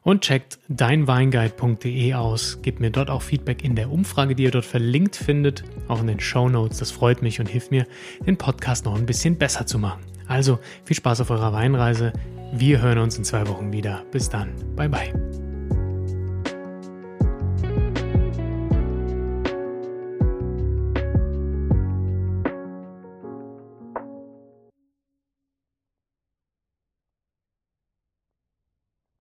und 0.03 0.23
checkt 0.23 0.59
deinweinguide.de 0.69 2.15
aus. 2.15 2.59
Gebt 2.63 2.81
mir 2.81 2.91
dort 2.91 3.11
auch 3.11 3.23
Feedback 3.23 3.65
in 3.65 3.77
der 3.77 3.91
Umfrage, 3.91 4.35
die 4.35 4.45
ihr 4.45 4.51
dort 4.51 4.65
verlinkt 4.65 5.17
findet, 5.17 5.65
auch 5.89 6.01
in 6.01 6.07
den 6.07 6.21
Show 6.21 6.49
Notes. 6.49 6.79
Das 6.79 6.91
freut 6.91 7.23
mich 7.23 7.41
und 7.41 7.47
hilft 7.47 7.71
mir, 7.71 7.87
den 8.27 8.37
Podcast 8.37 8.85
noch 8.85 8.97
ein 8.97 9.07
bisschen 9.07 9.39
besser 9.39 9.67
zu 9.67 9.79
machen. 9.79 10.03
Also 10.27 10.59
viel 10.85 10.97
Spaß 10.97 11.21
auf 11.21 11.31
eurer 11.31 11.53
Weinreise. 11.53 12.13
Wir 12.53 12.81
hören 12.81 12.99
uns 12.99 13.17
in 13.17 13.25
zwei 13.25 13.47
Wochen 13.49 13.73
wieder. 13.73 14.05
Bis 14.11 14.29
dann. 14.29 14.55
Bye 14.77 14.89
bye. 14.89 15.52